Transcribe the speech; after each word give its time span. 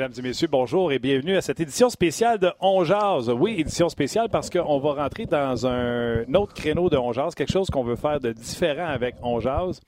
Mesdames 0.00 0.14
et 0.18 0.22
messieurs, 0.22 0.48
bonjour 0.50 0.92
et 0.92 0.98
bienvenue 0.98 1.36
à 1.36 1.42
cette 1.42 1.60
édition 1.60 1.90
spéciale 1.90 2.38
de 2.38 2.50
On 2.58 2.84
Jazz. 2.84 3.28
Oui, 3.28 3.56
édition 3.58 3.90
spéciale 3.90 4.30
parce 4.30 4.48
qu'on 4.48 4.78
va 4.78 4.94
rentrer 4.94 5.26
dans 5.26 5.66
un 5.66 6.22
autre 6.32 6.54
créneau 6.54 6.88
de 6.88 6.96
On 6.96 7.12
Jazz, 7.12 7.34
quelque 7.34 7.52
chose 7.52 7.68
qu'on 7.68 7.84
veut 7.84 7.96
faire 7.96 8.18
de 8.18 8.32
différent 8.32 8.86
avec 8.86 9.16
On 9.22 9.40
Jazz. 9.40 9.78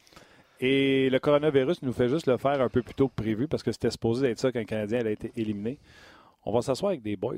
Et 0.61 1.09
le 1.09 1.19
coronavirus 1.19 1.81
nous 1.81 1.95
fait 1.95 2.11
juste 2.11 2.27
le 2.27 2.37
faire 2.37 2.61
un 2.61 2.69
peu 2.69 2.83
plus 2.83 2.93
tôt 2.93 3.09
que 3.09 3.15
prévu 3.15 3.49
parce 3.49 3.63
que 3.63 3.73
c'était 3.73 3.91
supposé 3.91 4.29
être 4.29 4.39
ça 4.39 4.53
qu'un 4.53 4.65
Canadien 4.65 5.01
a 5.07 5.09
été 5.09 5.33
éliminé. 5.35 5.79
On 6.45 6.53
va 6.53 6.61
s'asseoir 6.61 6.91
avec 6.91 7.01
des 7.03 7.17
boys. 7.17 7.37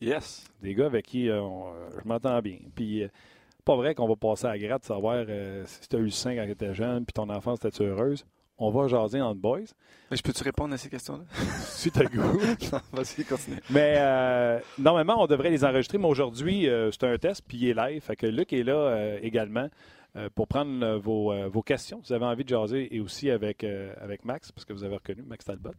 Yes. 0.00 0.46
Des 0.62 0.74
gars 0.74 0.86
avec 0.86 1.04
qui 1.04 1.28
euh, 1.28 1.42
on- 1.42 1.66
euh, 1.74 1.90
je 2.02 2.08
m'entends 2.08 2.40
bien. 2.40 2.56
Puis, 2.74 3.02
euh, 3.02 3.08
pas 3.66 3.76
vrai 3.76 3.94
qu'on 3.94 4.08
va 4.08 4.16
passer 4.16 4.46
à 4.46 4.52
la 4.52 4.58
gratte 4.58 4.80
de 4.80 4.86
savoir 4.86 5.26
si 5.66 5.88
tu 5.90 5.96
as 5.96 5.98
eu 5.98 6.08
5 6.10 6.36
quand 6.36 6.46
tu 6.46 6.52
étais 6.52 6.72
jeune, 6.72 7.04
puis 7.04 7.12
ton 7.12 7.28
enfance 7.28 7.62
était 7.62 7.84
heureuse? 7.84 8.24
On 8.56 8.70
va 8.70 8.86
jaser 8.86 9.20
entre 9.20 9.40
boys. 9.40 9.60
Mais 10.10 10.16
je 10.16 10.22
peux-tu 10.22 10.42
répondre 10.44 10.74
à 10.74 10.78
ces 10.78 10.88
questions-là? 10.88 11.24
Si 11.64 11.90
tu 11.90 11.98
as 11.98 12.02
le 12.04 12.08
goût. 12.08 12.38
vas-y, 12.92 13.24
continue. 13.24 13.60
Mais 13.68 13.96
euh, 13.98 14.60
normalement, 14.78 15.22
on 15.22 15.26
devrait 15.26 15.50
les 15.50 15.64
enregistrer, 15.64 15.98
mais 15.98 16.06
aujourd'hui, 16.06 16.68
euh, 16.68 16.90
c'est 16.92 17.04
un 17.04 17.18
test, 17.18 17.42
puis 17.46 17.58
il 17.58 17.68
est 17.68 17.74
live. 17.74 18.00
Fait 18.00 18.16
que 18.16 18.26
Luc 18.26 18.52
est 18.52 18.62
là 18.62 18.74
euh, 18.74 19.18
également 19.22 19.68
pour 20.36 20.46
prendre 20.46 20.98
vos, 20.98 21.34
vos 21.50 21.62
questions. 21.62 22.00
Si 22.04 22.10
vous 22.10 22.14
avez 22.14 22.24
envie 22.26 22.44
de 22.44 22.48
jaser, 22.48 22.94
et 22.94 23.00
aussi 23.00 23.32
avec, 23.32 23.64
avec 23.64 24.24
Max, 24.24 24.52
parce 24.52 24.64
que 24.64 24.72
vous 24.72 24.84
avez 24.84 24.94
reconnu 24.94 25.22
Max 25.22 25.44
Talbot. 25.44 25.72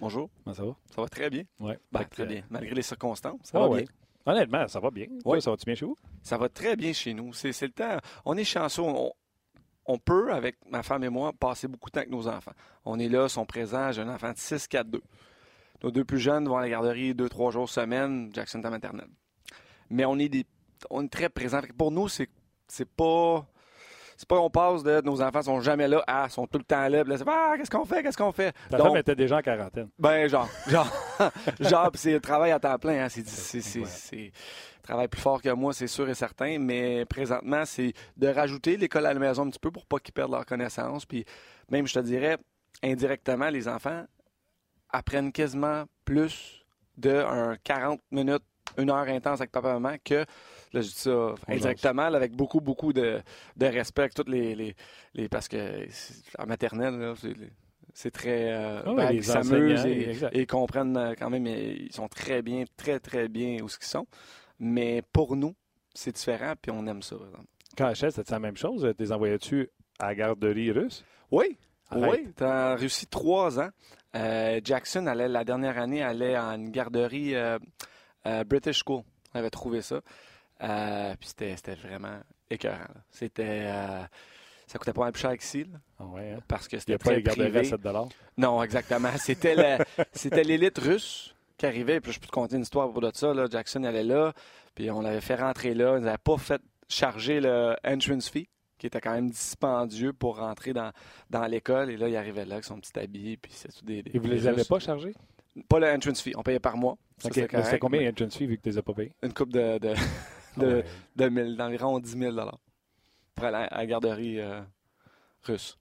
Bonjour. 0.00 0.30
Comment 0.42 0.54
ça 0.54 0.64
va? 0.64 0.74
Ça 0.94 1.02
va 1.02 1.08
très 1.08 1.28
bien. 1.28 1.42
Ouais. 1.60 1.78
Ben, 1.92 2.00
Fait 2.00 2.06
très 2.06 2.24
bien. 2.24 2.42
Malgré 2.48 2.74
les 2.74 2.80
circonstances, 2.80 3.40
ça 3.42 3.58
va 3.58 3.68
ouais. 3.68 3.82
bien. 3.82 3.92
Honnêtement, 4.24 4.66
ça 4.68 4.80
va 4.80 4.90
bien. 4.90 5.06
Ouais. 5.26 5.40
ça 5.42 5.50
va-tu 5.50 5.66
bien 5.66 5.74
chez 5.74 5.84
vous? 5.84 5.98
Ça 6.22 6.38
va 6.38 6.48
très 6.48 6.76
bien 6.76 6.94
chez 6.94 7.12
nous. 7.12 7.34
C'est 7.34 7.52
c'est 7.52 7.66
le 7.66 7.72
temps. 7.72 7.98
On 8.24 8.38
est 8.38 8.44
chanceux. 8.44 8.82
On, 8.82 9.12
on 9.86 9.98
peut, 9.98 10.32
avec 10.32 10.56
ma 10.68 10.82
femme 10.82 11.04
et 11.04 11.08
moi, 11.08 11.32
passer 11.32 11.68
beaucoup 11.68 11.90
de 11.90 11.94
temps 11.94 12.00
avec 12.00 12.10
nos 12.10 12.26
enfants. 12.28 12.52
On 12.84 12.98
est 12.98 13.08
là, 13.08 13.28
sont 13.28 13.44
présents. 13.44 13.92
J'ai 13.92 14.02
un 14.02 14.08
enfant 14.08 14.32
de 14.32 14.38
6, 14.38 14.66
4, 14.68 14.88
2. 14.88 15.02
Nos 15.82 15.90
deux 15.90 16.04
plus 16.04 16.18
jeunes 16.18 16.48
vont 16.48 16.56
à 16.56 16.62
la 16.62 16.68
garderie 16.70 17.14
deux, 17.14 17.28
trois 17.28 17.50
jours 17.50 17.68
semaine. 17.68 18.30
Jackson 18.32 18.62
à 18.64 18.70
maternelle. 18.70 19.10
Mais 19.90 20.04
on 20.04 20.18
est, 20.18 20.28
des, 20.30 20.46
on 20.88 21.04
est 21.04 21.12
très 21.12 21.28
présents. 21.28 21.60
Pour 21.76 21.90
nous, 21.90 22.08
c'est 22.08 22.30
c'est 22.68 22.88
pas. 22.88 23.46
C'est 24.16 24.28
pas 24.28 24.38
on 24.38 24.50
passe 24.50 24.82
de 24.82 25.00
nos 25.00 25.20
enfants 25.20 25.42
sont 25.42 25.60
jamais 25.60 25.88
là 25.88 26.02
à 26.06 26.28
sont 26.28 26.46
tout 26.46 26.58
le 26.58 26.64
temps 26.64 26.88
là. 26.88 27.04
là, 27.04 27.16
ah, 27.26 27.54
qu'est-ce 27.56 27.70
qu'on 27.70 27.84
fait? 27.84 28.02
Qu'est-ce 28.02 28.16
qu'on 28.16 28.32
fait? 28.32 28.54
Ta 28.70 28.78
Donc, 28.78 28.88
femme 28.88 28.96
était 28.96 29.16
déjà 29.16 29.38
en 29.38 29.42
quarantaine. 29.42 29.88
Ben, 29.98 30.28
genre, 30.28 30.48
genre, 30.68 30.90
genre, 31.60 31.90
c'est 31.94 32.12
le 32.12 32.20
travail 32.20 32.52
à 32.52 32.58
temps 32.58 32.78
plein, 32.78 33.04
hein. 33.04 33.08
C'est, 33.08 33.26
c'est, 33.60 34.32
travaille 34.82 35.08
plus 35.08 35.20
fort 35.20 35.40
que 35.40 35.48
moi, 35.50 35.72
c'est 35.72 35.86
sûr 35.86 36.08
et 36.08 36.14
certain, 36.14 36.58
mais 36.58 37.04
présentement, 37.06 37.64
c'est 37.64 37.92
de 38.16 38.28
rajouter 38.28 38.76
l'école 38.76 39.06
à 39.06 39.14
la 39.14 39.20
maison 39.20 39.42
un 39.46 39.50
petit 39.50 39.58
peu 39.58 39.70
pour 39.70 39.86
pas 39.86 39.98
qu'ils 39.98 40.12
perdent 40.12 40.32
leur 40.32 40.46
connaissance. 40.46 41.06
Puis 41.06 41.24
même, 41.70 41.86
je 41.86 41.94
te 41.94 42.00
dirais, 42.00 42.36
indirectement, 42.82 43.48
les 43.48 43.66
enfants 43.66 44.04
apprennent 44.90 45.32
quasiment 45.32 45.84
plus 46.04 46.64
de 46.96 47.10
un 47.10 47.56
40 47.64 48.00
minutes, 48.10 48.44
une 48.78 48.90
heure 48.90 49.08
intense 49.08 49.40
avec 49.40 49.50
papa 49.50 49.70
et 49.70 49.72
maman 49.72 49.96
que, 50.04 50.24
là, 50.74 50.80
je 50.82 50.88
dis 50.88 50.92
ça 50.94 51.34
indirectement, 51.48 52.08
là, 52.10 52.16
avec 52.16 52.32
beaucoup, 52.32 52.60
beaucoup 52.60 52.92
de, 52.92 53.20
de 53.56 53.66
respect, 53.66 54.02
avec 54.02 54.14
toutes 54.14 54.28
les, 54.28 54.54
les, 54.54 54.74
les- 55.14 55.28
parce 55.28 55.48
que 55.48 55.86
en 56.38 56.46
maternelle, 56.46 56.98
là, 56.98 57.14
c'est, 57.16 57.34
c'est 57.94 58.10
très, 58.10 58.52
euh, 58.52 58.82
Ah 58.84 58.92
ben, 58.94 59.12
ils 59.12 59.24
s'amusent 59.24 59.86
et, 59.86 60.12
ils 60.34 60.46
comprennent 60.46 60.96
euh, 60.96 61.14
quand 61.18 61.30
même, 61.30 61.46
ils 61.46 61.92
sont 61.92 62.08
très 62.08 62.42
bien, 62.42 62.64
très, 62.76 62.98
très 63.00 63.28
bien 63.28 63.62
où 63.62 63.68
ce 63.68 63.78
qu'ils 63.78 63.86
sont. 63.88 64.06
Mais 64.58 65.02
pour 65.12 65.36
nous, 65.36 65.54
c'est 65.94 66.12
différent, 66.14 66.54
puis 66.60 66.70
on 66.72 66.86
aime 66.86 67.02
ça. 67.02 67.16
par 67.16 67.26
exemple. 67.26 67.46
Quand 67.76 67.86
Hachette, 67.86 68.14
c'était 68.14 68.32
la 68.32 68.40
même 68.40 68.56
chose? 68.56 68.88
T'es 68.96 69.10
envoyais-tu 69.12 69.68
à 69.98 70.06
la 70.08 70.14
garderie 70.14 70.70
russe? 70.72 71.04
Oui, 71.30 71.56
Arrête. 71.90 72.10
oui, 72.10 72.32
tu 72.36 72.44
as 72.44 72.74
réussi 72.76 73.06
trois 73.06 73.58
ans. 73.60 73.70
Euh, 74.16 74.60
Jackson, 74.62 75.06
allait, 75.06 75.28
la 75.28 75.44
dernière 75.44 75.78
année, 75.78 76.02
allait 76.02 76.36
en 76.38 76.52
une 76.54 76.70
garderie 76.70 77.34
euh, 77.34 77.58
British 78.46 78.82
School. 78.84 79.02
On 79.34 79.38
avait 79.38 79.50
trouvé 79.50 79.82
ça. 79.82 80.00
Euh, 80.64 81.14
puis 81.18 81.28
c'était 81.28 81.56
c'était 81.56 81.74
vraiment 81.74 82.18
écœurant. 82.50 82.78
C'était... 83.10 83.62
euh, 83.66 84.02
ça 84.66 84.78
coûtait 84.78 84.92
pas 84.94 85.02
mal 85.02 85.12
plus 85.12 85.20
cher 85.20 85.36
qu'ici, 85.36 85.66
Ah 85.98 86.06
ouais, 86.06 86.32
hein? 86.32 86.38
parce 86.48 86.66
que 86.68 86.76
Il 86.76 86.78
n'y 86.78 86.80
c'était 86.80 86.94
a 86.94 86.98
pas 86.98 87.10
très 87.10 87.20
privé. 87.20 87.58
à 87.60 87.64
7 87.64 87.80
Non, 88.38 88.62
exactement. 88.62 89.10
C'était 89.18 89.78
c'était 90.12 90.42
l'élite 90.42 90.78
russe 90.78 91.34
qui 91.58 91.66
arrivait. 91.66 92.00
Puis 92.00 92.12
je 92.12 92.18
peux 92.20 92.26
te 92.26 92.32
conter 92.32 92.56
une 92.56 92.62
histoire 92.62 92.90
pour 92.90 93.02
de 93.02 93.10
ça. 93.14 93.34
Là. 93.34 93.46
Jackson 93.50 93.84
allait 93.84 94.02
là, 94.04 94.32
puis 94.74 94.90
on 94.90 95.00
l'avait 95.02 95.20
fait 95.20 95.34
rentrer 95.36 95.74
là. 95.74 95.98
Ils 95.98 96.04
n'avaient 96.04 96.16
pas 96.18 96.38
fait 96.38 96.62
charger 96.88 97.40
le 97.40 97.76
entrance 97.86 98.30
fee, 98.30 98.48
qui 98.78 98.86
était 98.86 99.00
quand 99.02 99.12
même 99.12 99.28
dispendieux 99.30 100.12
pour 100.14 100.38
rentrer 100.38 100.72
dans, 100.72 100.92
dans 101.28 101.44
l'école. 101.46 101.90
Et 101.90 101.96
là, 101.98 102.08
il 102.08 102.16
arrivait 102.16 102.46
là 102.46 102.54
avec 102.54 102.64
son 102.64 102.78
petit 102.80 102.98
habit, 102.98 103.36
puis 103.36 103.52
c'est 103.54 103.68
tout 103.72 103.84
des, 103.84 104.02
des- 104.02 104.12
Et 104.16 104.18
vous 104.18 104.28
des 104.28 104.34
les 104.36 104.46
avez 104.46 104.56
Russes. 104.62 104.68
pas 104.68 104.78
chargés? 104.78 105.14
Pas 105.68 105.78
le 105.78 105.88
entrance 105.92 106.22
fee. 106.22 106.32
On 106.36 106.42
payait 106.42 106.58
par 106.58 106.76
mois. 106.78 106.96
Ça, 107.18 107.28
OK. 107.28 107.34
c'était 107.34 107.78
combien 107.78 108.00
l'entrance 108.00 108.34
fee 108.36 108.46
vu 108.46 108.56
que 108.56 108.62
tu 108.62 108.70
les 108.70 108.78
as 108.78 108.82
pas 108.82 108.94
payés? 108.94 109.12
Une 109.22 109.32
coupe 109.34 109.52
de, 109.52 109.78
de, 109.78 109.94
de, 110.56 110.66
Ah 110.66 110.66
ouais. 110.66 110.84
de 111.16 111.28
mille, 111.28 111.56
d'environ 111.56 111.98
10 111.98 112.18
000 112.18 112.36
pour 113.34 113.44
aller 113.46 113.66
à 113.70 113.78
la 113.78 113.86
garderie 113.86 114.40
euh, 114.40 114.60
russe. 115.42 115.78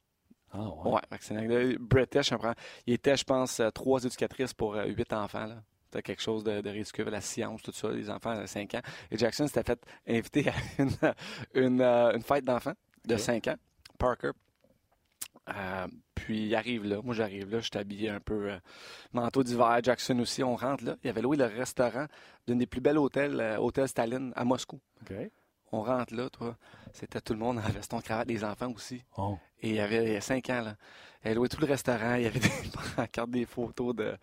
Ah 0.52 0.60
ouais. 0.70 0.92
Ouais, 0.94 1.02
c'est 1.20 1.36
une. 1.36 1.78
British, 1.78 2.32
il 2.86 2.94
était, 2.94 3.18
je 3.18 3.24
pense, 3.24 3.60
euh, 3.60 3.70
trois 3.72 4.04
éducatrices 4.04 4.54
pour 4.54 4.76
euh, 4.76 4.86
huit 4.86 5.12
enfants. 5.14 5.46
là. 5.48 5.64
C'était 5.86 6.02
quelque 6.04 6.22
chose 6.22 6.44
de, 6.44 6.62
de 6.62 6.70
ridicule, 6.70 7.06
la 7.10 7.22
science, 7.22 7.62
tout 7.62 7.72
ça, 7.72 7.90
les 7.92 8.10
enfants 8.10 8.40
de 8.40 8.46
5 8.48 8.74
ans. 8.76 8.82
Et 9.12 9.18
Jackson 9.18 9.46
s'était 9.48 9.64
fait 9.64 9.80
inviter 10.08 10.50
à 10.50 10.54
une, 10.80 10.90
une, 11.54 11.82
une 11.82 12.22
fête 12.24 12.44
d'enfants 12.46 12.74
de 13.06 13.14
Ok. 13.14 13.20
5 13.20 13.48
ans, 13.50 13.56
Parker. 14.00 14.32
Euh, 15.50 15.88
puis 16.16 16.46
il 16.46 16.56
arrive 16.56 16.86
là, 16.86 17.02
moi 17.04 17.14
j'arrive 17.14 17.52
là, 17.52 17.60
je 17.60 17.66
suis 17.66 17.78
habillé 17.78 18.10
un 18.10 18.22
peu 18.22 18.52
euh, 18.52 18.58
manteau 19.12 19.44
d'hiver, 19.44 19.78
Jackson 19.84 20.18
aussi, 20.20 20.42
on 20.42 20.56
rentre 20.56 20.86
là. 20.86 20.96
Il 21.04 21.10
avait 21.10 21.22
loué 21.22 21.36
le 21.36 21.46
restaurant 21.46 22.06
d'un 22.48 22.56
des 22.56 22.66
plus 22.66 22.80
bels 22.80 22.98
hôtels, 22.98 23.40
euh, 23.40 23.58
Hôtel 23.58 23.88
Staline, 23.88 24.32
à 24.36 24.46
Moscou. 24.46 24.80
On 25.74 25.82
rentre 25.82 26.14
là, 26.16 26.30
toi. 26.30 26.56
C'était 26.94 27.20
tout 27.22 27.34
le 27.34 27.40
monde 27.40 27.58
en 27.58 27.70
veston 27.72 28.00
cravate, 28.00 28.28
les 28.28 28.44
enfants 28.44 28.72
aussi. 28.76 29.04
Oh. 29.18 29.38
Et 29.62 29.70
il 29.70 29.76
y 29.76 29.80
avait 29.80 30.20
cinq 30.22 30.50
ans, 30.50 30.62
là. 30.62 30.76
Elle 31.26 31.36
louait 31.38 31.48
tout 31.48 31.62
le 31.62 31.68
restaurant. 31.68 32.16
Il 32.16 32.24
y 32.24 32.26
avait 32.26 32.40
des 32.42 32.50
pancartes, 32.98 33.30
des 33.30 33.46
photos 33.46 33.96
de, 33.96 34.14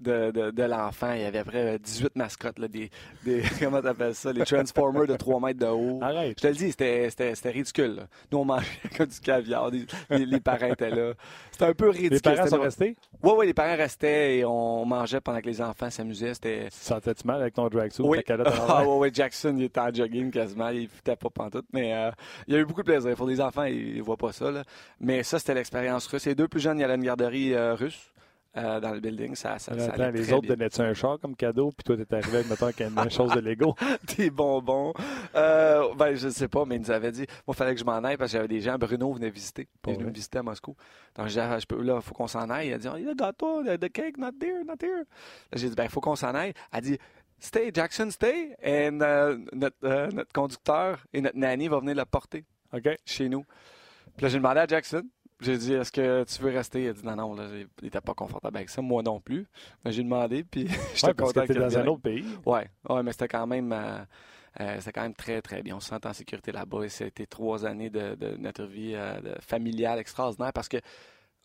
de, 0.00 0.30
de, 0.30 0.50
de 0.50 0.62
l'enfant. 0.62 1.12
Il 1.12 1.20
y 1.20 1.24
avait 1.24 1.40
après 1.40 1.78
18 1.78 2.16
mascottes, 2.16 2.58
là, 2.58 2.66
des, 2.66 2.88
des 3.26 3.42
comment 3.60 3.82
t'appelles 3.82 4.14
ça, 4.14 4.32
les 4.32 4.42
Transformers 4.42 5.06
de 5.06 5.16
3 5.16 5.38
mètres 5.40 5.58
de 5.60 5.66
haut. 5.66 5.98
Arrête. 6.02 6.38
Je 6.38 6.42
te 6.42 6.46
le 6.46 6.54
dis, 6.54 6.70
c'était, 6.70 7.50
ridicule. 7.50 7.96
là. 7.96 8.06
Nous, 8.32 8.38
on 8.38 8.46
mangeait 8.46 8.66
comme 8.96 9.04
du 9.06 9.20
caviar. 9.20 9.68
les, 9.70 9.84
les 10.24 10.40
parents 10.40 10.68
étaient 10.68 10.88
là. 10.88 11.12
C'était 11.52 11.66
un 11.66 11.74
peu 11.74 11.90
ridicule. 11.90 12.12
Les 12.14 12.20
parents 12.20 12.46
sont 12.48 12.60
restés? 12.60 12.96
Ouais, 13.22 13.32
ouais, 13.34 13.44
les 13.46 13.54
parents 13.54 13.76
restaient 13.76 14.38
et 14.38 14.44
on 14.46 14.86
mangeait 14.86 15.20
pendant 15.20 15.40
que 15.42 15.46
les 15.46 15.60
enfants 15.60 15.90
s'amusaient. 15.90 16.32
C'était. 16.32 16.68
Sentais-tu 16.70 17.26
mal 17.26 17.42
avec 17.42 17.52
ton 17.52 17.68
drag 17.68 17.92
suit 17.92 18.02
Oui. 18.02 18.20
Ah 18.26 18.80
envers? 18.80 18.96
ouais, 18.96 19.10
Jackson, 19.12 19.54
il 19.58 19.64
était 19.64 19.80
en 19.80 19.92
jogging 19.92 20.30
quasiment, 20.30 20.70
il 20.70 20.88
foutait 20.88 21.16
pas 21.16 21.28
pantoute, 21.28 21.66
mais 21.74 21.92
euh, 21.94 22.10
il 22.48 22.54
y 22.54 22.56
a 22.56 22.60
eu 22.60 22.64
beaucoup 22.64 22.82
de 22.82 22.86
plaisir. 22.90 23.14
Pour 23.16 23.26
les 23.26 23.40
enfants, 23.40 23.64
ils, 23.64 23.96
ils 23.96 24.02
voient 24.02 24.16
pas 24.16 24.32
ça, 24.32 24.50
là. 24.50 24.62
Mais 25.00 25.22
ça, 25.22 25.38
c'était 25.38 25.54
l'expérience 25.54 26.06
russe. 26.06 26.26
Les 26.26 26.34
deux 26.34 26.48
plus 26.48 26.60
jeunes, 26.60 26.78
il 26.78 26.82
y 26.82 26.84
avait 26.84 26.94
une 26.96 27.04
garderie 27.04 27.54
euh, 27.54 27.74
russe. 27.74 28.10
euh, 28.56 28.80
dans 28.80 28.92
le 28.92 29.00
building. 29.00 29.34
Ça, 29.34 29.58
ça, 29.58 29.78
ça 29.78 29.92
Attends, 29.92 30.04
allait 30.04 30.18
les 30.18 30.32
autres 30.32 30.48
donnaient-tu 30.48 30.80
un 30.80 30.94
char 30.94 31.18
comme 31.20 31.36
cadeau, 31.36 31.72
puis 31.76 31.84
toi, 31.84 31.96
t'es 31.96 32.14
arrivé 32.16 32.38
avec, 32.38 32.48
mettons, 32.48 32.70
une 33.04 33.10
chose 33.10 33.32
de 33.32 33.40
Lego? 33.40 33.74
des 34.16 34.30
bonbons. 34.30 34.94
Euh, 35.34 35.94
ben, 35.94 36.14
je 36.14 36.28
sais 36.30 36.48
pas, 36.48 36.64
mais 36.64 36.76
ils 36.76 36.80
nous 36.80 36.90
avaient 36.90 37.12
dit, 37.12 37.26
moi, 37.46 37.54
il 37.54 37.54
fallait 37.54 37.74
que 37.74 37.80
je 37.80 37.84
m'en 37.84 37.98
aille 38.02 38.16
parce 38.16 38.32
que 38.32 38.38
j'avais 38.38 38.48
des 38.48 38.60
gens. 38.60 38.78
Bruno 38.78 39.12
venait 39.12 39.28
visiter. 39.28 39.68
Il 39.86 39.94
vrai. 39.94 40.04
me 40.04 40.10
visiter 40.10 40.38
à 40.38 40.42
Moscou. 40.42 40.74
Donc, 41.16 41.28
j'ai 41.28 41.34
dit, 41.40 41.46
Ah, 41.46 41.58
je 41.58 41.66
peux, 41.66 41.82
là, 41.82 41.96
il 41.96 42.02
faut 42.02 42.14
qu'on 42.14 42.26
s'en 42.28 42.48
aille. 42.48 42.68
Il 42.68 42.72
a 42.72 42.78
dit, 42.78 42.88
oh, 42.88 42.96
le 42.96 43.14
gâteau, 43.14 43.62
the, 43.62 43.92
cake, 43.92 44.16
not 44.16 44.32
there, 44.40 44.64
not 44.66 44.76
there. 44.76 45.00
Là, 45.00 45.04
j'ai 45.54 45.68
dit, 45.68 45.74
ben, 45.74 45.84
il 45.84 45.90
faut 45.90 46.00
qu'on 46.00 46.16
s'en 46.16 46.34
aille. 46.34 46.54
Elle 46.72 46.78
a 46.78 46.80
dit, 46.80 46.98
stay, 47.38 47.70
Jackson, 47.72 48.10
stay. 48.10 48.56
Et 48.62 48.88
euh, 48.90 49.38
notre, 49.52 49.76
euh, 49.84 50.08
notre 50.10 50.32
conducteur 50.32 51.04
et 51.12 51.20
notre 51.20 51.36
nanny 51.36 51.68
vont 51.68 51.80
venir 51.80 51.94
le 51.96 52.04
porter 52.04 52.44
chez 53.04 53.28
nous. 53.28 53.44
Puis 54.16 54.24
là, 54.24 54.28
j'ai 54.28 54.38
demandé 54.38 54.60
à 54.60 54.66
Jackson. 54.66 55.02
J'ai 55.40 55.58
dit, 55.58 55.74
est-ce 55.74 55.92
que 55.92 56.24
tu 56.24 56.42
veux 56.42 56.50
rester? 56.50 56.84
Il 56.84 56.88
a 56.88 56.92
dit, 56.94 57.04
non, 57.04 57.14
non, 57.16 57.34
là, 57.34 57.46
il 57.52 57.68
n'était 57.84 58.00
pas 58.00 58.14
confortable 58.14 58.56
avec 58.56 58.70
ça. 58.70 58.80
Moi 58.80 59.02
non 59.02 59.20
plus. 59.20 59.46
Mais 59.84 59.92
j'ai 59.92 60.02
demandé, 60.02 60.44
puis 60.44 60.66
j'étais 60.94 61.08
Ouais, 61.08 61.14
parce 61.14 61.32
content 61.34 61.46
que 61.46 61.52
dans 61.52 61.76
un 61.78 61.86
autre 61.86 62.00
pays. 62.02 62.24
Ouais, 62.46 62.70
ouais, 62.88 63.02
mais 63.02 63.12
c'était 63.12 63.28
quand 63.28 63.46
même, 63.46 63.70
euh, 63.72 63.98
euh, 64.60 64.80
quand 64.94 65.02
même 65.02 65.14
très 65.14 65.42
très 65.42 65.62
bien. 65.62 65.76
On 65.76 65.80
se 65.80 65.90
sent 65.90 66.06
en 66.06 66.12
sécurité 66.14 66.52
là-bas 66.52 66.84
et 66.84 66.88
c'était 66.88 67.26
trois 67.26 67.66
années 67.66 67.90
de, 67.90 68.14
de 68.14 68.36
notre 68.38 68.64
vie 68.64 68.92
euh, 68.94 69.20
de- 69.20 69.34
familiale 69.42 69.98
extraordinaire 69.98 70.54
parce 70.54 70.68
que 70.70 70.78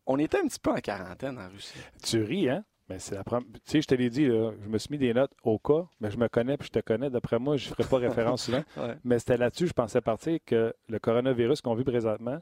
on 0.05 0.17
était 0.19 0.39
un 0.39 0.47
petit 0.47 0.59
peu 0.59 0.71
en 0.71 0.75
quarantaine 0.77 1.37
en 1.37 1.49
Russie. 1.49 1.77
Tu 2.01 2.23
ris, 2.23 2.49
hein? 2.49 2.63
Mais 2.91 2.99
c'est 2.99 3.15
la 3.15 3.23
première. 3.23 3.47
Tu 3.53 3.59
sais, 3.63 3.81
je 3.81 3.87
te 3.87 3.95
l'ai 3.95 4.09
dit, 4.09 4.27
là, 4.27 4.51
je 4.61 4.67
me 4.67 4.77
suis 4.77 4.89
mis 4.91 4.97
des 4.97 5.13
notes 5.13 5.31
au 5.43 5.57
cas, 5.57 5.85
mais 6.01 6.11
je 6.11 6.17
me 6.17 6.27
connais 6.27 6.57
puis 6.57 6.67
je 6.67 6.79
te 6.79 6.83
connais. 6.83 7.09
D'après 7.09 7.39
moi, 7.39 7.55
je 7.55 7.69
ne 7.69 7.75
ferai 7.75 7.87
pas 7.87 7.97
référence 8.09 8.43
souvent. 8.43 8.63
Ouais. 8.75 8.95
Mais 9.05 9.17
c'était 9.17 9.37
là-dessus, 9.37 9.67
je 9.67 9.73
pensais 9.73 10.01
partir 10.01 10.39
que 10.45 10.73
le 10.89 10.99
coronavirus 10.99 11.61
qu'on 11.61 11.73
vit 11.73 11.85
présentement, 11.85 12.39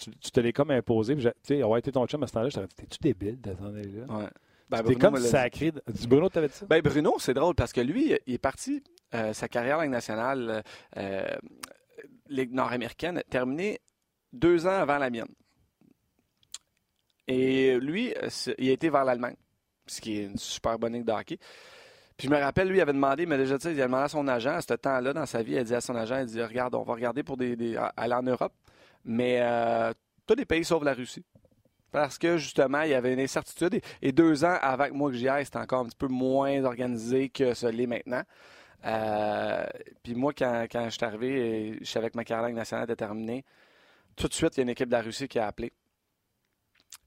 tu, 0.00 0.10
tu 0.16 0.30
te 0.30 0.40
l'es 0.40 0.54
comme 0.54 0.70
imposé. 0.70 1.14
Tu 1.14 1.28
sais, 1.42 1.62
avoir 1.62 1.76
été 1.76 1.92
ton 1.92 2.06
chum 2.06 2.22
à 2.22 2.26
ce 2.26 2.32
temps-là, 2.32 2.48
je 2.48 2.54
t'aurais 2.54 2.68
dit, 2.68 2.74
t'es-tu 2.74 2.98
débile 3.02 3.38
d'attendre 3.38 3.76
là? 3.76 4.18
Ouais. 4.18 4.28
Ben, 4.70 4.80
Bruno 4.80 4.98
comme 4.98 5.18
sacré. 5.18 5.70
Du 5.70 6.06
Bruno, 6.06 6.30
t'avais 6.30 6.48
dit 6.48 6.54
ça? 6.54 6.64
Ben, 6.64 6.80
Bruno, 6.80 7.16
c'est 7.18 7.34
drôle 7.34 7.54
parce 7.54 7.74
que 7.74 7.82
lui, 7.82 8.14
il 8.26 8.34
est 8.34 8.38
parti, 8.38 8.82
euh, 9.14 9.34
sa 9.34 9.46
carrière 9.46 9.78
en 9.78 9.82
Ligue 9.82 9.90
nationale, 9.90 10.62
euh, 10.96 11.36
Ligue 12.28 12.54
nord-américaine, 12.54 13.22
terminée 13.28 13.80
deux 14.32 14.66
ans 14.66 14.80
avant 14.80 14.96
la 14.96 15.10
mienne. 15.10 15.28
Et 17.28 17.78
lui, 17.78 18.14
euh, 18.14 18.28
il 18.56 18.70
a 18.70 18.72
été 18.72 18.88
vers 18.88 19.04
l'Allemagne, 19.04 19.36
ce 19.86 20.00
qui 20.00 20.18
est 20.18 20.24
une 20.24 20.38
super 20.38 20.78
bonne 20.78 20.94
ligue 20.94 21.04
de 21.04 21.12
hockey. 21.12 21.38
Puis 22.16 22.28
je 22.28 22.32
me 22.32 22.38
rappelle, 22.38 22.68
lui, 22.68 22.78
il 22.78 22.80
avait 22.80 22.92
demandé, 22.92 23.26
mais 23.26 23.36
déjà, 23.36 23.58
tu 23.58 23.64
sais, 23.64 23.74
il 23.74 23.80
a 23.80 23.86
demandé 23.86 24.04
à 24.04 24.08
son 24.08 24.28
agent, 24.28 24.52
à 24.52 24.60
ce 24.60 24.74
temps-là, 24.74 25.12
dans 25.12 25.26
sa 25.26 25.42
vie, 25.42 25.52
il 25.52 25.58
a 25.58 25.64
dit 25.64 25.74
à 25.74 25.80
son 25.80 25.96
agent, 25.96 26.20
il 26.20 26.26
dit, 26.26 26.42
regarde, 26.42 26.74
on 26.74 26.82
va 26.82 26.94
regarder 26.94 27.22
pour 27.22 27.36
des, 27.36 27.76
aller 27.96 28.14
en 28.14 28.22
Europe, 28.22 28.52
mais 29.04 29.38
euh, 29.40 29.92
tous 30.26 30.34
les 30.34 30.44
pays 30.44 30.64
sauf 30.64 30.84
la 30.84 30.94
Russie. 30.94 31.24
Parce 31.90 32.18
que 32.18 32.38
justement, 32.38 32.82
il 32.82 32.90
y 32.90 32.94
avait 32.94 33.12
une 33.12 33.20
incertitude. 33.20 33.80
Et, 34.00 34.12
deux 34.12 34.44
ans 34.44 34.56
avant 34.62 34.86
que 34.86 34.92
moi 34.92 35.10
que 35.10 35.16
j'y 35.16 35.28
aille, 35.28 35.44
c'était 35.44 35.58
encore 35.58 35.80
un 35.80 35.86
petit 35.86 35.96
peu 35.96 36.08
moins 36.08 36.64
organisé 36.64 37.28
que 37.28 37.52
ce 37.52 37.66
l'est 37.66 37.86
maintenant. 37.86 38.22
Euh, 38.86 39.66
puis 40.02 40.14
moi, 40.14 40.32
quand, 40.32 40.66
quand 40.70 40.84
je 40.86 40.90
suis 40.90 41.04
arrivé, 41.04 41.78
je 41.80 41.84
savais 41.84 42.10
que 42.10 42.16
ma 42.16 42.24
carrière 42.24 42.54
nationale 42.54 42.84
était 42.84 42.96
terminée, 42.96 43.44
tout 44.16 44.28
de 44.28 44.34
suite, 44.34 44.56
il 44.56 44.58
y 44.58 44.60
a 44.60 44.64
une 44.64 44.70
équipe 44.70 44.88
de 44.88 44.92
la 44.92 45.02
Russie 45.02 45.28
qui 45.28 45.38
a 45.38 45.46
appelé. 45.46 45.72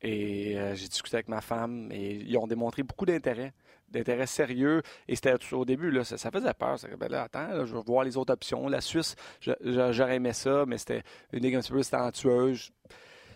Et 0.07 0.55
euh, 0.59 0.75
j'ai 0.75 0.87
discuté 0.87 1.17
avec 1.17 1.27
ma 1.29 1.41
femme 1.41 1.91
et 1.91 2.11
ils 2.13 2.37
ont 2.37 2.45
démontré 2.45 2.83
beaucoup 2.83 3.05
d'intérêt, 3.07 3.53
d'intérêt 3.89 4.27
sérieux. 4.27 4.83
Et 5.07 5.15
c'était 5.15 5.33
au 5.53 5.65
début, 5.65 5.89
là, 5.89 6.03
ça, 6.03 6.17
ça 6.17 6.29
faisait 6.29 6.53
peur. 6.53 6.77
C'est 6.77 6.89
que, 6.89 6.95
ben 6.95 7.09
là, 7.09 7.23
attends, 7.23 7.47
là, 7.47 7.65
je 7.65 7.73
veux 7.73 7.81
voir 7.81 8.03
les 8.03 8.15
autres 8.15 8.31
options. 8.31 8.67
La 8.67 8.81
Suisse, 8.81 9.15
j'aurais 9.41 10.17
aimé 10.17 10.31
ça, 10.33 10.63
mais 10.67 10.77
c'était 10.77 11.01
une 11.33 11.39
ligue 11.41 11.55
un 11.55 11.59
petit 11.61 11.71
peu 11.71 11.83
talentueuse. 11.83 12.71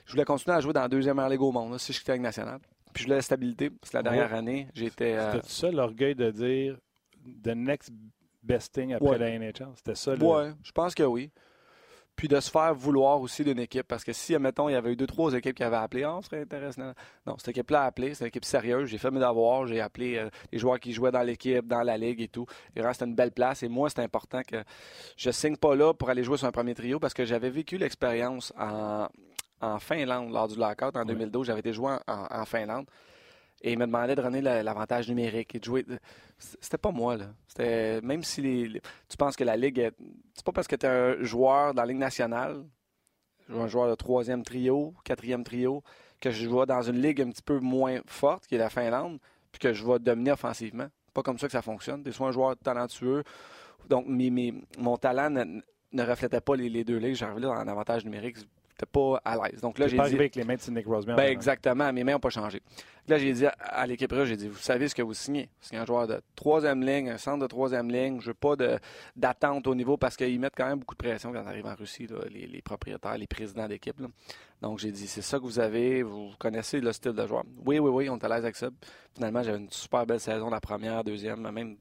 Je 0.05 0.11
voulais 0.11 0.25
continuer 0.25 0.57
à 0.57 0.59
jouer 0.59 0.73
dans 0.73 0.81
la 0.81 0.87
deuxième 0.87 1.19
Ligue 1.27 1.41
au 1.41 1.51
monde, 1.51 1.71
là, 1.71 1.79
si 1.79 1.91
je 1.91 1.99
quittais 1.99 2.13
Ligue 2.13 2.21
nationale. 2.21 2.59
Puis 2.93 3.01
je 3.01 3.07
voulais 3.07 3.17
la 3.17 3.21
stabilité. 3.23 3.69
Que 3.69 3.75
la 3.93 4.03
dernière 4.03 4.33
année, 4.33 4.67
j'étais. 4.75 5.13
euh, 5.15 5.33
C'était 5.33 5.47
ça 5.47 5.71
l'orgueil 5.71 6.13
de 6.15 6.29
dire 6.31 6.77
the 7.43 7.55
next 7.55 7.91
best 8.43 8.73
thing 8.73 8.93
après 8.93 9.09
Ouais. 9.09 9.17
la 9.17 9.37
NHL? 9.39 9.69
C'était 9.75 9.95
ça 9.95 10.15
le. 10.15 10.23
Ouais, 10.23 10.51
je 10.63 10.71
pense 10.71 10.93
que 10.95 11.03
oui. 11.03 11.31
Puis 12.19 12.27
de 12.27 12.37
se 12.41 12.51
faire 12.51 12.75
vouloir 12.75 13.21
aussi 13.21 13.45
d'une 13.45 13.59
équipe. 13.59 13.87
Parce 13.87 14.03
que 14.03 14.11
si, 14.11 14.35
admettons, 14.35 14.67
il 14.67 14.73
y 14.73 14.75
avait 14.75 14.91
eu 14.91 14.97
deux, 14.97 15.07
trois 15.07 15.33
équipes 15.33 15.55
qui 15.55 15.63
avaient 15.63 15.77
appelé, 15.77 16.03
ah, 16.03 16.17
on 16.17 16.21
serait 16.21 16.41
intéressant. 16.41 16.91
Non, 17.25 17.37
cette 17.37 17.47
équipe-là 17.47 17.83
a 17.83 17.85
appelé. 17.85 18.13
C'est 18.13 18.25
une 18.25 18.27
équipe 18.27 18.43
sérieuse. 18.43 18.89
J'ai 18.89 18.97
fait 18.97 19.09
mes 19.09 19.21
devoirs. 19.21 19.67
J'ai 19.67 19.79
appelé 19.79 20.17
euh, 20.17 20.29
les 20.51 20.59
joueurs 20.59 20.81
qui 20.81 20.91
jouaient 20.91 21.13
dans 21.13 21.21
l'équipe, 21.21 21.65
dans 21.65 21.81
la 21.81 21.97
ligue 21.97 22.19
et 22.19 22.27
tout. 22.27 22.45
Et 22.75 22.79
vraiment, 22.81 22.91
c'était 22.91 23.05
une 23.05 23.15
belle 23.15 23.31
place. 23.31 23.63
Et 23.63 23.69
moi, 23.69 23.89
c'est 23.89 24.01
important 24.01 24.41
que 24.45 24.57
je 25.15 25.31
signe 25.31 25.55
pas 25.55 25.77
là 25.77 25.93
pour 25.93 26.09
aller 26.09 26.25
jouer 26.25 26.35
sur 26.35 26.47
un 26.47 26.51
premier 26.51 26.75
trio 26.75 26.99
parce 26.99 27.13
que 27.13 27.23
j'avais 27.23 27.49
vécu 27.49 27.77
l'expérience 27.77 28.51
en, 28.59 29.07
en 29.61 29.79
Finlande 29.79 30.33
lors 30.33 30.49
du 30.49 30.57
lockout 30.57 30.97
en 30.97 31.05
2012. 31.05 31.47
J'avais 31.47 31.61
été 31.61 31.71
joué 31.71 31.95
en, 32.05 32.27
en 32.29 32.43
Finlande. 32.43 32.85
Et 33.61 33.73
il 33.73 33.77
me 33.79 33.85
demandait 33.85 34.15
de 34.15 34.21
donner 34.21 34.41
la- 34.41 34.63
l'avantage 34.63 35.09
numérique 35.09 35.53
et 35.55 35.59
de 35.59 35.63
jouer. 35.65 35.85
C'était 36.37 36.77
pas 36.77 36.91
moi, 36.91 37.17
là. 37.17 37.25
C'était. 37.47 37.99
Même 38.01 38.23
si 38.23 38.41
les- 38.41 38.81
tu 39.09 39.17
penses 39.17 39.35
que 39.35 39.43
la 39.43 39.57
Ligue 39.57 39.79
est. 39.79 39.91
C'est 40.33 40.45
pas 40.45 40.51
parce 40.53 40.67
que 40.67 40.75
tu 40.77 40.85
es 40.85 40.89
un 40.89 41.23
joueur 41.23 41.73
dans 41.73 41.81
la 41.81 41.87
Ligue 41.87 41.97
nationale, 41.97 42.63
un 43.49 43.67
joueur 43.67 43.89
de 43.89 43.95
troisième 43.95 44.43
trio, 44.43 44.93
quatrième 45.03 45.43
trio, 45.43 45.83
que 46.21 46.31
je 46.31 46.47
vois 46.47 46.65
dans 46.65 46.81
une 46.81 47.01
ligue 47.01 47.21
un 47.21 47.29
petit 47.29 47.41
peu 47.41 47.59
moins 47.59 47.99
forte, 48.05 48.45
qui 48.47 48.55
est 48.55 48.59
la 48.59 48.69
Finlande, 48.69 49.19
puis 49.51 49.59
que 49.59 49.73
je 49.73 49.85
vais 49.85 49.99
dominer 49.99 50.31
offensivement. 50.31 50.87
Pas 51.13 51.23
comme 51.23 51.37
ça 51.39 51.47
que 51.47 51.53
ça 51.53 51.61
fonctionne. 51.61 52.03
Tu 52.03 52.09
es 52.09 52.11
soit 52.13 52.27
un 52.27 52.31
joueur 52.31 52.55
talentueux, 52.57 53.23
donc 53.89 54.05
mon 54.77 54.97
talent 54.97 55.29
ne, 55.29 55.61
ne 55.91 56.03
reflétait 56.03 56.41
pas 56.41 56.55
les, 56.55 56.69
les 56.69 56.83
deux 56.83 56.97
ligues. 56.97 57.15
J'arrivais 57.15 57.41
là 57.41 57.49
en 57.51 57.67
avantage 57.67 58.05
numérique, 58.05 58.37
pas 58.85 59.21
à 59.25 59.35
l'aise. 59.49 59.61
Donc 59.61 59.77
là, 59.79 59.87
j'ai 59.87 59.95
dit. 59.95 60.01
arrivé 60.01 60.19
avec 60.19 60.35
les 60.35 60.43
mains 60.43 60.55
de 60.55 60.59
Sidney 60.61 60.83
Crosby. 60.83 61.11
en 61.11 61.15
Ben 61.15 61.31
exactement, 61.31 61.91
mes 61.93 62.03
mains 62.03 62.13
n'ont 62.13 62.19
pas 62.19 62.29
changé. 62.29 62.61
Là, 63.07 63.17
j'ai 63.17 63.33
dit 63.33 63.45
à- 63.47 63.87
l'équipe 63.87 64.11
russe, 64.11 64.27
j'ai 64.29 64.37
dit, 64.37 64.47
vous 64.47 64.57
savez 64.59 64.87
ce 64.87 64.93
que 64.93 65.01
vous 65.01 65.15
signez? 65.15 65.49
C'est 65.61 65.75
un 65.77 65.85
joueur 65.85 66.05
de 66.07 66.21
troisième 66.35 66.83
ligne, 66.83 67.09
un 67.09 67.17
centre 67.17 67.39
de 67.39 67.47
troisième 67.47 67.89
ligne. 67.89 68.21
Je 68.21 68.27
veux 68.27 68.33
pas 68.35 68.55
d'attente 69.15 69.65
au 69.67 69.73
niveau 69.75 69.97
parce 69.97 70.15
qu'ils 70.15 70.39
mettent 70.39 70.53
quand 70.55 70.67
même 70.67 70.79
beaucoup 70.79 70.93
de 70.95 70.99
pression 70.99 71.31
quand 71.33 71.41
on 71.43 71.47
arrive 71.47 71.65
en 71.65 71.75
Russie, 71.75 72.05
là, 72.07 72.17
les, 72.29 72.45
les 72.45 72.61
propriétaires, 72.61 73.17
les 73.17 73.25
présidents 73.27 73.67
d'équipe. 73.67 73.99
Donc, 74.61 74.77
j'ai 74.79 74.91
dit, 74.91 75.07
c'est 75.07 75.21
ça 75.23 75.37
que 75.39 75.43
vous 75.43 75.59
avez, 75.59 76.03
vous 76.03 76.31
connaissez 76.37 76.81
le 76.81 76.91
style 76.91 77.13
de 77.13 77.25
joueur. 77.25 77.43
Oui, 77.65 77.79
oui, 77.79 77.89
oui, 77.89 78.09
on 78.09 78.17
est 78.17 78.23
à 78.25 78.27
l'aise 78.29 78.43
avec 78.43 78.55
ça. 78.57 78.69
Finalement, 79.15 79.41
j'avais 79.41 79.57
une 79.57 79.71
super 79.71 80.05
belle 80.05 80.19
saison, 80.19 80.49
la 80.49 80.61
première, 80.61 81.03
deuxième, 81.03 81.49
même 81.49 81.77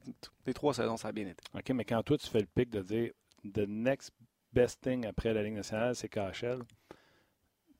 les 0.47 0.53
trois 0.53 0.73
saisons, 0.73 0.97
ça 0.97 1.09
a 1.09 1.11
bien 1.11 1.27
été. 1.27 1.43
OK, 1.53 1.69
mais 1.75 1.85
quand 1.85 2.01
toi, 2.01 2.17
tu 2.17 2.27
fais 2.27 2.39
le 2.39 2.47
pic 2.47 2.69
de 2.71 2.81
dire 2.81 3.11
the 3.53 3.67
next 3.67 4.11
best 4.51 4.81
thing 4.81 5.05
après 5.05 5.31
la 5.33 5.43
Ligue 5.43 5.53
nationale, 5.53 5.93
c'est 5.95 6.09
KHL, 6.09 6.59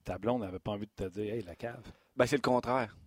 ta 0.10 0.18
blonde 0.18 0.42
n'avait 0.42 0.58
pas 0.58 0.72
envie 0.72 0.88
de 0.88 1.06
te 1.06 1.08
dire, 1.08 1.36
hey, 1.36 1.44
la 1.44 1.56
cave, 1.56 1.84
Ben, 2.16 2.26
c'est 2.26 2.38
le 2.38 2.42
contraire. 2.42 2.98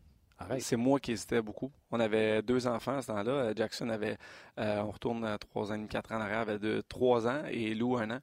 C'est 0.60 0.76
moi 0.76 1.00
qui 1.00 1.10
hésitais 1.10 1.42
beaucoup. 1.42 1.72
On 1.90 1.98
avait 1.98 2.42
deux 2.42 2.68
enfants 2.68 2.98
à 2.98 3.02
ce 3.02 3.08
temps-là. 3.08 3.32
Euh, 3.32 3.52
Jackson 3.56 3.88
avait, 3.88 4.16
euh, 4.58 4.80
on 4.82 4.92
retourne 4.92 5.24
à 5.24 5.36
trois 5.36 5.72
ans 5.72 5.74
et 5.74 5.78
demi, 5.78 5.88
quatre 5.88 6.12
ans 6.12 6.18
en 6.18 6.20
arrière, 6.20 6.38
avait 6.38 6.60
deux, 6.60 6.80
trois 6.84 7.26
ans 7.26 7.42
et 7.50 7.74
Lou 7.74 7.96
un 7.96 8.10
an. 8.10 8.20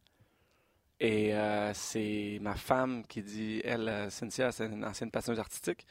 Et 1.02 1.36
euh, 1.36 1.74
c'est 1.74 2.40
ma 2.42 2.56
femme 2.56 3.06
qui 3.06 3.22
dit, 3.22 3.62
elle, 3.66 4.10
Cynthia, 4.10 4.54
c'est 4.54 4.68
une 4.68 4.86
ancienne 4.86 5.12
passionneuse 5.12 5.40
artistique. 5.42 5.86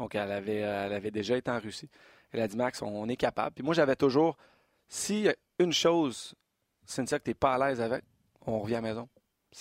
Donc, 0.00 0.16
elle 0.16 0.32
avait, 0.32 0.56
elle 0.56 0.92
avait 0.92 1.12
déjà 1.12 1.36
été 1.36 1.48
en 1.48 1.60
Russie. 1.60 1.90
Elle 2.32 2.40
a 2.40 2.48
dit, 2.48 2.56
Max, 2.56 2.82
on 2.82 3.08
est 3.08 3.16
capable. 3.16 3.54
Puis 3.54 3.64
moi, 3.64 3.74
j'avais 3.74 3.96
toujours, 3.96 4.36
si 4.88 5.28
une 5.60 5.72
chose, 5.72 6.34
Cynthia, 6.86 7.20
que 7.20 7.24
tu 7.24 7.30
n'es 7.30 7.34
pas 7.34 7.54
à 7.54 7.68
l'aise 7.68 7.80
avec, 7.80 8.02
on 8.46 8.58
revient 8.58 8.76
à 8.76 8.80
la 8.80 8.88
maison. 8.88 9.08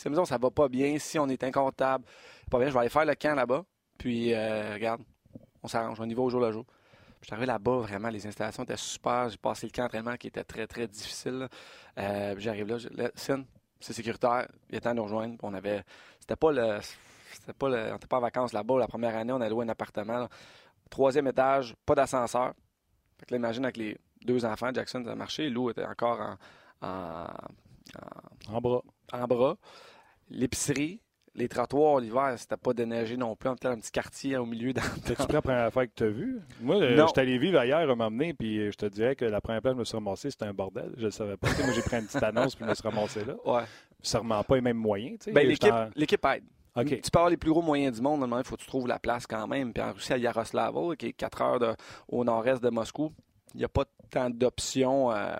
La 0.05 0.09
maison, 0.11 0.25
ça 0.25 0.37
va 0.37 0.49
pas 0.51 0.67
bien, 0.69 0.97
si 0.99 1.19
on 1.19 1.27
est 1.27 1.43
inconfortable, 1.43 2.05
pas 2.49 2.57
bien, 2.59 2.67
je 2.69 2.73
vais 2.73 2.79
aller 2.79 2.89
faire 2.89 3.05
le 3.05 3.15
camp 3.15 3.35
là-bas. 3.35 3.63
Puis, 3.97 4.33
euh, 4.33 4.73
regarde, 4.73 5.01
on 5.63 5.67
s'arrange, 5.67 5.99
on 5.99 6.09
y 6.09 6.13
va 6.13 6.21
au 6.21 6.29
jour 6.29 6.39
le 6.41 6.51
jour. 6.51 6.65
Je 7.21 7.31
arrivé 7.33 7.45
là-bas, 7.45 7.77
vraiment, 7.81 8.09
les 8.09 8.25
installations 8.25 8.63
étaient 8.63 8.77
super. 8.77 9.29
J'ai 9.29 9.37
passé 9.37 9.67
le 9.67 9.71
camp 9.71 9.83
d'entraînement 9.83 10.15
qui 10.17 10.27
était 10.27 10.43
très, 10.43 10.65
très 10.65 10.87
difficile. 10.87 11.47
Euh, 11.99 12.35
J'arrive 12.39 12.67
là, 12.67 12.77
là, 12.95 13.11
c'est 13.15 13.93
sécuritaire, 13.93 14.47
il 14.69 14.75
est 14.77 14.81
temps 14.81 14.91
de 14.91 14.95
nous 14.95 15.03
rejoindre. 15.03 15.35
On 15.43 15.53
avait, 15.53 15.83
c'était 16.19 16.35
pas 16.35 16.51
le, 16.51 16.79
c'était 17.33 17.53
pas 17.53 17.69
le, 17.69 17.91
on 17.93 17.95
était 17.97 18.07
pas 18.07 18.17
en 18.17 18.21
vacances 18.21 18.53
là-bas. 18.53 18.79
La 18.79 18.87
première 18.87 19.15
année, 19.15 19.33
on 19.33 19.41
a 19.41 19.49
loué 19.49 19.65
un 19.65 19.69
appartement. 19.69 20.27
Troisième 20.89 21.27
étage, 21.27 21.75
pas 21.85 21.93
d'ascenseur. 21.95 22.53
Fait 23.19 23.25
que 23.27 23.33
là, 23.33 23.37
imagine 23.37 23.65
avec 23.65 23.77
les 23.77 23.97
deux 24.25 24.43
enfants, 24.45 24.71
Jackson, 24.73 25.03
ça 25.05 25.11
a 25.11 25.15
marché. 25.15 25.49
Lou 25.49 25.69
était 25.69 25.85
encore 25.85 26.19
en, 26.19 26.87
en, 26.87 27.27
en- 28.49 28.55
En 28.55 28.61
bras. 28.61 28.81
En 29.13 29.25
bras. 29.25 29.55
L'épicerie, 30.29 31.01
les 31.35 31.47
trottoirs 31.47 31.99
l'hiver, 31.99 32.33
c'était 32.37 32.57
pas 32.57 32.73
déneigé 32.73 33.17
non 33.17 33.35
plus. 33.35 33.49
On 33.49 33.53
était 33.55 33.67
dans 33.67 33.73
un 33.73 33.79
petit 33.79 33.91
quartier 33.91 34.37
au 34.37 34.45
milieu. 34.45 34.73
Dans, 34.73 34.81
T'as-tu 35.05 35.23
pris 35.23 35.33
la 35.33 35.41
première 35.41 35.71
fois 35.71 35.87
que 35.87 35.91
tu 35.95 36.03
as 36.03 36.09
vu? 36.09 36.39
Moi, 36.61 36.75
euh, 36.77 37.07
suis 37.07 37.19
allé 37.19 37.37
vivre 37.37 37.59
ailleurs 37.59 37.89
à 37.89 37.95
m'emmener, 37.95 38.33
puis 38.33 38.59
euh, 38.59 38.71
je 38.71 38.77
te 38.77 38.85
dirais 38.85 39.15
que 39.15 39.25
la 39.25 39.41
première 39.41 39.61
place 39.61 39.73
je 39.75 39.79
me 39.79 39.83
suis 39.85 39.95
ramassé, 39.97 40.31
c'était 40.31 40.45
un 40.45 40.53
bordel. 40.53 40.91
Je 40.97 41.05
le 41.05 41.11
savais 41.11 41.37
pas. 41.37 41.47
Moi, 41.63 41.73
j'ai 41.73 41.81
pris 41.81 41.97
une 41.97 42.05
petite 42.05 42.23
annonce, 42.23 42.55
puis 42.55 42.65
je 42.65 42.69
me 42.69 42.75
suis 42.75 42.87
ramassé 42.87 43.25
là. 43.25 43.35
Ouais. 43.45 43.63
Sûrement 44.01 44.43
pas 44.43 44.55
les 44.55 44.61
mêmes 44.61 44.77
moyens. 44.77 45.19
Ben, 45.27 45.49
J'étais 45.49 45.69
l'équipe, 45.95 46.25
aide. 46.25 46.43
Tu 46.75 47.11
peux 47.11 47.19
avoir 47.19 47.29
les 47.29 47.37
plus 47.37 47.51
gros 47.51 47.61
moyens 47.61 47.95
du 47.97 48.01
monde, 48.01 48.25
il 48.37 48.43
faut 48.43 48.55
que 48.55 48.61
tu 48.61 48.67
trouves 48.67 48.87
la 48.87 48.97
place 48.99 49.27
quand 49.27 49.45
même. 49.47 49.73
Puis 49.73 49.83
en 49.83 49.91
Russie, 49.91 50.13
à 50.13 50.17
Yaroslavo, 50.17 50.95
qui 50.95 51.07
est 51.07 51.13
4 51.13 51.41
heures 51.41 51.59
de- 51.59 51.75
au 52.07 52.23
nord-est 52.23 52.63
de 52.63 52.69
Moscou, 52.69 53.11
il 53.53 53.57
n'y 53.57 53.65
a 53.65 53.69
pas 53.69 53.83
tant 54.11 54.29
d'options. 54.29 55.11
euh, 55.11 55.33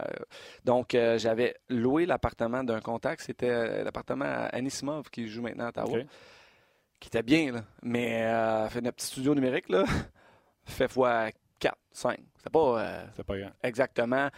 donc, 0.65 0.95
euh, 0.95 1.17
j'avais 1.19 1.55
loué 1.69 2.05
l'appartement 2.05 2.63
d'un 2.63 2.79
contact. 2.79 3.21
C'était 3.21 3.49
euh, 3.49 3.83
l'appartement 3.83 4.25
à 4.25 4.45
Anisimov, 4.55 5.09
qui 5.11 5.27
joue 5.27 5.41
maintenant 5.43 5.65
à 5.65 5.69
Ottawa, 5.69 5.99
OK. 5.99 6.05
qui 6.99 7.07
était 7.09 7.21
bien, 7.23 7.51
là. 7.51 7.63
mais 7.83 8.23
euh, 8.25 8.67
fait 8.69 8.81
notre 8.81 8.97
petit 8.97 9.07
studio 9.07 9.35
numérique, 9.35 9.69
là. 9.69 9.83
fait 10.65 10.87
fois 10.87 11.29
4, 11.59 11.77
5. 11.91 12.19
C'était 12.37 12.49
pas, 12.49 12.83
euh, 12.83 13.05
C'est 13.15 13.23
pas 13.25 13.37
grand. 13.37 13.51
exactement, 13.61 14.29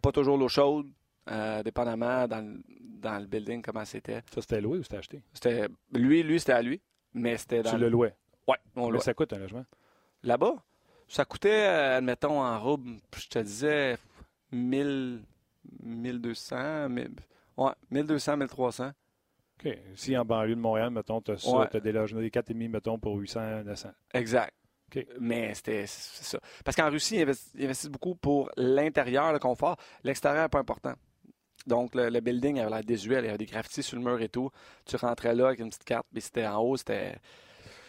pas 0.00 0.10
toujours 0.12 0.36
l'eau 0.36 0.48
chaude, 0.48 0.88
euh, 1.30 1.62
dépendamment 1.62 2.26
dans, 2.26 2.40
le- 2.40 2.60
dans 2.68 3.18
le 3.20 3.26
building 3.26 3.62
comment 3.62 3.84
c'était. 3.84 4.22
Ça, 4.34 4.40
c'était 4.40 4.60
loué 4.60 4.78
ou 4.78 4.82
c'était 4.82 4.96
acheté? 4.96 5.22
C'était 5.32 5.68
lui, 5.92 6.22
lui, 6.22 6.40
c'était 6.40 6.52
à 6.54 6.62
lui, 6.62 6.80
mais 7.14 7.36
c'était 7.36 7.62
dans 7.62 7.70
Tu 7.70 7.78
le- 7.78 7.88
louais? 7.88 8.14
Ouais, 8.48 8.56
on 8.74 8.88
Mais 8.90 8.94
l'a. 8.98 9.00
ça 9.04 9.14
coûte 9.14 9.32
un 9.32 9.38
logement. 9.38 9.64
Là-bas, 10.24 10.54
ça 11.14 11.24
coûtait, 11.24 11.66
euh, 11.68 11.98
admettons, 11.98 12.40
en 12.42 12.58
robe, 12.60 12.86
je 13.16 13.28
te 13.28 13.38
disais, 13.38 13.96
1000, 14.50 15.22
1200, 15.82 16.88
1000 16.88 17.10
ouais, 17.56 17.72
1200, 17.90 18.36
1300. 18.36 18.92
OK. 19.64 19.78
Si 19.94 20.16
en 20.16 20.24
banlieue 20.24 20.54
de 20.56 20.60
Montréal, 20.60 20.90
mettons, 20.90 21.20
tu 21.20 21.32
as 21.32 21.38
ça, 21.38 21.50
Ouais. 21.50 21.68
tu 21.70 21.76
as 21.76 21.80
des 21.80 21.92
logements, 21.92 22.20
des 22.20 22.30
4,5, 22.30 22.68
mettons, 22.68 22.98
pour 22.98 23.16
800, 23.16 23.64
900. 23.64 23.90
Exact. 24.14 24.52
OK. 24.94 25.06
Mais 25.20 25.54
c'était 25.54 25.84
ça. 25.86 26.38
Parce 26.64 26.76
qu'en 26.76 26.90
Russie, 26.90 27.16
ils 27.16 27.22
investissent 27.64 27.90
beaucoup 27.90 28.14
pour 28.14 28.50
l'intérieur, 28.56 29.32
le 29.32 29.38
confort. 29.38 29.76
L'extérieur 30.04 30.44
n'est 30.44 30.48
pas 30.48 30.58
important. 30.60 30.94
Donc, 31.66 31.94
le, 31.94 32.08
le 32.08 32.20
building 32.20 32.58
avait 32.58 32.70
l'air 32.70 32.82
désuet. 32.84 33.18
Il 33.20 33.24
y 33.26 33.28
avait 33.28 33.38
des 33.38 33.46
graffitis 33.46 33.82
sur 33.84 33.96
le 33.96 34.02
mur 34.02 34.20
et 34.20 34.28
tout. 34.28 34.50
Tu 34.84 34.96
rentrais 34.96 35.34
là 35.34 35.46
avec 35.48 35.60
une 35.60 35.68
petite 35.68 35.84
carte, 35.84 36.06
puis 36.12 36.20
c'était 36.20 36.46
en 36.46 36.58
haut, 36.60 36.76
c'était. 36.76 37.16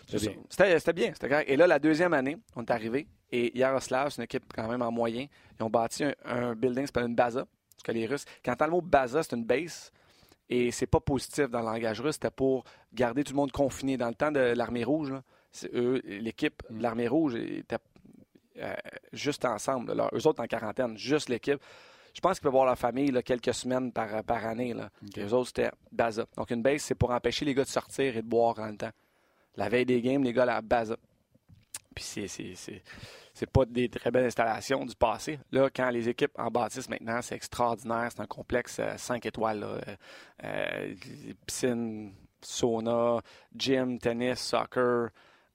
C'était 0.05 0.19
c'est 0.19 0.29
bien. 0.29 0.41
ça. 0.49 0.79
C'était 0.79 0.93
bien. 0.93 1.11
C'était 1.13 1.29
correct. 1.29 1.49
Et 1.49 1.55
là, 1.55 1.67
la 1.67 1.79
deuxième 1.79 2.13
année, 2.13 2.37
on 2.55 2.61
est 2.63 2.71
arrivé. 2.71 3.07
Et 3.31 3.57
Yaroslav, 3.57 4.09
c'est 4.09 4.17
une 4.17 4.25
équipe 4.25 4.43
quand 4.53 4.67
même 4.67 4.81
en 4.81 4.91
moyen. 4.91 5.25
Ils 5.59 5.63
ont 5.63 5.69
bâti 5.69 6.03
un, 6.03 6.13
un 6.25 6.55
building, 6.55 6.85
c'est 6.85 6.93
pas 6.93 7.01
une 7.01 7.15
baza. 7.15 7.45
Parce 7.71 7.83
que 7.83 7.91
les 7.91 8.05
Russes, 8.05 8.25
quand 8.45 8.55
t'as 8.55 8.65
le 8.65 8.71
mot 8.71 8.81
baza, 8.81 9.23
c'est 9.23 9.35
une 9.35 9.45
base. 9.45 9.91
Et 10.49 10.71
c'est 10.71 10.87
pas 10.87 10.99
positif 10.99 11.49
dans 11.49 11.59
le 11.59 11.65
langage 11.65 11.99
russe. 12.01 12.13
C'était 12.15 12.29
pour 12.29 12.63
garder 12.93 13.23
tout 13.23 13.33
le 13.33 13.37
monde 13.37 13.51
confiné. 13.51 13.97
Dans 13.97 14.09
le 14.09 14.13
temps 14.13 14.31
de 14.31 14.39
l'armée 14.39 14.83
rouge, 14.83 15.11
l'équipe 15.71 16.61
de 16.69 16.81
l'armée 16.81 17.07
rouge 17.07 17.35
était 17.35 17.77
euh, 18.59 18.73
juste 19.13 19.45
ensemble. 19.45 19.93
Là. 19.93 20.09
Eux 20.13 20.27
autres 20.27 20.43
en 20.43 20.47
quarantaine, 20.47 20.97
juste 20.97 21.29
l'équipe. 21.29 21.59
Je 22.13 22.21
pense 22.21 22.37
qu'ils 22.37 22.43
peuvent 22.43 22.51
voir 22.51 22.65
leur 22.65 22.77
famille 22.77 23.09
là, 23.09 23.23
quelques 23.23 23.53
semaines 23.53 23.91
par, 23.91 24.23
par 24.23 24.45
année. 24.45 24.73
Là. 24.73 24.91
OK. 25.01 25.15
Les 25.15 25.33
autres, 25.33 25.47
c'était 25.47 25.71
baza. 25.91 26.25
Donc, 26.37 26.51
une 26.51 26.61
base, 26.61 26.81
c'est 26.81 26.95
pour 26.95 27.09
empêcher 27.09 27.45
les 27.45 27.55
gars 27.55 27.63
de 27.63 27.69
sortir 27.69 28.15
et 28.15 28.21
de 28.21 28.27
boire 28.27 28.59
en 28.59 28.65
même 28.65 28.77
temps. 28.77 28.91
La 29.55 29.69
veille 29.69 29.85
des 29.85 30.01
games, 30.01 30.23
les 30.23 30.33
gars, 30.33 30.45
la 30.45 30.61
baza. 30.61 30.95
Puis 31.93 32.03
c'est, 32.03 32.27
c'est, 32.27 32.53
c'est, 32.55 32.81
c'est 33.33 33.49
pas 33.49 33.65
des 33.65 33.89
très 33.89 34.11
belles 34.11 34.25
installations 34.25 34.85
du 34.85 34.95
passé. 34.95 35.39
Là, 35.51 35.69
quand 35.73 35.89
les 35.89 36.09
équipes 36.09 36.31
en 36.37 36.49
bâtissent 36.49 36.89
maintenant, 36.89 37.21
c'est 37.21 37.35
extraordinaire. 37.35 38.09
C'est 38.11 38.21
un 38.21 38.27
complexe 38.27 38.79
5 38.97 39.25
étoiles. 39.25 39.59
là. 39.59 39.67
Euh, 39.67 39.95
euh, 40.43 40.93
piscine, 41.45 42.13
sauna, 42.41 43.21
gym, 43.55 43.99
tennis, 43.99 44.39
soccer, 44.39 45.09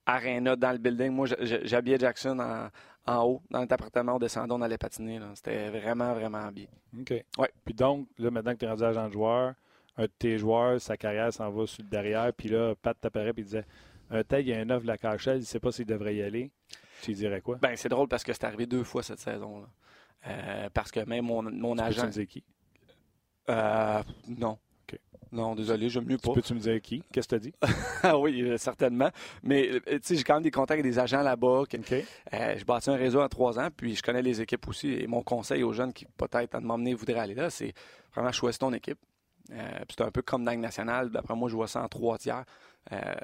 arena 0.07 0.57
dans 0.57 0.73
le 0.73 0.79
building. 0.79 1.11
Moi, 1.11 1.27
j'habillais 1.41 1.99
Jackson 1.99 2.39
en, 2.39 2.69
en 3.09 3.25
haut, 3.25 3.43
dans 3.51 3.61
notre 3.61 3.75
appartement, 3.75 4.17
au 4.17 4.19
descendant, 4.19 4.59
on 4.59 4.63
allait 4.63 4.79
patiner. 4.79 5.19
là. 5.19 5.27
C'était 5.35 5.69
vraiment, 5.69 6.13
vraiment 6.15 6.51
bien. 6.53 6.67
OK. 6.99 7.11
Ouais. 7.39 7.51
Puis 7.65 7.75
donc, 7.75 8.09
là, 8.19 8.31
maintenant 8.31 8.53
que 8.53 8.59
tu 8.59 8.65
es 8.65 8.69
rendu 8.69 8.85
agent 8.85 9.07
de 9.09 9.13
joueur, 9.13 9.55
un 9.97 10.03
de 10.03 10.11
tes 10.19 10.39
joueurs, 10.39 10.81
sa 10.81 10.97
carrière 10.97 11.33
s'en 11.33 11.51
va 11.51 11.67
sur 11.67 11.83
le 11.83 11.89
derrière, 11.89 12.33
puis 12.33 12.49
là, 12.49 12.75
Pat 12.81 12.97
t'apparaît 13.01 13.31
et 13.31 13.35
il 13.37 13.45
disait 13.45 13.65
Un 14.11 14.23
tel, 14.25 14.41
il 14.47 14.49
y 14.49 14.55
a 14.55 14.59
un 14.61 14.71
offre 14.71 14.83
de 14.83 14.87
la 14.89 14.97
KHL, 14.99 15.37
il 15.37 15.39
ne 15.41 15.41
sait 15.43 15.61
pas 15.61 15.73
s'il 15.73 15.87
devrait 15.87 16.17
y 16.17 16.23
aller. 16.23 16.51
Tu 17.03 17.13
dirais 17.13 17.41
quoi? 17.41 17.57
Ben, 17.61 17.77
c'est 17.77 17.89
drôle 17.89 18.09
parce 18.09 18.25
que 18.25 18.33
c'est 18.33 18.45
arrivé 18.45 18.67
deux 18.67 18.85
fois 18.85 19.03
cette 19.03 19.21
saison. 19.21 19.61
là. 19.61 19.67
Euh, 20.27 20.69
parce 20.75 20.91
que 20.91 21.01
même 21.01 21.27
mon, 21.27 21.43
mon 21.43 21.77
Peux-tu 21.77 21.83
agent. 21.89 22.07
me 22.07 22.11
dire 22.11 22.27
qui? 22.27 22.45
Euh, 23.51 24.03
non. 24.27 24.59
Non, 25.31 25.55
désolé, 25.55 25.91
j'aime 25.91 26.07
mieux 26.07 26.17
pas. 26.17 26.33
Peux-tu 26.33 26.55
me 26.55 26.59
dire 26.59 26.81
qui? 26.81 27.03
Qu'est-ce 27.13 27.29
que 27.29 27.37
tu 27.37 27.49
as 27.49 27.51
dit? 27.51 27.55
Ah 28.03 28.17
oui, 28.19 28.41
euh, 28.43 28.57
certainement. 28.57 29.11
Mais 29.43 29.69
euh, 29.71 29.81
tu 29.87 29.99
sais, 30.03 30.17
j'ai 30.17 30.23
quand 30.25 30.35
même 30.35 30.43
des 30.43 30.51
contacts 30.51 30.81
avec 30.81 30.85
des 30.91 30.99
agents 30.99 31.21
là-bas. 31.21 31.65
que- 31.69 31.77
OK. 31.77 31.93
Euh, 32.33 32.57
je 32.57 32.65
bâtis 32.65 32.89
un 32.89 32.97
réseau 32.97 33.21
en 33.21 33.29
trois 33.29 33.59
ans, 33.59 33.69
puis 33.77 33.95
je 33.95 34.03
connais 34.03 34.23
les 34.23 34.41
équipes 34.41 34.67
aussi. 34.69 34.89
Et 34.95 35.07
mon 35.07 35.23
conseil 35.23 35.63
aux 35.65 35.73
jeunes 35.75 35.93
qui 35.93 36.07
peut-être 36.17 36.55
à 36.55 36.61
m'emmener 36.61 36.95
voudraient 36.95 37.19
aller 37.19 37.35
là, 37.35 37.51
c'est 37.51 37.75
vraiment 38.15 38.33
choisir 38.33 38.59
ton 38.61 38.73
équipe. 38.73 38.99
Euh, 39.53 39.79
puis 39.87 39.97
c'est 39.99 40.05
un 40.05 40.11
peu 40.11 40.23
comme 40.23 40.45
dans 40.45 40.53
le 40.53 40.57
national. 40.59 41.11
D'après 41.11 41.35
moi, 41.35 41.51
je 41.51 41.57
vois 41.57 41.69
ça 41.69 41.83
en 41.83 41.89
trois 41.89 42.17
tiers. 42.17 42.45
Euh, 42.93 43.15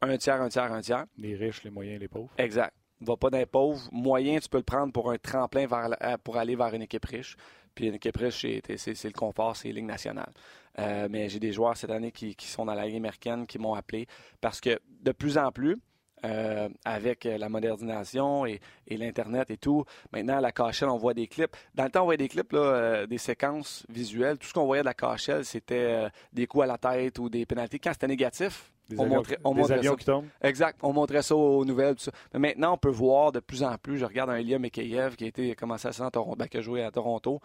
un 0.00 0.16
tiers, 0.16 0.40
un 0.40 0.48
tiers, 0.48 0.72
un 0.72 0.80
tiers. 0.80 1.04
Les 1.18 1.34
riches, 1.36 1.62
les 1.64 1.70
moyens, 1.70 2.00
les 2.00 2.08
pauvres. 2.08 2.30
Exact. 2.38 2.74
Va 3.00 3.16
pas 3.16 3.28
d'un 3.30 3.44
pauvre. 3.44 3.88
Moyen, 3.92 4.38
tu 4.38 4.48
peux 4.48 4.56
le 4.58 4.62
prendre 4.64 4.92
pour 4.92 5.10
un 5.10 5.18
tremplin 5.18 5.66
vers 5.66 5.88
la- 5.90 5.98
euh, 6.02 6.16
pour 6.22 6.36
aller 6.38 6.56
vers 6.56 6.72
une 6.72 6.82
équipe 6.82 7.04
riche. 7.04 7.36
Puis 7.74 7.88
une 7.88 7.94
équipe 7.94 8.16
riche, 8.16 8.40
c'est, 8.40 8.62
c'est- 8.78 8.94
c'est 8.94 9.08
le 9.08 9.12
confort, 9.14 9.54
c'est 9.54 9.70
Ligue 9.70 9.84
nationale. 9.84 10.32
Euh, 10.78 11.06
mais 11.10 11.28
j'ai 11.28 11.38
des 11.38 11.52
joueurs 11.52 11.76
cette 11.76 11.90
année 11.90 12.10
qui, 12.12 12.34
qui 12.34 12.46
sont 12.46 12.64
dans 12.64 12.74
la 12.74 12.86
Ligue 12.86 12.96
américaine 12.96 13.46
qui 13.46 13.58
m'ont 13.58 13.74
appelé 13.74 14.06
parce 14.40 14.60
que 14.60 14.78
de 14.88 15.12
plus 15.12 15.36
en 15.36 15.52
plus, 15.52 15.76
euh, 16.24 16.68
avec 16.84 17.24
la 17.24 17.48
modernisation 17.48 18.46
et, 18.46 18.60
et 18.88 18.96
l'Internet 18.96 19.50
et 19.50 19.56
tout, 19.56 19.84
maintenant, 20.12 20.38
à 20.38 20.40
la 20.40 20.52
KHL, 20.52 20.88
on 20.88 20.96
voit 20.96 21.14
des 21.14 21.26
clips. 21.26 21.54
Dans 21.74 21.84
le 21.84 21.90
temps, 21.90 22.02
on 22.02 22.04
voyait 22.04 22.18
des 22.18 22.28
clips, 22.28 22.52
là, 22.52 22.58
euh, 22.60 23.06
des 23.06 23.18
séquences 23.18 23.84
visuelles. 23.88 24.38
Tout 24.38 24.46
ce 24.48 24.52
qu'on 24.54 24.64
voyait 24.66 24.82
de 24.82 24.86
la 24.86 24.94
KHL, 24.94 25.44
c'était 25.44 25.74
euh, 25.76 26.08
des 26.32 26.46
coups 26.46 26.64
à 26.64 26.66
la 26.66 26.78
tête 26.78 27.18
ou 27.18 27.28
des 27.28 27.44
pénalités. 27.46 27.78
Quand 27.78 27.92
c'était 27.92 28.08
négatif, 28.08 28.72
Des 28.88 28.98
on 28.98 29.02
avions, 29.04 29.16
montrait, 29.16 29.38
on 29.44 29.52
des 29.54 29.60
montrait 29.60 29.74
avions 29.74 29.92
ça. 29.92 29.96
qui 29.98 30.04
tombent. 30.06 30.26
Exact. 30.42 30.78
On 30.82 30.92
montrait 30.92 31.22
ça 31.22 31.36
aux 31.36 31.64
nouvelles. 31.64 31.96
Tout 31.96 32.04
ça. 32.04 32.12
Mais 32.34 32.38
maintenant, 32.50 32.74
on 32.74 32.78
peut 32.78 32.88
voir 32.88 33.30
de 33.32 33.40
plus 33.40 33.62
en 33.62 33.76
plus. 33.78 33.98
Je 33.98 34.04
regarde 34.06 34.30
un 34.30 34.36
Elia 34.36 34.58
Mikheyev 34.58 35.16
qui 35.16 35.24
a 35.24 35.26
été 35.28 35.54
commencé 35.54 35.88
à 35.88 35.92
ça 35.92 36.06
en 36.06 36.10
Toronto, 36.10 36.36
ben, 36.36 36.46
qui 36.48 36.56
a 36.56 36.60
joué 36.60 36.82
à 36.82 36.90
Toronto. 36.90 37.40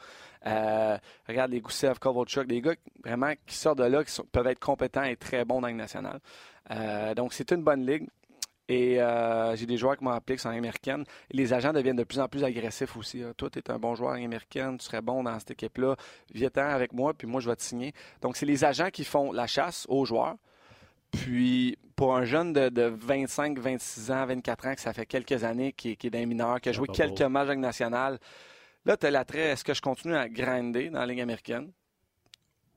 Euh, 0.47 0.97
regarde 1.27 1.51
les 1.51 1.59
Goussev, 1.61 1.99
Kovalchuk, 1.99 2.47
des 2.47 2.61
gars 2.61 2.75
vraiment 3.03 3.33
qui 3.45 3.55
sortent 3.55 3.79
de 3.79 3.83
là, 3.83 4.03
qui 4.03 4.11
sont- 4.11 4.25
peuvent 4.31 4.47
être 4.47 4.59
compétents 4.59 5.03
et 5.03 5.15
très 5.17 5.43
bons 5.45 5.61
dans 5.61 5.71
nationale. 5.71 6.19
Euh, 6.71 7.13
donc, 7.15 7.33
c'est 7.33 7.51
une 7.51 7.63
bonne 7.63 7.85
ligue. 7.85 8.07
Et 8.73 9.01
euh, 9.01 9.53
j'ai 9.57 9.65
des 9.65 9.75
joueurs 9.75 9.97
qui 9.97 10.03
m'ont 10.05 10.11
appelé 10.11 10.37
qui 10.37 10.43
sont. 10.43 10.51
Et 10.53 10.63
les 11.33 11.51
agents 11.53 11.73
deviennent 11.73 11.97
de 11.97 12.05
plus 12.05 12.19
en 12.19 12.27
plus 12.29 12.43
agressifs 12.43 12.95
aussi. 12.95 13.21
hein. 13.21 13.33
Toi, 13.35 13.49
tu 13.49 13.59
es 13.59 13.69
un 13.69 13.77
bon 13.79 13.95
joueur 13.95 14.13
américaine, 14.13 14.77
tu 14.77 14.85
serais 14.85 15.01
bon 15.01 15.23
dans 15.23 15.37
cette 15.39 15.51
équipe-là. 15.51 15.95
Viens-t'en 16.33 16.67
avec 16.69 16.93
moi, 16.93 17.13
puis 17.13 17.27
moi, 17.27 17.41
je 17.41 17.49
vais 17.49 17.55
te 17.57 17.63
signer. 17.63 17.91
Donc, 18.21 18.37
c'est 18.37 18.45
les 18.45 18.63
agents 18.63 18.89
qui 18.89 19.03
font 19.03 19.33
la 19.33 19.45
chasse 19.47 19.85
aux 19.89 20.05
joueurs. 20.05 20.35
Puis, 21.11 21.77
pour 21.97 22.15
un 22.15 22.23
jeune 22.23 22.53
de, 22.53 22.69
de 22.69 22.83
25, 22.83 23.59
26 23.59 24.11
ans, 24.11 24.25
24 24.25 24.67
ans, 24.67 24.75
que 24.75 24.81
ça 24.81 24.93
fait 24.93 25.05
quelques 25.05 25.43
années, 25.43 25.73
qui, 25.73 25.91
est- 25.91 25.95
qui 25.97 26.07
est 26.07 26.11
d'un 26.11 26.25
mineur, 26.25 26.61
qui 26.61 26.69
a 26.69 26.71
joué 26.71 26.87
quelques 26.93 27.19
beau. 27.23 27.29
matchs 27.29 27.47
avec 27.47 27.59
national, 27.59 28.19
là, 28.85 28.95
tu 28.95 29.05
as 29.05 29.11
l'attrait, 29.11 29.39
est-ce 29.49 29.63
que 29.65 29.73
je 29.73 29.81
continue 29.81 30.15
à 30.15 30.29
grinder 30.29 30.89
dans 30.89 30.99
la 30.99 31.05
Ligue 31.07 31.19
américaine? 31.21 31.71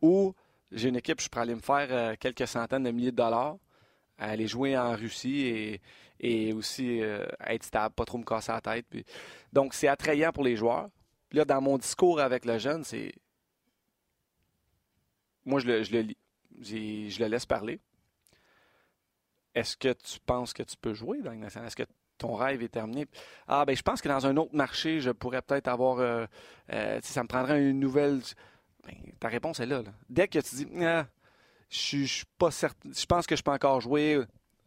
Ou 0.03 0.35
j'ai 0.73 0.89
une 0.89 0.97
équipe, 0.97 1.21
je 1.21 1.29
pourrais 1.29 1.43
aller 1.43 1.55
me 1.55 1.61
faire 1.61 1.87
euh, 1.91 2.15
quelques 2.19 2.47
centaines 2.49 2.83
de 2.83 2.91
milliers 2.91 3.13
de 3.13 3.17
dollars, 3.17 3.57
à 4.19 4.27
aller 4.31 4.47
jouer 4.47 4.77
en 4.79 4.95
Russie 4.95 5.41
et, 5.47 5.81
et 6.21 6.53
aussi 6.53 7.01
euh, 7.03 7.27
être 7.47 7.65
stable, 7.65 7.95
pas 7.95 8.05
trop 8.05 8.19
me 8.19 8.25
casser 8.25 8.53
la 8.53 8.61
tête. 8.61 8.87
Puis- 8.89 9.05
Donc, 9.53 9.75
c'est 9.75 9.89
attrayant 9.89 10.33
pour 10.33 10.45
les 10.45 10.57
joueurs. 10.57 10.89
Puis 11.29 11.39
là, 11.39 11.45
dans 11.45 11.61
mon 11.61 11.79
discours 11.79 12.21
avec 12.21 12.45
le 12.45 12.59
jeune, 12.59 12.85
c'est. 12.85 13.13
Moi, 15.45 15.61
je 15.61 15.67
le, 15.67 15.83
je 15.83 15.93
le 15.93 16.01
lis. 16.01 16.17
Je 16.61 17.19
le 17.21 17.27
laisse 17.27 17.47
parler. 17.47 17.81
Est-ce 19.55 19.77
que 19.77 19.93
tu 19.93 20.19
penses 20.25 20.53
que 20.53 20.63
tu 20.63 20.77
peux 20.77 20.95
jouer 20.95 21.21
dans 21.23 21.35
nationale? 21.35 21.69
Est-ce 21.69 21.77
que 21.77 21.89
ton 22.19 22.35
rêve 22.35 22.63
est 22.63 22.69
terminé? 22.69 23.07
Ah, 23.47 23.65
ben, 23.65 23.77
je 23.77 23.83
pense 23.83 24.01
que 24.01 24.09
dans 24.09 24.27
un 24.27 24.37
autre 24.37 24.55
marché, 24.55 25.01
je 25.01 25.11
pourrais 25.11 25.43
peut-être 25.43 25.69
avoir. 25.69 25.99
euh, 25.99 26.27
euh, 26.73 27.01
ça 27.03 27.23
me 27.23 27.29
prendrait 27.29 27.61
une 27.69 27.79
nouvelle. 27.81 28.21
Ben, 28.87 28.95
ta 29.21 29.29
réponse 29.29 29.61
est 29.61 29.67
là, 29.67 29.83
là. 29.83 29.93
Dès 30.09 30.29
que 30.29 30.39
tu 30.39 30.55
dis, 30.57 30.67
Ah, 30.85 31.07
je 31.71 32.05
je 32.05 32.25
pas 32.39 32.51
certain, 32.51 32.91
je 32.93 33.07
pense 33.07 33.27
que 33.27 33.37
je 33.37 33.43
peux 33.43 33.51
encore 33.51 33.81
jouer, 33.81 34.21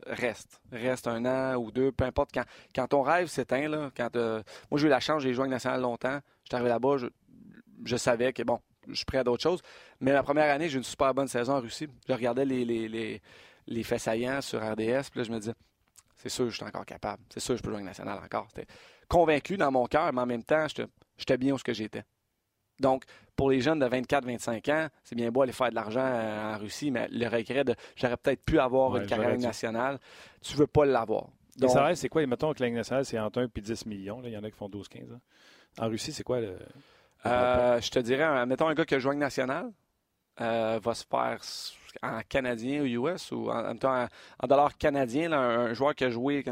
reste. 0.05 0.61
Reste 0.71 1.07
un 1.07 1.25
an 1.25 1.55
ou 1.55 1.71
deux, 1.71 1.91
peu 1.91 2.05
importe. 2.05 2.31
Quand, 2.33 2.43
quand 2.75 2.87
ton 2.87 3.01
rêve 3.01 3.27
s'éteint, 3.27 3.67
là, 3.67 3.91
quand 3.95 4.15
euh, 4.15 4.41
moi 4.71 4.79
j'ai 4.79 4.87
eu 4.87 4.89
la 4.89 4.99
chance, 4.99 5.23
j'ai 5.23 5.33
joué 5.33 5.43
avec 5.43 5.51
National 5.51 5.81
longtemps, 5.81 6.19
je 6.43 6.49
suis 6.49 6.55
arrivé 6.55 6.69
là-bas, 6.69 6.97
je, 6.97 7.07
je 7.85 7.97
savais 7.97 8.33
que 8.33 8.43
bon, 8.43 8.59
je 8.87 8.95
suis 8.95 9.05
prêt 9.05 9.19
à 9.19 9.23
d'autres 9.23 9.43
choses. 9.43 9.61
Mais 9.99 10.11
la 10.11 10.23
première 10.23 10.53
année, 10.53 10.69
j'ai 10.69 10.75
eu 10.75 10.77
une 10.77 10.83
super 10.83 11.13
bonne 11.13 11.27
saison 11.27 11.53
en 11.53 11.61
Russie. 11.61 11.87
Je 12.07 12.13
regardais 12.13 12.45
les, 12.45 12.65
les, 12.65 12.87
les, 12.87 13.21
les 13.67 13.83
faits 13.83 13.99
saillants 13.99 14.41
sur 14.41 14.59
RDS, 14.61 15.09
puis 15.11 15.19
là, 15.19 15.23
je 15.23 15.31
me 15.31 15.39
disais, 15.39 15.53
c'est 16.17 16.29
sûr, 16.29 16.49
je 16.49 16.55
suis 16.55 16.65
encore 16.65 16.85
capable. 16.85 17.23
C'est 17.29 17.39
sûr, 17.39 17.57
je 17.57 17.61
peux 17.61 17.69
jouer 17.69 17.77
avec 17.77 17.87
National 17.87 18.19
encore. 18.23 18.47
J'étais 18.55 18.67
convaincu 19.07 19.57
dans 19.57 19.71
mon 19.71 19.85
cœur, 19.85 20.11
mais 20.13 20.21
en 20.21 20.25
même 20.25 20.43
temps, 20.43 20.65
j'étais 21.17 21.37
bien 21.37 21.53
où 21.53 21.57
ce 21.57 21.63
que 21.63 21.73
j'étais. 21.73 22.03
Donc, 22.79 23.03
pour 23.35 23.49
les 23.51 23.61
jeunes 23.61 23.79
de 23.79 23.85
24-25 23.87 24.71
ans, 24.71 24.87
c'est 25.03 25.15
bien 25.15 25.29
beau 25.31 25.41
aller 25.43 25.51
faire 25.51 25.69
de 25.69 25.75
l'argent 25.75 26.03
euh, 26.03 26.55
en 26.55 26.57
Russie, 26.57 26.89
mais 26.91 27.07
le 27.11 27.27
regret 27.27 27.63
de 27.63 27.75
j'aurais 27.95 28.17
peut-être 28.17 28.43
pu 28.43 28.59
avoir 28.59 28.91
Ouais, 28.93 28.99
une 29.01 29.05
carrière 29.07 29.29
nationale, 29.47 29.99
tu 30.41 30.55
veux 30.57 30.67
pas 30.67 30.85
l'avoir. 30.85 31.27
Donc, 31.57 31.71
salaires, 31.71 31.97
c'est 31.97 32.09
quoi? 32.09 32.25
Mettons 32.25 32.53
que 32.53 32.63
la 32.63 32.69
nationale, 32.69 33.05
c'est 33.05 33.19
entre 33.19 33.41
1 33.41 33.45
et 33.55 33.61
10 33.61 33.85
millions. 33.87 34.21
là. 34.21 34.29
Il 34.29 34.33
y 34.33 34.37
en 34.37 34.43
a 34.43 34.49
qui 34.51 34.57
font 34.57 34.69
12-15. 34.69 35.11
hein. 35.13 35.19
En 35.79 35.87
Russie, 35.87 36.11
c'est 36.13 36.23
quoi 36.23 36.39
le. 36.39 36.57
euh, 37.25 37.81
je 37.81 37.89
te 37.91 37.99
dirais, 37.99 38.45
mettons 38.45 38.67
un 38.67 38.73
gars 38.73 38.85
qui 38.85 38.95
a 38.95 38.99
joué 38.99 39.15
en 39.15 39.19
national, 39.19 39.71
euh, 40.39 40.79
va 40.81 40.93
se 40.93 41.03
faire 41.09 41.39
en 42.03 42.21
canadien 42.29 42.81
ou 42.83 42.85
US 43.07 43.31
ou 43.31 43.49
en, 43.49 43.73
mettons, 43.73 43.89
en, 43.89 44.07
en 44.39 44.47
dollars 44.47 44.77
canadiens, 44.77 45.31
un, 45.31 45.59
un 45.67 45.73
joueur 45.73 45.95
qui 45.95 46.03
a 46.05 46.09
joué 46.11 46.43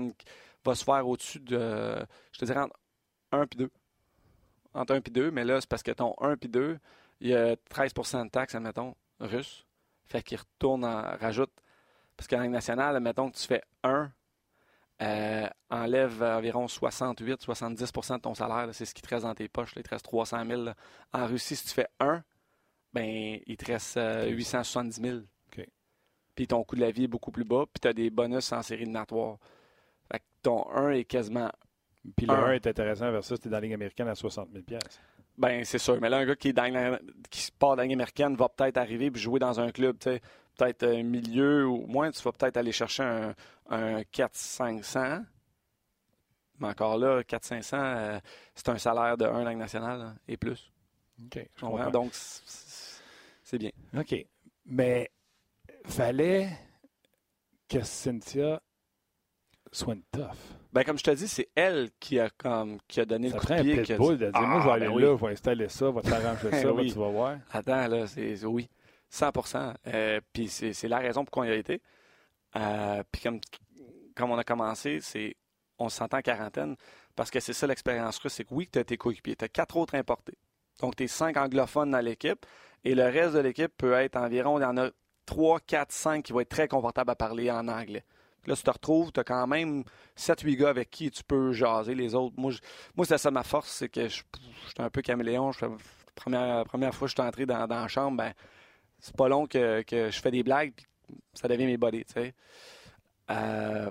va 0.63 0.73
se 0.75 0.83
faire 0.83 1.07
au-dessus 1.07 1.39
de, 1.39 1.95
je 2.31 2.39
te 2.39 2.45
dirais, 2.45 2.61
entre 2.61 2.75
1 3.31 3.43
et 3.43 3.55
2. 3.57 3.69
Entre 4.75 4.93
1 4.93 4.97
et 4.97 5.09
2, 5.09 5.31
mais 5.31 5.43
là, 5.43 5.59
c'est 5.61 5.69
parce 5.69 5.83
que 5.83 5.91
ton 5.91 6.13
1 6.19 6.35
et 6.41 6.47
2, 6.47 6.79
il 7.21 7.29
y 7.29 7.35
a 7.35 7.55
13% 7.55 8.25
de 8.25 8.29
taxes, 8.29 8.55
admettons, 8.55 8.95
russe. 9.19 9.65
Fait 10.05 10.21
qu'il 10.21 10.37
retourne 10.37 10.85
en 10.85 11.01
rajoute. 11.17 11.51
Parce 12.15 12.27
qu'en 12.27 12.41
Ligue 12.41 12.51
nationale, 12.51 12.95
admettons 12.95 13.31
que 13.31 13.37
tu 13.37 13.47
fais 13.47 13.63
1 13.83 14.11
euh, 15.01 15.47
enlève 15.69 16.23
environ 16.23 16.67
68-70 16.67 18.15
de 18.15 18.21
ton 18.21 18.33
salaire. 18.33 18.69
C'est 18.73 18.85
ce 18.85 18.93
qui 18.93 19.01
te 19.01 19.09
reste 19.09 19.25
dans 19.25 19.35
tes 19.35 19.49
poches. 19.49 19.73
Il 19.75 19.83
te 19.83 19.89
reste 19.89 20.05
300 20.05 20.45
000. 20.45 20.69
En 21.13 21.27
Russie, 21.27 21.55
si 21.55 21.65
tu 21.65 21.73
fais 21.73 21.87
un, 21.99 22.23
ben, 22.93 23.39
il 23.45 23.57
te 23.57 23.65
reste 23.65 23.99
870 24.27 25.01
000. 25.01 25.19
Puis 26.35 26.47
ton 26.47 26.63
coût 26.65 26.75
de 26.75 26.81
la 26.81 26.91
vie 26.91 27.05
est 27.05 27.07
beaucoup 27.07 27.31
plus 27.31 27.45
bas. 27.45 27.65
Puis 27.65 27.79
tu 27.81 27.87
as 27.87 27.93
des 27.93 28.09
bonus 28.09 28.51
en 28.51 28.61
série 28.61 28.85
de. 28.85 28.91
Fait 30.11 30.19
que 30.19 30.23
ton 30.41 30.69
1 30.71 30.91
est 30.91 31.05
quasiment. 31.05 31.49
Puis 32.15 32.25
le 32.25 32.33
1 32.33 32.53
est 32.53 32.67
intéressant 32.67 33.11
versus 33.11 33.39
tu 33.39 33.47
es 33.47 33.51
dans 33.51 33.57
la 33.57 33.61
Ligue 33.61 33.73
américaine 33.73 34.07
à 34.07 34.15
60 34.15 34.49
000 34.51 34.63
Ben, 35.37 35.63
c'est 35.63 35.77
sûr. 35.77 35.99
Mais 36.01 36.09
là, 36.09 36.17
un 36.17 36.25
gars 36.25 36.35
qui, 36.35 36.49
est 36.49 36.53
dans 36.53 36.99
qui 37.29 37.51
part 37.57 37.71
de 37.71 37.77
la 37.77 37.83
Ligue 37.83 37.93
américaine 37.93 38.35
va 38.35 38.49
peut-être 38.49 38.77
arriver 38.77 39.11
et 39.13 39.17
jouer 39.17 39.39
dans 39.39 39.59
un 39.59 39.71
club. 39.71 39.97
Peut-être 39.97 40.83
un 40.83 41.03
milieu 41.03 41.67
ou 41.67 41.85
moins, 41.87 42.11
tu 42.11 42.21
vas 42.21 42.31
peut-être 42.31 42.57
aller 42.57 42.71
chercher 42.71 43.03
un, 43.03 43.35
un 43.69 44.01
4-500. 44.01 45.23
Mais 46.59 46.67
encore 46.67 46.97
là, 46.97 47.21
4-500, 47.21 47.75
euh, 47.75 48.19
c'est 48.53 48.69
un 48.69 48.77
salaire 48.77 49.17
de 49.17 49.25
1 49.25 49.43
langue 49.43 49.57
nationale 49.57 50.15
et 50.27 50.37
plus. 50.37 50.71
OK. 51.23 51.91
Donc, 51.91 52.11
c'est 52.13 53.57
bien. 53.57 53.71
OK. 53.97 54.15
Mais 54.65 55.11
fallait 55.85 56.49
que 57.67 57.81
Cynthia 57.83 58.61
soit 59.71 59.93
une 59.95 60.03
tough. 60.11 60.37
Ben, 60.75 60.83
comme 60.83 60.97
je 60.97 61.05
te 61.05 61.11
dis, 61.11 61.29
c'est 61.29 61.47
elle 61.55 61.89
qui 62.01 62.19
a, 62.19 62.29
comme, 62.29 62.79
qui 62.85 62.99
a 62.99 63.05
donné 63.05 63.29
ça 63.29 63.37
le 63.37 63.39
coup 63.39 63.47
de 63.47 63.61
pied. 63.61 63.85
Ça 63.85 63.95
prend 63.95 64.09
un 64.09 64.15
de 64.15 64.29
dire, 64.29 64.41
moi, 64.41 64.59
je 64.59 64.65
vais 64.65 64.71
ah, 64.71 64.73
aller 64.73 64.87
ben 64.87 64.99
là, 64.99 65.17
je 65.17 65.25
vais 65.25 65.31
installer 65.31 65.69
ça, 65.69 65.85
je 65.85 65.91
vais 65.91 66.01
t'arranger 66.01 66.51
ça, 66.61 66.73
oui. 66.73 66.91
tu 66.91 66.99
vas 66.99 67.07
voir. 67.07 67.37
Attends, 67.49 67.87
là, 67.87 68.07
c'est 68.07 68.43
oui, 68.43 68.69
100 69.09 69.31
euh, 69.87 70.19
Puis 70.33 70.49
c'est 70.49 70.87
la 70.89 70.99
raison 70.99 71.23
pourquoi 71.23 71.43
on 71.43 71.47
y 71.47 71.51
a 71.51 71.55
été. 71.55 71.81
Euh, 72.57 73.03
puis 73.09 73.21
comme, 73.21 73.39
comme 74.17 74.31
on 74.31 74.37
a 74.37 74.43
commencé, 74.43 74.99
c'est 74.99 75.37
on 75.79 75.87
se 75.87 75.95
sentait 75.95 76.17
en 76.17 76.21
quarantaine 76.21 76.75
parce 77.15 77.31
que 77.31 77.39
c'est 77.39 77.53
ça 77.53 77.67
l'expérience 77.67 78.17
russe, 78.17 78.33
c'est 78.33 78.43
que 78.43 78.53
oui, 78.53 78.67
tu 78.69 78.77
as 78.77 78.83
tes 78.83 78.97
coéquipiers, 78.97 79.37
tu 79.37 79.45
as 79.45 79.49
quatre 79.49 79.77
autres 79.77 79.95
importés. 79.95 80.37
Donc, 80.81 80.97
tu 80.97 81.05
es 81.05 81.07
cinq 81.07 81.37
anglophones 81.37 81.91
dans 81.91 82.03
l'équipe 82.03 82.45
et 82.83 82.95
le 82.95 83.05
reste 83.05 83.33
de 83.33 83.39
l'équipe 83.39 83.71
peut 83.77 83.93
être 83.93 84.17
environ, 84.17 84.59
il 84.59 84.63
y 84.63 84.65
en 84.65 84.75
a 84.75 84.89
3, 85.25 85.61
4, 85.61 85.91
5 85.93 86.23
qui 86.23 86.33
vont 86.33 86.41
être 86.41 86.49
très 86.49 86.67
confortables 86.67 87.11
à 87.11 87.15
parler 87.15 87.49
en 87.49 87.69
anglais. 87.69 88.03
Là, 88.47 88.55
tu 88.55 88.63
te 88.63 88.71
retrouves, 88.71 89.11
tu 89.11 89.19
as 89.19 89.23
quand 89.23 89.47
même 89.47 89.83
7-8 90.17 90.55
gars 90.55 90.69
avec 90.69 90.89
qui 90.89 91.09
tu 91.11 91.23
peux 91.23 91.51
jaser 91.51 91.95
les 91.95 92.15
autres. 92.15 92.35
Moi, 92.37 92.53
moi 92.95 93.05
c'est 93.05 93.17
ça 93.17 93.31
ma 93.31 93.43
force, 93.43 93.69
c'est 93.69 93.89
que 93.89 94.07
je, 94.07 94.15
suis 94.15 94.23
un 94.77 94.89
peu 94.89 95.01
caméléon. 95.01 95.51
Je, 95.51 95.65
première, 96.15 96.63
première 96.65 96.93
fois 96.93 97.07
que 97.07 97.11
je 97.11 97.15
suis 97.15 97.27
entré 97.27 97.45
dans, 97.45 97.67
dans 97.67 97.81
la 97.81 97.87
chambre, 97.87 98.17
ben, 98.17 98.33
c'est 98.99 99.15
pas 99.15 99.27
long 99.27 99.45
que, 99.47 99.81
que, 99.83 100.09
je 100.09 100.19
fais 100.19 100.31
des 100.31 100.43
blagues, 100.43 100.73
puis 100.75 100.85
ça 101.33 101.47
devient 101.47 101.65
mes 101.65 101.77
bodies, 101.77 102.05
tu 102.05 102.13
sais. 102.13 102.33
Euh, 103.31 103.89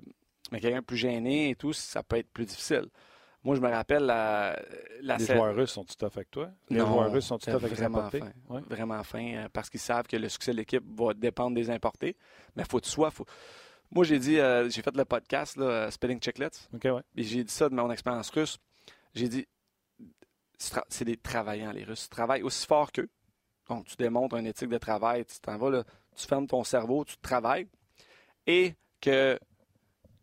mais 0.52 0.61
quelqu'un 0.61 0.82
plus 0.82 0.96
gêné 0.96 1.50
et 1.50 1.54
tout, 1.54 1.73
ça 1.73 2.02
peut 2.02 2.16
être 2.16 2.30
plus 2.30 2.46
difficile. 2.46 2.88
Moi, 3.44 3.56
je 3.56 3.61
me 3.61 3.68
rappelle 3.68 4.04
la, 4.04 4.58
la 5.02 5.18
Les 5.18 5.26
joueurs 5.26 5.54
russes 5.54 5.73
sont-tout 5.73 6.06
à 6.06 6.08
fait 6.08 6.20
avec 6.20 6.30
toi? 6.30 6.50
Les 6.70 6.78
joueurs 6.78 7.12
russes 7.12 7.26
sont 7.26 7.38
tout 7.38 7.50
à 7.50 7.58
fait 7.58 7.68
vraiment 7.68 8.08
fin. 8.08 8.32
Vraiment 8.70 9.02
fin, 9.02 9.34
euh, 9.34 9.49
parce 9.52 9.68
qu'ils 9.68 9.80
savent 9.80 10.06
que 10.06 10.16
le 10.16 10.30
succès 10.30 10.52
de 10.52 10.56
l'équipe 10.56 10.82
va 10.99 11.12
dépendre 11.12 11.54
des 11.54 11.68
importés. 11.68 12.16
Mais 12.56 12.62
il 12.62 12.68
faut 12.68 12.78
que 12.78 12.84
tu 12.84 12.90
sois. 12.90 13.12
Moi, 13.94 14.04
j'ai 14.04 14.18
dit, 14.18 14.38
euh, 14.38 14.68
j'ai 14.68 14.82
fait 14.82 14.96
le 14.96 15.04
podcast, 15.04 15.56
là, 15.56 15.90
Spelling 15.90 16.20
Chicklets. 16.20 16.68
OK, 16.74 16.84
ouais. 16.84 17.02
Et 17.16 17.22
j'ai 17.22 17.44
dit 17.44 17.52
ça 17.52 17.68
de 17.68 17.74
mon 17.74 17.90
expérience 17.90 18.30
russe. 18.30 18.58
J'ai 19.14 19.28
dit, 19.28 19.46
c'est 20.88 21.04
des 21.04 21.16
travaillants, 21.16 21.72
les 21.72 21.84
Russes. 21.84 22.06
Ils 22.06 22.10
travaillent 22.10 22.42
aussi 22.42 22.66
fort 22.66 22.90
qu'eux. 22.90 23.08
Donc, 23.68 23.86
tu 23.86 23.96
démontres 23.96 24.36
une 24.36 24.46
éthique 24.46 24.68
de 24.68 24.78
travail. 24.78 25.24
Tu 25.24 25.38
t'en 25.40 25.56
vas, 25.56 25.70
là, 25.70 25.84
tu 26.16 26.26
fermes 26.26 26.46
ton 26.46 26.64
cerveau, 26.64 27.04
tu 27.04 27.16
travailles. 27.18 27.68
Et 28.46 28.74
que 29.00 29.38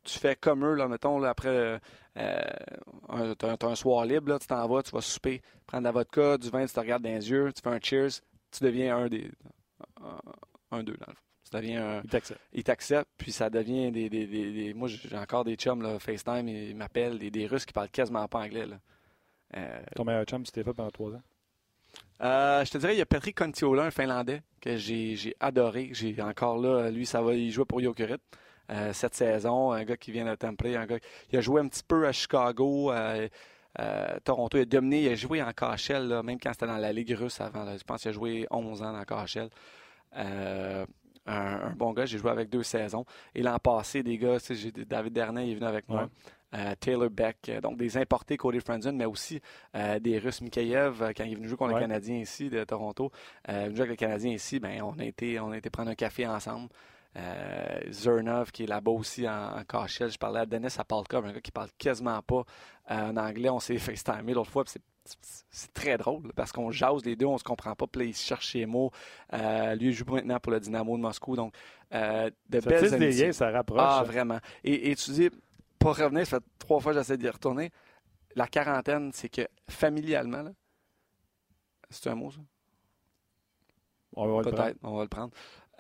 tu 0.03 0.19
fais 0.19 0.35
comme 0.35 0.65
eux, 0.65 0.73
là, 0.73 0.87
mettons, 0.87 1.19
là, 1.19 1.29
après, 1.29 1.79
euh, 2.17 3.35
tu 3.35 3.45
as, 3.45 3.57
un 3.61 3.75
soir 3.75 4.05
libre, 4.05 4.29
là, 4.29 4.39
tu 4.39 4.47
t'en 4.47 4.67
vas, 4.67 4.83
tu 4.83 4.91
vas 4.91 5.01
souper, 5.01 5.41
prendre 5.65 5.83
de 5.83 5.87
la 5.87 5.91
vodka, 5.91 6.37
du 6.37 6.49
vin, 6.49 6.65
tu 6.65 6.73
te 6.73 6.79
regardes 6.79 7.03
dans 7.03 7.09
les 7.09 7.29
yeux, 7.29 7.51
tu 7.53 7.61
fais 7.61 7.69
un 7.69 7.79
cheers, 7.79 8.21
tu 8.51 8.63
deviens 8.63 8.97
un 8.97 9.07
des. 9.07 9.31
Un, 10.71 10.83
deux, 10.83 10.95
dans 10.97 11.07
le 11.07 11.15
fond. 11.15 11.30
Tu 11.51 11.57
deviens 11.57 11.99
un. 11.99 12.01
Il 12.53 12.63
t'accepte. 12.63 13.09
puis 13.17 13.31
ça 13.31 13.49
devient 13.49 13.91
des. 13.91 14.09
des, 14.09 14.25
des, 14.25 14.73
moi, 14.73 14.87
j'ai 14.87 15.17
encore 15.17 15.43
des 15.43 15.55
chums, 15.55 15.81
là, 15.81 15.99
FaceTime, 15.99 16.47
ils 16.47 16.75
m'appellent, 16.75 17.19
des, 17.19 17.47
Russes 17.47 17.65
qui 17.65 17.73
parlent 17.73 17.89
quasiment 17.89 18.27
pas 18.27 18.39
anglais, 18.39 18.65
là. 18.65 18.79
Euh, 19.57 19.81
Ton 19.95 20.05
meilleur 20.05 20.23
chum, 20.23 20.45
c'était 20.45 20.63
fait 20.63 20.73
pendant 20.73 20.91
trois 20.91 21.11
ans? 21.11 21.21
Euh, 22.21 22.63
je 22.63 22.71
te 22.71 22.77
dirais, 22.77 22.95
il 22.95 22.99
y 22.99 23.01
a 23.01 23.05
Patrick 23.05 23.37
Contiola, 23.37 23.83
un 23.83 23.91
Finlandais, 23.91 24.41
que 24.61 24.77
j'ai 24.77 25.35
adoré. 25.41 25.89
J'ai 25.91 26.21
encore 26.21 26.57
là, 26.57 26.89
lui, 26.89 27.05
ça 27.05 27.21
va, 27.21 27.33
il 27.33 27.51
joue 27.51 27.65
pour 27.65 27.81
Jokerit. 27.81 28.15
Euh, 28.71 28.93
cette 28.93 29.15
saison. 29.15 29.71
Un 29.73 29.83
gars 29.83 29.97
qui 29.97 30.11
vient 30.11 30.25
de 30.25 30.35
Temple, 30.35 30.67
un 30.67 30.85
gars 30.85 30.97
il 31.31 31.37
a 31.37 31.41
joué 31.41 31.59
un 31.59 31.67
petit 31.67 31.83
peu 31.83 32.07
à 32.07 32.13
Chicago. 32.13 32.91
Euh, 32.91 33.27
euh, 33.79 34.17
Toronto, 34.23 34.57
il 34.57 34.61
a 34.61 34.65
dominé, 34.65 35.03
il 35.03 35.09
a 35.09 35.15
joué 35.15 35.41
en 35.43 35.51
KHL, 35.51 36.21
même 36.23 36.39
quand 36.39 36.53
c'était 36.53 36.67
dans 36.67 36.77
la 36.77 36.93
Ligue 36.93 37.11
russe 37.17 37.41
avant. 37.41 37.65
je 37.77 37.83
pense 37.83 38.01
qu'il 38.01 38.09
a 38.09 38.13
joué 38.13 38.47
11 38.49 38.81
ans 38.81 38.93
dans 38.93 39.03
KHL. 39.03 39.49
Un, 41.25 41.71
bon 41.71 41.93
gars, 41.93 42.05
j'ai 42.05 42.17
joué 42.17 42.31
avec 42.31 42.49
deux 42.49 42.63
saisons. 42.63 43.05
Et 43.35 43.41
l'an 43.41 43.57
passé, 43.59 44.03
des 44.03 44.17
gars, 44.17 44.37
David 44.87 45.13
Dernay 45.13 45.51
est 45.51 45.55
venu 45.55 45.65
avec 45.65 45.87
moi. 45.89 46.09
Taylor 46.81 47.09
Beck, 47.09 47.49
donc 47.63 47.77
des 47.77 47.97
importés 47.97 48.35
Cody 48.35 48.59
Franzen, 48.59 48.93
mais 48.93 49.05
aussi 49.05 49.39
des 49.73 50.19
Russes 50.19 50.41
Mikhaïev, 50.41 51.13
quand 51.15 51.23
il 51.23 51.31
est 51.31 51.35
venu 51.35 51.47
jouer 51.47 51.57
contre 51.57 51.75
les 51.75 51.79
Canadiens 51.79 52.17
ici 52.17 52.49
de 52.49 52.63
Toronto. 52.65 53.11
Euh, 53.49 53.65
venu 53.65 53.75
jouer 53.75 53.85
avec 53.85 53.91
les 53.91 54.05
Canadiens 54.05 54.31
ici, 54.31 54.59
ben, 54.59 54.81
on, 54.81 54.97
a 54.99 55.05
été, 55.05 55.39
on 55.39 55.51
a 55.51 55.57
été 55.57 55.69
prendre 55.69 55.91
un 55.91 55.95
café 55.95 56.27
ensemble. 56.27 56.69
Euh, 57.17 57.79
Zernov 57.91 58.51
qui 58.51 58.63
est 58.63 58.67
là-bas 58.67 58.91
aussi 58.91 59.27
en, 59.27 59.59
en 59.59 59.87
Je 59.87 60.17
parlais 60.17 60.39
à 60.41 60.45
Dennis 60.45 60.75
Apalka, 60.77 61.17
un 61.17 61.33
gars 61.33 61.41
qui 61.41 61.51
parle 61.51 61.69
quasiment 61.77 62.21
pas 62.21 62.43
euh, 62.89 63.11
en 63.11 63.17
anglais. 63.17 63.49
On 63.49 63.59
s'est 63.59 63.77
FaceTimé 63.79 64.33
l'autre 64.33 64.51
fois. 64.51 64.63
C'est 64.67 64.81
très 65.73 65.97
drôle 65.97 66.31
parce 66.35 66.51
qu'on 66.51 66.71
jase 66.71 67.03
les 67.05 67.15
deux, 67.15 67.25
on 67.25 67.37
se 67.37 67.43
comprend 67.43 67.75
pas. 67.75 67.87
Puis 67.87 68.01
là, 68.01 68.05
il 68.07 68.13
se 68.13 68.25
cherche 68.25 68.51
ses 68.51 68.65
mots. 68.65 68.91
Euh, 69.33 69.75
lui, 69.75 69.87
il 69.87 69.93
joue 69.93 70.05
maintenant 70.05 70.39
pour 70.39 70.51
le 70.51 70.59
Dynamo 70.59 70.95
de 70.97 71.01
Moscou. 71.01 71.35
Donc, 71.35 71.53
de 71.91 72.31
ça 72.59 72.69
belles 72.69 72.99
des 72.99 73.11
liens, 73.11 73.31
ça 73.31 73.49
rapproche. 73.49 73.81
Ah, 73.81 74.03
vraiment. 74.05 74.39
Et, 74.63 74.95
tu 74.95 75.11
dis, 75.11 75.29
pour 75.79 75.97
revenir, 75.97 76.25
ça 76.25 76.39
fait 76.39 76.45
trois 76.59 76.79
fois 76.79 76.93
que 76.93 76.99
j'essaie 76.99 77.17
d'y 77.17 77.29
retourner. 77.29 77.71
La 78.35 78.47
quarantaine, 78.47 79.11
c'est 79.13 79.29
que 79.29 79.47
familialement, 79.69 80.45
c'est 81.89 82.09
un 82.09 82.15
mot, 82.15 82.31
ça? 82.31 82.39
On 84.13 84.27
va 84.27 84.49
Peut-être, 84.49 84.77
on 84.83 84.95
va 84.95 85.03
le 85.03 85.09
prendre. 85.09 85.31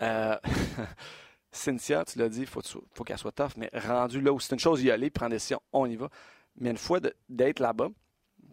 Euh, 0.01 0.37
Cynthia, 1.51 2.05
tu 2.05 2.17
l'as 2.17 2.29
dit, 2.29 2.41
il 2.41 2.47
faut, 2.47 2.61
faut 2.93 3.03
qu'elle 3.03 3.17
soit 3.17 3.31
tough, 3.31 3.51
mais 3.57 3.69
rendu 3.73 4.21
là 4.21 4.31
où 4.31 4.39
c'est 4.39 4.53
une 4.53 4.59
chose 4.59 4.81
y 4.83 4.91
aller, 4.91 5.09
prendre 5.09 5.31
des 5.31 5.35
décision, 5.35 5.61
on 5.73 5.85
y 5.85 5.95
va. 5.95 6.09
Mais 6.57 6.71
une 6.71 6.77
fois 6.77 6.99
d'être 7.29 7.59
là-bas, 7.59 7.89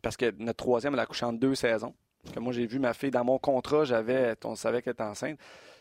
parce 0.03 0.17
que 0.17 0.35
notre 0.39 0.57
troisième, 0.57 0.95
elle 0.95 1.01
a 1.01 1.07
couché 1.07 1.25
en 1.25 1.33
deux 1.33 1.55
saisons. 1.55 1.95
Que 2.33 2.41
moi, 2.41 2.53
j'ai 2.53 2.67
vu 2.67 2.79
ma 2.79 2.95
fille 2.95 3.11
dans 3.11 3.25
mon 3.25 3.39
contrat, 3.39 3.85
j'avais, 3.85 4.35
on 4.45 4.55
savait 4.55 4.83
qu'elle 4.83 4.93
était 4.93 5.03
enceinte. 5.03 5.39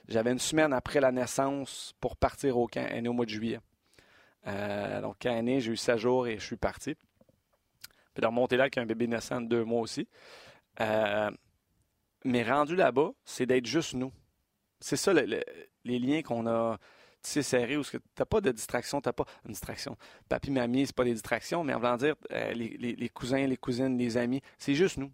J'avais 0.08 0.32
une 0.32 0.40
semaine 0.40 0.72
après 0.72 1.00
la 1.02 1.12
naissance 1.12 1.94
pour 2.00 2.16
partir 2.16 2.58
au 2.58 2.68
camp. 2.68 2.86
Elle 2.90 2.98
est 2.98 3.02
née 3.02 3.10
au 3.10 3.14
mois 3.14 3.26
de 3.26 3.32
juillet. 3.32 3.60
Euh, 4.48 5.02
donc, 5.02 5.18
quand 5.22 5.32
elle 5.32 5.50
est 5.50 5.60
j'ai 5.60 5.72
eu 5.72 5.78
16 5.78 5.98
jours 6.00 6.28
et 6.28 6.40
je 6.40 6.46
suis 6.46 6.56
parti. 6.56 6.96
Puis 8.14 8.22
de 8.22 8.26
remonter 8.26 8.56
là 8.56 8.64
avec 8.64 8.78
un 8.78 8.86
bébé 8.86 9.08
naissant 9.08 9.42
de 9.42 9.48
deux 9.48 9.64
mois 9.64 9.82
aussi. 9.82 10.08
Euh, 10.80 11.32
mais 12.24 12.44
rendu 12.44 12.76
là-bas, 12.76 13.12
c'est 13.26 13.46
d'être 13.46 13.66
juste 13.66 13.94
nous 13.94 14.12
c'est 14.80 14.98
ça 14.98 15.14
les 15.14 16.00
liens 16.00 16.22
qu'on 16.22 16.48
a 16.48 16.78
tissés 17.28 17.44
serrés 17.44 17.78
où 17.78 17.84
tu 17.84 18.00
n'as 18.18 18.26
pas 18.26 18.42
de 18.42 18.52
distraction, 18.52 19.02
tu 19.02 19.10
n'as 19.10 19.14
pas 19.14 19.26
une 19.46 19.52
distraction. 19.52 19.98
Papy, 20.30 20.50
mamie, 20.52 20.88
c'est 20.88 20.96
pas 20.96 21.04
des 21.04 21.14
distractions, 21.14 21.64
mais 21.64 21.74
en 21.74 21.80
voulant 21.80 21.98
dire 21.98 22.16
euh, 22.32 22.54
les, 22.54 23.10
cousins, 23.10 23.46
les 23.46 23.58
cousines, 23.58 23.98
les 23.98 24.18
amis, 24.18 24.42
c'est 24.58 24.74
juste 24.74 24.98
nous. 24.98 25.12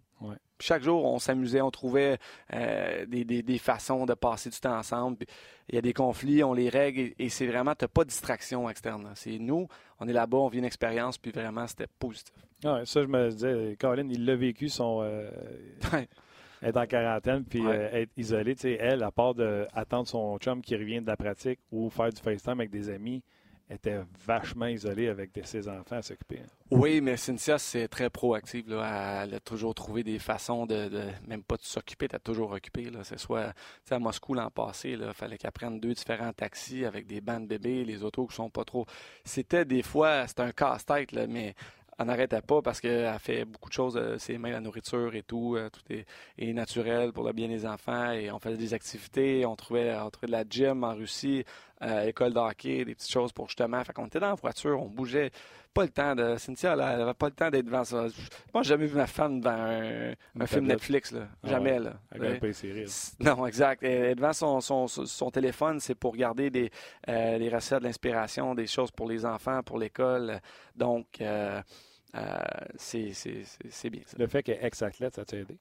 Chaque 0.60 0.82
jour, 0.82 1.04
on 1.04 1.18
s'amusait, 1.18 1.60
on 1.60 1.70
trouvait 1.70 2.18
euh, 2.54 3.04
des, 3.06 3.58
façons 3.58 4.06
de 4.06 4.14
passer 4.14 4.48
du 4.48 4.58
temps 4.58 4.78
ensemble. 4.78 5.26
Il 5.68 5.74
y 5.74 5.78
a 5.78 5.82
des 5.82 5.92
conflits, 5.92 6.42
on 6.42 6.54
les 6.54 6.70
règle 6.70 7.12
et, 7.18 7.28
c'est 7.28 7.46
vraiment, 7.46 7.74
tu 7.74 7.84
n'as 7.84 7.88
pas 7.88 8.04
de 8.04 8.08
distraction 8.08 8.70
externe. 8.70 9.10
C'est 9.16 9.38
nous, 9.38 9.68
on 10.00 10.08
est 10.08 10.12
là-bas, 10.12 10.38
on 10.38 10.48
vit 10.48 10.58
une 10.58 10.64
expérience, 10.64 11.18
puis 11.18 11.32
vraiment, 11.32 11.66
c'était 11.66 11.88
positif. 11.98 12.32
ça, 12.62 12.84
je 12.86 13.06
me 13.06 13.30
disais, 13.30 13.76
Colin, 13.78 14.08
il 14.08 14.24
l'a 14.24 14.36
vécu, 14.36 14.68
son, 14.68 15.00
euh, 15.02 15.30
être 16.64 16.76
en 16.76 16.86
quarantaine 16.86 17.44
puis 17.44 17.64
euh, 17.64 17.88
être 17.92 18.10
isolée. 18.16 18.56
Elle, 18.80 19.02
à 19.02 19.10
part 19.10 19.34
d'attendre 19.34 20.08
son 20.08 20.38
chum 20.38 20.62
qui 20.62 20.74
revient 20.76 21.00
de 21.00 21.06
la 21.06 21.16
pratique 21.16 21.60
ou 21.70 21.90
faire 21.90 22.10
du 22.10 22.20
FaceTime 22.20 22.60
avec 22.60 22.70
des 22.70 22.90
amis, 22.90 23.22
était 23.70 24.00
vachement 24.26 24.66
isolée 24.66 25.08
avec 25.08 25.30
ses 25.44 25.68
enfants 25.68 25.96
à 25.96 26.02
s'occuper. 26.02 26.40
Hein. 26.44 26.48
Oui, 26.70 27.00
mais 27.00 27.16
Cynthia, 27.16 27.58
c'est 27.58 27.88
très 27.88 28.10
proactive. 28.10 28.68
Là. 28.68 29.24
Elle 29.24 29.34
a 29.34 29.40
toujours 29.40 29.74
trouvé 29.74 30.02
des 30.02 30.18
façons 30.18 30.66
de, 30.66 30.90
même 31.26 31.42
pas 31.42 31.56
de 31.56 31.62
s'occuper, 31.62 32.08
d'être 32.08 32.22
toujours 32.22 32.52
occupé. 32.52 32.90
C'est 33.02 33.18
soit 33.18 33.54
à 33.90 33.98
Moscou 33.98 34.34
l'an 34.34 34.50
passé, 34.50 34.90
il 34.90 35.12
fallait 35.14 35.38
qu'elle 35.38 35.52
prenne 35.52 35.80
deux 35.80 35.94
différents 35.94 36.32
taxis 36.32 36.84
avec 36.84 37.06
des 37.06 37.20
bancs 37.20 37.42
de 37.42 37.46
bébés, 37.46 37.84
les 37.84 38.02
autos 38.02 38.26
qui 38.26 38.34
sont 38.34 38.50
pas 38.50 38.64
trop. 38.64 38.86
C'était 39.24 39.64
des 39.64 39.82
fois, 39.82 40.26
c'était 40.26 40.42
un 40.42 40.52
casse-tête, 40.52 41.12
mais 41.28 41.54
elle 41.98 42.06
n'arrêtait 42.06 42.40
pas 42.42 42.62
parce 42.62 42.80
qu'elle 42.80 43.18
fait 43.18 43.44
beaucoup 43.44 43.68
de 43.68 43.74
choses, 43.74 43.96
euh, 43.96 44.16
c'est 44.18 44.38
même 44.38 44.52
la 44.52 44.60
nourriture 44.60 45.14
et 45.14 45.22
tout, 45.22 45.56
euh, 45.56 45.70
tout 45.70 45.82
est, 45.92 46.52
naturel 46.52 47.12
pour 47.12 47.24
le 47.24 47.32
bien 47.32 47.48
des 47.48 47.66
enfants 47.66 48.12
et 48.12 48.30
on 48.30 48.38
faisait 48.38 48.56
des 48.56 48.74
activités, 48.74 49.44
on 49.46 49.56
trouvait, 49.56 49.94
on 49.96 50.10
trouvait 50.10 50.26
de 50.28 50.32
la 50.32 50.44
gym 50.48 50.84
en 50.84 50.94
Russie, 50.94 51.44
euh, 51.82 52.06
école 52.06 52.32
d'hockey, 52.32 52.84
des 52.84 52.94
petites 52.94 53.10
choses 53.10 53.32
pour 53.32 53.48
justement. 53.48 53.82
Fait 53.84 53.92
qu'on 53.92 54.06
était 54.06 54.20
dans 54.20 54.28
la 54.28 54.34
voiture, 54.34 54.80
on 54.80 54.88
bougeait. 54.88 55.30
Pas 55.72 55.82
le 55.82 55.88
temps 55.88 56.14
de. 56.14 56.36
Cynthia, 56.36 56.74
elle 56.74 56.80
avait 56.80 57.14
pas 57.14 57.26
le 57.26 57.32
temps 57.32 57.50
d'être 57.50 57.66
devant 57.66 57.82
ça. 57.82 58.06
Moi, 58.52 58.62
j'ai 58.62 58.68
jamais 58.68 58.86
vu 58.86 58.96
ma 58.96 59.08
femme 59.08 59.40
devant 59.40 60.14
un, 60.38 60.46
film 60.46 60.66
Netflix, 60.66 61.10
là. 61.10 61.26
Ah 61.42 61.48
jamais, 61.48 61.80
là. 61.80 61.94
Non, 63.18 63.44
exact. 63.44 63.82
Et 63.82 64.14
devant 64.14 64.32
son, 64.32 64.60
son, 64.60 64.86
son 64.86 65.30
téléphone, 65.32 65.80
c'est 65.80 65.96
pour 65.96 66.14
garder 66.14 66.48
des, 66.48 66.70
euh, 67.08 67.38
des 67.38 67.48
recettes, 67.48 67.80
de 67.80 67.84
l'inspiration, 67.84 68.54
des 68.54 68.68
choses 68.68 68.92
pour 68.92 69.08
les 69.08 69.26
enfants, 69.26 69.64
pour 69.64 69.78
l'école. 69.78 70.40
Donc, 70.76 71.20
euh, 71.20 71.60
euh, 72.14 72.38
c'est 72.76 73.10
bien. 73.90 74.02
Ça. 74.06 74.16
Le 74.16 74.28
fait 74.28 74.44
qu'elle 74.44 74.62
est 74.62 74.66
ex-athlète, 74.66 75.16
ça 75.16 75.24
t'a 75.24 75.38
aidé? 75.38 75.58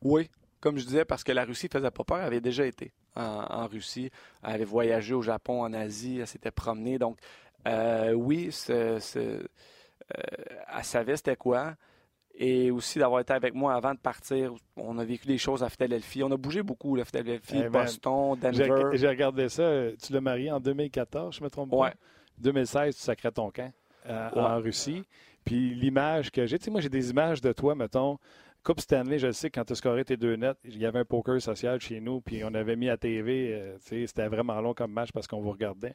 Oui, 0.00 0.30
comme 0.64 0.78
je 0.78 0.86
disais, 0.86 1.04
parce 1.04 1.22
que 1.22 1.30
la 1.30 1.44
Russie 1.44 1.68
faisait 1.70 1.90
pas 1.90 2.04
peur, 2.04 2.18
elle 2.20 2.24
avait 2.24 2.40
déjà 2.40 2.64
été 2.64 2.90
en, 3.16 3.66
Russie, 3.66 4.10
elle 4.42 4.54
avait 4.54 4.64
voyagé 4.64 5.12
au 5.12 5.20
Japon, 5.20 5.62
en 5.62 5.74
Asie, 5.74 6.20
elle 6.20 6.26
s'était 6.26 6.50
promenée. 6.50 6.98
Donc, 6.98 7.18
euh, 7.68 8.14
oui, 8.14 8.48
euh, 8.70 8.98
elle 10.08 10.84
savait 10.84 11.16
c'était 11.16 11.36
quoi. 11.36 11.74
Et 12.34 12.70
aussi 12.70 12.98
d'avoir 12.98 13.20
été 13.20 13.34
avec 13.34 13.54
moi 13.54 13.74
avant 13.74 13.92
de 13.92 13.98
partir. 13.98 14.54
On 14.76 14.96
a 14.96 15.04
vécu 15.04 15.26
des 15.26 15.36
choses 15.36 15.62
à 15.62 15.68
Philadelphie. 15.68 16.22
On 16.22 16.32
a 16.32 16.36
bougé 16.38 16.62
beaucoup, 16.62 16.96
la 16.96 17.04
Philadelphie, 17.04 17.56
eh 17.58 17.68
ben, 17.68 17.82
Boston, 17.82 18.38
Denver. 18.40 18.96
J'ai 18.96 19.08
regardé 19.08 19.50
ça. 19.50 19.70
Tu 20.02 20.14
l'as 20.14 20.22
marié 20.22 20.50
en 20.50 20.60
2014, 20.60 21.36
je 21.36 21.44
me 21.44 21.50
trompe 21.50 21.72
pas? 21.72 21.92
2016, 22.38 22.96
tu 22.96 23.02
sacrais 23.02 23.32
ton 23.32 23.50
camp 23.50 23.70
euh, 24.06 24.30
en 24.34 24.60
Russie. 24.60 25.04
Puis 25.44 25.74
l'image 25.74 26.30
que 26.30 26.46
j'ai, 26.46 26.58
tu 26.58 26.64
sais, 26.64 26.70
moi 26.70 26.80
j'ai 26.80 26.88
des 26.88 27.10
images 27.10 27.42
de 27.42 27.52
toi, 27.52 27.74
mettons, 27.74 28.18
Coupe 28.64 28.80
Stanley, 28.80 29.18
je 29.18 29.30
sais, 29.30 29.50
quand 29.50 29.62
tu 29.66 29.74
as 29.74 29.76
scoré 29.76 30.06
tes 30.06 30.16
deux 30.16 30.36
nets, 30.36 30.56
il 30.64 30.78
y 30.78 30.86
avait 30.86 31.00
un 31.00 31.04
poker 31.04 31.40
social 31.40 31.78
chez 31.82 32.00
nous, 32.00 32.22
puis 32.22 32.42
on 32.44 32.54
avait 32.54 32.76
mis 32.76 32.88
à 32.88 32.96
TV, 32.96 33.52
euh, 33.52 33.76
c'était 33.78 34.26
vraiment 34.26 34.58
long 34.62 34.72
comme 34.72 34.90
match 34.90 35.12
parce 35.12 35.26
qu'on 35.26 35.42
vous 35.42 35.50
regardait. 35.50 35.94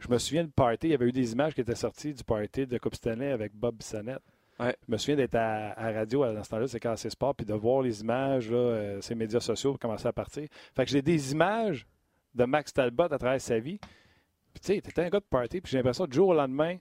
Je 0.00 0.08
me 0.08 0.18
souviens 0.18 0.42
du 0.42 0.50
party, 0.50 0.88
il 0.88 0.90
y 0.90 0.94
avait 0.94 1.06
eu 1.06 1.12
des 1.12 1.32
images 1.32 1.54
qui 1.54 1.60
étaient 1.60 1.76
sorties 1.76 2.12
du 2.12 2.24
party 2.24 2.66
de 2.66 2.76
Coupe 2.78 2.96
Stanley 2.96 3.30
avec 3.30 3.54
Bob 3.54 3.76
Bissonnette. 3.76 4.22
Je 4.58 4.72
me 4.88 4.96
souviens 4.96 5.14
d'être 5.14 5.36
à, 5.36 5.74
radio 5.92 6.24
à 6.24 6.42
ce 6.42 6.50
temps-là, 6.50 6.66
c'est 6.66 6.96
c'est 6.96 7.10
Sport, 7.10 7.36
puis 7.36 7.46
de 7.46 7.54
voir 7.54 7.82
les 7.82 8.00
images, 8.00 8.50
là, 8.50 8.56
euh, 8.56 9.00
ces 9.00 9.14
médias 9.14 9.38
sociaux 9.38 9.76
commencer 9.80 10.08
à 10.08 10.12
partir. 10.12 10.48
Fait 10.74 10.84
que 10.84 10.90
j'ai 10.90 11.02
des 11.02 11.30
images 11.30 11.86
de 12.34 12.44
Max 12.44 12.72
Talbot 12.72 13.04
à 13.04 13.18
travers 13.18 13.40
sa 13.40 13.60
vie. 13.60 13.78
Puis 14.52 14.60
tu 14.60 14.74
sais, 14.74 14.80
t'étais 14.80 15.02
un 15.02 15.08
gars 15.08 15.20
de 15.20 15.24
party, 15.24 15.60
puis 15.60 15.70
j'ai 15.70 15.78
l'impression 15.78 16.06
que 16.06 16.10
du 16.10 16.16
jour 16.16 16.30
au 16.30 16.34
lendemain, 16.34 16.78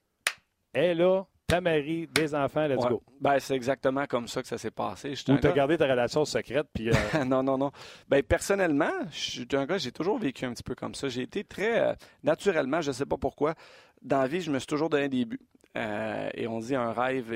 elle 0.73 0.97
là, 0.97 1.27
ta 1.47 1.61
mari, 1.61 2.07
des 2.07 2.35
enfants, 2.35 2.67
let's 2.67 2.85
go. 2.85 3.01
Ben, 3.21 3.39
c'est 3.39 3.55
exactement 3.55 4.05
comme 4.05 4.27
ça 4.27 4.41
que 4.41 4.47
ça 4.49 4.57
s'est 4.57 4.71
passé. 4.71 5.13
Ou 5.29 5.37
tu 5.37 5.47
as 5.47 5.51
gardé 5.53 5.77
ta 5.77 5.87
relation 5.87 6.25
secrète. 6.25 6.67
Puis, 6.73 6.89
euh, 6.89 6.93
non, 7.25 7.41
non, 7.41 7.57
non. 7.57 7.71
Ben, 8.09 8.21
personnellement, 8.21 8.91
je 9.11 9.17
suis 9.17 9.47
un 9.53 9.65
gars, 9.65 9.77
j'ai 9.77 9.93
toujours 9.93 10.19
vécu 10.19 10.45
un 10.45 10.53
petit 10.53 10.63
peu 10.63 10.75
comme 10.75 10.93
ça. 10.93 11.07
J'ai 11.07 11.21
été 11.21 11.45
très 11.45 11.79
euh, 11.79 11.93
naturellement, 12.21 12.81
je 12.81 12.89
ne 12.89 12.93
sais 12.93 13.05
pas 13.05 13.17
pourquoi, 13.17 13.55
dans 14.01 14.21
la 14.21 14.27
vie, 14.27 14.41
je 14.41 14.51
me 14.51 14.59
suis 14.59 14.67
toujours 14.67 14.89
donné 14.89 15.07
des 15.07 15.23
buts. 15.23 15.39
Euh, 15.77 16.29
et 16.33 16.47
on 16.47 16.59
dit 16.59 16.75
un 16.75 16.91
rêve 16.91 17.33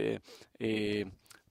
et, 0.59 1.05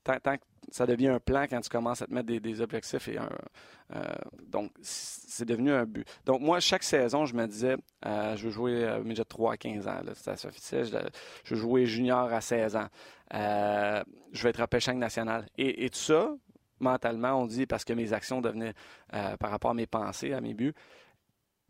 tant, 0.05 0.19
tant, 0.23 0.37
que 0.37 0.43
ça 0.71 0.87
devient 0.87 1.09
un 1.09 1.21
plan 1.21 1.43
quand 1.49 1.61
tu 1.61 1.69
commences 1.69 2.03
à 2.03 2.07
te 2.07 2.15
mettre 2.15 2.27
des, 2.27 2.61
objectifs. 2.61 3.09
Et 3.09 3.19
euh, 3.19 4.01
donc, 4.47 4.73
c'est 4.83 5.45
devenu 5.45 5.73
un 5.73 5.85
but. 5.85 6.07
Donc, 6.25 6.41
moi, 6.41 6.61
chaque 6.61 6.83
saison, 6.83 7.27
je 7.27 7.35
me 7.35 7.47
disais, 7.47 7.77
euh, 8.07 8.37
je 8.37 8.45
veux 8.45 8.51
jouer 8.51 8.85
euh, 8.85 9.03
midget 9.03 9.25
3 9.25 9.55
à 9.55 9.57
15 9.57 9.89
ans. 9.89 10.01
ça 10.15 10.33
officiel. 10.49 10.87
Je, 10.87 10.97
je, 11.45 11.55
veux 11.55 11.61
jouer 11.61 11.87
junior 11.87 12.33
à 12.33 12.41
16 12.41 12.77
ans. 12.77 12.89
je 13.33 14.43
vais 14.43 14.51
être 14.51 14.61
repêchant 14.61 14.95
national. 14.95 15.47
Et, 15.59 15.91
tout 15.91 15.99
ça, 15.99 16.31
mentalement, 16.79 17.35
on 17.41 17.47
dit 17.47 17.67
parce 17.67 17.85
que 17.85 17.93
mes 17.93 18.13
actions 18.13 18.41
devenaient 18.41 18.75
par 19.11 19.51
rapport 19.51 19.73
à 19.73 19.75
mes 19.75 19.87
pensées, 19.87 20.33
à 20.33 20.41
mes 20.41 20.55
buts. 20.55 20.75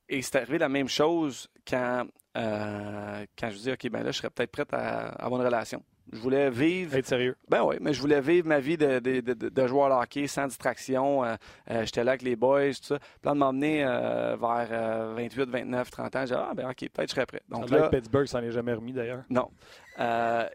Et 0.09 0.23
c'est 0.23 0.37
arrivé 0.37 0.59
la 0.59 0.69
même 0.69 0.89
chose 0.89 1.49
quand, 1.67 2.07
quand 2.35 3.51
je 3.51 3.57
dis, 3.57 3.73
OK, 3.73 3.89
ben 3.91 4.03
là, 4.03 4.11
je 4.11 4.19
serais 4.19 4.31
peut-être 4.31 4.51
prête 4.51 4.75
à 4.75 5.09
avoir 5.09 5.41
une 5.41 5.47
relation. 5.47 5.83
Je 6.13 6.19
voulais 6.19 6.51
vivre. 6.51 6.97
Être 6.97 7.07
sérieux. 7.07 7.37
Ben 7.49 7.63
oui, 7.63 7.77
mais 7.81 7.93
je 7.93 8.01
voulais 8.01 8.21
vivre 8.21 8.49
ma 8.49 8.59
vie 8.59 8.77
de, 8.77 8.99
de, 8.99 9.21
de, 9.21 9.67
joueur 9.67 9.91
de 9.91 9.95
hockey 9.95 10.27
sans 10.27 10.47
distraction. 10.47 11.25
Euh, 11.25 11.37
euh, 11.71 11.85
j'étais 11.85 12.03
là 12.03 12.13
avec 12.13 12.23
les 12.23 12.37
boys, 12.37 12.73
tout 12.75 12.83
ça. 12.83 12.99
Plan 13.23 13.35
de 13.35 13.39
m'emmener 13.39 13.85
euh, 13.85 14.37
vers 14.41 15.15
28, 15.15 15.49
29, 15.49 15.91
30 15.91 16.17
ans. 16.17 16.21
J'ai 16.21 16.35
dit, 16.35 16.41
ah, 16.41 16.53
ben 16.55 16.69
OK, 16.69 16.79
peut-être 16.79 17.09
je 17.09 17.15
serais 17.15 17.27
prêt. 17.27 17.43
Donc 17.49 17.71
là, 17.71 17.89
Pittsburgh 17.89 18.27
s'en 18.27 18.41
est 18.41 18.51
jamais 18.51 18.73
remis 18.73 18.93
d'ailleurs. 18.93 19.23
Non. 19.31 19.51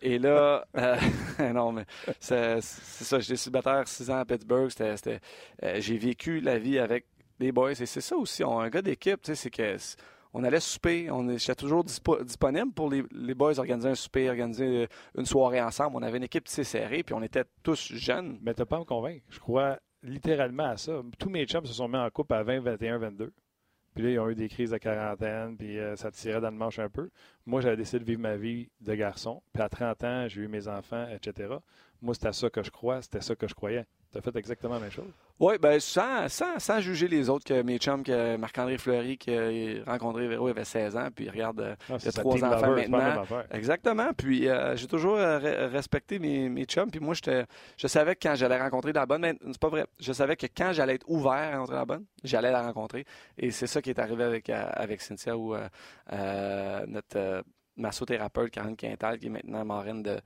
et 0.01 0.19
là, 0.19 0.65
non, 1.53 1.71
mais 1.71 1.85
c'est 2.19 2.61
ça. 2.61 3.19
J'étais 3.19 3.37
célibataire 3.37 3.87
6 3.87 4.09
ans 4.09 4.19
à 4.19 4.25
Pittsburgh. 4.25 4.69
J'ai 5.77 5.97
vécu 5.97 6.41
la 6.41 6.57
vie 6.57 6.79
avec 6.79 7.05
les 7.39 7.51
boys. 7.51 7.71
Et 7.71 7.85
c'est 7.85 8.01
ça 8.01 8.15
aussi. 8.15 8.43
On, 8.43 8.59
un 8.59 8.69
gars 8.69 8.81
d'équipe, 8.81 9.21
tu 9.21 9.33
sais, 9.33 9.35
c'est 9.35 9.49
que 9.49 9.77
on 10.35 10.43
allait 10.43 10.59
souper. 10.59 11.09
On 11.09 11.29
était 11.29 11.55
toujours 11.55 11.85
disponible 11.85 12.73
pour 12.73 12.89
les, 12.89 13.33
boys 13.33 13.57
organiser 13.57 13.89
un 13.89 13.95
souper, 13.95 14.29
organiser 14.29 14.83
euh, 14.83 14.87
une 15.17 15.25
soirée 15.25 15.61
ensemble. 15.61 15.95
On 15.95 16.01
avait 16.01 16.17
une 16.17 16.23
équipe 16.23 16.45
assez 16.47 16.65
serrée, 16.65 17.03
puis 17.03 17.15
on 17.15 17.23
était 17.23 17.45
tous 17.63 17.93
jeunes. 17.93 18.37
Mais 18.41 18.53
t'as 18.53 18.65
pas 18.65 18.75
à 18.75 18.79
me 18.79 18.83
convaincre. 18.83 19.23
Je 19.29 19.39
crois 19.39 19.79
littéralement 20.03 20.65
à 20.65 20.77
ça. 20.77 21.01
Tous 21.17 21.29
mes 21.29 21.45
chums 21.45 21.65
se 21.65 21.73
sont 21.73 21.87
mis 21.87 21.97
en 21.97 22.09
couple 22.09 22.33
à 22.33 22.43
20, 22.43 22.59
21, 22.59 22.97
22. 22.97 23.33
Puis 23.95 24.03
là, 24.03 24.09
ils 24.09 24.19
ont 24.19 24.29
eu 24.29 24.35
des 24.35 24.49
crises 24.49 24.71
de 24.71 24.77
quarantaine, 24.77 25.55
puis 25.55 25.79
euh, 25.79 25.95
ça 25.95 26.11
tirait 26.11 26.41
dans 26.41 26.51
le 26.51 26.57
manche 26.57 26.79
un 26.79 26.89
peu. 26.89 27.09
Moi, 27.45 27.61
j'avais 27.61 27.77
décidé 27.77 27.99
de 27.99 28.03
vivre 28.03 28.19
ma 28.19 28.35
vie 28.35 28.69
de 28.81 28.93
garçon. 28.93 29.41
Puis 29.53 29.63
à 29.63 29.69
30 29.69 30.03
ans, 30.03 30.27
j'ai 30.27 30.41
eu 30.41 30.49
mes 30.49 30.67
enfants, 30.67 31.07
etc. 31.13 31.53
Moi, 32.01 32.13
c'était 32.13 32.33
ça 32.33 32.49
que 32.49 32.61
je 32.61 32.71
crois, 32.71 33.01
c'était 33.01 33.21
ça 33.21 33.37
que 33.37 33.47
je 33.47 33.55
croyais. 33.55 33.85
Tu 34.15 34.19
as 34.19 34.31
fait 34.31 34.39
exactement 34.39 34.75
la 34.75 34.79
même 34.79 34.91
chose? 34.91 35.11
Oui, 35.41 35.55
ben 35.61 35.77
sans, 35.81 36.29
sans, 36.29 36.79
juger 36.79 37.09
les 37.09 37.29
autres, 37.29 37.43
que 37.43 37.61
mes 37.61 37.77
chums, 37.79 38.01
que 38.01 38.37
Marc-André 38.37 38.77
Fleury, 38.77 39.17
qui 39.17 39.35
a 39.35 39.83
rencontré 39.85 40.25
Véro, 40.29 40.47
il 40.47 40.51
avait 40.51 40.63
16 40.63 40.95
ans, 40.95 41.09
puis 41.13 41.29
regarde, 41.29 41.59
euh, 41.59 41.75
ah, 41.89 41.97
il 42.01 42.07
a 42.07 42.11
trois 42.13 42.41
enfants 42.45 42.71
maintenant. 42.71 43.25
Exactement. 43.51 44.13
Puis 44.13 44.47
euh, 44.47 44.77
j'ai 44.77 44.87
toujours 44.87 45.17
euh, 45.17 45.67
respecté 45.67 46.17
mes, 46.19 46.47
mes 46.47 46.63
chums, 46.63 46.89
puis 46.89 47.01
moi, 47.01 47.13
je 47.13 47.87
savais 47.87 48.15
que 48.15 48.25
quand 48.25 48.35
j'allais 48.35 48.57
rencontrer 48.57 48.93
la 48.93 49.05
bonne, 49.05 49.21
mais 49.21 49.37
c'est 49.47 49.59
pas 49.59 49.67
vrai. 49.67 49.85
Je 49.99 50.13
savais 50.13 50.37
que 50.37 50.47
quand 50.47 50.71
j'allais 50.71 50.95
être 50.95 51.09
ouvert 51.09 51.33
à 51.33 51.51
rencontrer 51.51 51.75
la 51.75 51.85
bonne, 51.85 52.05
j'allais 52.23 52.51
la 52.51 52.61
rencontrer. 52.61 53.05
Et 53.37 53.51
c'est 53.51 53.67
ça 53.67 53.81
qui 53.81 53.89
est 53.89 53.99
arrivé 53.99 54.23
avec, 54.23 54.49
avec 54.49 55.01
Cynthia, 55.01 55.37
où 55.37 55.55
notre 56.87 57.43
massothérapeute 57.75 58.51
Karen 58.51 58.77
Quintal, 58.77 59.19
qui 59.19 59.25
est 59.25 59.29
maintenant 59.29 59.65
marraine 59.65 60.01
de, 60.01 60.17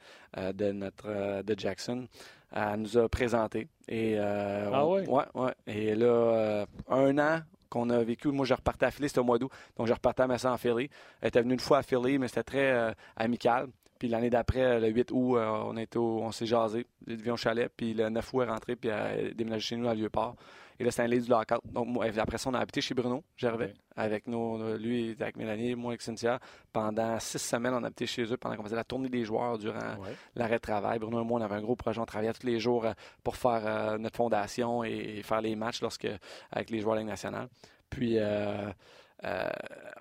de 0.54 0.72
notre 0.72 1.42
de 1.42 1.60
Jackson, 1.60 2.08
elle 2.52 2.82
nous 2.82 2.98
a 2.98 3.08
présenté. 3.10 3.68
Et, 3.88 4.16
euh, 4.18 4.70
ah 4.74 4.88
oui? 4.88 5.02
Ouais, 5.08 5.24
ouais. 5.36 5.54
Et 5.68 5.96
là, 5.96 6.06
euh, 6.06 6.66
un 6.90 7.18
an 7.18 7.40
qu'on 7.70 7.90
a 7.90 8.04
vécu, 8.04 8.30
moi 8.30 8.46
je 8.46 8.54
repartais 8.54 8.88
à 8.88 8.92
Philly, 8.92 9.10
c'était 9.10 9.20
au 9.20 9.24
mois 9.24 9.38
d'août, 9.38 9.52
donc 9.78 9.88
je 9.88 9.94
repartais 9.94 10.24
à 10.24 10.28
Massa 10.28 10.52
en 10.52 10.58
Philly. 10.58 10.90
Elle 11.22 11.28
était 11.28 11.42
venue 11.42 11.54
une 11.54 11.60
fois 11.60 11.80
à 11.80 11.84
Philly, 11.84 12.18
mais 12.18 12.28
c'était 12.28 12.44
très 12.44 12.72
euh, 12.72 12.92
amical. 13.16 13.68
Puis 14.00 14.08
l'année 14.08 14.30
d'après, 14.30 14.80
le 14.80 14.88
8 14.88 15.12
août, 15.12 15.38
on, 15.38 15.76
on 15.98 16.32
s'est 16.32 16.46
jasé, 16.46 16.88
il 17.06 17.18
devient 17.18 17.32
au 17.32 17.38
chalet, 17.38 17.70
puis 17.76 17.94
le 17.94 18.10
9 18.10 18.34
août, 18.34 18.42
elle 18.42 18.48
est 18.48 18.52
rentrée, 18.52 18.76
puis 18.78 18.90
elle 18.90 19.28
a 19.28 19.34
déménagé 19.34 19.68
chez 19.68 19.76
nous 19.76 19.90
à 19.90 19.94
Lieu-Port. 19.94 20.36
Et 20.80 21.02
un 21.02 21.08
lit 21.08 21.20
du 21.20 21.30
lockout. 21.30 21.60
Donc, 21.66 21.88
après 22.18 22.38
ça, 22.38 22.50
on 22.50 22.54
a 22.54 22.60
habité 22.60 22.80
chez 22.80 22.94
Bruno 22.94 23.22
Gervais. 23.36 23.74
Avec 23.98 24.28
nous, 24.28 24.78
lui, 24.78 25.14
avec 25.20 25.36
Mélanie, 25.36 25.76
moi, 25.76 25.92
avec 25.92 26.02
Cynthia. 26.02 26.40
Pendant 26.72 27.20
six 27.20 27.38
semaines, 27.38 27.74
on 27.74 27.84
a 27.84 27.88
habité 27.88 28.06
chez 28.06 28.24
eux 28.24 28.38
pendant 28.38 28.56
qu'on 28.56 28.64
faisait 28.64 28.78
la 28.78 28.86
tournée 28.86 29.10
des 29.10 29.26
joueurs 29.26 29.58
durant 29.58 29.98
l'arrêt 30.36 30.56
de 30.56 30.62
travail. 30.62 30.98
Bruno 30.98 31.22
et 31.22 31.26
moi, 31.26 31.42
on 31.42 31.44
avait 31.44 31.56
un 31.56 31.62
gros 31.62 31.76
projet. 31.76 32.00
On 32.00 32.06
travaillait 32.06 32.32
tous 32.32 32.48
les 32.48 32.62
jours 32.62 32.86
euh, 32.86 32.94
pour 33.26 33.36
faire 33.36 33.62
euh, 33.66 33.98
notre 33.98 34.16
fondation 34.16 34.86
et, 34.86 35.22
faire 35.22 35.42
les 35.42 35.58
matchs 35.58 35.82
lorsque, 35.82 36.08
avec 36.50 36.70
les 36.70 36.80
joueurs 36.80 36.96
de 36.96 37.00
la 37.00 37.02
Ligue 37.02 37.10
nationale. 37.10 37.50
Puis, 37.90 38.16
euh, 38.18 38.72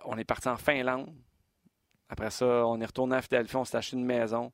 on 0.05 0.17
est 0.17 0.25
parti 0.25 0.49
en 0.49 0.57
Finlande. 0.57 1.13
Après 2.09 2.31
ça, 2.31 2.47
on 2.47 2.81
est 2.81 2.87
retourné 2.87 3.17
à 3.17 3.23
Philadelphie. 3.23 3.57
On 3.57 3.65
s'est 3.65 3.77
acheté 3.77 3.97
une 3.97 4.05
maison. 4.05 4.53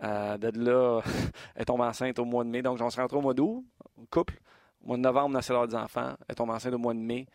de 0.00 0.64
là, 0.64 1.02
elle 1.56 1.66
tombe 1.66 1.82
enceinte 1.82 2.18
au 2.18 2.24
mois 2.24 2.42
de 2.42 2.48
mai. 2.48 2.62
Donc, 2.62 2.80
on 2.80 2.88
se 2.88 2.98
rentre 2.98 3.14
au 3.16 3.20
mois 3.20 3.34
d'août, 3.34 3.66
couple. 4.10 4.40
Au 4.88 4.92
mois 4.92 4.96
de 4.96 5.02
novembre, 5.02 5.34
on 5.34 5.38
a 5.38 5.42
d'avoir 5.42 5.68
des 5.68 5.74
enfants. 5.74 6.14
Elle 6.26 6.34
tombe 6.34 6.48
enceinte 6.48 6.72
au 6.72 6.78
mois 6.78 6.94
de 6.94 6.98
mai. 6.98 7.26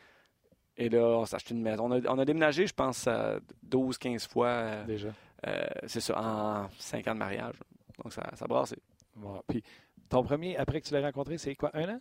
Et 0.75 0.89
là, 0.89 1.01
on 1.01 1.25
s'est 1.25 1.35
acheté 1.35 1.53
une 1.53 1.61
maison. 1.61 1.85
On 1.87 2.17
a, 2.17 2.25
déménagé, 2.25 2.65
je 2.65 2.73
pense, 2.73 3.07
12-15 3.69 4.27
fois. 4.27 4.47
Euh, 4.47 4.83
Déjà. 4.85 5.09
Euh, 5.45 5.63
c'est 5.85 5.99
ça, 5.99 6.19
en 6.19 6.67
5 6.79 7.07
ans 7.09 7.13
de 7.13 7.19
mariage. 7.19 7.53
Donc, 8.03 8.11
ça, 8.11 8.23
ça 8.33 8.47
brassé. 8.47 8.77
Puis, 9.47 9.61
ton 10.09 10.23
premier, 10.23 10.57
après 10.57 10.81
que 10.81 10.87
tu 10.87 10.95
l'as 10.95 11.01
rencontré, 11.01 11.37
c'est 11.37 11.53
quoi, 11.53 11.69
un 11.75 11.89
an? 11.89 11.99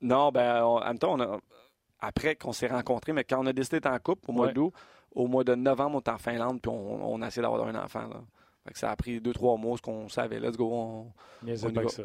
Non, 0.00 0.30
ben, 0.30 0.62
en 0.62 0.82
même 0.82 0.98
temps, 0.98 1.12
on 1.12 1.20
a, 1.20 1.38
après 2.00 2.34
qu'on 2.36 2.52
s'est 2.54 2.68
rencontrés, 2.68 3.12
mais 3.12 3.24
quand 3.24 3.42
on 3.42 3.46
a 3.46 3.52
décidé 3.52 3.80
d'être 3.80 3.92
en 3.92 3.98
couple 3.98 4.30
au 4.30 4.32
mois 4.32 4.52
d'août, 4.54 4.72
au 5.14 5.26
mois 5.26 5.44
de 5.44 5.54
novembre, 5.54 5.96
on 5.96 6.00
est 6.00 6.14
en 6.14 6.18
Finlande, 6.18 6.62
puis 6.62 6.72
on, 6.72 7.20
a 7.20 7.26
essayé 7.26 7.42
d'avoir 7.42 7.68
un 7.68 7.74
enfant. 7.74 8.08
Là. 8.08 8.22
Ça 8.72 8.90
a 8.90 8.96
pris 8.96 9.20
deux, 9.20 9.32
trois 9.32 9.56
mois, 9.56 9.76
ce 9.76 9.82
qu'on 9.82 10.08
savait. 10.08 10.40
Let's 10.40 10.56
go, 10.56 10.70
on, 10.72 11.12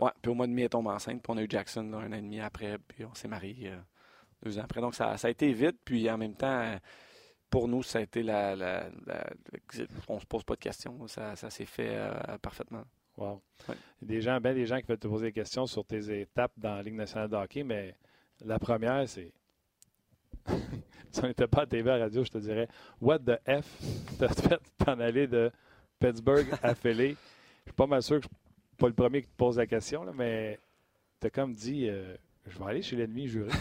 Ouais, 0.02 0.12
puis 0.22 0.32
au 0.32 0.36
mois 0.36 0.48
de 0.48 0.52
mai, 0.52 0.64
elle 0.64 0.70
tombe 0.70 0.88
enceinte, 0.88 1.22
puis 1.22 1.32
on 1.34 1.38
a 1.38 1.44
eu 1.44 1.48
Jackson 1.50 1.94
un 1.94 2.12
an 2.12 2.14
et 2.14 2.22
demi 2.22 2.40
après, 2.40 2.78
puis 2.88 3.06
on 3.06 3.14
s'est 3.14 3.28
mariés 3.28 3.70
euh, 3.70 3.78
deux 4.44 4.60
ans 4.60 4.64
après. 4.64 4.82
Donc 4.82 4.96
ça, 4.96 5.18
ça, 5.18 5.30
a 5.30 5.32
été 5.32 5.52
vite, 5.54 5.78
puis 5.86 6.10
en 6.10 6.18
même 6.18 6.36
temps, 6.36 6.78
pour 7.50 7.68
nous, 7.68 7.82
ça 7.84 8.00
a 8.00 8.02
été 8.02 8.24
la. 8.24 8.56
la, 8.56 8.90
on 10.08 10.20
se 10.20 10.26
pose 10.26 10.44
pas 10.44 10.56
de 10.56 10.60
questions. 10.60 11.08
Ça, 11.08 11.36
ça 11.36 11.50
s'est 11.50 11.66
fait 11.66 11.96
euh, 11.96 12.38
parfaitement. 12.42 12.84
Wow. 13.18 13.42
Il 13.68 13.74
y 13.74 13.74
a 13.74 14.08
des 14.08 14.22
gens, 14.22 14.40
ben 14.40 14.54
des 14.54 14.66
gens 14.66 14.80
qui 14.80 14.88
veulent 14.88 14.98
te 14.98 15.08
poser 15.08 15.28
des 15.28 15.34
questions 15.34 15.66
sur 15.66 15.86
tes 15.86 16.22
étapes 16.22 16.54
dans 16.58 16.76
la 16.76 16.84
Ligue 16.84 16.96
nationale 16.96 17.30
de 17.30 17.36
hockey, 17.36 17.64
mais 17.64 17.96
la 18.46 18.60
première, 18.60 19.08
c'est 19.10 19.34
si 21.12 21.24
on 21.24 21.28
n'était 21.28 21.48
pas 21.48 21.64
à 21.64 21.66
TV 21.66 21.90
à 21.92 21.98
radio, 21.98 22.24
je 22.24 22.32
te 22.32 22.38
dirais 22.38 22.68
What 23.02 23.20
the 23.20 23.40
F 23.46 23.66
t'as 24.18 24.30
fait 24.30 24.60
t'en 24.78 25.00
aller 25.00 25.28
de 25.28 25.52
Pittsburgh 26.00 26.48
Philly? 26.82 27.16
Je 27.66 27.72
suis 27.72 27.76
pas 27.76 27.88
mal 27.88 28.02
sûr 28.02 28.18
que 28.18 28.24
je 28.24 28.28
suis 28.28 28.78
pas 28.78 28.88
le 28.88 28.94
premier 28.94 29.22
qui 29.22 29.28
te 29.28 29.36
pose 29.36 29.58
la 29.58 29.68
question, 29.68 30.04
là, 30.04 30.12
mais 30.16 30.60
t'as 31.20 31.30
comme 31.30 31.54
dit 31.54 31.88
euh, 31.88 32.16
je 32.48 32.58
vais 32.58 32.66
aller 32.66 32.82
chez 32.82 32.96
l'ennemi 32.96 33.28
juré. 33.28 33.52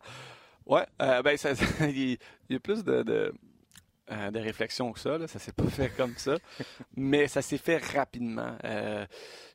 ouais, 0.66 0.86
euh, 1.00 1.22
ben 1.22 1.36
ça, 1.36 1.50
il, 1.88 2.18
y 2.48 2.54
a 2.54 2.60
plus 2.60 2.84
de, 2.84 3.02
de, 3.02 3.34
euh, 4.10 4.30
de 4.30 4.38
réflexion 4.38 4.92
que 4.92 5.00
ça. 5.00 5.18
Là. 5.18 5.26
Ça 5.26 5.38
s'est 5.38 5.52
pas 5.52 5.66
fait 5.66 5.90
comme 5.90 6.14
ça, 6.16 6.36
mais 6.96 7.28
ça 7.28 7.42
s'est 7.42 7.58
fait 7.58 7.78
rapidement. 7.78 8.56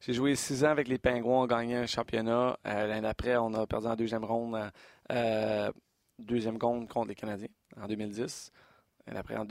J'ai 0.02 0.14
joué 0.14 0.36
six 0.36 0.64
ans 0.64 0.70
avec 0.70 0.88
les 0.88 0.98
Pingouins, 0.98 1.42
on 1.42 1.44
a 1.44 1.48
gagné 1.48 1.76
un 1.76 1.88
championnat. 1.88 2.60
L'année 2.64 3.02
d'après, 3.02 3.38
on 3.38 3.54
a 3.54 3.66
perdu 3.66 3.88
en 3.88 3.96
deuxième 3.96 4.26
ronde, 4.26 4.72
deuxième 6.20 6.58
ronde 6.58 6.88
contre 6.88 7.08
les 7.08 7.16
Canadiens 7.16 7.50
en 7.82 7.88
2010. 7.88 8.52
L'année 9.06 9.18
d'après, 9.18 9.38
en 9.38 9.46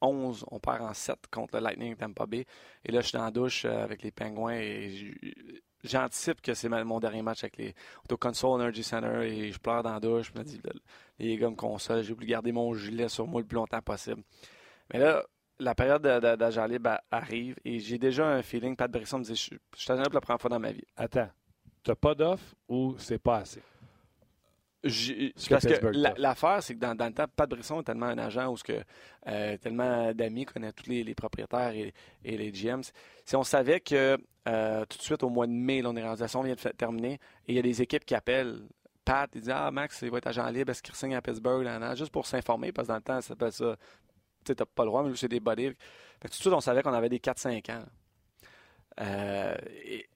2011, 0.00 0.44
on 0.50 0.58
perd 0.58 0.82
en 0.82 0.94
7 0.94 1.26
contre 1.30 1.56
le 1.56 1.62
Lightning 1.62 1.96
Tampa 1.96 2.26
Bay. 2.26 2.44
Et 2.84 2.92
là, 2.92 3.00
je 3.00 3.08
suis 3.08 3.18
dans 3.18 3.24
la 3.24 3.30
douche 3.30 3.64
avec 3.64 4.02
les 4.02 4.10
Pingouins 4.10 4.54
et 4.54 5.14
j'anticipe 5.84 6.40
que 6.40 6.54
c'est 6.54 6.68
mon 6.68 7.00
dernier 7.00 7.22
match 7.22 7.44
avec 7.44 7.56
les 7.56 7.74
au 8.10 8.16
Console 8.16 8.60
Energy 8.60 8.82
Center 8.82 9.26
et 9.26 9.52
je 9.52 9.58
pleure 9.58 9.82
dans 9.82 9.92
la 9.92 10.00
douche. 10.00 10.32
Je 10.34 10.38
me 10.38 10.44
dis, 10.44 10.60
les 11.18 11.36
gars 11.36 11.50
me 11.50 11.56
consolent, 11.56 12.02
j'ai 12.02 12.14
voulu 12.14 12.26
garder 12.26 12.52
mon 12.52 12.74
gilet 12.74 13.08
sur 13.08 13.26
moi 13.26 13.40
le 13.40 13.46
plus 13.46 13.56
longtemps 13.56 13.82
possible. 13.82 14.22
Mais 14.92 14.98
là, 14.98 15.24
la 15.58 15.74
période 15.74 16.02
d'agent 16.02 16.66
libre 16.66 16.98
arrive 17.10 17.56
et 17.64 17.78
j'ai 17.80 17.98
déjà 17.98 18.26
un 18.26 18.42
feeling. 18.42 18.76
Pat 18.76 18.90
Brisson 18.90 19.18
me 19.18 19.24
dit, 19.24 19.34
je, 19.34 19.54
je 19.76 19.80
suis 19.80 19.86
pour 19.92 20.14
la 20.14 20.20
première 20.20 20.40
fois 20.40 20.50
dans 20.50 20.60
ma 20.60 20.72
vie. 20.72 20.84
Attends, 20.96 21.28
t'as 21.82 21.94
pas 21.94 22.14
d'offre 22.14 22.54
ou 22.68 22.94
c'est 22.98 23.18
pas 23.18 23.38
assez? 23.38 23.62
Parce 24.82 25.66
que 25.66 26.20
l'affaire, 26.20 26.62
c'est 26.62 26.74
que 26.74 26.78
dans, 26.78 26.92
le 26.92 27.12
temps, 27.12 27.24
Pat 27.34 27.50
Brisson 27.50 27.80
est 27.80 27.84
tellement 27.84 28.06
un 28.06 28.18
agent 28.18 28.52
où 28.52 28.54
que, 28.56 28.80
euh, 29.26 29.56
tellement 29.56 30.12
d'amis 30.14 30.44
connaît 30.44 30.72
tous 30.72 30.88
les, 30.88 31.14
propriétaires 31.14 31.72
et, 31.72 31.92
les 32.24 32.52
GMs. 32.52 32.84
Si 33.24 33.34
on 33.34 33.42
savait 33.42 33.80
que 33.80 34.16
euh, 34.48 34.84
tout 34.86 34.98
de 34.98 35.02
suite 35.02 35.22
au 35.22 35.30
mois 35.30 35.46
de 35.46 35.52
mai, 35.52 35.82
l'organisation 35.82 36.42
vient 36.42 36.54
de 36.54 36.70
terminer 36.70 37.14
et 37.46 37.52
il 37.52 37.54
y 37.56 37.58
a 37.58 37.62
des 37.62 37.82
équipes 37.82 38.04
qui 38.04 38.14
appellent 38.14 38.60
Pat, 39.04 39.28
ils 39.34 39.40
disent 39.40 39.50
Ah, 39.54 39.70
Max, 39.70 40.00
il 40.02 40.10
va 40.10 40.18
être 40.18 40.28
agent 40.28 40.48
libre, 40.50 40.70
est-ce 40.70 40.82
qu'il 40.82 40.94
signe 40.94 41.14
à 41.14 41.22
Pittsburgh 41.22 41.66
Juste 41.96 42.12
pour 42.12 42.26
s'informer, 42.26 42.72
parce 42.72 42.86
que 42.86 42.92
dans 42.92 42.96
le 42.96 43.02
temps, 43.02 43.20
ça 43.20 43.28
s'appelle 43.28 43.52
ça. 43.52 43.76
Tu 44.44 44.52
n'as 44.52 44.66
pas 44.66 44.84
le 44.84 44.90
droit, 44.90 45.02
mais 45.02 45.16
c'est 45.16 45.28
des 45.28 45.40
body. 45.40 45.70
tout 46.20 46.28
de 46.28 46.32
suite, 46.32 46.52
on 46.52 46.60
savait 46.60 46.82
qu'on 46.82 46.92
avait 46.92 47.08
des 47.08 47.18
4-5 47.18 47.72
ans. 47.72 47.84
Euh, 49.00 49.56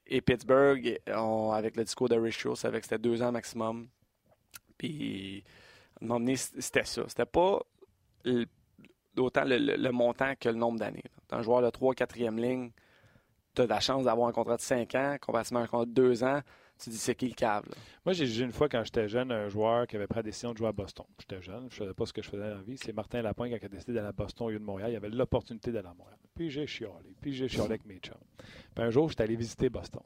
et, 0.06 0.20
Pittsburgh, 0.20 0.98
avec 1.06 1.76
le 1.76 1.84
discours 1.84 2.08
de 2.08 2.16
Rich 2.16 2.44
Rose, 2.44 2.58
savait 2.58 2.80
que 2.80 2.86
c'était 2.86 2.98
deux 2.98 3.22
ans 3.22 3.32
maximum. 3.32 3.88
Puis, 4.82 5.44
à 6.00 6.04
un 6.04 6.08
moment 6.08 6.18
donné, 6.18 6.34
c'était 6.34 6.82
ça. 6.82 7.04
C'était 7.06 7.24
pas 7.24 7.60
autant 9.16 9.44
le, 9.44 9.90
montant 9.90 10.34
que 10.34 10.48
le 10.48 10.56
nombre 10.56 10.80
d'années. 10.80 11.04
Un 11.30 11.42
joueur 11.42 11.62
de 11.62 11.70
3 11.70 11.94
4e 11.94 12.36
ligne, 12.36 12.72
tu 13.54 13.62
as 13.62 13.66
la 13.66 13.78
chance 13.78 14.04
d'avoir 14.04 14.28
un 14.28 14.32
contrat 14.32 14.56
de 14.56 14.60
5 14.60 14.94
ans, 14.96 15.16
comparativement 15.20 15.60
à 15.60 15.62
un 15.62 15.66
contrat 15.66 15.86
de 15.86 15.92
2 15.92 16.24
ans. 16.24 16.40
Tu 16.78 16.90
dis, 16.90 16.98
c'est 16.98 17.14
qui 17.14 17.28
le 17.28 17.34
câble? 17.34 17.68
Moi, 18.04 18.12
j'ai 18.12 18.24
vu 18.24 18.42
une 18.42 18.50
fois 18.50 18.68
quand 18.68 18.82
j'étais 18.82 19.06
jeune 19.06 19.30
un 19.30 19.48
joueur 19.48 19.86
qui 19.86 19.94
avait 19.94 20.08
pris 20.08 20.18
la 20.18 20.24
décision 20.24 20.50
de 20.50 20.58
jouer 20.58 20.66
à 20.66 20.72
Boston. 20.72 21.06
J'étais 21.20 21.40
jeune, 21.40 21.68
je 21.70 21.76
ne 21.76 21.78
savais 21.78 21.94
pas 21.94 22.06
ce 22.06 22.12
que 22.12 22.22
je 22.22 22.28
faisais 22.28 22.42
dans 22.42 22.56
la 22.56 22.62
vie. 22.62 22.76
C'est 22.76 22.92
Martin 22.92 23.22
Lapointe 23.22 23.56
qui 23.56 23.64
a 23.64 23.68
décidé 23.68 23.92
d'aller 23.92 24.08
à 24.08 24.12
Boston 24.12 24.48
au 24.48 24.50
lieu 24.50 24.58
de 24.58 24.64
Montréal. 24.64 24.90
Il 24.90 24.96
avait 24.96 25.10
l'opportunité 25.10 25.70
d'aller 25.70 25.86
à 25.86 25.94
Montréal. 25.94 26.18
Puis 26.34 26.50
j'ai 26.50 26.66
chialé, 26.66 27.14
puis 27.20 27.32
j'ai 27.32 27.46
chialé 27.46 27.66
avec 27.66 27.86
mes 27.86 27.98
chums. 27.98 28.16
Puis 28.74 28.84
un 28.84 28.90
jour, 28.90 29.08
j'étais 29.08 29.22
allé 29.22 29.36
visiter 29.36 29.68
Boston. 29.68 30.02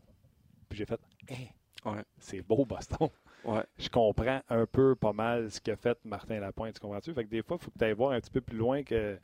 Puis 0.69 0.79
j'ai 0.79 0.85
fait, 0.85 1.01
hein, 1.31 1.93
ouais. 1.93 2.03
c'est 2.19 2.43
beau 2.43 2.67
Boston. 2.67 3.09
Ouais. 3.47 3.63
Je 3.79 3.89
comprends 3.89 4.41
un 4.49 4.67
peu 4.67 4.95
pas 4.97 5.13
mal 5.13 5.51
ce 5.51 5.61
qu'a 5.61 5.77
fait 5.77 5.97
Martin 6.05 6.41
Lapointe, 6.41 6.75
tu 6.75 6.81
comprends-tu? 6.81 7.15
Fait 7.15 7.25
que 7.25 7.31
des 7.31 7.43
fois, 7.43 7.59
il 7.61 7.65
faut 7.65 7.71
que 7.71 7.79
tu 7.79 7.85
ailles 7.85 7.93
voir 7.93 8.13
un 8.13 8.21
petit 8.21 8.31
peu 8.31 8.41
plus 8.41 8.57
loin 8.57 8.83
que 8.83 9.19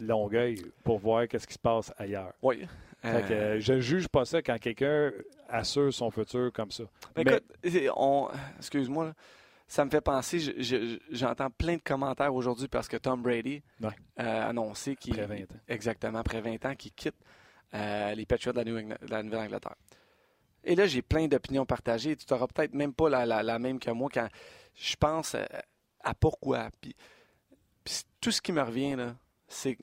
Longueuil 0.00 0.60
pour 0.82 0.98
voir 0.98 1.28
qu'est-ce 1.28 1.46
qui 1.46 1.54
se 1.54 1.58
passe 1.58 1.92
ailleurs. 1.98 2.32
Oui. 2.42 2.66
Fait 3.02 3.22
que, 3.28 3.32
euh, 3.34 3.60
je 3.60 3.80
juge 3.80 4.08
pas 4.08 4.24
ça 4.24 4.40
quand 4.40 4.58
quelqu'un 4.58 5.12
assure 5.48 5.92
son 5.92 6.10
futur 6.10 6.50
comme 6.52 6.70
ça. 6.70 6.84
Ben, 7.14 7.22
écoute, 7.22 7.44
on... 7.94 8.28
excuse-moi, 8.56 9.12
ça 9.68 9.84
me 9.84 9.90
fait 9.90 10.00
penser, 10.00 10.38
j'entends 11.10 11.50
plein 11.50 11.76
de 11.76 11.82
commentaires 11.82 12.34
aujourd'hui 12.34 12.66
parce 12.66 12.88
que 12.88 12.96
Tom 12.96 13.22
Brady 13.22 13.62
a 14.16 14.48
annoncé 14.48 14.96
qu'il... 14.96 15.20
Après 15.20 15.36
20 15.36 15.42
ans. 15.42 15.60
Exactement, 15.68 16.18
après 16.18 16.40
20 16.40 16.64
ans, 16.64 16.74
qu'il 16.74 16.92
quitte 16.92 17.16
euh, 17.74 18.14
les 18.14 18.24
Patriots 18.24 18.52
de 18.52 19.10
la 19.10 19.22
Nouvelle-Angleterre. 19.22 19.76
Et 20.64 20.74
là, 20.74 20.86
j'ai 20.86 21.02
plein 21.02 21.26
d'opinions 21.28 21.66
partagées. 21.66 22.16
Tu 22.16 22.26
n'auras 22.30 22.46
peut-être 22.46 22.74
même 22.74 22.92
pas 22.92 23.08
la, 23.08 23.58
même 23.58 23.78
que 23.78 23.90
moi 23.90 24.08
quand 24.12 24.28
je 24.74 24.96
pense 24.96 25.36
à, 26.00 26.14
pourquoi. 26.14 26.70
Puis, 26.80 26.94
tout 28.20 28.30
ce 28.30 28.40
qui 28.40 28.52
me 28.52 28.62
revient, 28.62 28.96
là, 28.96 29.14
c'est 29.46 29.76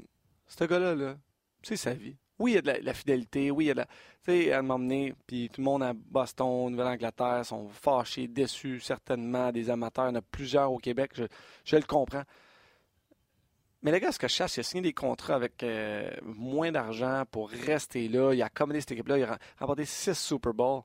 ce 0.48 0.64
gars-là, 0.64 1.16
c'est 1.62 1.78
sa 1.78 1.94
vie. 1.94 2.16
Oui, 2.40 2.54
il 2.54 2.56
y 2.56 2.58
a 2.58 2.62
de 2.62 2.84
la, 2.84 2.94
fidélité. 2.94 3.52
Oui, 3.52 3.66
il 3.66 3.68
y 3.68 3.72
a 3.72 3.74
de 3.76 3.80
la. 3.80 3.86
Tu 3.86 3.92
sais, 4.32 4.52
à 4.52 4.62
m'emmener, 4.62 5.14
puis 5.28 5.50
tout 5.50 5.62
le 5.62 5.66
monde 5.66 5.84
à 5.84 5.94
Boston, 5.94 6.72
Nouvelle-Angleterre 6.72 7.46
sont 7.46 7.70
fâchés, 7.70 8.28
déçus, 8.28 8.80
certainement. 8.80 9.52
Des 9.52 9.70
amateurs, 9.70 10.06
il 10.06 10.10
y 10.10 10.12
en 10.14 10.16
a 10.16 10.22
plusieurs 10.22 10.72
au 10.72 10.78
Québec, 10.78 11.12
je 11.64 11.76
le 11.76 11.84
comprends. 11.84 12.24
Mais 13.84 13.92
le 13.92 13.98
gars, 13.98 14.12
ce 14.12 14.20
que 14.20 14.28
je 14.28 14.34
cherche, 14.34 14.58
il 14.58 14.60
a 14.60 14.64
signé 14.64 14.82
des 14.82 14.94
contrats 14.94 15.36
avec 15.36 15.64
euh, 15.64 16.10
moins 16.24 16.72
d'argent 16.72 17.24
pour 17.32 17.50
rester 17.50 18.08
là. 18.08 18.34
Il 18.34 18.42
a 18.42 18.46
accommodé 18.46 18.80
cette 18.80 18.92
équipe-là. 18.92 19.18
Il 19.18 19.24
a 19.24 19.40
remporté 19.60 19.86
six 19.86 20.14
Super 20.14 20.54
Bowls. 20.54 20.84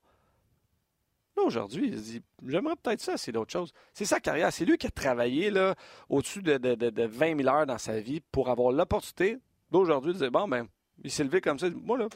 Là, 1.37 1.42
aujourd'hui, 1.42 1.88
il 1.88 1.98
se 1.98 2.02
dit 2.02 2.22
J'aimerais 2.46 2.76
peut-être 2.82 3.02
ça, 3.02 3.18
c'est 3.18 3.32
d'autres 3.32 3.52
choses. 3.52 3.72
C'est 3.92 4.06
sa 4.06 4.18
carrière. 4.18 4.50
C'est 4.50 4.64
lui 4.64 4.78
qui 4.78 4.87
a 4.87 4.90
travaillé 4.90 5.50
là, 5.50 5.74
au-dessus 6.09 6.40
de, 6.40 6.56
de, 6.56 7.04
20 7.04 7.42
000 7.42 7.48
heures 7.54 7.66
dans 7.66 7.78
sa 7.78 8.00
vie 8.00 8.20
pour 8.32 8.48
avoir 8.48 8.72
l'opportunité 8.72 9.38
d'aujourd'hui 9.70 10.14
de 10.14 10.18
dire 10.18 10.30
Bon, 10.30 10.48
ben, 10.48 10.66
il 11.04 11.11
s'est 11.11 11.24
levé 11.24 11.42
comme 11.42 11.59
ça. 11.59 11.68
Moi, 11.68 11.98
là, 11.98 12.09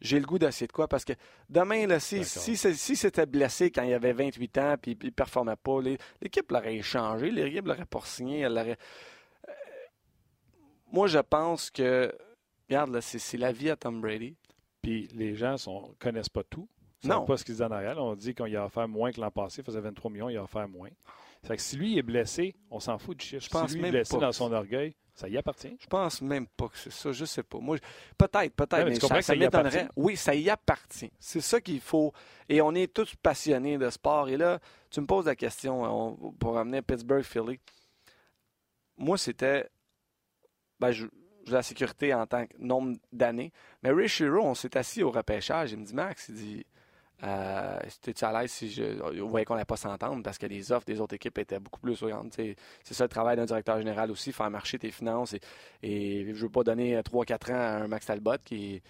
j'ai 0.00 0.20
le 0.20 0.26
goût 0.26 0.38
d'essayer 0.38 0.68
de 0.68 0.72
quoi? 0.72 0.86
Parce 0.86 1.04
que 1.04 1.14
demain, 1.48 1.88
là, 1.88 1.98
si, 1.98 2.24
si, 2.24 2.56
si 2.56 2.96
c'était 2.96 3.26
blessé 3.26 3.72
quand 3.72 3.82
il 3.82 3.92
avait 3.92 4.12
28 4.12 4.58
ans 4.58 4.76
et 4.86 4.90
il 4.90 5.06
ne 5.06 5.10
performait 5.10 5.56
pas, 5.56 5.80
l'équipe 6.20 6.52
l'aurait 6.52 6.76
échangé, 6.76 7.32
l'équipe 7.32 7.66
l'aurait 7.66 7.84
pas 7.84 8.00
signé, 8.04 8.40
elle 8.40 8.54
l'aurait 8.54 8.78
moi, 10.92 11.06
je 11.06 11.18
pense 11.18 11.70
que, 11.70 12.14
regarde, 12.68 13.00
c'est 13.00 13.38
la 13.38 13.52
vie 13.52 13.70
à 13.70 13.76
Tom 13.76 14.00
Brady. 14.00 14.36
Puis 14.82 15.08
les 15.14 15.34
gens 15.34 15.54
ne 15.54 15.94
connaissent 15.98 16.28
pas 16.28 16.44
tout. 16.44 16.68
Ils 17.02 17.10
non. 17.10 17.24
pas 17.24 17.36
ce 17.36 17.44
qu'ils 17.44 17.54
disent 17.54 17.62
en 17.62 17.70
arrière. 17.70 17.98
On 17.98 18.14
dit 18.14 18.34
qu'il 18.34 18.56
a 18.56 18.64
offert 18.64 18.88
moins 18.88 19.12
que 19.12 19.20
l'an 19.20 19.30
passé. 19.30 19.60
Il 19.60 19.64
faisait 19.64 19.80
23 19.80 20.10
millions, 20.10 20.28
il 20.28 20.36
a 20.36 20.42
offert 20.42 20.68
moins. 20.68 20.90
C'est 21.42 21.56
que 21.56 21.62
si 21.62 21.76
lui 21.76 21.98
est 21.98 22.02
blessé, 22.02 22.56
on 22.70 22.80
s'en 22.80 22.98
fout 22.98 23.16
du 23.16 23.24
chiffre. 23.24 23.44
Je 23.44 23.50
pense 23.50 23.70
si 23.70 23.78
lui 23.78 23.86
est 23.86 23.90
blessé 23.90 24.18
dans 24.18 24.32
son 24.32 24.52
orgueil, 24.52 24.94
ça 25.14 25.28
y 25.28 25.36
appartient. 25.36 25.76
Je 25.80 25.86
pense 25.86 26.20
même 26.20 26.46
pas 26.46 26.68
que 26.68 26.76
c'est 26.76 26.92
ça. 26.92 27.12
Je 27.12 27.24
sais 27.24 27.44
pas. 27.44 27.58
Moi, 27.58 27.78
peut-être, 28.16 28.54
peut-être, 28.54 28.84
mais, 28.84 28.94
ça, 28.96 29.22
ça, 29.22 29.36
m'étonnerait. 29.36 29.88
Oui, 29.94 30.16
ça 30.16 30.34
y 30.34 30.50
appartient. 30.50 31.12
C'est 31.18 31.40
ça 31.40 31.60
qu'il 31.60 31.80
faut. 31.80 32.12
Et 32.48 32.60
on 32.60 32.74
est 32.74 32.92
tous 32.92 33.14
passionnés 33.16 33.78
de 33.78 33.88
sport. 33.90 34.28
Et 34.28 34.36
là, 34.36 34.58
tu 34.90 35.00
me 35.00 35.06
poses 35.06 35.26
la 35.26 35.36
question 35.36 36.16
pour 36.38 36.54
ramener 36.54 36.82
Pittsburgh-Philly. 36.82 37.60
Moi, 38.96 39.16
c'était 39.16 39.68
ben, 40.80 40.90
je, 40.90 41.06
la 41.50 41.62
sécurité 41.62 42.14
en 42.14 42.26
tant 42.26 42.46
que 42.46 42.54
nombre 42.58 42.96
d'années. 43.12 43.52
Mais 43.82 43.90
Ray 43.90 44.08
on 44.22 44.54
s'est 44.54 44.76
assis 44.76 45.02
au 45.02 45.10
repêchage. 45.10 45.72
Il 45.72 45.78
me 45.78 45.84
dit, 45.84 45.94
Max, 45.94 46.28
il 46.28 46.34
dit, 46.34 46.66
euh, 47.24 47.78
tu 48.00 48.24
à 48.24 48.40
l'aise 48.40 48.52
si 48.52 48.70
je. 48.70 49.20
Vous 49.20 49.28
voyez 49.28 49.44
qu'on 49.44 49.54
n'allait 49.54 49.64
pas 49.64 49.76
s'entendre 49.76 50.22
parce 50.22 50.38
que 50.38 50.46
les 50.46 50.70
offres 50.70 50.86
des 50.86 51.00
autres 51.00 51.14
équipes 51.14 51.38
étaient 51.38 51.58
beaucoup 51.58 51.80
plus 51.80 51.96
C'est 52.30 52.94
ça 52.94 53.04
le 53.04 53.08
travail 53.08 53.36
d'un 53.36 53.44
directeur 53.44 53.78
général 53.78 54.10
aussi, 54.10 54.32
faire 54.32 54.50
marcher 54.50 54.78
tes 54.78 54.90
finances. 54.90 55.34
Et, 55.82 56.24
je 56.26 56.30
ne 56.30 56.34
veux 56.34 56.48
pas 56.48 56.62
donner 56.62 57.00
3-4 57.00 57.52
ans 57.52 57.54
à 57.54 57.84
un 57.84 57.88
Max 57.88 58.06
Talbot 58.06 58.38
qui, 58.44 58.80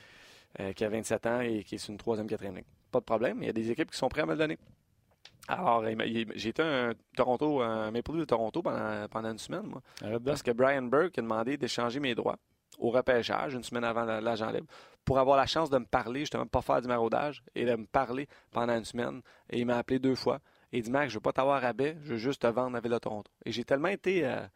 euh, 0.60 0.72
a 0.78 0.88
27 0.88 1.26
ans 1.26 1.40
et 1.40 1.64
qui 1.64 1.76
est 1.76 1.78
sur 1.78 1.90
une 1.90 1.98
troisième, 1.98 2.26
quatrième 2.26 2.56
ligne. 2.56 2.64
Pas 2.90 3.00
de 3.00 3.04
problème. 3.04 3.38
Il 3.42 3.46
y 3.46 3.50
a 3.50 3.52
des 3.52 3.70
équipes 3.70 3.90
qui 3.90 3.96
sont 3.96 4.08
prêtes 4.08 4.24
à 4.24 4.26
me 4.26 4.32
le 4.32 4.38
donner. 4.38 4.58
Alors, 5.48 5.82
j'ai 6.34 6.48
été 6.50 6.62
un 6.62 6.92
Toronto, 7.16 7.62
un 7.62 7.90
Maple 7.90 8.18
de 8.18 8.24
Toronto 8.24 8.62
pendant, 8.62 9.08
pendant 9.08 9.32
une 9.32 9.38
semaine, 9.38 9.66
moi. 9.66 9.82
Parce 10.24 10.42
que 10.42 10.50
Brian 10.50 10.82
Burke 10.82 11.18
a 11.18 11.22
demandé 11.22 11.56
d'échanger 11.56 12.00
mes 12.00 12.14
droits 12.14 12.36
au 12.78 12.90
repêchage 12.90 13.54
une 13.54 13.62
semaine 13.62 13.84
avant 13.84 14.04
l'agent 14.04 14.50
libre 14.50 14.68
pour 15.04 15.18
avoir 15.18 15.36
la 15.38 15.46
chance 15.46 15.70
de 15.70 15.78
me 15.78 15.86
parler, 15.86 16.20
justement, 16.20 16.46
pas 16.46 16.60
faire 16.60 16.82
du 16.82 16.88
maraudage 16.88 17.42
et 17.54 17.64
de 17.64 17.74
me 17.74 17.86
parler 17.86 18.28
pendant 18.50 18.76
une 18.76 18.84
semaine. 18.84 19.22
Et 19.48 19.58
il 19.58 19.66
m'a 19.66 19.78
appelé 19.78 19.98
deux 19.98 20.14
fois. 20.14 20.38
Et 20.70 20.78
il 20.78 20.82
dit 20.82 20.90
Mac, 20.90 21.08
je 21.08 21.14
veux 21.14 21.20
pas 21.20 21.32
t'avoir 21.32 21.64
à 21.64 21.72
baie, 21.72 21.96
je 22.02 22.12
veux 22.12 22.18
juste 22.18 22.42
te 22.42 22.46
vendre 22.46 22.74
la 22.74 22.80
ville 22.80 22.92
de 22.92 22.98
Toronto. 22.98 23.30
Et 23.46 23.52
j'ai 23.52 23.64
tellement 23.64 23.88
été. 23.88 24.26
Euh, 24.26 24.46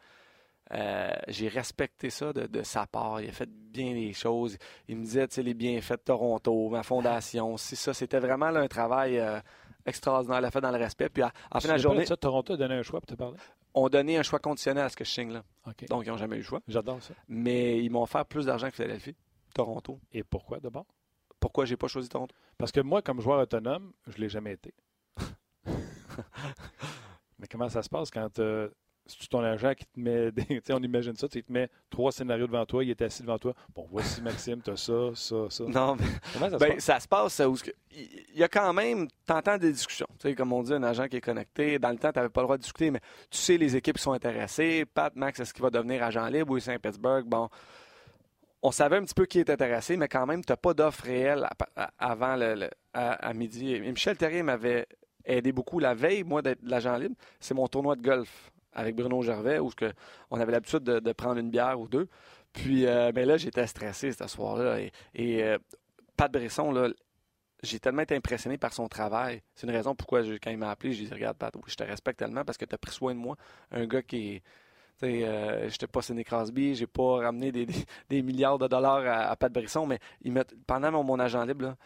euh, 0.75 1.11
j'ai 1.29 1.49
respecté 1.49 2.11
ça 2.11 2.33
de, 2.33 2.63
sa 2.63 2.87
part. 2.87 3.21
Il 3.21 3.29
a 3.29 3.33
fait 3.33 3.49
bien 3.49 3.95
les 3.95 4.13
choses. 4.13 4.59
Il 4.89 4.99
me 4.99 5.05
disait, 5.05 5.27
tu 5.29 5.37
sais, 5.37 5.43
les 5.43 5.55
bienfaits 5.55 5.93
de 5.93 6.03
Toronto, 6.05 6.69
ma 6.69 6.83
fondation, 6.83 7.57
si 7.57 7.75
ça. 7.75 7.95
C'était 7.95 8.21
vraiment 8.21 8.47
un 8.47 8.69
travail 8.69 9.19
euh, 9.19 9.41
extraordinaire. 9.87 10.39
Il 10.39 10.43
l'a 10.43 10.51
fait 10.51 10.61
dans 10.61 10.71
le 10.71 10.79
respect. 10.79 11.09
Puis 11.09 11.23
à, 11.23 11.33
fin 11.53 11.61
de 11.61 11.69
la 11.69 11.79
journée. 11.79 12.07
Ça, 12.07 12.17
Toronto 12.17 12.55
a 12.55 12.57
donné 12.57 12.75
un 12.75 12.83
choix 12.83 13.01
pour 13.01 13.07
te 13.07 13.15
parler? 13.15 13.37
On 13.75 13.89
donné 13.89 14.19
un 14.19 14.23
choix 14.23 14.39
conditionnel 14.39 14.85
à 14.85 14.89
ce 14.89 14.97
que 14.97 15.05
je 15.05 15.11
signe 15.11 15.33
là. 15.33 15.43
Donc, 15.89 16.07
ils 16.07 16.11
n'ont 16.11 16.17
jamais 16.17 16.37
eu 16.37 16.41
le 16.41 16.45
choix. 16.45 16.61
J'adore 16.69 17.03
ça. 17.03 17.15
Mais 17.29 17.83
ils 17.83 17.91
m'ont 17.91 18.03
offert 18.03 18.27
plus 18.27 18.47
d'argent 18.47 18.69
que 18.69 18.75
Philadelphie, 18.75 19.17
Toronto. 19.55 19.99
Et 20.13 20.23
pourquoi 20.23 20.61
d'abord? 20.61 20.87
Pourquoi 21.41 21.65
j'ai 21.65 21.77
pas 21.77 21.89
choisi 21.89 22.09
Toronto? 22.09 22.35
Parce 22.59 22.71
que 22.71 22.81
moi, 22.81 23.03
comme 23.03 23.21
joueur 23.21 23.41
autonome, 23.41 23.93
je 24.07 24.17
ne 24.17 24.23
l'ai 24.23 24.29
jamais 24.29 24.53
été. 24.53 24.75
Mais 27.39 27.47
comment 27.51 27.69
ça 27.69 27.83
se 27.83 27.89
passe 27.89 28.11
quand 28.11 28.39
c'est 29.07 29.29
ton 29.29 29.41
agent 29.41 29.75
qui 29.75 29.85
te 29.85 29.99
met, 30.01 30.31
des, 30.33 30.61
on 30.71 30.83
imagine 30.83 31.15
ça, 31.17 31.27
il 31.35 31.43
te 31.43 31.53
met 31.53 31.69
trois 31.91 32.13
scénarios 32.13 32.47
devant 32.47 32.65
toi, 32.67 32.85
il 32.85 32.91
est 32.91 33.03
assis 33.03 33.23
devant 33.23 33.39
toi. 33.39 33.55
Bon, 33.75 33.87
voici 33.91 34.23
Maxime, 34.23 34.61
t'as 34.63 34.77
ça, 34.77 35.11
ça, 35.15 35.37
ça. 35.49 35.65
Non, 35.65 35.97
mais 35.97 36.07
Comment 36.33 36.51
ça, 36.51 36.59
se 36.59 36.65
ben, 36.65 36.75
passe? 36.75 36.85
ça 36.85 37.01
se 37.01 37.09
passe 37.09 37.41
où 37.41 37.57
il 37.95 38.39
y 38.39 38.43
a 38.43 38.49
quand 38.49 38.73
même, 38.73 39.09
t'entends 39.27 39.59
des 39.59 39.73
discussions. 39.73 40.07
Tu 40.19 40.29
sais, 40.29 40.35
comme 40.35 40.53
on 40.53 40.63
dit, 40.63 40.73
un 40.73 40.83
agent 40.83 41.09
qui 41.09 41.17
est 41.17 41.21
connecté. 41.21 41.79
Dans 41.79 41.91
le 41.91 41.99
temps, 41.99 42.13
tu 42.13 42.19
n'avais 42.19 42.31
pas 42.31 42.41
le 42.41 42.47
droit 42.47 42.57
de 42.57 42.63
discuter, 42.63 42.91
mais 42.91 43.01
tu 43.31 43.39
sais 43.39 43.57
les 43.57 43.77
équipes 43.77 43.97
qui 43.97 44.03
sont 44.03 44.13
intéressées. 44.13 44.85
Pat, 44.87 45.15
Max, 45.17 45.41
est-ce 45.41 45.53
qu'il 45.53 45.63
va 45.63 45.71
devenir 45.71 46.03
agent 46.03 46.27
libre? 46.29 46.53
Ou 46.53 46.59
Saint-Pétersbourg? 46.59 47.23
Bon, 47.27 47.49
on 48.63 48.71
savait 48.71 48.97
un 48.97 49.05
petit 49.05 49.15
peu 49.15 49.27
qui 49.27 49.41
est 49.41 49.51
intéressé, 49.51 49.97
mais 49.97 50.09
quand 50.09 50.25
même, 50.25 50.45
tu 50.45 50.53
n'as 50.53 50.57
pas 50.57 50.73
d'offre 50.73 51.05
réelle 51.05 51.49
avant 51.99 52.37
le, 52.37 52.71
à, 52.95 53.35
midi. 53.35 53.81
Michel 53.81 54.17
Terrier 54.17 54.43
m'avait 54.43 54.87
aidé 55.25 55.53
beaucoup 55.53 55.79
la 55.79 55.95
veille, 55.95 56.23
moi, 56.23 56.43
d'être 56.43 56.61
l'agent 56.63 56.97
libre. 56.97 57.17
C'est 57.41 57.55
mon 57.55 57.67
tournoi 57.67 57.97
de 57.97 58.03
golf 58.03 58.52
avec 58.73 58.97
Bruno 58.97 59.23
Gervais, 59.23 59.59
où 59.59 59.71
que 59.71 59.93
on 60.31 60.41
avait 60.41 60.53
l'habitude 60.53 60.83
de, 60.83 61.13
prendre 61.13 61.39
une 61.39 61.51
bière 61.51 61.81
ou 61.81 61.89
deux. 61.89 62.09
Puis, 62.53 62.87
euh, 62.87 63.13
mais 63.15 63.25
là, 63.25 63.37
j'étais 63.37 63.67
stressé 63.67 64.13
ce 64.13 64.27
soir-là. 64.27 64.79
Et, 65.15 65.43
euh, 65.43 65.59
Pat 66.17 66.31
Bresson, 66.31 66.71
là, 66.73 66.89
j'ai 67.63 67.79
tellement 67.81 68.03
été 68.03 68.15
impressionné 68.15 68.59
par 68.59 68.73
son 68.73 68.89
travail. 68.89 69.43
C'est 69.55 69.67
une 69.67 69.73
raison 69.73 69.95
pourquoi, 69.95 70.23
quand 70.23 70.51
il 70.51 70.59
m'a 70.59 70.71
appelé, 70.71 70.93
j'ai 70.93 71.05
dit 71.05 71.13
Regarde, 71.13 71.37
Pat, 71.37 71.55
je 71.67 71.75
te 71.75 71.85
respecte 71.85 72.19
tellement 72.19 72.45
parce 72.45 72.59
que 72.59 72.65
tu 72.65 72.75
as 72.75 72.79
pris 72.79 72.93
soin 72.93 73.15
de 73.15 73.21
moi. 73.21 73.37
Un 73.71 73.87
gars 73.87 74.03
qui 74.03 74.35
est. 74.35 74.43
Euh, 75.05 75.69
j'étais 75.69 75.89
pas 75.89 76.01
Sidney 76.01 76.23
Crosby, 76.23 76.77
j'ai 76.77 76.87
pas 76.87 77.17
ramené 77.23 77.51
des, 77.51 78.23
milliards 78.23 78.59
de 78.59 78.69
dollars 78.69 79.03
à, 79.05 79.35
Pat 79.35 79.53
Brisson, 79.53 79.85
mais 79.85 79.99
il 80.21 80.33
pendant 80.65 80.93
mon, 80.93 81.03
mon, 81.03 81.19
agent 81.19 81.45
libre, 81.45 81.65
là, 81.65 81.77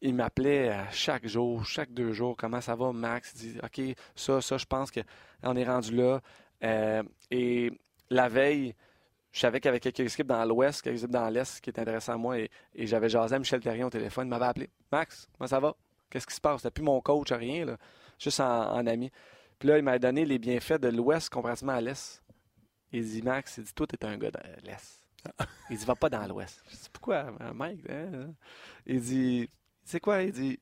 il 0.00 0.14
m'appelait 0.14 0.72
chaque 0.90 1.26
jour, 1.26 1.64
chaque 1.64 1.92
deux 1.92 2.12
jours, 2.12 2.36
comment 2.36 2.60
ça 2.60 2.76
va, 2.76 2.92
Max? 2.92 3.32
Il 3.36 3.52
dit, 3.52 3.58
OK, 3.62 3.96
ça, 4.14 4.40
ça, 4.40 4.56
je 4.56 4.66
pense 4.66 4.90
qu'on 4.90 5.56
est 5.56 5.64
rendu 5.64 5.94
là. 5.94 6.20
Euh, 6.62 7.02
et 7.30 7.72
la 8.10 8.28
veille, 8.28 8.74
je 9.32 9.40
savais 9.40 9.60
qu'il 9.60 9.68
y 9.68 9.70
avait 9.70 9.80
quelques 9.80 10.00
équipes 10.00 10.26
dans 10.26 10.44
l'Ouest, 10.44 10.82
quelques 10.82 10.98
équipes 10.98 11.10
dans 11.10 11.28
l'Est 11.28 11.60
qui 11.60 11.70
étaient 11.70 11.80
intéressantes 11.80 12.14
à 12.14 12.18
moi. 12.18 12.38
Et, 12.38 12.50
j'avais 12.74 13.08
jasé 13.08 13.34
à 13.34 13.38
Michel 13.38 13.60
Terrien 13.60 13.86
au 13.86 13.90
téléphone. 13.90 14.26
Il 14.26 14.30
m'avait 14.30 14.46
appelé. 14.46 14.70
Max, 14.90 15.28
comment 15.36 15.48
ça 15.48 15.60
va? 15.60 15.74
Qu'est-ce 16.10 16.26
qui 16.26 16.34
se 16.34 16.40
passe? 16.40 16.62
C'était 16.62 16.70
plus 16.70 16.84
mon 16.84 17.00
coach, 17.00 17.30
rien, 17.32 17.64
là. 17.64 17.76
juste 18.18 18.40
en, 18.40 18.86
ami. 18.86 19.10
Puis 19.58 19.68
là, 19.68 19.78
il 19.78 19.84
m'a 19.84 19.98
donné 19.98 20.24
les 20.24 20.38
bienfaits 20.38 20.80
de 20.80 20.88
l'Ouest 20.88 21.28
comparativement 21.30 21.74
à 21.74 21.80
l'Est. 21.80 22.22
Il 22.92 23.04
dit, 23.04 23.22
Max, 23.22 23.58
il 23.58 23.64
dit, 23.64 23.74
toi, 23.74 23.86
t'es 23.86 24.02
un 24.04 24.16
gars 24.16 24.30
de 24.30 24.38
l'Est. 24.64 25.02
Il 25.70 25.76
dit, 25.76 25.84
va 25.84 25.96
pas 25.96 26.08
dans 26.08 26.26
l'Ouest. 26.26 26.62
Je 26.70 26.76
dis, 26.76 26.88
pourquoi, 26.92 27.32
Mike? 27.52 27.84
Hein? 27.90 28.32
Il 28.86 29.00
dit, 29.00 29.50
c'est 29.88 30.00
quoi? 30.00 30.22
Il 30.22 30.32
dit? 30.32 30.58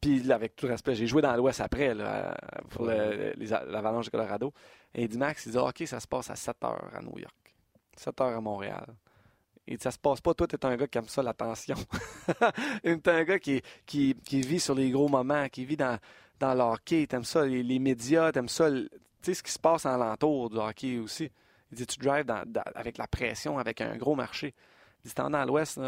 Puis, 0.00 0.30
avec 0.30 0.54
tout 0.54 0.66
respect, 0.66 0.94
j'ai 0.94 1.06
joué 1.06 1.22
dans 1.22 1.34
l'Ouest 1.34 1.60
après, 1.60 1.94
là, 1.94 2.36
pour 2.70 2.84
l'Avalanche 2.84 4.06
de 4.06 4.10
Colorado. 4.10 4.52
Et 4.94 5.02
il 5.02 5.08
dit, 5.08 5.18
Max, 5.18 5.46
il 5.46 5.52
dit, 5.52 5.58
OK, 5.58 5.82
ça 5.86 5.98
se 5.98 6.06
passe 6.06 6.30
à 6.30 6.36
7 6.36 6.56
heures 6.64 6.90
à 6.94 7.00
New 7.02 7.18
York, 7.18 7.54
7 7.96 8.20
heures 8.20 8.36
à 8.36 8.40
Montréal. 8.40 8.94
Et 9.66 9.76
ça 9.78 9.90
se 9.90 9.98
passe 9.98 10.20
pas. 10.20 10.32
Toi, 10.34 10.46
tu 10.46 10.54
es 10.54 10.64
un 10.64 10.76
gars 10.76 10.86
qui 10.86 10.98
aime 10.98 11.08
ça, 11.08 11.22
l'attention. 11.22 11.74
tu 12.84 12.88
es 12.88 13.08
un 13.08 13.24
gars 13.24 13.38
qui, 13.40 13.60
qui, 13.84 14.14
qui, 14.24 14.40
vit 14.42 14.60
sur 14.60 14.76
les 14.76 14.90
gros 14.90 15.08
moments, 15.08 15.48
qui 15.48 15.64
vit 15.64 15.76
dans, 15.76 15.98
dans 16.38 16.54
le 16.54 16.60
hockey. 16.60 17.06
Tu 17.08 17.16
aimes 17.16 17.24
ça, 17.24 17.44
les, 17.44 17.78
médias, 17.80 18.30
tu 18.30 18.38
aimes 18.38 18.48
ça, 18.48 18.70
tu 18.70 18.88
sais, 19.22 19.34
ce 19.34 19.42
qui 19.42 19.50
se 19.50 19.58
passe 19.58 19.84
en 19.84 19.96
l'entour 19.96 20.50
du 20.50 20.58
hockey 20.58 20.98
aussi. 20.98 21.32
Il 21.72 21.78
dit, 21.78 21.86
tu 21.86 21.98
drives 21.98 22.32
avec 22.76 22.96
la 22.96 23.08
pression, 23.08 23.58
avec 23.58 23.80
un 23.80 23.96
gros 23.96 24.14
marché. 24.14 24.54
Il 25.04 25.08
dit, 25.08 25.14
dans 25.16 25.44
l'Ouest, 25.44 25.80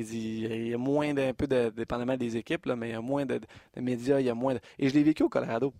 il 0.00 0.04
dit 0.04 0.46
il 0.48 0.68
y 0.68 0.74
a 0.74 0.78
moins 0.78 1.14
d'un 1.14 1.32
peu 1.32 1.46
de, 1.46 1.70
dépendamment 1.70 2.16
des 2.16 2.36
équipes, 2.36 2.66
là, 2.66 2.76
mais 2.76 2.90
il 2.90 2.92
y 2.92 2.96
a 2.96 3.00
moins 3.00 3.26
de, 3.26 3.40
médias, 3.76 4.20
il 4.20 4.26
y 4.26 4.30
a 4.30 4.34
moins 4.34 4.54
de... 4.54 4.60
Et 4.78 4.88
je 4.88 4.94
l'ai 4.94 5.02
vécu 5.02 5.22
au 5.22 5.28
Colorado. 5.28 5.72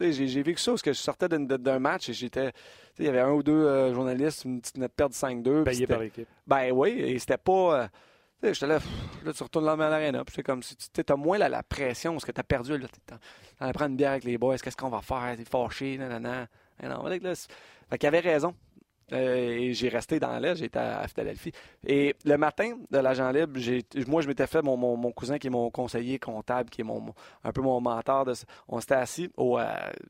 J'ai 0.00 0.42
vécu 0.42 0.60
ça 0.60 0.72
parce 0.72 0.82
que 0.82 0.92
je 0.92 0.98
sortais 0.98 1.28
d'un 1.28 1.78
match 1.80 2.08
et 2.08 2.12
j'étais. 2.12 2.52
Il 3.00 3.04
y 3.04 3.08
avait 3.08 3.20
un 3.20 3.32
ou 3.32 3.42
deux 3.42 3.52
euh, 3.52 3.92
journalistes, 3.92 4.44
une 4.44 4.60
petite 4.60 4.78
net 4.78 4.92
perte 4.94 5.12
5-2. 5.12 5.64
Payé 5.64 5.86
par 5.88 5.98
l'équipe. 5.98 6.28
Ben 6.46 6.70
oui, 6.72 6.90
et 6.90 7.18
c'était 7.18 7.36
pas. 7.36 7.82
Euh, 7.82 7.88
sais, 8.40 8.54
j'étais 8.54 8.66
là, 8.66 8.78
là, 9.24 9.32
tu 9.32 9.42
retournes 9.42 9.64
là 9.64 9.72
à 9.72 9.76
l'arène. 9.76 10.22
Puis 10.24 10.36
c'est 10.36 10.42
comme 10.42 10.62
si 10.62 10.76
tu 10.76 11.02
as 11.08 11.16
moins 11.16 11.38
la, 11.38 11.62
pression 11.62 12.12
parce 12.12 12.24
que 12.24 12.32
tu 12.32 12.40
as 12.40 12.44
perdu. 12.44 12.78
Tu 12.78 13.14
en 13.60 13.72
prendre 13.72 13.90
une 13.90 13.96
bière 13.96 14.12
avec 14.12 14.24
les 14.24 14.38
boys. 14.38 14.56
Qu'est-ce 14.58 14.76
qu'on 14.76 14.88
va 14.88 15.02
faire? 15.02 15.34
T'es 15.36 15.44
fâché, 15.44 15.98
nanana. 15.98 16.46
Non, 16.82 17.04
là, 17.04 17.34
fait 17.90 17.98
qu'il 17.98 18.06
avait 18.06 18.20
raison. 18.20 18.54
Euh, 19.12 19.36
et 19.36 19.74
j'ai 19.74 19.88
resté 19.88 20.20
dans 20.20 20.38
l'Est, 20.38 20.56
j'étais 20.56 20.78
à, 20.78 21.06
Philadelphie. 21.08 21.52
Et 21.86 22.14
le 22.24 22.36
matin 22.36 22.76
de 22.90 22.98
l'agent 22.98 23.30
libre, 23.30 23.58
moi, 24.06 24.22
je 24.22 24.28
m'étais 24.28 24.46
fait 24.46 24.62
mon, 24.62 25.12
cousin 25.12 25.38
qui 25.38 25.46
est 25.46 25.50
mon 25.50 25.70
conseiller 25.70 26.18
comptable, 26.18 26.68
qui 26.70 26.82
est 26.82 26.84
mon, 26.84 27.14
un 27.44 27.52
peu 27.52 27.62
mon 27.62 27.80
mentor. 27.80 28.26
De, 28.26 28.34
on 28.68 28.80
s'était 28.80 28.94
assis 28.94 29.30
au 29.36 29.58
euh, 29.58 29.64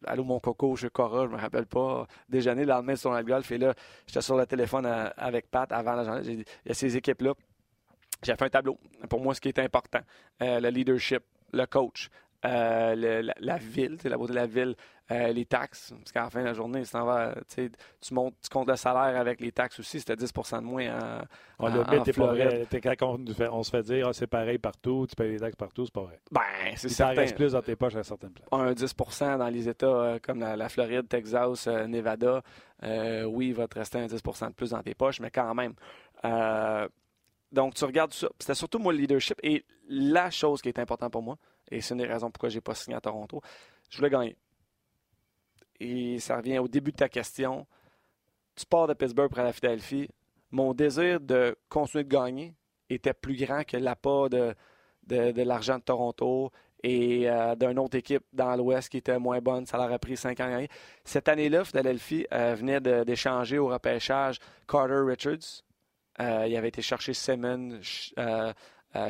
Allô, 0.07 0.25
mon 0.25 0.41
coco 0.41 0.75
chez 0.77 0.91
Cora, 0.91 1.27
je 1.27 1.31
me 1.31 1.39
rappelle 1.39 1.67
pas, 1.67 2.07
déjeuner 2.29 2.63
le 2.63 2.69
lendemain 2.69 2.97
sur 2.97 3.13
le 3.13 3.23
golf. 3.23 3.51
Et 3.53 3.59
là, 3.59 3.75
j'étais 4.07 4.23
sur 4.23 4.37
le 4.37 4.47
téléphone 4.47 4.87
euh, 4.87 5.09
avec 5.17 5.51
Pat 5.51 5.71
avant 5.73 5.95
l'agent 5.95 6.17
libre. 6.17 6.43
Il 6.65 6.69
y 6.69 6.73
a 6.73 6.75
ces 6.75 6.97
équipes-là. 6.97 7.35
J'ai 8.23 8.35
fait 8.35 8.47
un 8.47 8.51
tableau. 8.51 8.79
Pour 9.09 9.21
moi, 9.21 9.35
ce 9.35 9.41
qui 9.41 9.49
est 9.49 9.59
important, 9.61 10.01
le 10.41 10.69
leadership, 10.71 11.23
le 11.53 11.67
coach, 11.67 12.11
la, 12.43 12.95
la, 12.95 13.57
ville, 13.57 13.99
la 14.05 14.17
beauté 14.17 14.33
de 14.33 14.39
la 14.39 14.47
ville, 14.47 14.75
euh, 15.11 15.33
les 15.33 15.47
taxes, 15.47 15.95
parce 15.99 16.13
qu'à 16.13 16.25
la 16.25 16.29
fin 16.29 16.41
de 16.41 16.45
la 16.45 16.53
journée, 16.53 16.83
tu, 16.83 18.13
montes, 18.15 18.35
tu 18.43 18.51
comptes 18.51 18.69
le 18.69 18.77
salaire 18.77 19.19
avec 19.19 19.41
les 19.41 19.53
taxes 19.53 19.81
aussi, 19.81 20.01
c'était 20.01 20.17
10% 20.17 20.59
de 20.59 20.65
moins 20.65 20.99
en, 20.99 21.23
on 21.61 21.69
le 21.69 21.79
met, 21.79 22.13
pas 22.13 22.27
vrai. 22.27 22.67
Quand 22.99 23.19
on, 23.51 23.63
se 23.63 23.71
fait 23.71 23.83
dire 23.85 24.09
ah, 24.09 24.13
c'est 24.13 24.27
pareil 24.27 24.59
partout, 24.59 25.07
tu 25.09 25.17
payes 25.17 25.31
les 25.31 25.39
taxes 25.39 25.57
partout, 25.57 25.87
c'est 25.87 25.95
pas 25.95 26.03
vrai. 26.03 26.21
Ben, 26.31 26.43
c'est 26.77 26.91
ça. 26.91 27.09
reste 27.09 27.37
plus 27.37 27.53
dans 27.53 27.63
tes 27.63 27.75
poches 27.75 27.97
à 27.97 28.03
certaines 28.03 28.33
places. 28.33 28.49
Un 28.53 28.73
10% 28.73 29.39
dans 29.39 29.49
les 29.49 29.67
États 29.67 29.87
euh, 29.87 30.19
comme 30.21 30.41
la, 30.41 30.69
Floride, 30.69 31.09
Texas, 31.09 31.67
euh, 31.69 31.87
Nevada, 31.87 32.43
oui, 32.83 33.49
il 33.49 33.55
va 33.55 33.67
te 33.67 33.79
rester 33.79 34.01
un 34.01 34.09
10% 34.09 34.49
de 34.49 34.53
plus 34.53 34.71
dans 34.73 34.83
tes 34.83 34.95
poches, 34.95 35.21
mais 35.21 35.31
quand 35.31 35.55
même. 35.55 35.73
donc, 37.51 37.73
tu 37.73 37.85
regardes 37.87 38.13
ça. 38.13 38.29
C'était 38.39 38.55
surtout 38.55 38.79
moi 38.79 38.93
le 38.93 38.99
leadership. 38.99 39.41
Et 39.43 39.65
la 39.89 40.29
chose 40.29 40.61
qui 40.61 40.69
est 40.69 40.79
importante 40.79 41.13
pour 41.13 41.23
moi, 41.23 41.39
et 41.71 41.81
c'est 41.81 41.95
une 41.95 42.01
des 42.01 42.07
raisons 42.07 42.31
pourquoi 42.31 42.49
j'ai 42.49 42.61
pas 42.61 42.75
signé 42.75 42.97
à 42.97 43.01
Toronto, 43.01 43.41
je 43.91 43.99
voulais 43.99 44.11
gagner 44.11 44.37
et 45.81 46.19
ça 46.19 46.37
revient 46.37 46.59
au 46.59 46.69
début 46.69 46.93
de 46.93 46.97
ta 46.97 47.09
question. 47.09 47.67
Tu 48.57 48.67
pars 48.67 48.87
de 48.87 48.95
Pittsburgh 48.95 49.31
pour 49.31 49.43
la 49.43 49.53
Philadelphie. 49.53 50.09
Mon 50.51 50.75
désir 50.75 51.21
de 51.21 51.57
continuer 51.69 52.05
de 52.05 52.09
gagner 52.09 52.55
était 52.91 53.13
plus 53.13 53.37
grand 53.37 53.65
que 53.65 53.77
l'appât 53.77 54.29
de, 54.29 54.55
de, 55.07 55.43
l'argent 55.43 55.79
de 55.79 55.83
Toronto 55.83 56.51
et 56.83 57.29
euh, 57.29 57.55
d'une 57.55 57.79
autre 57.79 57.97
équipe 57.97 58.25
dans 58.33 58.57
l'Ouest 58.57 58.89
qui 58.89 58.99
était 58.99 59.19
moins 59.19 59.41
bonne. 59.41 59.67
Ça 59.67 59.77
leur 59.77 59.93
a 59.93 59.99
pris 59.99 60.17
cinq 60.17 60.41
ans 60.41 60.47
à 60.47 60.51
gagner. 60.51 60.69
Cette 61.05 61.29
année-là, 61.29 61.65
Philadelphie 61.65 62.27
euh, 62.33 62.55
venait 62.55 62.81
d'échanger 62.81 63.59
au 63.59 63.69
repêchage 63.69 64.39
Carter 64.67 65.03
Richards. 65.07 65.63
Euh, 66.21 66.47
il 66.49 66.57
avait 66.57 66.69
été 66.69 66.83
chercher 66.83 67.15
Simmons, 67.15 67.79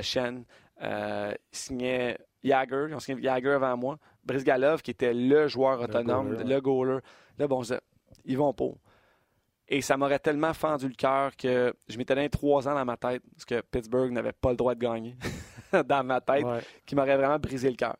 Shen. 0.02 0.44
il 0.82 1.36
signait 1.52 2.18
Jagger. 2.42 2.86
Ils 2.88 2.94
ont 2.94 3.00
signé 3.00 3.22
Jagger 3.22 3.52
avant 3.52 3.76
moi. 3.76 3.98
Brice 4.24 4.44
Galov, 4.44 4.82
qui 4.82 4.90
était 4.90 5.14
le 5.14 5.48
joueur 5.48 5.80
autonome, 5.80 6.34
le 6.34 6.60
goaler. 6.60 6.98
Là, 7.38 7.46
bon, 7.46 7.62
ils 8.24 8.36
vont 8.36 8.52
pas. 8.52 8.72
Et 9.68 9.82
ça 9.82 9.96
m'aurait 9.96 10.18
tellement 10.18 10.54
fendu 10.54 10.88
le 10.88 10.94
cœur 10.94 11.36
que 11.36 11.74
je 11.88 11.98
m'étais 11.98 12.14
donné 12.14 12.30
trois 12.30 12.66
ans 12.66 12.74
dans 12.74 12.84
ma 12.86 12.96
tête, 12.96 13.22
parce 13.32 13.44
que 13.44 13.60
Pittsburgh 13.60 14.10
n'avait 14.12 14.32
pas 14.32 14.50
le 14.50 14.56
droit 14.56 14.74
de 14.74 14.80
gagner 14.80 15.16
dans 15.86 16.04
ma 16.04 16.20
tête, 16.22 16.46
qui 16.86 16.94
m'aurait 16.94 17.16
vraiment 17.16 17.38
brisé 17.38 17.68
le 17.68 17.76
cœur. 17.76 17.96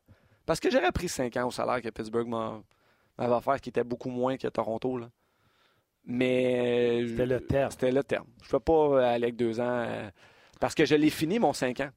Parce 0.46 0.60
que 0.60 0.70
j'aurais 0.70 0.92
pris 0.92 1.08
cinq 1.08 1.36
ans 1.36 1.46
au 1.46 1.50
salaire 1.50 1.82
que 1.82 1.90
Pittsburgh 1.90 2.26
m'avait 2.26 3.34
offert, 3.34 3.60
qui 3.60 3.68
était 3.68 3.84
beaucoup 3.84 4.08
moins 4.08 4.38
que 4.38 4.48
Toronto. 4.48 4.96
Là. 4.96 5.10
Mais. 6.06 7.04
C'était 7.06 7.26
le 7.26 7.40
terme. 7.40 7.70
C'était 7.70 7.92
le 7.92 8.02
terme. 8.02 8.26
Je 8.42 8.46
ne 8.48 8.50
peux 8.52 8.60
pas 8.60 9.10
aller 9.10 9.24
avec 9.24 9.36
deux 9.36 9.60
ans. 9.60 9.84
Euh, 9.86 10.10
parce 10.58 10.74
que 10.74 10.86
je 10.86 10.94
l'ai 10.94 11.10
fini, 11.10 11.38
mon 11.38 11.52
cinq 11.52 11.80
ans. 11.80 11.90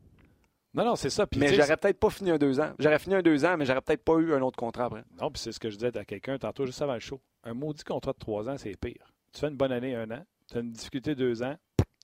Non, 0.73 0.86
non, 0.86 0.95
c'est 0.95 1.10
ça. 1.10 1.25
mais 1.36 1.53
j'aurais 1.53 1.77
peut-être 1.77 1.99
pas 1.99 2.10
fini 2.10 2.31
un 2.31 2.38
deux 2.38 2.60
ans. 2.60 2.71
J'aurais 2.79 2.99
fini 2.99 3.15
un 3.15 3.21
deux 3.21 3.43
ans, 3.43 3.57
mais 3.57 3.65
j'aurais 3.65 3.81
peut-être 3.81 4.03
pas 4.03 4.17
eu 4.17 4.34
un 4.34 4.41
autre 4.41 4.57
contrat 4.57 4.86
après. 4.86 5.03
Non, 5.19 5.29
puis 5.29 5.41
c'est 5.41 5.51
ce 5.51 5.60
que 5.60 5.69
je 5.69 5.75
disais 5.75 5.97
à 5.97 6.05
quelqu'un 6.05 6.38
tantôt, 6.38 6.65
juste 6.65 6.81
avant 6.81 6.93
le 6.93 6.99
show. 6.99 7.19
Un 7.43 7.53
maudit 7.53 7.84
contrat 7.84 8.13
de 8.13 8.19
trois 8.19 8.49
ans, 8.49 8.57
c'est 8.57 8.75
pire. 8.77 9.13
Tu 9.34 9.41
fais 9.41 9.47
une 9.47 9.57
bonne 9.57 9.71
année, 9.71 9.95
un 9.95 10.10
an. 10.12 10.23
Tu 10.49 10.57
as 10.57 10.62
une 10.62 10.71
difficulté 10.71 11.15
deux 11.15 11.43
ans. 11.43 11.55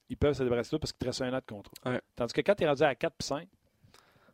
Ils 0.09 0.17
peuvent 0.17 0.33
se 0.33 0.43
débarrasser 0.43 0.75
de 0.75 0.79
parce 0.79 0.91
qu'il 0.91 0.99
te 0.99 1.05
reste 1.05 1.21
un 1.21 1.33
an 1.33 1.39
de 1.39 1.45
contrat. 1.45 1.99
Tandis 2.15 2.33
que 2.33 2.41
quand 2.41 2.55
tu 2.55 2.63
es 2.63 2.67
rendu 2.67 2.83
à 2.83 2.95
4 2.95 3.13
puis 3.17 3.27
5, 3.27 3.47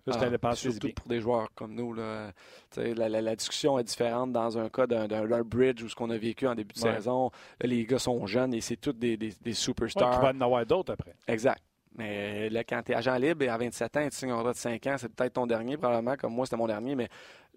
là, 0.05 0.13
c'est 0.19 0.39
ah, 0.43 0.55
Surtout 0.55 0.93
pour 0.93 1.07
des 1.07 1.19
joueurs 1.19 1.49
comme 1.55 1.73
nous. 1.73 1.93
Là, 1.93 2.31
la, 2.75 3.09
la, 3.09 3.35
discussion 3.35 3.79
est 3.79 3.83
différente 3.83 4.31
dans 4.31 4.57
un 4.57 4.69
cas 4.69 4.85
d'un 4.87 5.43
bridge 5.43 5.81
ou 5.81 5.89
ce 5.89 5.95
qu'on 5.95 6.09
a 6.09 6.17
vécu 6.17 6.47
en 6.47 6.55
début 6.55 6.73
de 6.73 6.79
saison. 6.79 7.31
les 7.61 7.85
gars 7.85 7.99
sont 7.99 8.25
jeunes 8.25 8.53
et 8.53 8.61
c'est 8.61 8.77
tous 8.77 8.93
des, 8.93 9.17
des, 9.17 9.33
des 9.41 9.53
superstars. 9.53 10.09
Ouais, 10.09 10.15
tu 10.15 10.21
vas 10.21 10.37
en 10.37 10.41
avoir 10.41 10.65
d'autres 10.65 10.93
après. 10.93 11.15
Exact. 11.27 11.61
Mais 11.95 12.49
là, 12.49 12.63
quand 12.63 12.81
tu 12.83 12.91
es 12.91 12.95
agent 12.95 13.15
libre 13.17 13.43
et 13.43 13.49
à 13.49 13.57
27 13.57 13.97
ans, 13.97 14.01
et 14.01 14.09
tu 14.09 14.17
signes 14.17 14.31
un 14.31 14.37
contrat 14.37 14.53
de 14.53 14.57
5 14.57 14.87
ans, 14.87 14.95
c'est 14.97 15.09
peut-être 15.09 15.33
ton 15.33 15.45
dernier, 15.45 15.77
probablement, 15.77 16.15
comme 16.15 16.33
moi, 16.33 16.45
c'était 16.45 16.57
mon 16.57 16.67
dernier, 16.67 16.95
mais 16.95 17.09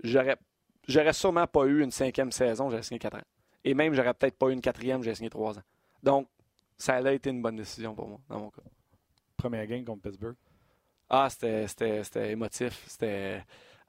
j'aurais, 0.03 0.37
j'aurais 0.87 1.12
sûrement 1.12 1.47
pas 1.47 1.64
eu 1.64 1.82
une 1.82 1.91
cinquième 1.91 2.32
saison, 2.32 2.68
j'aurais 2.68 2.82
signé 2.82 2.99
4 2.99 3.16
ans. 3.16 3.22
Et 3.64 3.74
même, 3.74 3.95
j'aurais 3.95 4.14
peut-être 4.14 4.39
pas 4.39 4.49
eu 4.49 4.53
une 4.53 4.61
quatrième, 4.61 5.03
j'ai 5.03 5.14
signé 5.14 5.30
3 5.30 5.59
ans. 5.59 5.62
Donc, 6.03 6.28
ça 6.76 6.97
a 6.97 7.12
été 7.12 7.30
une 7.30 7.41
bonne 7.41 7.57
décision 7.57 7.95
pour 7.95 8.09
moi, 8.09 8.20
dans 8.28 8.41
mon 8.41 8.51
cas. 8.51 8.62
Première 9.37 9.66
game 9.66 9.84
contre 9.84 10.03
Pittsburgh? 10.03 10.37
Ah, 11.09 11.28
c'était, 11.30 12.32
émotif. 12.32 12.84
C'était 12.89 13.43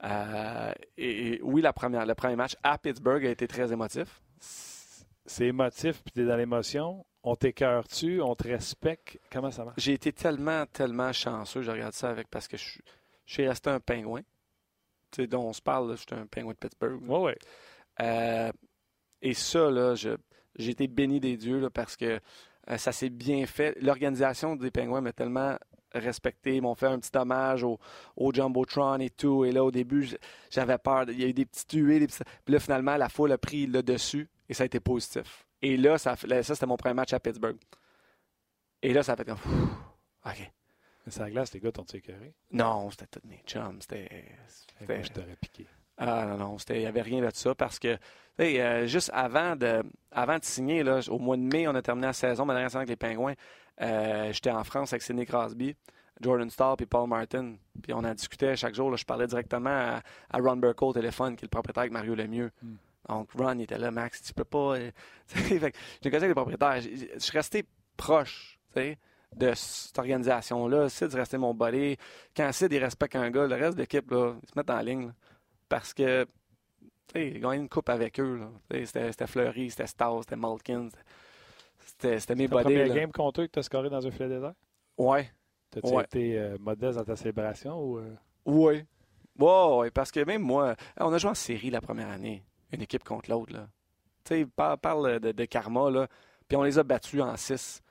Euh, 0.04 0.72
et, 0.96 1.40
oui, 1.42 1.60
la 1.60 1.72
première, 1.72 2.06
le 2.06 2.14
premier 2.14 2.36
match 2.36 2.56
à 2.62 2.78
Pittsburgh 2.78 3.24
a 3.26 3.30
été 3.30 3.48
très 3.48 3.72
émotif. 3.72 4.22
C'est 5.26 5.46
émotif, 5.46 6.02
puis 6.04 6.12
tu 6.12 6.22
es 6.22 6.26
dans 6.26 6.36
l'émotion. 6.36 7.04
On 7.30 7.36
t'écœure-tu? 7.36 8.22
On 8.22 8.34
te 8.34 8.48
respecte? 8.48 9.20
Comment 9.30 9.50
ça 9.50 9.62
marche? 9.62 9.78
J'ai 9.78 9.92
été 9.92 10.14
tellement, 10.14 10.64
tellement 10.64 11.12
chanceux. 11.12 11.60
Je 11.60 11.70
regarde 11.70 11.92
ça 11.92 12.08
avec 12.08 12.28
parce 12.28 12.48
que 12.48 12.56
je, 12.56 12.78
suis 13.26 13.46
resté 13.46 13.68
un 13.68 13.80
pingouin. 13.80 14.22
Tu 15.10 15.22
sais, 15.22 15.26
dont 15.26 15.42
on 15.42 15.52
se 15.52 15.60
parle, 15.60 15.90
je 15.90 15.96
suis 15.96 16.14
un 16.14 16.24
pingouin 16.24 16.54
de 16.54 16.56
Pittsburgh. 16.56 16.98
Oui, 17.06 17.18
oui. 17.20 17.32
Euh, 18.00 18.50
et 19.20 19.34
ça, 19.34 19.70
là, 19.70 19.94
j'ai 19.94 20.70
été 20.70 20.86
béni 20.86 21.20
des 21.20 21.36
dieux 21.36 21.60
là, 21.60 21.68
parce 21.68 21.98
que 21.98 22.18
euh, 22.70 22.78
ça 22.78 22.92
s'est 22.92 23.10
bien 23.10 23.44
fait. 23.44 23.76
L'organisation 23.82 24.56
des 24.56 24.70
Pingouins 24.70 25.02
m'a 25.02 25.12
tellement 25.12 25.58
respecté. 25.92 26.56
Ils 26.56 26.62
m'ont 26.62 26.76
fait 26.76 26.86
un 26.86 26.98
petit 26.98 27.14
hommage 27.14 27.62
au, 27.62 27.78
au, 28.16 28.32
Jumbotron 28.32 29.00
et 29.00 29.10
tout. 29.10 29.44
Et 29.44 29.52
là, 29.52 29.62
au 29.62 29.70
début, 29.70 30.08
j'avais 30.50 30.78
peur. 30.78 31.04
Il 31.10 31.20
y 31.20 31.24
a 31.24 31.28
eu 31.28 31.34
des 31.34 31.44
petites 31.44 31.68
tués. 31.68 31.98
Des 31.98 32.06
petits... 32.06 32.24
Puis 32.46 32.54
là, 32.54 32.58
finalement, 32.58 32.96
la 32.96 33.10
foule 33.10 33.32
a 33.32 33.38
pris 33.38 33.66
le 33.66 33.82
dessus 33.82 34.30
et 34.48 34.54
ça 34.54 34.62
a 34.62 34.66
été 34.66 34.80
positif. 34.80 35.44
Et 35.62 35.76
là, 35.76 35.98
ça, 35.98 36.16
ça 36.16 36.42
c'était 36.42 36.66
mon 36.66 36.76
premier 36.76 36.94
match 36.94 37.12
à 37.12 37.20
Pittsburgh. 37.20 37.56
Et 38.82 38.92
là, 38.92 39.02
ça 39.02 39.12
a 39.12 39.16
fait 39.16 39.24
comme. 39.24 39.38
OK. 40.24 40.52
Mais 41.06 41.12
la 41.18 41.30
glace, 41.30 41.52
les 41.52 41.60
gars 41.60 41.72
t'ont 41.72 41.84
écœuré? 41.84 42.34
Non, 42.52 42.90
c'était 42.90 43.06
tous 43.06 43.26
mes 43.26 43.42
chums. 43.46 43.80
C'était. 43.80 44.36
Moi, 44.86 45.02
je 45.02 45.08
t'aurais 45.08 45.36
piqué. 45.36 45.66
Ah 45.96 46.26
non, 46.26 46.36
non, 46.36 46.56
il 46.68 46.78
n'y 46.78 46.86
avait 46.86 47.02
rien 47.02 47.20
de 47.20 47.34
ça 47.34 47.54
parce 47.56 47.80
que 47.80 47.98
euh, 48.40 48.86
juste 48.86 49.10
avant 49.12 49.56
de, 49.56 49.82
avant 50.12 50.38
de 50.38 50.44
signer, 50.44 50.84
là, 50.84 51.00
au 51.08 51.18
mois 51.18 51.36
de 51.36 51.42
mai, 51.42 51.66
on 51.66 51.74
a 51.74 51.82
terminé 51.82 52.06
la 52.06 52.12
saison, 52.12 52.44
ma 52.44 52.54
dernière 52.54 52.70
saison 52.70 52.78
avec 52.78 52.90
les 52.90 52.96
Pingouins. 52.96 53.34
Euh, 53.80 54.32
j'étais 54.32 54.52
en 54.52 54.62
France 54.62 54.92
avec 54.92 55.02
Sidney 55.02 55.26
Crosby, 55.26 55.74
Jordan 56.20 56.48
Starr 56.48 56.76
et 56.78 56.86
Paul 56.86 57.08
Martin. 57.08 57.56
Puis 57.82 57.92
on 57.92 57.98
en 57.98 58.14
discutait 58.14 58.54
chaque 58.54 58.74
jour. 58.74 58.96
je 58.96 59.04
parlais 59.04 59.26
directement 59.26 60.00
à, 60.30 60.38
Ron 60.38 60.56
Burke 60.56 60.82
au 60.82 60.92
téléphone, 60.92 61.34
qui 61.34 61.44
est 61.44 61.46
le 61.46 61.50
propriétaire 61.50 61.82
avec 61.82 61.92
Mario 61.92 62.14
Lemieux. 62.14 62.52
Hmm. 62.62 62.76
Donc 63.08 63.30
Ron 63.32 63.54
il 63.54 63.62
était 63.62 63.78
là, 63.78 63.90
Max, 63.90 64.22
tu 64.22 64.32
peux 64.34 64.44
pas. 64.44 64.76
Euh, 64.76 64.90
j'ai 65.34 65.56
avec 65.56 65.74
les 66.02 66.34
propriétaires. 66.34 66.80
Je 66.80 67.18
suis 67.18 67.36
resté 67.36 67.64
proche 67.96 68.58
de 69.36 69.52
cette 69.54 69.98
organisation-là. 69.98 70.88
Sid 70.88 71.12
resté 71.14 71.38
mon 71.38 71.54
buddy. 71.54 71.96
Quand 72.36 72.50
Sid 72.52 72.72
il 72.72 72.82
respecte 72.82 73.16
un 73.16 73.30
gars, 73.30 73.46
le 73.46 73.54
reste 73.54 73.76
de 73.76 73.82
l'équipe, 73.82 74.06
ils 74.10 74.48
se 74.48 74.52
mettent 74.56 74.70
en 74.70 74.80
ligne. 74.80 75.12
parce 75.68 75.92
que 75.92 76.26
il 77.14 77.36
a 77.36 77.40
gagné 77.40 77.56
une 77.56 77.68
coupe 77.68 77.88
avec 77.88 78.20
eux. 78.20 78.40
C'était 78.70 79.26
Fleury, 79.26 79.70
c'était 79.70 79.86
Stas, 79.86 80.20
c'était 80.20 80.36
Malkin. 80.36 80.88
C'était 82.00 82.34
mes 82.34 82.48
buddies. 82.48 82.74
C'était 82.74 82.94
game 82.94 83.12
contre 83.12 83.42
eux 83.42 83.46
que 83.46 83.52
tu 83.52 83.58
as 83.58 83.62
scoré 83.62 83.88
dans 83.88 84.06
un 84.06 84.10
filet 84.10 84.28
désert? 84.28 84.54
Ouais. 84.98 85.30
T'as-tu 85.70 86.00
été 86.00 86.38
euh, 86.38 86.56
modeste 86.60 86.98
dans 86.98 87.04
ta 87.04 87.16
célébration? 87.16 87.80
Ou, 87.82 87.98
euh? 87.98 88.14
Oui. 88.44 88.84
Ouais, 89.38 89.90
parce 89.90 90.10
que 90.10 90.20
même 90.24 90.42
moi, 90.42 90.74
on 90.98 91.12
a 91.12 91.18
joué 91.18 91.30
en 91.30 91.34
série 91.34 91.70
la 91.70 91.80
première 91.80 92.08
année, 92.08 92.44
une 92.72 92.82
équipe 92.82 93.04
contre 93.04 93.30
l'autre. 93.30 93.52
Tu 94.24 94.42
sais, 94.42 94.46
parle 94.56 95.20
de, 95.20 95.32
de, 95.32 95.44
karma, 95.44 95.90
là, 95.90 96.08
puis 96.46 96.56
on 96.56 96.62
les 96.62 96.78
a 96.78 96.82
battus 96.82 97.20
en 97.20 97.36
six. 97.36 97.82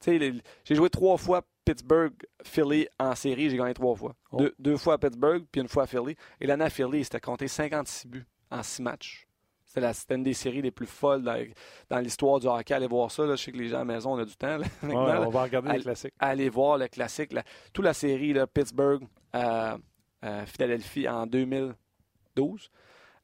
Tu 0.00 0.18
sais, 0.18 0.32
j'ai 0.64 0.74
joué 0.74 0.88
trois 0.88 1.16
fois 1.18 1.42
Pittsburgh, 1.64 2.14
Philly 2.42 2.88
en 2.98 3.14
série, 3.14 3.50
j'ai 3.50 3.56
gagné 3.56 3.74
trois 3.74 3.94
fois. 3.94 4.14
Oh. 4.32 4.44
Deux, 4.58 4.76
fois 4.76 4.94
à 4.94 4.98
Pittsburgh, 4.98 5.44
puis 5.52 5.60
une 5.60 5.68
fois 5.68 5.84
à 5.84 5.86
Philly. 5.86 6.16
Et 6.40 6.46
l'année 6.46 6.64
à 6.64 6.70
Philly, 6.70 7.04
c'était 7.04 7.20
compté 7.20 7.48
56 7.48 8.08
buts 8.08 8.26
en 8.50 8.62
six 8.62 8.82
matchs. 8.82 9.26
C'était 9.64 10.16
une 10.16 10.24
des 10.24 10.34
séries 10.34 10.62
les 10.62 10.72
plus 10.72 10.86
folles 10.86 11.22
dans, 11.22 11.98
l'histoire 12.00 12.40
du 12.40 12.48
hockey. 12.48 12.74
Allez 12.74 12.88
voir 12.88 13.08
ça. 13.12 13.24
Je 13.24 13.36
sais 13.36 13.52
que 13.52 13.56
les 13.56 13.68
gens 13.68 13.76
à 13.76 13.78
la 13.80 13.84
maison, 13.84 14.14
on 14.14 14.18
a 14.18 14.24
du 14.24 14.34
temps. 14.34 14.58
on 14.82 15.30
va 15.30 15.42
regarder 15.44 15.74
les 15.74 15.82
classiques. 15.82 16.14
Allez 16.18 16.48
voir 16.48 16.76
le 16.76 16.88
classique. 16.88 17.32
toute 17.72 17.84
la 17.84 17.94
série, 17.94 18.32
là, 18.32 18.48
Pittsburgh, 18.48 19.06
euh, 19.36 19.78
euh, 20.24 20.46
Philadelphie 20.46 21.08
en 21.08 21.24
2012. 21.24 22.68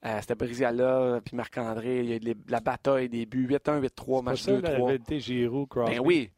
Euh, 0.07 0.19
c'était 0.21 0.35
Briziala, 0.35 1.21
puis 1.25 1.37
Marc-André. 1.37 2.01
Il 2.01 2.29
y 2.29 2.31
a 2.31 2.35
la 2.49 2.61
bataille 2.61 3.09
des 3.09 3.27
buts. 3.27 3.49
8-1, 3.49 3.81
8-3, 3.81 4.23
match 4.23 4.45
2-3. 4.45 5.19
Giroud, 5.19 5.69
Crosby. 5.69 5.95
Ben 5.97 6.01
oui. 6.01 6.31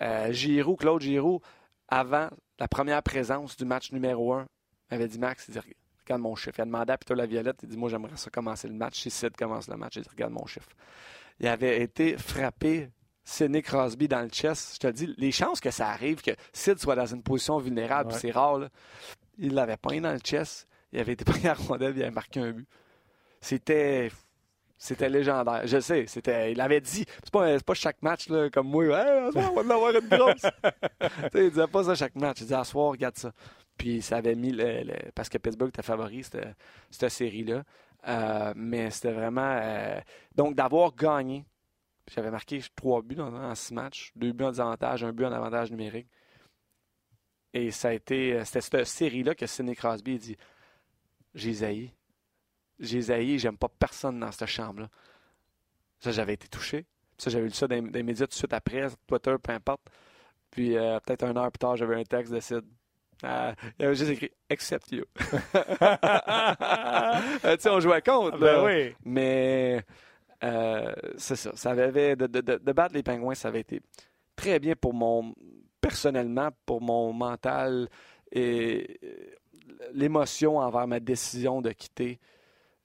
Euh, 0.00 0.32
Giroud, 0.32 0.78
Claude 0.78 1.00
Giroud, 1.00 1.40
avant 1.88 2.28
la 2.58 2.66
première 2.66 3.02
présence 3.02 3.56
du 3.56 3.64
match 3.64 3.92
numéro 3.92 4.32
1, 4.32 4.46
avait 4.90 5.06
dit 5.06 5.18
Max, 5.18 5.46
il 5.48 5.52
dit 5.52 5.60
Regarde 6.04 6.22
mon 6.22 6.34
chiffre. 6.34 6.58
Il 6.58 6.62
a 6.62 6.64
demandé 6.64 6.92
à 6.92 6.98
Peter 6.98 7.14
Laviolette, 7.14 7.60
il 7.62 7.68
dit 7.68 7.76
Moi, 7.76 7.88
j'aimerais 7.88 8.16
ça 8.16 8.30
commencer 8.30 8.66
le 8.66 8.74
match. 8.74 9.00
Si 9.00 9.10
Sid 9.10 9.36
commence 9.36 9.68
le 9.68 9.76
match, 9.76 9.96
il 9.96 10.02
dit 10.02 10.08
Regarde 10.08 10.32
mon 10.32 10.46
chiffre. 10.46 10.70
Il 11.38 11.46
avait 11.46 11.82
été 11.82 12.16
frappé 12.16 12.90
Sidney 13.24 13.62
Crosby 13.62 14.08
dans 14.08 14.22
le 14.22 14.28
chest. 14.28 14.74
Je 14.74 14.88
te 14.88 14.92
dis, 14.92 15.14
les 15.16 15.32
chances 15.32 15.60
que 15.60 15.70
ça 15.70 15.88
arrive, 15.88 16.20
que 16.22 16.32
Sid 16.52 16.78
soit 16.78 16.96
dans 16.96 17.06
une 17.06 17.22
position 17.22 17.58
vulnérable, 17.58 18.12
c'est 18.12 18.30
rare. 18.30 18.58
Là. 18.58 18.68
Il 19.38 19.54
l'avait 19.54 19.76
pas 19.76 19.98
dans 20.00 20.12
le 20.12 20.18
chest. 20.18 20.68
Il 20.92 21.00
avait 21.00 21.12
été 21.12 21.24
pris 21.24 21.46
à 21.48 21.54
rondelle, 21.54 21.94
il 21.96 22.02
avait 22.02 22.10
marqué 22.10 22.40
un 22.40 22.52
but. 22.52 22.68
C'était 23.40 24.10
c'était 24.82 25.08
légendaire. 25.08 25.64
Je 25.64 25.78
sais, 25.78 26.06
c'était, 26.08 26.50
il 26.50 26.60
avait 26.60 26.80
dit, 26.80 27.04
c'est 27.22 27.30
pas, 27.30 27.56
pas 27.60 27.74
chaque 27.74 28.02
match 28.02 28.26
comme 28.52 28.66
moi, 28.66 28.84
hey, 28.84 29.28
on 29.28 29.30
va 29.30 29.62
en 29.62 29.70
avoir 29.70 29.94
une 29.94 30.08
grosse. 30.08 30.44
il 31.34 31.50
disait 31.50 31.68
pas 31.68 31.84
ça 31.84 31.94
chaque 31.94 32.16
match. 32.16 32.40
Il 32.40 32.44
disait, 32.46 32.56
à 32.56 32.64
soir, 32.64 32.90
regarde 32.90 33.16
ça. 33.16 33.30
Puis 33.78 34.02
ça 34.02 34.16
avait 34.16 34.34
mis, 34.34 34.50
le, 34.50 34.82
parce 35.14 35.28
que 35.28 35.38
Pittsburgh 35.38 35.68
était 35.68 35.82
favori, 35.82 36.24
cette, 36.24 37.08
série-là. 37.08 37.62
Euh, 38.08 38.52
mais 38.56 38.90
c'était 38.90 39.12
vraiment. 39.12 39.56
Euh, 39.62 40.00
donc 40.34 40.56
d'avoir 40.56 40.92
gagné, 40.96 41.44
j'avais 42.12 42.32
marqué 42.32 42.60
trois 42.74 43.02
buts 43.02 43.20
en, 43.20 43.54
six 43.54 43.74
matchs, 43.74 44.10
deux 44.16 44.32
buts 44.32 44.46
en 44.46 44.50
désavantage, 44.50 45.04
un 45.04 45.12
but 45.12 45.26
en 45.26 45.32
avantage 45.32 45.70
numérique. 45.70 46.08
Et 47.54 47.70
ça 47.70 47.90
a 47.90 47.92
été. 47.92 48.44
C'était 48.44 48.60
cette 48.60 48.84
série-là 48.84 49.36
que 49.36 49.46
Sidney 49.46 49.76
Crosby 49.76 50.16
a 50.16 50.18
dit 50.18 50.36
J'ai 51.34 51.92
j'ai 52.78 53.38
j'aime 53.38 53.56
pas 53.56 53.68
personne 53.68 54.18
dans 54.20 54.32
cette 54.32 54.48
chambre-là. 54.48 54.88
Ça, 56.00 56.10
j'avais 56.10 56.34
été 56.34 56.48
touché. 56.48 56.84
Ça, 57.16 57.30
j'avais 57.30 57.44
lu 57.44 57.52
ça 57.52 57.68
dans, 57.68 57.92
les 57.92 58.02
médias 58.02 58.26
tout 58.26 58.30
de 58.30 58.34
suite 58.34 58.52
après, 58.52 58.88
Twitter, 59.06 59.36
peu 59.40 59.52
importe. 59.52 59.82
Puis 60.50 60.76
euh, 60.76 60.98
peut-être 61.00 61.24
une 61.24 61.38
heure 61.38 61.52
plus 61.52 61.58
tard, 61.58 61.76
j'avais 61.76 61.94
un 61.94 62.02
texte 62.02 62.32
de 62.32 62.40
Sid. 62.40 62.64
Euh, 63.24 63.54
il 63.78 63.84
avait 63.84 63.94
juste 63.94 64.10
écrit 64.10 64.30
Accept 64.50 64.92
you. 64.92 65.04
Euh, 67.44 67.56
tu 67.56 67.62
sais, 67.62 67.70
on 67.70 67.80
jouait 67.80 68.02
contre. 68.02 68.38
Ben 68.38 68.64
oui. 68.64 68.94
Mais 69.04 69.84
c'est 71.16 71.36
ça. 71.36 71.52
ça 71.54 71.70
avait, 71.70 72.16
de, 72.16 72.26
de, 72.26 72.40
de, 72.40 72.72
battre 72.72 72.94
les 72.94 73.02
pingouins, 73.02 73.34
ça 73.34 73.48
avait 73.48 73.60
été 73.60 73.80
très 74.36 74.58
bien 74.58 74.74
pour 74.74 74.94
mon. 74.94 75.34
personnellement, 75.80 76.50
pour 76.66 76.80
mon 76.80 77.12
mental 77.12 77.88
et 78.30 78.98
l'émotion 79.92 80.58
envers 80.58 80.86
ma 80.86 81.00
décision 81.00 81.60
de 81.60 81.70
quitter 81.70 82.18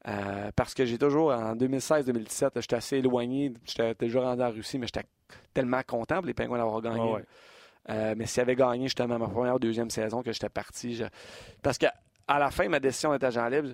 euh, 0.08 0.52
parce 0.56 0.74
que 0.74 0.86
j'ai 0.86 0.98
toujours, 0.98 1.32
en 1.32 1.56
2016-2017, 1.56 2.62
j'étais 2.62 2.76
assez 2.76 2.98
éloigné. 2.98 3.54
J'étais 3.66 3.94
toujours 3.96 4.24
rendu 4.24 4.42
en 4.42 4.52
Russie, 4.52 4.80
mais 4.80 4.88
j'étais 4.88 5.06
tellement 5.54 5.82
content 5.86 6.18
pour 6.18 6.28
les 6.28 6.34
Pingouins 6.34 6.58
d'avoir 6.58 6.82
gagné. 6.82 7.24
Euh, 7.90 8.16
mais 8.18 8.26
s'ils 8.26 8.42
avaient 8.42 8.56
gagné 8.56 8.86
justement 8.86 9.18
ma 9.18 9.28
première 9.28 9.56
ou 9.56 9.60
deuxième 9.60 9.90
saison 9.90 10.22
que 10.22 10.32
j'étais 10.32 10.50
parti. 10.50 11.02
Parce 11.62 11.78
qu'à 11.78 11.94
la 12.28 12.52
fin, 12.52 12.70
ma 12.70 12.80
décision 12.80 13.12
d'être 13.12 13.26
agent 13.26 13.48
libre, 13.48 13.70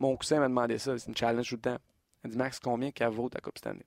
mon 0.00 0.16
cousin 0.16 0.40
m'a 0.40 0.48
demandé 0.48 0.78
ça. 0.78 0.98
C'est 0.98 1.08
une 1.08 1.16
challenge 1.16 1.48
tout 1.48 1.56
le 1.56 1.60
temps. 1.60 1.78
Il 2.24 2.30
dit 2.30 2.36
Max, 2.36 2.58
combien 2.58 2.90
qu'elle 2.90 3.10
vaut 3.10 3.28
ta 3.28 3.40
Coupe 3.40 3.58
Stanley 3.58 3.86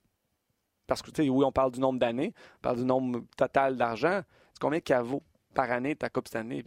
Parce 0.87 1.01
que, 1.01 1.11
tu 1.11 1.23
sais, 1.23 1.29
oui, 1.29 1.43
on 1.43 1.51
parle 1.51 1.71
du 1.71 1.81
nombre 1.81 1.99
d'années, 1.99 2.33
on 2.57 2.61
parle 2.61 2.77
du 2.77 2.85
nombre 2.85 3.23
total 3.35 3.75
d'argent. 3.75 4.21
C'est 4.53 4.61
combien 4.61 4.79
qu'elle 4.79 5.01
vaut 5.01 5.23
par 5.53 5.69
année 5.69 5.95
ta 5.95 6.09
Coupe 6.09 6.29
Stanley 6.29 6.63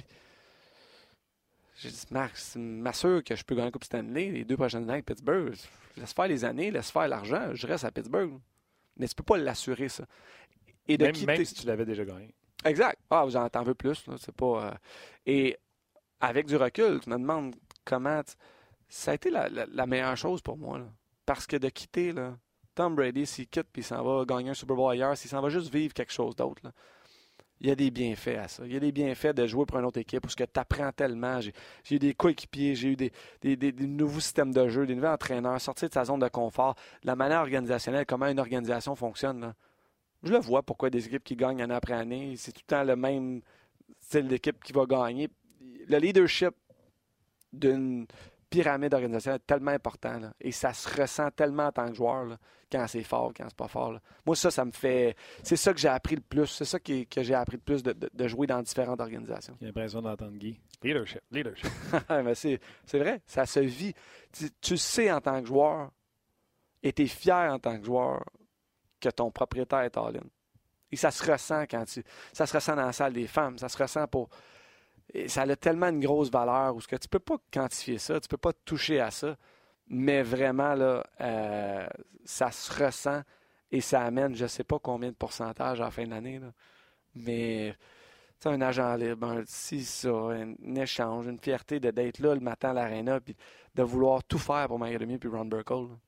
j'ai 1.77 1.91
dit, 1.91 2.07
Max, 2.11 2.57
m'assure 2.57 3.23
que 3.25 3.35
je 3.35 3.45
peux 3.45 3.55
gagner 3.55 3.67
la 3.67 3.73
Coupe 3.73 3.85
Stanley 3.85 4.31
les 4.31 4.45
deux 4.45 4.57
prochaines 4.57 4.85
années 4.85 4.95
avec 4.95 5.07
Pittsburgh. 5.07 5.55
Laisse 5.97 6.13
faire 6.13 6.29
les 6.29 6.45
années, 6.45 6.71
laisse 6.71 6.91
faire 6.91 7.09
l'argent, 7.09 7.51
je 7.55 7.67
reste 7.67 7.85
à 7.85 7.91
Pittsburgh. 7.91 8.39
Mais 8.97 9.09
tu 9.09 9.15
peux 9.15 9.25
pas 9.25 9.37
l'assurer, 9.37 9.89
ça. 9.89 10.05
Et 10.87 10.97
de 10.97 11.05
même, 11.05 11.15
quitter... 11.15 11.45
si 11.45 11.55
tu 11.55 11.67
l'avais 11.67 11.85
déjà 11.85 12.05
gagné. 12.05 12.35
Exact. 12.65 12.99
Ah, 13.11 13.25
j'en 13.29 13.49
veux 13.63 13.75
plus. 13.75 14.05
C'est 14.19 14.35
pas. 14.35 14.67
Euh, 14.67 14.75
Et 15.27 15.57
avec 16.21 16.47
du 16.47 16.57
recul, 16.57 17.01
tu 17.01 17.11
me 17.11 17.19
demandes 17.19 17.55
comment. 17.85 18.23
Ça 18.89 19.11
a 19.11 19.15
été 19.15 19.31
la, 19.31 19.87
meilleure 19.87 20.17
chose 20.17 20.41
pour 20.41 20.57
moi. 20.57 20.81
Parce 21.27 21.47
que 21.47 21.57
de 21.57 21.69
quitter, 21.69 22.13
là, 22.13 22.37
Tom 22.75 22.95
Brady, 22.95 23.27
s'il 23.27 23.49
quitte 23.49 23.67
puis 23.73 23.83
il 23.83 23.85
s'en 23.85 24.03
va 24.03 24.25
gagner 24.25 24.51
un 24.51 24.55
Super 24.55 24.77
Bowl 24.77 24.93
ailleurs, 24.93 25.17
s'il 25.17 25.31
s'en 25.31 25.41
va 25.41 25.49
juste 25.49 25.73
vivre 25.73 25.95
quelque 25.95 26.13
chose 26.13 26.37
d'autre, 26.37 26.63
il 27.65 27.69
y 27.69 27.71
a 27.71 27.77
des 27.77 27.91
bienfaits 27.91 28.37
à 28.37 28.47
ça. 28.47 28.63
Il 28.67 28.75
y 28.75 28.77
a 28.77 28.81
des 28.81 28.93
bienfaits 28.93 29.35
de 29.35 29.47
jouer 29.47 29.65
pour 29.65 29.79
une 29.79 29.87
autre 29.87 29.99
équipe 29.99 30.21
parce 30.21 30.35
que 30.35 30.45
tu 30.45 30.61
apprends 30.61 30.93
tellement. 30.93 31.41
J'ai 31.41 31.97
eu 31.97 31.99
des 31.99 32.13
coéquipiers, 32.13 32.75
j'ai 32.75 32.89
eu 32.89 32.97
des, 32.97 33.73
nouveaux 33.87 34.21
systèmes 34.21 34.53
de 34.53 34.69
jeu, 34.69 34.85
des 34.85 34.95
nouveaux 34.95 35.07
entraîneurs, 35.09 35.59
sortir 35.63 35.89
de 35.89 35.95
sa 35.95 36.05
zone 36.05 36.21
de 36.21 36.29
confort, 36.29 36.75
la 37.05 37.17
manière 37.17 37.41
organisationnelle, 37.41 38.05
comment 38.05 38.27
une 38.27 38.39
organisation 38.39 38.95
fonctionne. 38.95 39.55
Je 40.23 40.33
le 40.33 40.41
vois 40.41 40.63
pourquoi 40.63 40.91
des 40.91 41.07
équipes 41.07 41.25
qui 41.25 41.37
gagnent 41.37 41.63
année 41.63 41.75
après 41.75 41.95
année, 41.95 42.35
c'est 42.37 42.53
tout 42.53 42.61
le 42.69 42.77
temps 42.77 42.85
le 42.85 42.97
même 42.97 43.41
style 43.99 44.29
d'équipe 44.29 44.63
qui 44.63 44.75
va 44.75 44.85
gagner. 44.85 45.31
Le 45.89 45.97
leadership 45.97 46.55
d'une 47.51 48.07
pyramide 48.51 48.95
organisationnelle 48.95 49.41
est 49.41 49.47
tellement 49.47 49.71
important. 49.73 50.19
là. 50.19 50.33
et 50.41 50.53
ça 50.53 50.73
se 50.73 50.89
ressent 51.01 51.31
tellement 51.31 51.67
en 51.67 51.73
tant 51.73 51.89
que 51.89 51.95
joueur, 51.95 52.25
là, 52.25 52.39
quand 52.71 52.87
c'est 52.89 53.03
fort, 53.03 53.33
quand 53.37 53.45
c'est 53.49 53.57
pas 53.57 53.69
fort. 53.69 53.93
là. 53.93 54.01
Moi, 54.27 54.35
ça, 54.37 54.51
ça 54.51 54.65
me 54.65 54.73
fait. 54.73 55.17
C'est 55.43 55.57
ça 55.57 55.73
que 55.73 55.79
j'ai 55.81 55.89
appris 55.89 56.17
le 56.17 56.21
plus. 56.23 56.47
C'est 56.47 56.65
ça 56.65 56.79
qui- 56.81 57.07
que 57.07 57.23
j'ai 57.23 57.35
appris 57.35 57.57
le 57.57 57.63
plus 57.63 57.83
de, 57.83 57.93
de- 57.93 58.11
de 58.13 58.29
jouer 58.29 58.47
dans 58.47 58.61
différentes 58.63 59.01
organisations. 59.01 59.57
J'ai 59.61 59.67
l'impression 59.67 60.03
d'entendre 60.03 60.37
Guy. 60.37 60.59
Leadership, 60.83 61.21
leadership. 61.31 61.69
Mais 62.11 62.35
c'est, 62.35 62.61
c'est 62.87 62.99
vrai, 62.99 63.21
ça 63.27 63.47
se 63.47 63.61
vit. 63.61 63.95
Tu, 64.33 64.51
tu 64.61 64.77
sais 64.77 65.11
en 65.13 65.21
tant 65.21 65.41
que 65.41 65.47
joueur, 65.47 65.91
et 66.83 66.93
tu 66.93 67.03
es 67.03 67.07
fier 67.07 67.53
en 67.53 67.59
tant 67.59 67.79
que 67.79 67.85
joueur 67.85 68.23
que 69.01 69.09
ton 69.09 69.31
propriétaire 69.31 69.81
est 69.81 69.97
all-in. 69.97 70.27
Et 70.91 70.97
ça 70.97 71.11
se 71.11 71.31
ressent 71.31 71.63
quand 71.63 71.85
tu. 71.87 72.03
Ça 72.33 72.47
se 72.47 72.53
ressent 72.55 72.77
dans 72.77 72.87
la 72.87 72.93
salle 72.93 73.13
des 73.13 73.27
femmes, 73.27 73.59
ça 73.59 73.69
se 73.69 73.77
ressent 73.79 74.07
pour. 74.07 74.29
Et 75.15 75.29
ça 75.29 75.43
a 75.43 75.57
tellement 75.57 75.89
une 75.89 76.01
grosse 76.01 76.31
valeur 76.31 76.75
où 76.75 76.81
ce 76.81 76.89
que 76.89 76.97
tu 76.97 77.09
peux 77.09 77.19
pas 77.19 77.37
quantifier 77.53 77.99
ça, 77.99 78.21
tu 78.21 78.29
peux 78.29 78.37
pas 78.37 78.53
toucher 78.53 79.01
à 79.01 79.11
ça, 79.11 79.37
mais 79.89 80.23
vraiment, 80.23 80.75
là, 80.75 81.07
euh, 81.21 81.87
ça 82.25 82.51
se 82.51 82.85
ressent 82.85 83.23
et 83.71 83.81
ça 83.81 84.03
amène 84.03 84.35
je 84.35 84.47
sais 84.47 84.65
pas 84.65 84.79
combien 84.79 85.11
de 85.11 85.17
pourcentage 85.17 85.81
à 85.81 85.85
la 85.85 85.91
fin 85.91 86.05
de 86.05 86.11
l'année, 86.11 86.41
mais 87.15 87.75
un 88.47 88.61
agent 88.61 88.97
libre, 88.97 89.27
un, 89.27 89.43
si 89.47 89.85
ça, 89.85 90.11
un, 90.11 90.53
un 90.53 90.75
échange, 90.75 91.27
une 91.27 91.39
fierté 91.39 91.81
de 91.81 91.91
d'être 91.91 92.19
là 92.19 92.35
le 92.35 92.41
matin 92.41 92.71
à 92.71 92.73
l'aréna 92.75 93.21
puis 93.21 93.35
de 93.75 93.83
vouloir 93.83 94.23
tout 94.25 94.39
faire 94.39 94.69
pour 94.69 94.79
Lemieux 94.79 95.19
puis 95.19 95.29
Ron 95.29 95.47
Burkle. 95.47 95.89
là. 95.89 95.99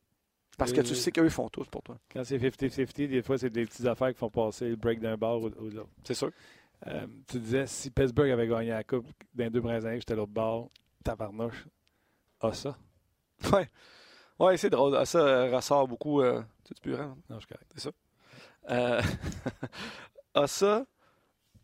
Parce 0.59 0.72
que 0.72 0.80
tu 0.80 0.94
sais 0.94 1.12
qu'eux 1.12 1.28
font 1.28 1.48
tout 1.48 1.64
pour 1.70 1.82
toi. 1.82 1.98
Quand 2.11 2.24
c'est 2.24 2.38
50-50, 2.38 3.09
des 3.09 3.22
fois, 3.22 3.36
c'est 3.36 3.50
des 3.50 3.66
petites 3.66 3.84
affaires 3.86 4.09
qui 4.09 4.18
font 4.18 4.30
passer 4.30 4.70
le 4.70 4.76
break 4.76 5.00
d'un 5.00 5.16
bord 5.16 5.42
ou, 5.42 5.46
ou 5.48 5.68
de 5.68 5.76
l'autre. 5.76 5.90
C'est 6.02 6.14
sûr. 6.14 6.30
Euh, 6.87 7.07
tu 7.27 7.39
disais, 7.39 7.66
si 7.66 7.91
Pittsburgh 7.91 8.31
avait 8.31 8.47
gagné 8.47 8.70
la 8.70 8.85
Coupe 8.85 9.07
dans 9.35 9.45
les 9.45 9.51
deux 9.51 9.61
premières 9.61 9.85
années, 9.85 9.99
j'étais 9.99 10.14
l'autre 10.14 10.33
bord, 10.33 10.70
tabarnouche. 11.05 11.66
Ah, 12.41 12.53
ça? 12.53 12.77
Ouais. 13.53 13.68
Ouais, 14.39 14.57
c'est 14.57 14.70
drôle. 14.70 14.97
Ah, 14.97 15.07
Ça 15.07 15.18
euh, 15.18 15.55
ressort 15.55 15.89
beaucoup. 15.89 16.20
Euh... 16.20 16.43
Tu 16.64 16.74
plus 16.81 16.93
grand? 16.93 17.16
Non, 17.31 17.39
je 17.39 17.47
suis 17.47 17.49
correct. 17.49 17.97
Euh, 18.70 19.01
ah, 20.35 20.47
ça 20.47 20.85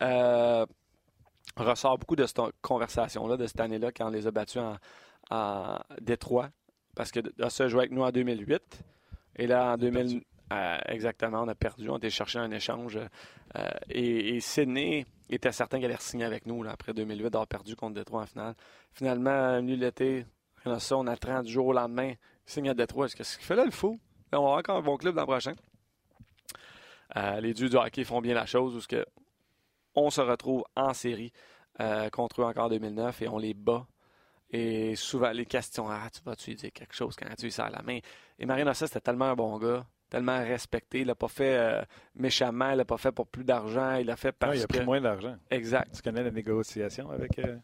euh, 0.02 0.66
ressort 1.56 1.98
beaucoup 1.98 2.16
de 2.16 2.24
cette 2.26 2.40
conversation-là, 2.62 3.36
de 3.36 3.46
cette 3.46 3.60
année-là, 3.60 3.92
quand 3.92 4.06
on 4.06 4.10
les 4.10 4.26
a 4.26 4.30
battus 4.30 4.62
en, 4.62 4.76
en 5.30 5.78
Détroit. 6.00 6.50
Parce 6.94 7.10
que 7.10 7.20
ah, 7.40 7.50
ça 7.50 7.68
jouait 7.68 7.82
avec 7.82 7.92
nous 7.92 8.02
en 8.02 8.10
2008. 8.10 8.84
Et 9.36 9.46
là, 9.46 9.72
en 9.72 9.76
2000. 9.76 10.22
Exactement, 10.86 11.42
on 11.42 11.48
a 11.48 11.54
perdu. 11.54 11.88
On 11.88 11.98
été 11.98 12.10
chercher 12.10 12.38
un 12.38 12.50
échange. 12.50 12.98
euh, 13.56 13.70
et, 13.88 14.40
Sydney 14.40 15.06
était 15.28 15.52
certain 15.52 15.80
qu'elle 15.80 15.90
allait 15.90 16.00
signer 16.00 16.24
avec 16.24 16.46
nous 16.46 16.62
là, 16.62 16.72
après 16.72 16.92
2008, 16.92 17.24
d'avoir 17.24 17.46
perdu 17.46 17.76
contre 17.76 17.94
Détroit 17.94 18.22
en 18.22 18.26
finale. 18.26 18.54
Finalement, 18.92 19.56
venu 19.56 19.76
l'été, 19.76 20.26
on 20.64 20.72
a 20.72 20.80
ça, 20.80 20.96
on 20.96 21.06
attend 21.06 21.42
du 21.42 21.52
jour 21.52 21.66
au 21.66 21.72
lendemain. 21.72 22.14
Signe 22.46 22.68
à 22.68 22.74
Détroit. 22.74 23.06
Est-ce 23.06 23.16
que 23.16 23.24
ce 23.24 23.38
qu'il 23.38 23.56
là, 23.56 23.64
le 23.64 23.70
fou? 23.70 23.98
On 24.32 24.42
va 24.42 24.50
encore 24.58 24.78
un 24.78 24.82
bon 24.82 24.96
club 24.96 25.16
l'an 25.16 25.26
prochain. 25.26 25.54
Euh, 27.16 27.40
les 27.40 27.52
dieux 27.52 27.68
du 27.68 27.76
hockey 27.76 28.04
font 28.04 28.20
bien 28.20 28.34
la 28.34 28.46
chose 28.46 28.76
où 28.76 28.88
que 28.88 29.04
on 29.94 30.08
se 30.08 30.22
retrouve 30.22 30.64
en 30.74 30.94
série 30.94 31.32
euh, 31.80 32.08
contre 32.08 32.40
eux 32.40 32.44
encore 32.44 32.66
en 32.66 32.70
2009 32.70 33.22
et 33.22 33.28
on 33.28 33.38
les 33.38 33.54
bat. 33.54 33.86
Et 34.50 34.96
souvent, 34.96 35.30
les 35.30 35.46
questions, 35.46 35.88
ah, 35.88 36.08
tu 36.12 36.20
vas-tu 36.24 36.54
dire 36.54 36.72
quelque 36.72 36.94
chose 36.94 37.16
quand 37.16 37.26
tu 37.36 37.46
lui 37.46 37.52
serres 37.52 37.70
la 37.70 37.82
main? 37.82 37.98
Et 38.38 38.46
Marina, 38.46 38.74
ça, 38.74 38.86
c'était 38.86 39.00
tellement 39.00 39.26
un 39.26 39.34
bon 39.34 39.58
gars, 39.58 39.86
tellement 40.12 40.38
respecté. 40.38 41.00
Il 41.00 41.06
l'a 41.06 41.14
pas 41.14 41.28
fait 41.28 41.56
euh, 41.56 41.82
méchamment, 42.14 42.70
il 42.72 42.76
l'a 42.76 42.84
pas 42.84 42.98
fait 42.98 43.12
pour 43.12 43.26
plus 43.26 43.44
d'argent, 43.44 43.94
il 43.94 44.06
l'a 44.06 44.16
fait 44.16 44.28
Non, 44.28 44.36
parce 44.40 44.58
il 44.58 44.62
a 44.62 44.66
que... 44.66 44.76
pris 44.76 44.84
moins 44.84 45.00
d'argent. 45.00 45.36
Exact. 45.50 45.90
Tu 45.94 46.02
connais 46.02 46.22
la 46.22 46.30
négociation 46.30 47.10
avec. 47.10 47.38
Euh, 47.38 47.56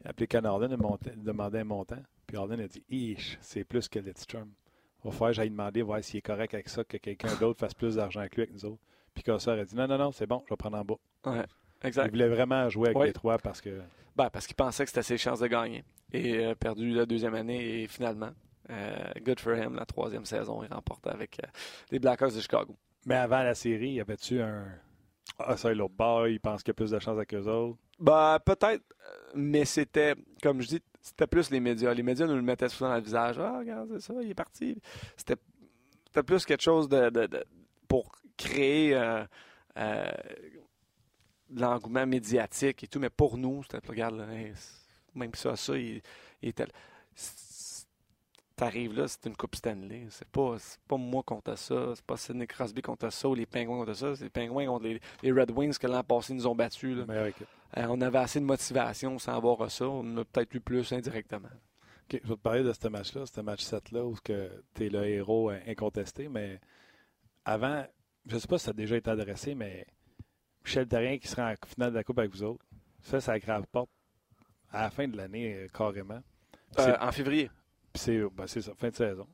il 0.00 0.06
a 0.06 0.10
appelé 0.10 0.26
il 0.30 0.36
a 0.38 0.98
il 1.14 1.22
demandait 1.22 1.60
un 1.60 1.64
montant? 1.64 2.02
Puis 2.26 2.36
Arden 2.38 2.58
a 2.60 2.66
dit 2.66 2.82
Ish, 2.88 3.36
c'est 3.42 3.64
plus 3.64 3.86
que 3.88 3.98
Lidstrom. 3.98 4.48
Il 5.04 5.08
va 5.08 5.10
falloir 5.10 5.30
que 5.30 5.36
j'aille 5.36 5.50
demander, 5.50 5.82
voir 5.82 6.02
s'il 6.02 6.18
est 6.18 6.22
correct 6.22 6.54
avec 6.54 6.70
ça, 6.70 6.84
que 6.84 6.96
quelqu'un 6.96 7.34
d'autre 7.40 7.60
fasse 7.60 7.74
plus 7.74 7.96
d'argent 7.96 8.24
que 8.30 8.36
lui 8.36 8.42
avec 8.42 8.54
nous 8.54 8.64
autres. 8.64 8.80
Puis 9.12 9.22
Cossard 9.22 9.58
a 9.58 9.64
dit 9.64 9.76
Non, 9.76 9.86
non, 9.86 9.98
non, 9.98 10.10
c'est 10.12 10.26
bon, 10.26 10.42
je 10.46 10.54
vais 10.54 10.56
prendre 10.56 10.78
en 10.78 10.84
bas. 10.84 10.94
Ouais, 11.26 11.44
Il 11.82 11.86
exact. 11.88 12.10
voulait 12.10 12.28
vraiment 12.28 12.66
jouer 12.70 12.88
avec 12.88 12.98
Ouais. 12.98 13.06
les 13.08 13.12
trois 13.12 13.36
parce 13.36 13.60
que. 13.60 13.82
Ben, 14.16 14.30
parce 14.30 14.46
qu'il 14.46 14.56
pensait 14.56 14.84
que 14.84 14.90
c'était 14.90 15.02
ses 15.02 15.18
chances 15.18 15.40
de 15.40 15.48
gagner. 15.48 15.84
Et 16.12 16.46
euh, 16.46 16.54
perdu 16.54 16.92
la 16.94 17.04
deuxième 17.04 17.34
année 17.34 17.82
et 17.82 17.86
finalement, 17.88 18.30
good 19.22 19.40
for 19.40 19.54
him, 19.54 19.74
la 19.74 19.84
troisième 19.86 20.24
saison, 20.24 20.62
il 20.62 20.72
remporte 20.72 21.06
avec 21.06 21.38
euh, 21.42 21.46
les 21.90 21.98
Blackhawks 21.98 22.34
de 22.34 22.40
Chicago. 22.40 22.76
Mais 23.06 23.16
avant 23.16 23.42
la 23.42 23.54
série, 23.54 23.92
y 23.92 24.00
avait-tu 24.00 24.40
un. 24.40 24.64
Ah, 25.38 25.56
ça, 25.56 25.72
l'autre 25.74 25.94
bord, 25.94 26.28
il 26.28 26.40
pense 26.40 26.62
qu'il 26.62 26.68
y 26.70 26.72
a 26.72 26.74
plus 26.74 26.90
de 26.90 26.98
chance 26.98 27.16
avec 27.16 27.34
eux 27.34 27.46
autres? 27.46 27.78
Ben, 27.98 28.38
peut-être, 28.44 28.82
euh, 28.92 29.32
mais 29.34 29.64
c'était, 29.64 30.14
comme 30.42 30.60
je 30.62 30.68
dis, 30.68 30.82
c'était 31.02 31.26
plus 31.26 31.50
les 31.50 31.60
médias. 31.60 31.92
Les 31.92 32.02
médias 32.02 32.26
nous 32.26 32.36
le 32.36 32.42
mettaient 32.42 32.68
souvent 32.68 32.90
dans 32.90 32.96
le 32.96 33.02
visage. 33.02 33.38
Ah, 33.38 33.58
regarde, 33.58 33.88
c'est 33.94 34.00
ça, 34.12 34.14
il 34.22 34.30
est 34.30 34.34
parti. 34.34 34.80
C'était, 35.16 35.36
plus 36.22 36.44
quelque 36.44 36.62
chose 36.62 36.88
de, 36.88 37.10
de- 37.10 37.26
de- 37.26 37.44
pour 37.88 38.12
créer 38.36 38.94
euh, 38.94 39.24
euh, 39.76 40.12
de 41.50 41.60
l'engouement 41.60 42.06
médiatique 42.06 42.84
et 42.84 42.86
tout. 42.86 43.00
Mais 43.00 43.10
pour 43.10 43.36
nous, 43.36 43.62
c'était, 43.64 43.86
regarde, 43.86 44.16
là, 44.16 44.26
même 45.14 45.34
ça, 45.34 45.56
ça, 45.56 45.76
il, 45.76 46.00
il 46.42 46.48
était. 46.50 46.66
T'arrives 48.56 48.96
là, 48.96 49.08
c'est 49.08 49.26
une 49.26 49.36
Coupe 49.36 49.56
Stanley. 49.56 50.06
C'est 50.10 50.28
pas, 50.28 50.56
pas 50.86 50.96
moi 50.96 51.22
contre 51.24 51.56
ça. 51.58 51.92
C'est 51.94 52.04
pas 52.04 52.16
Sidney 52.16 52.46
Crosby 52.46 52.82
contre 52.82 53.10
ça 53.10 53.28
ou 53.28 53.34
les 53.34 53.46
Pingouins 53.46 53.78
contre 53.78 53.94
ça. 53.94 54.14
C'est 54.14 54.24
les 54.24 54.30
Pingouins 54.30 54.66
contre 54.66 54.84
les, 54.84 55.00
les 55.22 55.32
Red 55.32 55.50
Wings 55.50 55.76
que 55.76 55.86
l'an 55.88 56.04
passé 56.04 56.34
nous 56.34 56.46
ont 56.46 56.54
battus. 56.54 56.96
là. 56.96 57.04
Euh, 57.76 57.86
on 57.88 58.00
avait 58.00 58.18
assez 58.18 58.38
de 58.38 58.44
motivation 58.44 59.18
sans 59.18 59.34
avoir 59.34 59.68
ça. 59.70 59.88
On 59.88 60.00
en 60.00 60.18
a 60.18 60.24
peut-être 60.24 60.54
eu 60.54 60.60
plus 60.60 60.92
indirectement. 60.92 61.48
OK, 62.04 62.20
je 62.22 62.28
vais 62.28 62.36
te 62.36 62.40
parler 62.40 62.62
de 62.62 62.72
ce 62.72 62.86
match-là, 62.88 63.26
ce 63.26 63.40
match 63.40 63.64
7-là, 63.64 64.04
où 64.04 64.14
tu 64.22 64.32
es 64.32 64.88
le 64.88 65.04
héros 65.06 65.50
incontesté, 65.66 66.28
mais 66.28 66.60
avant, 67.44 67.84
je 68.26 68.34
ne 68.34 68.40
sais 68.40 68.46
pas 68.46 68.58
si 68.58 68.64
ça 68.66 68.70
a 68.70 68.74
déjà 68.74 68.96
été 68.96 69.10
adressé, 69.10 69.54
mais 69.54 69.86
Michel 70.64 70.86
Terrien 70.86 71.18
qui 71.18 71.28
sera 71.28 71.50
en 71.50 71.54
finale 71.66 71.90
de 71.90 71.96
la 71.96 72.04
Coupe 72.04 72.18
avec 72.18 72.30
vous 72.30 72.42
autres, 72.42 72.64
ça, 73.02 73.20
ça 73.20 73.38
grave 73.38 73.66
porte 73.72 73.90
à 74.70 74.82
la 74.82 74.90
fin 74.90 75.08
de 75.08 75.16
l'année, 75.16 75.54
euh, 75.54 75.68
carrément. 75.68 76.20
Euh, 76.78 76.96
en 77.00 77.12
février. 77.12 77.50
Puis 77.94 78.02
c'est 78.02 78.20
ben, 78.30 78.46
c'est 78.46 78.60
ça, 78.60 78.74
fin 78.74 78.90
de 78.90 78.94
saison. 78.94 79.26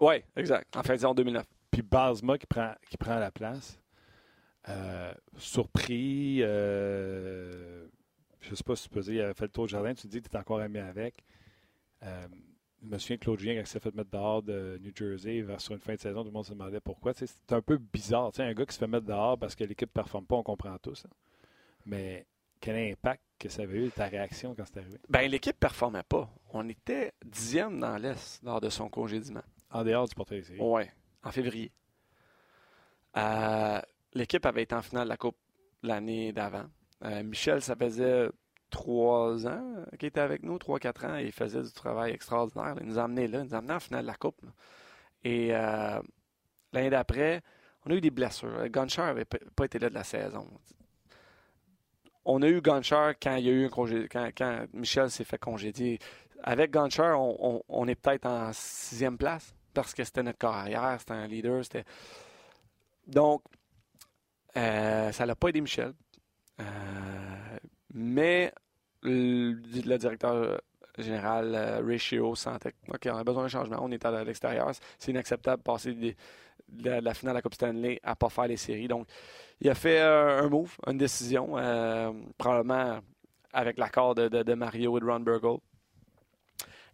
Oui, 0.00 0.16
exact. 0.36 0.74
En 0.76 0.82
fin 0.82 0.94
de 0.94 0.98
saison 0.98 1.14
2009. 1.14 1.46
Puis 1.70 1.82
Basma 1.82 2.36
qui 2.38 2.46
prend, 2.46 2.74
qui 2.90 2.96
prend 2.96 3.18
la 3.18 3.30
place. 3.30 3.78
Euh, 4.68 5.12
surpris, 5.38 6.38
euh, 6.42 7.86
je 8.40 8.54
sais 8.54 8.64
pas 8.64 8.74
si 8.74 8.84
tu 8.84 8.88
peux 8.88 9.00
dire, 9.00 9.14
il 9.14 9.20
avait 9.20 9.34
fait 9.34 9.44
le 9.44 9.50
tour 9.50 9.66
du 9.66 9.70
jardin, 9.72 9.94
tu 9.94 10.02
te 10.02 10.08
dis 10.08 10.20
que 10.20 10.28
tu 10.28 10.34
es 10.36 10.38
encore 10.40 10.60
ami 10.60 10.78
avec. 10.78 11.22
Euh, 12.02 12.26
je 12.82 12.88
me 12.88 12.98
souviens 12.98 13.16
que 13.16 13.22
Claude 13.24 13.38
Julien, 13.38 13.54
quand 13.54 13.60
il 13.60 13.66
s'est 13.66 13.80
fait 13.80 13.94
mettre 13.94 14.10
dehors 14.10 14.42
de 14.42 14.78
New 14.82 14.92
Jersey 14.94 15.40
vers 15.42 15.60
sur 15.60 15.74
une 15.74 15.80
fin 15.80 15.94
de 15.94 16.00
saison, 16.00 16.20
tout 16.22 16.26
le 16.28 16.32
monde 16.32 16.44
se 16.44 16.52
demandait 16.52 16.80
pourquoi. 16.80 17.14
Tu 17.14 17.26
sais, 17.26 17.34
C'est 17.48 17.54
un 17.54 17.62
peu 17.62 17.78
bizarre. 17.78 18.32
Tu 18.32 18.36
sais, 18.38 18.42
un 18.42 18.52
gars 18.54 18.66
qui 18.66 18.74
se 18.74 18.78
fait 18.78 18.86
mettre 18.86 19.06
dehors 19.06 19.38
parce 19.38 19.54
que 19.54 19.64
l'équipe 19.64 19.88
ne 19.88 19.92
performe 20.02 20.26
pas, 20.26 20.36
on 20.36 20.42
comprend 20.42 20.76
tous. 20.78 21.04
hein. 21.06 21.10
Mais 21.84 22.26
quel 22.60 22.76
impact 22.92 23.22
que 23.38 23.48
ça 23.48 23.62
avait 23.62 23.86
eu, 23.86 23.90
ta 23.90 24.06
réaction 24.06 24.54
quand 24.54 24.64
c'est 24.66 24.78
arrivé? 24.80 24.98
Ben, 25.08 25.30
l'équipe 25.30 25.58
performait 25.58 26.02
pas. 26.02 26.28
On 26.58 26.68
était 26.70 27.12
dixième 27.22 27.78
dans 27.78 27.98
l'Est 27.98 28.42
lors 28.42 28.62
de 28.62 28.70
son 28.70 28.88
congédiement. 28.88 29.42
En 29.70 29.84
dehors 29.84 30.08
du 30.08 30.14
portrait 30.14 30.40
séries. 30.42 30.58
Oui, 30.60 30.84
en 31.22 31.30
février. 31.30 31.70
Euh, 33.16 33.80
l'équipe 34.14 34.44
avait 34.46 34.62
été 34.62 34.74
en 34.74 34.80
finale 34.80 35.04
de 35.04 35.10
la 35.10 35.16
Coupe 35.18 35.36
l'année 35.82 36.32
d'avant. 36.32 36.64
Euh, 37.04 37.22
Michel, 37.22 37.60
ça 37.60 37.76
faisait 37.76 38.30
trois 38.70 39.46
ans 39.46 39.84
qu'il 39.98 40.08
était 40.08 40.20
avec 40.20 40.42
nous, 40.42 40.58
trois, 40.58 40.78
quatre 40.78 41.04
ans, 41.04 41.18
et 41.18 41.26
il 41.26 41.32
faisait 41.32 41.62
du 41.62 41.72
travail 41.72 42.12
extraordinaire. 42.12 42.74
Il 42.80 42.86
nous 42.86 42.98
a 42.98 43.04
amenés 43.04 43.28
là, 43.28 43.40
il 43.40 43.44
nous 43.44 43.54
a 43.54 43.58
amenés 43.58 43.74
en 43.74 43.80
finale 43.80 44.02
de 44.02 44.06
la 44.06 44.14
Coupe. 44.14 44.40
là. 44.42 44.50
Et 45.24 45.54
euh, 45.54 46.00
l'année 46.72 46.90
d'après, 46.90 47.42
on 47.84 47.90
a 47.90 47.94
eu 47.94 48.00
des 48.00 48.10
blessures. 48.10 48.66
Gunshire 48.70 49.04
n'avait 49.04 49.26
pas 49.26 49.64
été 49.66 49.78
là 49.78 49.90
de 49.90 49.94
la 49.94 50.04
saison. 50.04 50.48
On 52.24 52.40
a 52.42 52.48
eu 52.48 52.62
Gunshire 52.62 53.14
quand 53.22 53.36
il 53.36 53.44
y 53.44 53.50
a 53.50 53.52
eu 53.52 53.66
un 53.66 53.68
congé, 53.68 54.08
quand, 54.08 54.30
quand 54.36 54.66
Michel 54.72 55.10
s'est 55.10 55.24
fait 55.24 55.38
congédier. 55.38 55.98
Avec 56.42 56.70
Gunshire, 56.70 57.18
on, 57.18 57.88
est 57.88 57.94
peut-être 57.94 58.26
en 58.26 58.52
sixième 58.52 59.18
place 59.18 59.54
parce 59.74 59.94
que 59.94 60.04
c'était 60.04 60.22
notre 60.22 60.38
carrière, 60.38 60.96
c'était 60.98 61.12
un 61.12 61.26
leader. 61.26 61.64
C'était... 61.64 61.84
Donc, 63.06 63.42
euh, 64.56 65.12
ça 65.12 65.26
n'a 65.26 65.34
pas 65.34 65.48
aidé 65.48 65.60
Michel. 65.60 65.92
Euh, 66.60 66.64
mais 67.92 68.52
le, 69.02 69.52
directeur 69.98 70.60
général, 70.98 71.54
euh, 71.54 71.82
Ray 71.84 71.98
Shiro, 71.98 72.34
sentait 72.34 72.72
OK, 72.88 73.06
on 73.06 73.16
a 73.16 73.24
besoin 73.24 73.42
d'un 73.42 73.48
changement. 73.48 73.78
On 73.80 73.90
est 73.90 74.04
à 74.04 74.24
l'extérieur. 74.24 74.70
C'est 74.98 75.10
inacceptable 75.10 75.58
de 75.58 75.64
passer 75.64 75.92
de 75.94 76.14
la, 76.90 77.00
la 77.00 77.14
finale 77.14 77.34
de 77.34 77.38
la 77.38 77.42
Coupe 77.42 77.54
Stanley 77.54 78.00
à 78.02 78.16
pas 78.16 78.30
faire 78.30 78.46
les 78.46 78.56
séries. 78.56 78.88
Donc, 78.88 79.06
il 79.60 79.68
a 79.68 79.74
fait 79.74 80.00
euh, 80.00 80.42
un 80.42 80.48
move, 80.48 80.76
une 80.86 80.98
décision, 80.98 81.52
probablement 82.38 83.00
avec 83.52 83.78
l'accord 83.78 84.14
de 84.14 84.54
Mario 84.54 84.96
et 84.96 85.00
de 85.00 85.06
Ron 85.06 85.20
Burgle. 85.20 85.60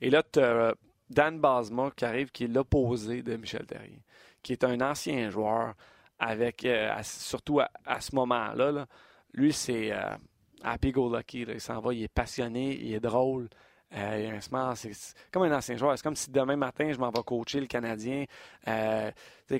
Et 0.03 0.11
là, 0.11 0.24
tu 0.24 0.40
as 0.40 0.74
Dan 1.09 1.38
Basma 1.38 1.92
qui 1.94 2.05
arrive, 2.05 2.32
qui 2.32 2.44
est 2.44 2.48
l'opposé 2.48 3.22
de 3.22 3.36
Michel 3.36 3.64
Terrier, 3.64 4.03
qui 4.42 4.53
est 4.53 4.64
un 4.64 4.80
ancien 4.80 5.30
joueur, 5.30 5.74
avec 6.18 6.64
euh, 6.64 6.90
surtout 7.03 7.61
à, 7.61 8.00
ce 8.00 8.14
moment-là. 8.16 8.72
là. 8.72 8.86
lui, 9.32 9.53
c'est 9.53 9.92
euh, 9.92 10.16
happy 10.64 10.90
go 10.90 11.14
lucky. 11.14 11.44
là. 11.44 11.55
Il 11.55 11.61
s'en 11.61 11.80
va, 11.80 11.94
il 11.94 12.03
est 12.03 12.12
passionné, 12.12 12.76
il 12.80 12.92
est 12.94 13.00
drôle. 13.00 13.48
Euh, 13.95 14.38
c'est 14.74 14.93
comme 15.30 15.43
un 15.43 15.57
ancien 15.57 15.76
joueur. 15.76 15.97
C'est 15.97 16.03
comme 16.03 16.16
si 16.16 16.30
demain 16.30 16.57
matin, 16.57 16.90
je 16.93 16.99
m'en 16.99 17.11
vais 17.11 17.22
coacher 17.22 17.61
le 17.61 17.66
Canadien. 17.66 18.24
Euh, 18.68 19.11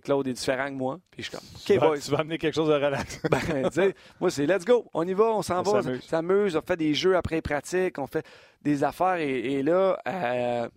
Claude 0.03 0.27
est 0.27 0.33
différent 0.33 0.69
que 0.69 0.75
moi. 0.75 0.99
Puis 1.11 1.23
je 1.23 1.29
suis 1.29 1.37
comme, 1.37 1.47
OK, 1.55 1.65
tu, 1.65 1.79
vas, 1.79 1.87
boys. 1.89 1.99
tu 1.99 2.11
vas 2.11 2.19
amener 2.21 2.39
quelque 2.39 2.55
chose 2.55 2.69
de 2.69 2.75
relax. 2.75 3.21
ben, 3.31 3.93
moi, 4.21 4.31
c'est 4.31 4.47
let's 4.47 4.65
go. 4.65 4.87
On 4.95 5.07
y 5.07 5.13
va, 5.13 5.25
on 5.25 5.43
s'en 5.43 5.63
va. 5.63 5.81
On 5.81 6.01
s'amuse. 6.01 6.57
On 6.57 6.63
fait 6.63 6.77
des 6.77 6.95
jeux 6.95 7.17
après 7.17 7.37
les 7.37 7.43
pratiques. 7.43 7.99
On 7.99 8.07
fait 8.07 8.27
des 8.63 8.85
affaires. 8.85 9.17
Et, 9.17 9.63
là, 9.63 9.99
euh, 10.07 10.69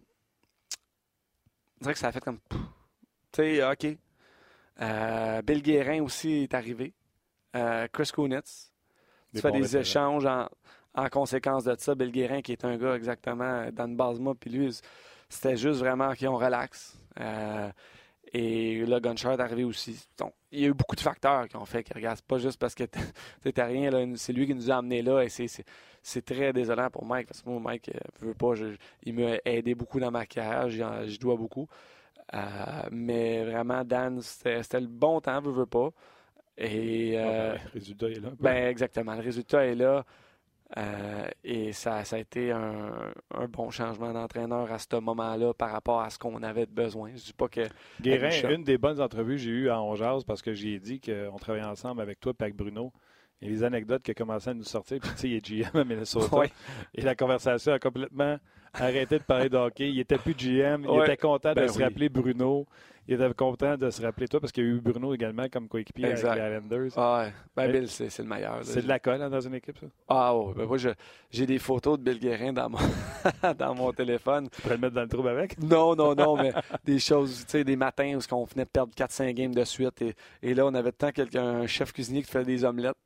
on 1.79 1.83
dirait 1.83 1.93
que 1.93 1.99
ça 1.99 2.07
a 2.07 2.11
fait 2.11 2.19
comme, 2.19 2.39
tu 2.49 2.57
sais, 3.35 3.63
OK. 3.63 3.97
Euh, 4.81 5.41
Bill 5.41 5.61
Guérin 5.61 6.01
aussi 6.01 6.43
est 6.43 6.53
arrivé. 6.53 6.93
Euh, 7.55 7.87
Chris 7.91 8.09
Kunitz. 8.13 8.71
Tu 9.33 9.41
fais 9.41 9.51
des 9.51 9.75
échanges 9.75 10.25
en, 10.25 10.47
en 10.95 11.09
conséquence 11.09 11.65
de 11.65 11.75
ça, 11.77 11.93
Bill 11.93 12.11
Guérin, 12.11 12.41
qui 12.41 12.53
est 12.53 12.65
un 12.65 12.77
gars 12.77 12.95
exactement 12.95 13.67
dans 13.71 13.87
le 13.87 14.33
puis 14.33 14.49
lui, 14.49 14.79
c'était 15.29 15.57
juste 15.57 15.79
vraiment 15.79 16.13
qu'on 16.15 16.37
relaxe. 16.37 16.97
Euh, 17.19 17.69
et 18.33 18.85
le 18.85 18.99
Gunshot 18.99 19.31
est 19.31 19.39
arrivé 19.39 19.63
aussi. 19.63 20.07
Donc, 20.17 20.33
il 20.51 20.61
y 20.61 20.65
a 20.65 20.67
eu 20.67 20.73
beaucoup 20.73 20.95
de 20.95 21.01
facteurs 21.01 21.47
qui 21.47 21.55
ont 21.57 21.65
fait 21.65 21.83
que, 21.83 21.93
regarde, 21.93 22.17
c'est 22.17 22.25
pas 22.25 22.37
juste 22.37 22.59
parce 22.59 22.75
que 22.75 22.83
t'es 22.83 23.63
rien, 23.63 24.13
c'est 24.15 24.33
lui 24.33 24.47
qui 24.47 24.55
nous 24.55 24.71
a 24.71 24.75
amenés 24.75 25.01
là 25.01 25.21
et 25.21 25.29
c'est 25.29 26.25
très 26.25 26.51
désolant 26.53 26.89
pour 26.89 27.05
Mike 27.05 27.27
parce 27.27 27.41
que 27.41 27.49
moi, 27.49 27.59
Mike, 27.59 27.89
euh, 27.89 27.99
veut 28.19 28.33
pas, 28.33 28.53
il 29.03 29.13
m'a 29.13 29.37
aidé 29.45 29.75
beaucoup 29.75 29.99
dans 29.99 30.11
ma 30.11 30.25
carrière, 30.25 30.69
j'y 31.07 31.19
dois 31.19 31.35
beaucoup. 31.35 31.67
Euh, 32.33 32.37
mais 32.91 33.43
vraiment, 33.43 33.83
Dan, 33.83 34.21
c'était 34.21 34.79
le 34.79 34.87
bon 34.87 35.21
temps, 35.21 35.39
veut, 35.41 35.51
veut 35.51 35.65
pas. 35.65 35.89
Et, 36.57 37.15
ben, 37.15 37.53
le 37.53 37.71
résultat 37.73 38.07
est 38.09 38.19
là. 38.19 38.29
Ben, 38.39 38.67
exactement. 38.67 39.13
Le 39.13 39.21
résultat 39.21 39.65
est 39.65 39.75
là. 39.75 40.05
Euh, 40.77 41.27
et 41.43 41.71
ça, 41.73 42.03
ça, 42.05 42.15
a 42.15 42.19
été 42.19 42.51
un, 42.51 43.13
bon 43.49 43.69
changement 43.69 44.11
d'entraîneur 44.13 44.71
à 44.71 44.79
ce 44.79 44.95
moment-là 44.99 45.53
par 45.53 45.71
rapport 45.71 46.01
à 46.01 46.09
ce 46.09 46.17
qu'on 46.17 46.41
avait 46.41 46.65
besoin. 46.65 47.11
Je 47.15 47.23
dis 47.23 47.33
pas 47.33 47.47
que. 47.47 47.61
Guérin, 48.01 48.29
une 48.49 48.63
des 48.63 48.77
bonnes 48.77 48.99
entrevues 48.99 49.35
que 49.35 49.41
j'ai 49.41 49.51
eues 49.51 49.69
à 49.69 49.81
Ongeaz 49.81 50.23
parce 50.25 50.41
que 50.41 50.53
j'ai 50.53 50.79
dit 50.79 50.99
qu'on 50.99 51.37
travaillait 51.37 51.67
ensemble 51.67 52.01
avec 52.01 52.19
toi 52.19 52.33
et 52.37 52.43
avec 52.43 52.55
Bruno. 52.55 52.91
Et 53.41 53.49
les 53.49 53.63
anecdotes 53.63 54.01
qui 54.01 54.11
ont 54.11 54.15
commencé 54.15 54.49
à 54.49 54.53
nous 54.53 54.63
sortir. 54.63 54.99
Puis, 54.99 55.11
tu 55.11 55.17
sais, 55.17 55.29
il 55.29 55.35
est 55.35 55.45
GM 55.45 55.77
à 55.77 55.83
Minnesota. 55.83 56.37
Et 56.95 57.01
la 57.01 57.15
conversation 57.15 57.73
a 57.73 57.79
complètement 57.79 58.37
arrêté 58.73 59.19
de 59.19 59.23
parler 59.23 59.49
de 59.49 59.57
hockey. 59.57 59.89
Il 59.89 59.99
était 59.99 60.17
plus 60.17 60.33
GM. 60.33 60.85
Il 60.89 61.01
était 61.01 61.17
content 61.17 61.49
de 61.49 61.55
ben 61.55 61.67
se 61.67 61.81
rappeler 61.81 62.09
Bruno 62.09 62.65
il 63.07 63.13
était 63.13 63.33
content 63.33 63.77
de 63.77 63.89
se 63.91 64.01
rappeler 64.01 64.27
toi 64.27 64.39
parce 64.39 64.51
qu'il 64.51 64.63
y 64.63 64.67
a 64.67 64.69
eu 64.71 64.81
Bruno 64.81 65.13
également 65.13 65.47
comme 65.47 65.67
coéquipier 65.67 66.05
avec 66.05 66.17
les 66.17 66.23
Islanders. 66.23 66.91
Ah 66.95 67.19
ouais. 67.19 67.33
Ben, 67.55 67.71
Bill, 67.71 67.87
c'est 67.87 68.17
le 68.17 68.25
meilleur. 68.25 68.59
C'est 68.63 68.81
de 68.81 68.87
la 68.87 68.99
colle 68.99 69.21
hein, 69.21 69.29
dans 69.29 69.41
une 69.41 69.53
équipe, 69.53 69.77
ça? 69.77 69.85
Ah 70.07 70.35
ouais. 70.35 70.53
Ben, 70.55 70.65
moi, 70.65 70.77
j'ai 71.29 71.45
des 71.45 71.59
photos 71.59 71.99
de 71.99 72.03
Bill 72.03 72.19
Guérin 72.19 72.53
dans 72.53 72.69
mon, 72.69 72.79
dans 73.57 73.75
mon 73.75 73.91
téléphone. 73.93 74.49
Tu 74.49 74.61
pourrais 74.61 74.75
le 74.75 74.81
mettre 74.81 74.95
dans 74.95 75.03
le 75.03 75.07
trouble 75.07 75.29
avec? 75.29 75.59
Non, 75.61 75.95
non, 75.95 76.15
non, 76.15 76.35
mais 76.35 76.51
des 76.83 76.97
choses, 76.97 77.45
tu 77.45 77.51
sais, 77.51 77.63
des 77.63 77.75
matins 77.75 78.17
où 78.17 78.35
on 78.35 78.45
venait 78.45 78.65
de 78.65 78.69
perdre 78.69 78.93
4-5 78.95 79.33
games 79.33 79.53
de 79.53 79.63
suite 79.63 80.01
et, 80.01 80.15
et 80.41 80.55
là, 80.55 80.65
on 80.65 80.73
avait 80.73 80.91
tant 80.91 81.11
quelqu'un, 81.11 81.45
un 81.45 81.67
chef 81.67 81.93
cuisinier 81.93 82.23
qui 82.23 82.31
faisait 82.31 82.45
des 82.45 82.65
omelettes. 82.65 82.97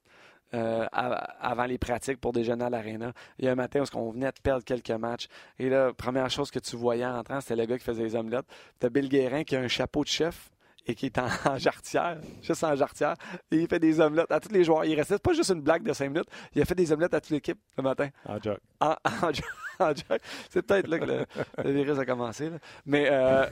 Euh, 0.55 0.87
avant 0.91 1.65
les 1.65 1.77
pratiques 1.77 2.19
pour 2.19 2.33
déjeuner 2.33 2.65
à 2.65 2.71
l'aréna. 2.71 3.13
Il 3.37 3.45
y 3.45 3.47
a 3.47 3.51
un 3.51 3.55
matin 3.55 3.83
où 3.83 3.97
on 3.97 4.09
venait 4.09 4.31
de 4.31 4.39
perdre 4.41 4.63
quelques 4.63 4.89
matchs. 4.89 5.27
Et 5.59 5.69
là, 5.69 5.93
première 5.93 6.27
chose 6.31 6.49
que 6.49 6.57
tu 6.57 6.75
voyais 6.75 7.05
en 7.05 7.19
entrant, 7.19 7.39
c'était 7.39 7.55
le 7.55 7.65
gars 7.65 7.77
qui 7.77 7.83
faisait 7.83 8.01
les 8.01 8.15
omelettes. 8.15 8.47
T'as 8.79 8.89
Bill 8.89 9.09
Guérin 9.09 9.43
qui 9.43 9.55
a 9.55 9.59
un 9.59 9.67
chapeau 9.67 10.03
de 10.03 10.09
chef 10.09 10.49
et 10.87 10.95
qui 10.95 11.05
est 11.05 11.19
en, 11.19 11.27
jarretière, 11.57 12.17
juste 12.41 12.63
en 12.63 12.75
jarretière. 12.75 13.13
Et 13.51 13.57
il 13.57 13.67
fait 13.67 13.77
des 13.77 13.99
omelettes 13.99 14.31
à 14.31 14.39
tous 14.39 14.51
les 14.51 14.63
joueurs. 14.63 14.85
Il 14.85 14.95
restait 14.95 15.19
pas 15.19 15.33
juste 15.33 15.51
une 15.51 15.61
blague 15.61 15.83
de 15.83 15.93
cinq 15.93 16.09
minutes. 16.09 16.29
Il 16.55 16.61
a 16.63 16.65
fait 16.65 16.73
des 16.75 16.91
omelettes 16.91 17.13
à 17.13 17.21
toute 17.21 17.29
l'équipe 17.29 17.59
le 17.77 17.83
matin. 17.83 18.09
En 18.25 18.39
joke. 18.41 18.59
En, 18.79 18.95
C'est 20.49 20.61
peut-être 20.61 20.87
là 20.87 20.99
que 20.99 21.25
le, 21.63 21.71
virus 21.71 21.97
a 21.97 22.05
commencé. 22.05 22.49
Mais 22.85 23.07
euh, 23.09 23.45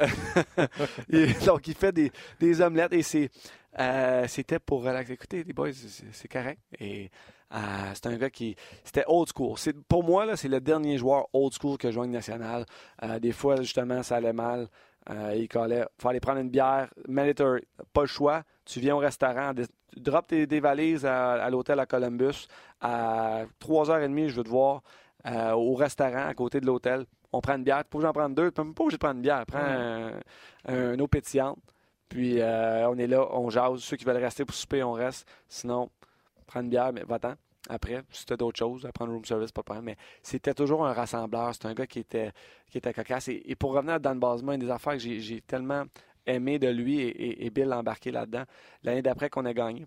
donc, 1.45 1.67
il 1.67 1.75
fait 1.75 1.91
des, 1.91 2.11
des 2.39 2.61
omelettes 2.61 2.93
et 2.93 3.03
c'est 3.03 3.29
euh, 3.79 4.25
c'était 4.27 4.59
pour 4.59 4.83
relaxer. 4.83 5.13
Écoutez, 5.13 5.43
les 5.43 5.53
boys, 5.53 5.71
c'est 6.11 6.27
correct. 6.27 6.59
Et 6.79 7.11
euh, 7.53 7.57
c'est 7.93 8.07
un 8.07 8.17
gars 8.17 8.29
qui. 8.29 8.55
C'était 8.83 9.03
old 9.07 9.29
school. 9.35 9.55
Pour 9.87 10.03
moi, 10.03 10.25
là, 10.25 10.35
c'est 10.35 10.47
le 10.47 10.59
dernier 10.59 10.97
joueur 10.97 11.27
old 11.33 11.53
school 11.53 11.77
que 11.77 11.89
je 11.89 11.93
joue 11.93 12.05
nationale. 12.05 12.65
Euh, 13.03 13.19
des 13.19 13.31
fois, 13.31 13.57
justement, 13.57 14.01
ça 14.03 14.15
allait 14.15 14.33
mal. 14.33 14.67
il 15.35 15.47
collait. 15.47 15.85
Il 16.11 16.19
prendre 16.19 16.39
une 16.39 16.49
bière. 16.49 16.89
Mandatory. 17.07 17.63
Pas 17.93 18.01
le 18.01 18.07
choix. 18.07 18.43
Tu 18.65 18.79
viens 18.79 18.95
au 18.95 18.99
restaurant. 18.99 19.53
Tu 19.53 20.01
drops 20.01 20.27
tes, 20.27 20.59
valises 20.59 21.05
à, 21.05 21.49
l'hôtel 21.49 21.79
à 21.79 21.85
Columbus. 21.85 22.47
À 22.81 23.45
3h30, 23.61 24.27
je 24.27 24.35
veux 24.35 24.43
te 24.43 24.49
voir 24.49 24.81
au 25.25 25.75
restaurant 25.75 26.27
à 26.27 26.33
côté 26.33 26.59
de 26.59 26.65
l'hôtel. 26.65 27.05
On 27.33 27.41
prend 27.41 27.55
une 27.55 27.63
bière. 27.63 27.83
Tu 27.83 27.97
peux 27.97 28.07
en 28.07 28.13
prendre 28.13 28.35
deux. 28.35 28.51
Tu 28.51 28.63
peux 28.63 28.73
pas 28.73 28.83
obligé 28.83 28.97
de 28.97 28.99
prendre 28.99 29.15
une 29.15 29.21
bière. 29.21 29.45
Prends 29.45 29.59
un, 29.59 30.19
un 30.65 30.99
eau 30.99 31.07
pétillante. 31.07 31.59
Puis 32.09 32.39
euh, 32.39 32.89
on 32.89 32.97
est 32.97 33.07
là, 33.07 33.27
on 33.31 33.49
jase. 33.49 33.79
Ceux 33.79 33.97
qui 33.97 34.05
veulent 34.05 34.17
rester 34.17 34.45
pour 34.45 34.55
souper, 34.55 34.83
on 34.83 34.93
reste. 34.93 35.27
Sinon, 35.47 35.89
prends 36.45 36.61
une 36.61 36.69
bière, 36.69 36.93
mais 36.93 37.03
va-t'en. 37.03 37.35
Après, 37.69 38.01
si 38.11 38.25
tu 38.25 38.31
as 38.31 38.37
d'autres 38.37 38.57
choses, 38.57 38.85
à 38.85 38.93
prendre 38.93 39.11
room 39.11 39.25
service, 39.25 39.51
pas 39.51 39.61
de 39.61 39.65
problème. 39.65 39.85
Mais 39.85 39.97
c'était 40.23 40.53
toujours 40.53 40.85
un 40.85 40.93
rassembleur. 40.93 41.53
C'est 41.53 41.65
un 41.65 41.73
gars 41.73 41.87
qui 41.87 41.99
était, 41.99 42.31
qui 42.69 42.77
était 42.77 42.93
cocasse. 42.93 43.27
Et, 43.27 43.55
pour 43.55 43.73
revenir 43.73 43.95
à 43.95 43.99
Dan 43.99 44.19
Basma, 44.19 44.53
une 44.53 44.61
des 44.61 44.69
affaires 44.69 44.93
que 44.93 44.99
j'ai 44.99 45.41
tellement 45.41 45.83
aimé 46.25 46.59
de 46.59 46.69
lui 46.69 47.01
et, 47.01 47.49
Bill 47.49 47.73
embarqué 47.73 48.11
là-dedans, 48.11 48.43
l'année 48.83 49.01
d'après 49.01 49.29
qu'on 49.29 49.45
a 49.45 49.53
gagné, 49.53 49.85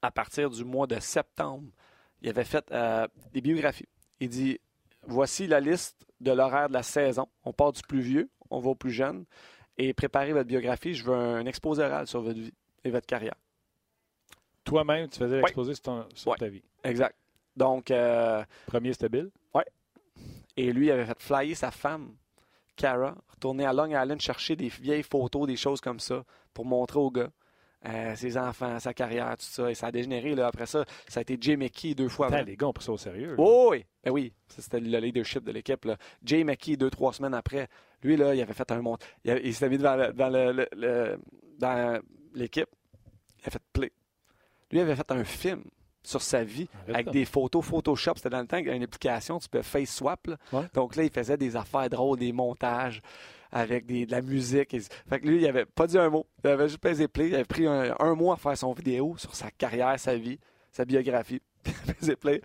à 0.00 0.10
partir 0.10 0.48
du 0.48 0.64
mois 0.64 0.86
de 0.86 0.98
septembre, 0.98 1.68
il 2.22 2.30
avait 2.30 2.44
fait 2.44 2.64
euh, 2.70 3.06
des 3.32 3.40
biographies. 3.40 3.88
Il 4.22 4.28
dit 4.28 4.60
Voici 5.08 5.48
la 5.48 5.58
liste 5.58 5.96
de 6.20 6.30
l'horaire 6.30 6.68
de 6.68 6.74
la 6.74 6.84
saison. 6.84 7.26
On 7.44 7.52
part 7.52 7.72
du 7.72 7.82
plus 7.82 8.00
vieux, 8.00 8.30
on 8.50 8.60
va 8.60 8.70
au 8.70 8.76
plus 8.76 8.92
jeune 8.92 9.24
et 9.78 9.92
préparer 9.94 10.32
votre 10.32 10.46
biographie. 10.46 10.94
Je 10.94 11.04
veux 11.04 11.12
un 11.12 11.44
exposé 11.44 11.82
oral 11.82 12.06
sur 12.06 12.22
votre 12.22 12.38
vie 12.38 12.54
et 12.84 12.90
votre 12.90 13.06
carrière. 13.06 13.34
Toi-même, 14.62 15.08
tu 15.08 15.18
faisais 15.18 15.38
l'exposé 15.38 15.72
sur, 15.74 16.36
ta 16.36 16.48
vie. 16.48 16.62
Exact. 16.84 17.16
Donc. 17.56 17.90
Euh, 17.90 18.44
Premier, 18.66 18.92
c'était 18.92 19.08
Bill. 19.08 19.28
Oui. 19.54 19.62
Et 20.56 20.72
lui, 20.72 20.86
il 20.86 20.92
avait 20.92 21.06
fait 21.06 21.20
flyer 21.20 21.56
sa 21.56 21.72
femme, 21.72 22.14
Cara, 22.76 23.16
retourner 23.26 23.66
à 23.66 23.72
Long 23.72 23.86
Island 23.86 24.20
chercher 24.20 24.54
des 24.54 24.68
vieilles 24.68 25.02
photos, 25.02 25.48
des 25.48 25.56
choses 25.56 25.80
comme 25.80 25.98
ça, 25.98 26.24
pour 26.54 26.64
montrer 26.64 27.00
aux 27.00 27.10
gars. 27.10 27.32
Euh, 27.84 28.14
ses 28.14 28.38
enfants, 28.38 28.78
sa 28.78 28.94
carrière, 28.94 29.36
tout 29.36 29.44
ça. 29.44 29.70
Et 29.70 29.74
ça 29.74 29.88
a 29.88 29.92
dégénéré. 29.92 30.34
Là. 30.34 30.46
Après 30.46 30.66
ça, 30.66 30.84
ça 31.08 31.18
a 31.18 31.22
été 31.22 31.36
Jay 31.40 31.56
McKee 31.56 31.94
deux 31.94 32.08
fois. 32.08 32.28
les 32.42 32.56
gars 32.56 32.68
ont 32.68 32.72
pris 32.72 32.84
ça 32.84 32.92
au 32.92 32.98
sérieux. 32.98 33.34
Oh, 33.38 33.68
oui, 33.72 33.84
ben 34.04 34.12
oui. 34.12 34.32
C'était 34.48 34.78
le 34.78 34.98
leadership 34.98 35.44
de 35.44 35.52
l'équipe. 35.52 35.88
Jay 36.22 36.44
McKee, 36.44 36.76
deux, 36.76 36.90
trois 36.90 37.12
semaines 37.12 37.34
après, 37.34 37.68
lui, 38.02 38.16
là, 38.16 38.34
il 38.34 38.40
avait 38.40 38.52
fait 38.52 38.70
un 38.70 38.82
monte. 38.82 39.04
Il, 39.24 39.52
s'était 39.52 39.68
mis 39.68 39.78
devant, 39.78 39.96
le, 39.96 41.18
dans 41.58 42.00
l'équipe. 42.34 42.68
Il 43.40 43.48
a 43.48 43.50
fait 43.50 43.62
play. 43.72 43.92
Lui, 44.70 44.78
il 44.78 44.82
avait 44.82 44.96
fait 44.96 45.10
un 45.10 45.24
film 45.24 45.64
sur 46.04 46.20
sa 46.20 46.42
vie 46.42 46.68
avec 46.88 47.10
des 47.10 47.24
photos 47.24 47.64
Photoshop. 47.64 48.14
C'était 48.16 48.30
dans 48.30 48.40
le 48.40 48.46
temps 48.46 48.58
qu'il 48.58 48.68
y 48.68 48.70
a 48.70 48.74
une 48.74 48.82
application, 48.82 49.38
tu 49.38 49.48
peux 49.48 49.62
face 49.62 49.94
swap. 49.94 50.28
Donc 50.74 50.96
là, 50.96 51.04
il 51.04 51.10
faisait 51.10 51.36
des 51.36 51.56
affaires 51.56 51.88
drôles, 51.88 52.18
des 52.18 52.32
montages 52.32 53.02
avec 53.52 53.86
des, 53.86 54.06
de 54.06 54.10
la 54.10 54.22
musique. 54.22 54.74
Fait 55.08 55.20
que 55.20 55.26
lui, 55.26 55.36
il 55.36 55.46
avait 55.46 55.66
pas 55.66 55.86
dit 55.86 55.98
un 55.98 56.08
mot. 56.08 56.26
Il 56.42 56.50
avait 56.50 56.68
juste 56.68 56.80
pesé 56.80 57.06
play. 57.06 57.28
Il 57.28 57.34
avait 57.34 57.44
pris 57.44 57.66
un, 57.66 58.14
mois 58.14 58.34
à 58.34 58.36
faire 58.38 58.56
son 58.56 58.72
vidéo 58.72 59.14
sur 59.18 59.34
sa 59.34 59.50
carrière, 59.50 59.98
sa 60.00 60.16
vie, 60.16 60.38
sa 60.72 60.84
biographie. 60.84 61.42
il 61.66 61.94
pesé 61.94 62.16
play. 62.16 62.40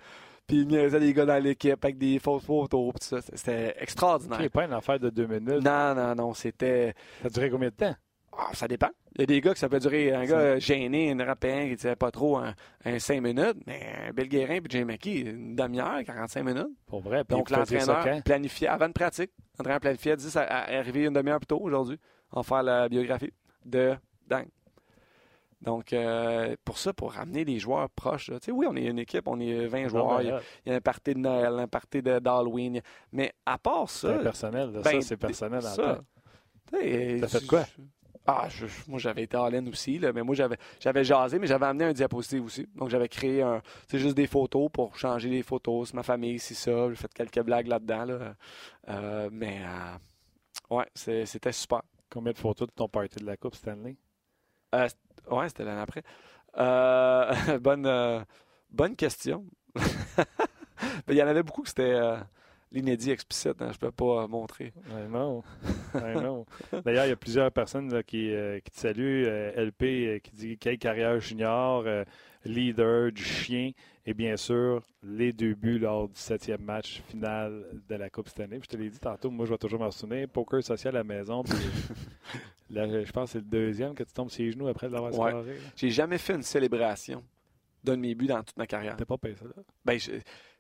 Puis 0.46 0.58
il 0.58 0.68
niaisait 0.68 1.00
des 1.00 1.14
gars 1.14 1.26
dans 1.26 1.44
l'équipe 1.44 1.84
avec 1.84 1.98
des 1.98 2.20
fausses 2.20 2.46
photos. 2.46 2.94
C'était 3.34 3.76
extraordinaire. 3.80 4.40
C'est 4.42 4.50
pas 4.50 4.66
une 4.66 4.74
affaire 4.74 5.00
de 5.00 5.10
deux 5.10 5.28
minutes. 5.28 5.64
Non, 5.64 5.96
non, 5.96 6.16
non. 6.16 6.34
C'était. 6.34 6.94
Ça 7.22 7.28
a 7.28 7.30
duré 7.30 7.50
combien 7.50 7.70
de 7.70 7.76
temps? 7.76 7.96
Ah, 8.38 8.52
ça 8.54 8.68
dépend. 8.68 8.90
Il 9.16 9.22
y 9.22 9.24
a 9.24 9.26
des 9.26 9.42
gars 9.42 9.54
que 9.54 9.60
ça 9.60 9.68
peut 9.68 9.80
durer, 9.80 10.14
un 10.14 10.26
gars 10.26 10.60
gêné, 10.60 11.12
un 11.12 11.18
européen 11.18 11.76
qui 11.76 11.88
ne 11.88 11.94
pas 11.96 12.12
trop 12.12 12.38
un, 12.38 12.54
cinq 13.00 13.22
minutes, 13.22 13.58
mais 13.66 13.82
un 14.08 14.14
Bill 14.14 14.30
Guérin 14.30 14.56
et 14.56 14.62
Jay 14.70 14.86
McKee, 14.86 15.22
une 15.22 15.56
demi-heure, 15.56 16.04
45 16.06 16.44
minutes. 16.44 16.68
Pour 16.86 17.02
vrai. 17.02 17.24
Donc 17.28 17.50
l'entraîneur 17.50 18.22
planifiait, 18.24 18.68
avant 18.68 18.88
de 18.88 18.94
pratique, 18.94 19.32
l'entraîneur 19.58 19.80
planifiait, 19.80 20.16
dit 20.16 20.30
ça 20.30 20.44
arriver 20.44 21.06
une 21.06 21.14
demi-heure 21.14 21.40
plus 21.40 21.48
tôt 21.48 21.60
aujourd'hui, 21.60 21.98
en 22.32 22.44
faire 22.44 22.62
la 22.62 22.88
biographie 22.88 23.34
de 23.66 23.96
Dang. 24.28 24.46
Donc, 25.60 25.92
euh, 25.92 26.56
pour 26.64 26.78
ça, 26.78 26.94
pour 26.94 27.14
ramener 27.14 27.44
des 27.44 27.58
joueurs 27.58 27.90
proches, 27.90 28.28
tu 28.28 28.38
sais, 28.40 28.52
oui, 28.52 28.68
on 28.70 28.76
est 28.76 28.86
une 28.86 29.00
équipe, 29.00 29.28
on 29.28 29.40
est 29.40 29.66
20 29.66 29.88
joueurs, 29.88 30.22
il 30.22 30.28
y, 30.68 30.72
a, 30.72 30.76
un 30.76 30.82
party 30.82 31.16
de 31.16 31.20
Noël, 31.20 31.58
un 31.58 31.68
party 31.68 32.04
d'Halloween, 32.04 32.82
mais 33.12 33.34
à 33.44 33.58
part 33.58 33.90
ça... 33.90 34.18
C'est 34.18 34.24
personnel, 34.24 34.72
ça, 34.76 34.82
ben, 34.92 35.02
c'est 35.02 35.18
personnel. 35.18 35.64
Ça, 35.64 36.00
T'as 36.70 37.28
fait 37.28 37.48
quoi? 37.48 37.66
Ah, 38.30 38.50
moi, 38.90 39.00
j'avais 39.00 39.24
été 39.24 39.38
all-in 39.38 39.66
aussi, 39.68 40.00
là, 40.00 40.12
mais 40.12 40.22
moi, 40.22 40.36
j'avais, 40.36 40.58
j'avais 40.82 41.06
jasé, 41.06 41.40
mais 41.40 41.48
j'avais 41.48 41.66
amené 41.66 41.86
un 41.86 41.94
diapositive 41.94 42.44
aussi. 42.44 42.68
Donc, 42.76 42.90
j'avais 42.90 43.08
créé 43.08 43.42
un, 43.42 43.62
c'est 43.88 44.00
juste 44.00 44.18
des 44.18 44.28
photos 44.28 44.70
pour 44.70 44.98
changer 44.98 45.30
les 45.30 45.44
photos. 45.44 45.88
C'est 45.88 45.94
ma 45.94 46.04
famille, 46.04 46.38
c'est 46.38 46.54
ça. 46.54 46.90
J'ai 46.90 46.96
fait 46.96 47.14
quelques 47.14 47.42
blagues 47.42 47.68
là-dedans, 47.68 48.04
là. 48.04 48.36
Euh, 48.90 49.30
mais, 49.32 49.62
euh, 49.64 50.76
ouais, 50.76 50.86
c'était 50.94 51.54
super. 51.54 51.84
Combien 52.10 52.34
de 52.34 52.38
photos 52.38 52.68
de 52.68 52.74
ton 52.74 52.90
party 52.90 53.20
de 53.20 53.26
la 53.26 53.38
Coupe 53.38 53.56
Stanley? 53.56 53.96
Euh, 54.76 54.90
ouais, 55.32 55.48
c'était 55.48 55.64
l'année 55.64 55.82
après. 55.82 56.04
Euh, 56.58 57.60
bonne, 57.60 58.26
bonne 58.70 58.96
question. 58.98 59.46
Il 61.08 61.16
y 61.16 61.24
en 61.24 61.28
avait 61.28 61.44
beaucoup 61.44 61.62
que 61.62 61.70
c'était 61.70 61.98
l'inédit 62.72 63.12
explicite, 63.12 63.62
hein, 63.62 63.72
je 63.74 63.78
peux 63.78 63.92
pas 63.92 64.24
euh, 64.24 64.28
montrer. 64.28 64.74
Ouais, 64.94 65.08
non. 65.08 65.44
Ouais, 65.94 66.14
non. 66.16 66.46
D'ailleurs, 66.84 67.06
il 67.06 67.10
y 67.10 67.14
a 67.14 67.16
plusieurs 67.16 67.52
personnes 67.52 67.94
là, 67.94 68.04
qui, 68.04 68.34
euh, 68.34 68.60
qui 68.60 68.72
te 68.72 68.80
saluent. 68.80 69.26
Euh, 69.28 69.66
LP 69.66 69.84
euh, 69.84 70.20
qui 70.20 70.32
dit 70.32 70.58
quelle 70.58 70.78
carrière 70.78 71.20
junior, 71.20 71.86
leader 72.46 73.12
du 73.12 73.24
chien, 73.24 73.72
et 74.06 74.14
bien 74.14 74.38
sûr, 74.38 74.82
les 75.04 75.34
deux 75.34 75.54
buts 75.54 75.80
lors 75.80 76.08
du 76.08 76.20
septième 76.20 76.62
match 76.62 77.02
final 77.08 77.66
de 77.90 77.96
la 77.96 78.10
Coupe 78.10 78.30
Stanley. 78.30 78.60
Puis 78.60 78.70
je 78.72 78.78
te 78.78 78.82
l'ai 78.82 78.90
dit 78.90 79.00
tantôt, 79.00 79.30
moi, 79.30 79.46
je 79.46 79.52
vais 79.52 79.58
toujours 79.58 79.80
m'en 79.80 79.92
souvenir. 79.92 80.28
Poker 80.30 80.64
social 80.64 80.96
à 80.96 81.00
la 81.00 81.04
maison. 81.04 81.44
Puis, 81.44 81.54
là, 82.70 83.04
je 83.04 83.12
pense 83.12 83.30
que 83.30 83.32
c'est 83.34 83.40
le 83.40 83.46
deuxième 83.46 83.94
que 83.96 84.04
tu 84.04 84.14
tombes 84.14 84.30
sur 84.30 84.44
les 84.44 84.52
genoux 84.52 84.68
après 84.68 84.88
l'avoir 84.90 85.14
Ouais. 85.18 85.32
scoré. 85.32 85.58
J'ai 85.76 85.90
jamais 85.90 86.18
fait 86.18 86.36
une 86.36 86.44
célébration 86.44 87.24
d'un 87.84 87.96
de 87.96 88.02
mes 88.02 88.16
buts 88.16 88.28
dans 88.28 88.44
toute 88.44 88.58
ma 88.58 88.68
carrière. 88.68 88.96
T'as 88.98 89.06
pas 89.06 89.18
payé 89.18 89.36
ça, 89.36 89.46
là? 89.46 89.62
Ben, 89.86 90.00
je, 90.00 90.12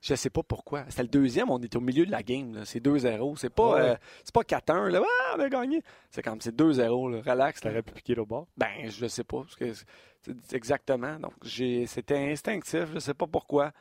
je 0.01 0.15
sais 0.15 0.29
pas 0.29 0.43
pourquoi. 0.43 0.85
C'était 0.89 1.03
le 1.03 1.07
deuxième, 1.09 1.49
on 1.49 1.59
est 1.59 1.75
au 1.75 1.81
milieu 1.81 2.05
de 2.05 2.11
la 2.11 2.23
game. 2.23 2.61
C'est 2.65 2.79
2-0. 2.79 3.35
C'est 3.37 3.49
pas, 3.49 3.69
Ouais. 3.75 3.81
euh, 3.81 3.95
c'est 4.23 4.33
pas 4.33 4.43
4-1. 4.43 4.89
Là. 4.89 5.01
Ah, 5.03 5.35
on 5.37 5.39
a 5.41 5.49
gagné. 5.49 5.81
C'est 6.11 6.21
comme 6.21 6.39
c'est 6.41 6.55
2-0. 6.55 7.09
là. 7.09 7.21
Relax. 7.25 7.61
T'aurais 7.61 7.81
pu 7.81 7.93
piquer 7.93 8.15
le 8.15 8.25
bord. 8.25 8.47
Ben, 8.57 8.89
je 8.89 9.07
sais 9.07 9.23
pas. 9.23 9.41
parce 9.41 9.55
que 9.55 9.73
c'est- 9.73 10.53
exactement. 10.53 11.17
Donc, 11.19 11.33
j'ai, 11.43 11.85
c'était 11.87 12.31
instinctif. 12.31 12.85
Je 12.93 12.99
sais 12.99 13.13
pas 13.13 13.27
pourquoi. 13.27 13.71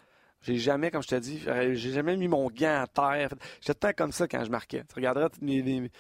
J'ai 0.43 0.57
jamais, 0.57 0.91
comme 0.91 1.03
je 1.03 1.09
te 1.09 1.15
dis, 1.17 1.43
euh, 1.49 1.75
j'ai 1.75 1.91
jamais 1.93 2.17
mis 2.17 2.29
mon 2.29 2.49
gant 2.51 2.83
à 2.83 2.87
terre. 2.87 3.31
J'étais 3.61 3.93
comme 3.95 4.13
ça 4.13 4.29
quand 4.29 4.45
je 4.45 4.51
marquais. 4.51 4.85
Tu 4.89 4.95
regarderas 4.95 5.29
tous 5.31 5.45
mes, 5.45 5.63
mes- 5.63 5.91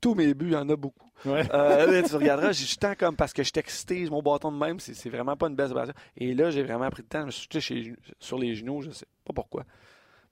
tous 0.00 0.14
mes 0.14 0.34
buts, 0.34 0.46
il 0.48 0.52
y 0.52 0.56
en 0.56 0.68
a 0.68 0.76
beaucoup. 0.76 1.03
Ouais. 1.24 1.42
Euh, 1.52 1.86
là, 1.90 2.02
tu 2.02 2.14
regarderas, 2.16 2.52
j'ai 2.52 2.64
le 2.64 2.76
temps 2.78 2.94
comme 2.98 3.16
parce 3.16 3.32
que 3.32 3.42
je 3.42 3.50
j'ai 3.54 4.10
mon 4.10 4.22
bâton 4.22 4.52
de 4.52 4.58
même, 4.58 4.78
c'est, 4.80 5.08
vraiment 5.08 5.36
pas 5.36 5.48
une 5.48 5.56
belle 5.56 5.68
séparation. 5.68 5.94
Et 6.16 6.34
là, 6.34 6.50
j'ai 6.50 6.62
vraiment 6.62 6.90
pris 6.90 7.02
le 7.02 7.08
temps, 7.08 7.20
je 7.20 7.26
me 7.26 7.60
suis 7.60 7.94
sur 8.18 8.38
les 8.38 8.54
genoux, 8.54 8.82
je 8.82 8.90
sais 8.90 9.06
pas 9.24 9.32
pourquoi. 9.32 9.64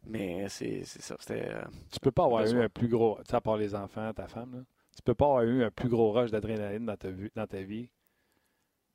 Mais 0.04 0.48
c'est, 0.48 0.84
ça. 0.84 1.16
C'était. 1.20 1.48
euh, 1.48 1.62
Tu 1.90 2.00
peux 2.00 2.10
pas 2.10 2.24
avoir 2.24 2.42
Besoin. 2.42 2.60
eu 2.60 2.64
un 2.64 2.68
plus 2.68 2.88
gros, 2.88 3.18
tu 3.24 3.30
sais, 3.30 3.36
à 3.36 3.40
part 3.40 3.56
les 3.56 3.74
enfants, 3.74 4.12
ta 4.12 4.26
femme, 4.26 4.52
là, 4.56 4.60
tu 4.96 5.02
peux 5.02 5.14
pas 5.14 5.26
avoir 5.26 5.42
eu 5.44 5.64
un 5.64 5.70
plus 5.70 5.88
gros 5.88 6.12
rush 6.12 6.30
d'adrénaline 6.30 6.84
dans 6.84 6.96
ta, 6.96 7.08
vie, 7.10 7.30
dans 7.34 7.46
ta 7.46 7.62
vie 7.62 7.88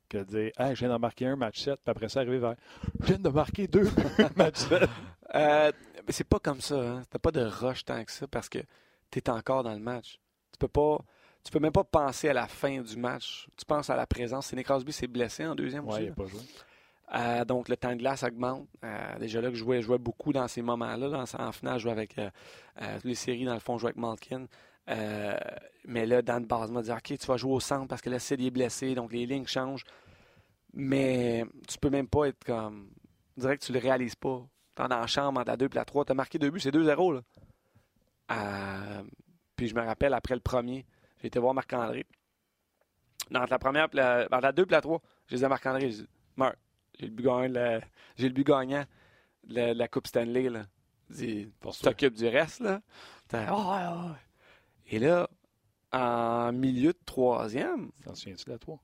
que 0.08 0.18
de 0.18 0.24
dire 0.24 0.50
Hey, 0.58 0.74
je 0.74 0.80
viens 0.80 0.88
d'en 0.90 0.98
marquer 0.98 1.26
un 1.26 1.36
match 1.36 1.60
7, 1.60 1.80
puis 1.82 1.90
après 1.90 2.08
ça, 2.08 2.20
arriver 2.20 2.38
vers 2.38 2.54
Je 3.00 3.06
viens 3.06 3.18
de 3.18 3.28
marquer 3.28 3.66
deux 3.66 3.88
match 4.36 4.56
7. 4.56 4.88
Euh, 5.34 5.70
mais 6.06 6.12
c'est 6.14 6.24
pas 6.24 6.38
comme 6.38 6.62
ça. 6.62 6.80
Hein. 6.80 7.02
T'as 7.10 7.18
pas 7.18 7.30
de 7.30 7.42
rush 7.42 7.84
tant 7.84 8.02
que 8.02 8.10
ça 8.10 8.26
parce 8.26 8.48
que 8.48 8.60
t'es 9.10 9.28
encore 9.28 9.62
dans 9.62 9.74
le 9.74 9.78
match. 9.78 10.18
Tu 10.52 10.58
peux 10.58 10.68
pas. 10.68 11.04
Tu 11.44 11.52
peux 11.52 11.60
même 11.60 11.72
pas 11.72 11.84
penser 11.84 12.28
à 12.28 12.32
la 12.34 12.46
fin 12.46 12.80
du 12.80 12.96
match. 12.96 13.46
Tu 13.56 13.64
penses 13.64 13.88
à 13.90 13.96
la 13.96 14.06
présence. 14.06 14.46
Sidney 14.48 14.64
Crosby 14.64 14.92
s'est 14.92 15.06
blessé 15.06 15.46
en 15.46 15.54
deuxième 15.54 15.84
Ouais, 15.86 15.92
aussi. 15.94 16.02
il 16.02 16.04
là. 16.04 16.10
n'a 16.10 16.14
pas 16.16 16.26
joué. 16.26 16.40
Euh, 17.14 17.44
donc 17.46 17.70
le 17.70 17.76
temps 17.78 17.90
de 17.90 17.94
glace 17.96 18.22
augmente. 18.22 18.68
Euh, 18.84 19.18
déjà 19.18 19.40
là 19.40 19.48
que 19.48 19.54
je 19.54 19.60
jouais, 19.64 19.80
je 19.80 19.86
jouais 19.86 19.96
beaucoup 19.98 20.32
dans 20.32 20.46
ces 20.46 20.60
moments-là. 20.60 21.08
Dans- 21.08 21.40
en 21.42 21.52
finale, 21.52 21.78
je 21.78 21.82
jouais 21.84 21.92
avec 21.92 22.18
euh, 22.18 22.28
euh, 22.82 22.98
les 23.04 23.14
séries, 23.14 23.46
dans 23.46 23.54
le 23.54 23.60
fond, 23.60 23.78
je 23.78 23.82
jouais 23.82 23.90
avec 23.92 23.96
Malkin. 23.96 24.46
Mais 25.86 26.04
là, 26.04 26.20
Dan 26.20 26.44
Base 26.44 26.70
m'a 26.70 26.82
dit 26.82 26.90
OK, 26.92 27.16
tu 27.18 27.26
vas 27.26 27.36
jouer 27.38 27.52
au 27.52 27.60
centre 27.60 27.88
parce 27.88 28.02
que 28.02 28.10
le 28.10 28.18
Sid 28.18 28.40
est 28.42 28.50
blessé, 28.50 28.94
donc 28.94 29.10
les 29.12 29.24
lignes 29.24 29.46
changent. 29.46 29.84
Mais 30.74 31.46
tu 31.66 31.78
peux 31.78 31.88
même 31.90 32.08
pas 32.08 32.26
être 32.26 32.44
comme. 32.44 32.90
On 33.36 33.40
dirait 33.40 33.56
que 33.56 33.64
tu 33.64 33.72
le 33.72 33.78
réalises 33.78 34.16
pas. 34.16 34.42
T'es 34.74 34.86
dans 34.86 34.98
la 35.00 35.06
chambre, 35.06 35.40
entre 35.40 35.50
la 35.50 35.56
2 35.56 35.66
et 35.66 35.74
la 35.74 35.84
3. 35.86 36.04
T'as 36.04 36.14
marqué 36.14 36.38
deux 36.38 36.50
buts, 36.50 36.60
c'est 36.60 36.70
2-0. 36.72 37.12
Là. 37.14 37.22
Euh, 38.32 39.02
puis 39.56 39.68
je 39.68 39.74
me 39.74 39.80
rappelle, 39.82 40.12
après 40.12 40.34
le 40.34 40.40
premier, 40.40 40.84
j'ai 41.20 41.26
été 41.28 41.38
voir 41.38 41.54
Marc-André. 41.54 42.06
Dans 43.30 43.44
la 43.44 43.58
première, 43.58 43.88
la, 43.92 44.26
entre 44.30 44.40
la 44.42 44.52
2 44.52 44.62
et 44.62 44.70
la 44.70 44.80
3, 44.80 45.00
j'ai 45.26 45.36
dit 45.36 45.44
à 45.44 45.48
Marc-André, 45.48 45.90
j'ai 45.90 46.02
dit, 46.02 46.08
Marc, 46.36 46.56
j'ai 46.98 47.06
le 47.06 47.12
but 47.12 47.24
gagnant, 47.24 47.48
de 47.48 47.54
la- 47.54 47.80
j'ai 48.16 48.28
le 48.28 48.34
but 48.34 48.46
gagnant 48.46 48.84
de 49.44 49.72
la, 49.72 49.88
Coupe 49.88 50.06
Stanley. 50.06 50.48
Là. 50.48 50.66
Pour 51.60 51.74
tu 51.74 51.82
t'occupes 51.82 52.14
du 52.14 52.26
reste. 52.28 52.60
Là. 52.60 52.80
Ouais, 53.32 53.38
ouais, 53.40 54.08
ouais. 54.10 54.16
Et 54.86 54.98
là, 54.98 55.28
en 55.92 56.52
milieu 56.52 56.92
de 56.92 56.98
troisième, 57.04 57.90
T'en 58.04 58.14
souviens-tu 58.14 58.44
de 58.44 58.50
la 58.52 58.58
3 58.58 58.80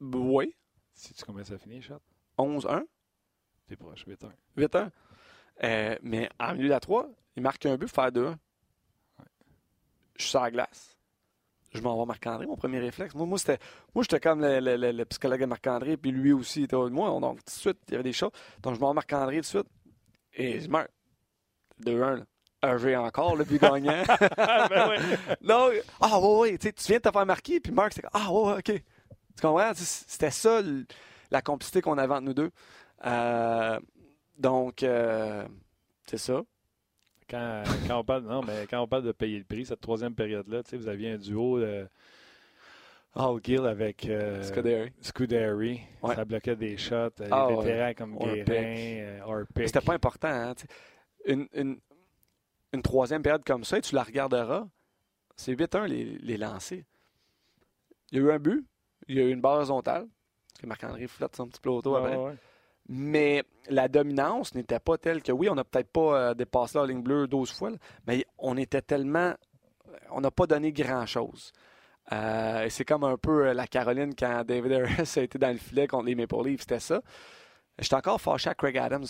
oui, 0.00 0.54
Si 0.92 1.14
tu 1.14 1.24
combien 1.24 1.44
ça 1.44 1.58
finit, 1.58 1.80
chat 1.82 2.00
11-1. 2.38 2.84
T'es 3.66 3.76
proche, 3.76 4.04
8-1. 4.06 4.30
8-1. 4.56 4.90
Euh, 5.64 5.98
mais 6.02 6.28
en 6.38 6.52
milieu 6.52 6.64
de 6.68 6.70
la 6.72 6.80
3, 6.80 7.08
il 7.36 7.42
marque 7.42 7.64
un 7.66 7.76
but 7.76 7.88
faire 7.88 8.12
2-1. 8.12 8.36
Je 10.16 10.22
suis 10.22 10.30
sur 10.30 10.40
la 10.40 10.50
glace. 10.50 10.95
Je 11.76 11.82
m'en 11.82 11.98
vais 11.98 12.06
Marc-André, 12.06 12.46
mon 12.46 12.56
premier 12.56 12.78
réflexe. 12.80 13.14
Moi, 13.14 13.26
moi, 13.26 13.38
c'était, 13.38 13.58
moi 13.94 14.02
j'étais 14.02 14.20
comme 14.20 14.40
le, 14.40 14.58
le- 14.60 14.76
le- 14.76 14.92
le 14.92 15.04
psychologue 15.04 15.40
de 15.40 15.46
Marc-André, 15.46 15.96
puis 15.96 16.10
lui 16.10 16.32
aussi 16.32 16.64
était 16.64 16.74
au- 16.76 16.90
moi. 16.90 17.08
Donc, 17.20 17.38
tout 17.38 17.44
de 17.46 17.50
suite, 17.50 17.78
il 17.88 17.92
y 17.92 17.94
avait 17.94 18.02
des 18.04 18.12
choses. 18.12 18.30
Donc, 18.62 18.74
je 18.74 18.80
m'en 18.80 18.88
vais 18.88 18.94
Marc-André 18.94 19.36
tout 19.36 19.40
de 19.42 19.46
suite. 19.46 19.66
Et 20.34 20.60
je 20.60 20.68
meurs. 20.68 20.88
2-1, 21.84 22.16
là. 22.16 22.24
Un 22.62 22.78
jeu 22.78 22.96
encore, 22.96 23.36
le 23.36 23.44
but 23.44 23.60
gagnant. 23.60 24.02
ben 24.36 24.88
ouais. 24.88 24.98
non, 25.42 25.70
ah, 26.00 26.18
ouais, 26.18 26.38
ouais. 26.52 26.58
Tu 26.58 26.72
viens 26.88 26.96
de 26.96 27.02
te 27.02 27.10
faire 27.10 27.26
marquer, 27.26 27.60
puis 27.60 27.70
Marc, 27.70 27.92
c'était 27.92 28.08
comme, 28.08 28.20
ah, 28.22 28.32
ouais, 28.32 28.52
OK. 28.58 28.64
Tu 28.64 28.82
comprends? 29.42 29.72
C'était 29.74 30.30
ça, 30.30 30.60
la 31.30 31.42
complicité 31.42 31.82
qu'on 31.82 31.98
avait 31.98 32.14
entre 32.14 32.22
nous 32.22 32.34
deux. 32.34 32.50
Euh, 33.04 33.78
donc, 34.38 34.82
euh, 34.82 35.46
c'est 36.08 36.16
ça. 36.18 36.40
Quand, 37.28 37.62
quand 37.88 37.98
on 38.00 38.04
parle, 38.04 38.22
non, 38.24 38.40
mais 38.42 38.66
quand 38.70 38.80
on 38.80 38.86
parle 38.86 39.02
de 39.04 39.12
payer 39.12 39.38
le 39.38 39.44
prix, 39.44 39.66
cette 39.66 39.80
troisième 39.80 40.14
période-là, 40.14 40.62
tu 40.62 40.70
sais, 40.70 40.76
vous 40.76 40.88
aviez 40.88 41.12
un 41.12 41.16
duo 41.18 41.58
de 41.58 41.88
Hall 43.16 43.40
Gill 43.42 43.66
avec 43.66 44.06
euh, 44.08 44.42
Scuderi. 44.42 44.92
Scuderi. 45.00 45.80
Ouais. 46.02 46.14
Ça 46.14 46.24
bloquait 46.24 46.54
des 46.56 46.76
shots. 46.76 46.94
euh, 46.94 47.28
Ah, 47.30 47.46
les 47.50 47.56
ouais. 47.56 47.64
vétérans 47.64 47.94
comme. 47.94 48.16
Guérin, 48.18 48.44
euh, 48.46 49.20
Orpik. 49.24 49.56
Mais 49.56 49.66
C'était 49.66 49.80
pas 49.80 49.94
important. 49.94 50.28
Hein, 50.28 50.54
une, 51.24 51.48
une, 51.54 51.78
une 52.72 52.82
troisième 52.82 53.22
période 53.22 53.42
comme 53.44 53.64
ça, 53.64 53.78
et 53.78 53.80
tu 53.80 53.94
la 53.94 54.02
regarderas, 54.04 54.66
c'est 55.34 55.52
8-1 55.54 55.86
les, 55.86 56.04
les 56.18 56.36
lancers. 56.36 56.82
Il 58.12 58.18
y 58.18 58.20
a 58.20 58.24
eu 58.24 58.30
un 58.30 58.38
but, 58.38 58.64
il 59.08 59.16
y 59.16 59.20
a 59.20 59.24
eu 59.24 59.30
une 59.32 59.40
barre 59.40 59.56
horizontale, 59.56 60.06
que 60.60 60.66
Marc-André 60.66 61.06
flotte 61.08 61.34
son 61.34 61.48
petit 61.48 61.60
Ouais, 61.66 61.76
après. 61.98 62.16
ouais, 62.16 62.24
ouais. 62.26 62.34
Mais 62.88 63.42
la 63.68 63.88
dominance 63.88 64.54
n'était 64.54 64.78
pas 64.78 64.96
telle 64.96 65.22
que, 65.22 65.32
oui, 65.32 65.48
on 65.48 65.54
n'a 65.54 65.64
peut-être 65.64 65.90
pas 65.90 66.30
euh, 66.30 66.34
dépassé 66.34 66.78
la 66.78 66.86
ligne 66.86 67.02
bleue 67.02 67.26
12 67.26 67.52
fois, 67.52 67.70
mais 68.06 68.24
on 68.38 68.56
était 68.56 68.82
tellement. 68.82 69.34
On 70.10 70.20
n'a 70.20 70.30
pas 70.30 70.46
donné 70.46 70.72
grand-chose. 70.72 71.52
Euh, 72.12 72.66
c'est 72.70 72.84
comme 72.84 73.02
un 73.02 73.16
peu 73.16 73.48
euh, 73.48 73.54
la 73.54 73.66
Caroline 73.66 74.14
quand 74.14 74.44
David 74.44 74.72
Harris 74.72 75.12
a 75.16 75.22
été 75.22 75.38
dans 75.38 75.50
le 75.50 75.58
filet 75.58 75.88
contre 75.88 76.06
les 76.06 76.14
Maple 76.14 76.44
Leafs, 76.44 76.60
c'était 76.60 76.78
ça. 76.78 77.02
J'étais 77.78 77.96
encore 77.96 78.20
fâché 78.20 78.48
à 78.48 78.54
Craig 78.54 78.78
Adams 78.78 79.06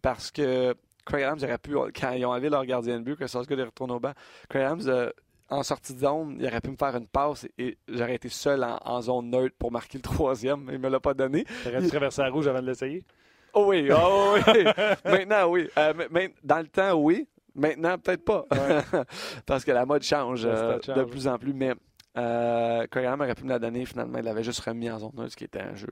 parce 0.00 0.30
que 0.30 0.74
Craig 1.04 1.24
Adams 1.24 1.42
aurait 1.42 1.58
pu, 1.58 1.74
quand 2.00 2.12
ils 2.12 2.24
ont 2.24 2.30
enlevé 2.30 2.48
leur 2.48 2.64
gardien 2.64 2.98
de 2.98 3.04
but, 3.04 3.16
que 3.16 3.26
Solskjaer 3.26 3.60
est 3.60 3.64
retourné 3.64 3.94
au 3.94 4.00
banc, 4.00 4.12
Craig 4.48 4.62
Adams, 4.62 4.82
euh, 4.86 5.10
en 5.50 5.62
sortie 5.62 5.94
de 5.94 6.00
zone, 6.00 6.36
il 6.38 6.46
aurait 6.46 6.60
pu 6.60 6.70
me 6.70 6.76
faire 6.76 6.94
une 6.96 7.06
passe 7.06 7.46
et 7.58 7.78
j'aurais 7.88 8.14
été 8.16 8.28
seul 8.28 8.62
en, 8.64 8.78
en 8.84 9.00
zone 9.00 9.30
neutre 9.30 9.54
pour 9.58 9.72
marquer 9.72 9.98
le 9.98 10.02
troisième. 10.02 10.64
mais 10.64 10.74
Il 10.74 10.78
me 10.78 10.88
l'a 10.88 11.00
pas 11.00 11.14
donné. 11.14 11.44
T'aurais-tu 11.64 11.88
traversé 11.88 12.22
la 12.22 12.30
rouge 12.30 12.46
avant 12.48 12.60
de 12.60 12.66
l'essayer? 12.66 13.02
Oh 13.54 13.64
oui, 13.68 13.88
oh 13.90 14.34
oui. 14.36 14.64
Maintenant, 15.04 15.46
oui. 15.48 15.68
Euh, 15.78 15.94
mais- 16.10 16.34
dans 16.44 16.58
le 16.58 16.68
temps, 16.68 16.92
oui. 16.94 17.26
Maintenant, 17.54 17.98
peut-être 17.98 18.24
pas. 18.24 18.46
Parce 19.46 19.64
que 19.64 19.72
la 19.72 19.84
mode 19.84 20.02
change 20.02 20.42
euh, 20.44 20.78
de 20.78 21.02
plus 21.04 21.26
en 21.26 21.38
plus. 21.38 21.52
Mais 21.52 21.72
euh, 22.18 22.86
aurait 22.96 23.34
pu 23.34 23.44
me 23.44 23.48
la 23.48 23.58
donner. 23.58 23.84
Finalement, 23.84 24.18
il 24.18 24.24
l'avait 24.24 24.42
juste 24.42 24.60
remis 24.60 24.90
en 24.90 24.98
zone 24.98 25.12
neutre, 25.14 25.32
ce 25.32 25.36
qui 25.36 25.44
était 25.44 25.60
un 25.60 25.74
jeu, 25.74 25.88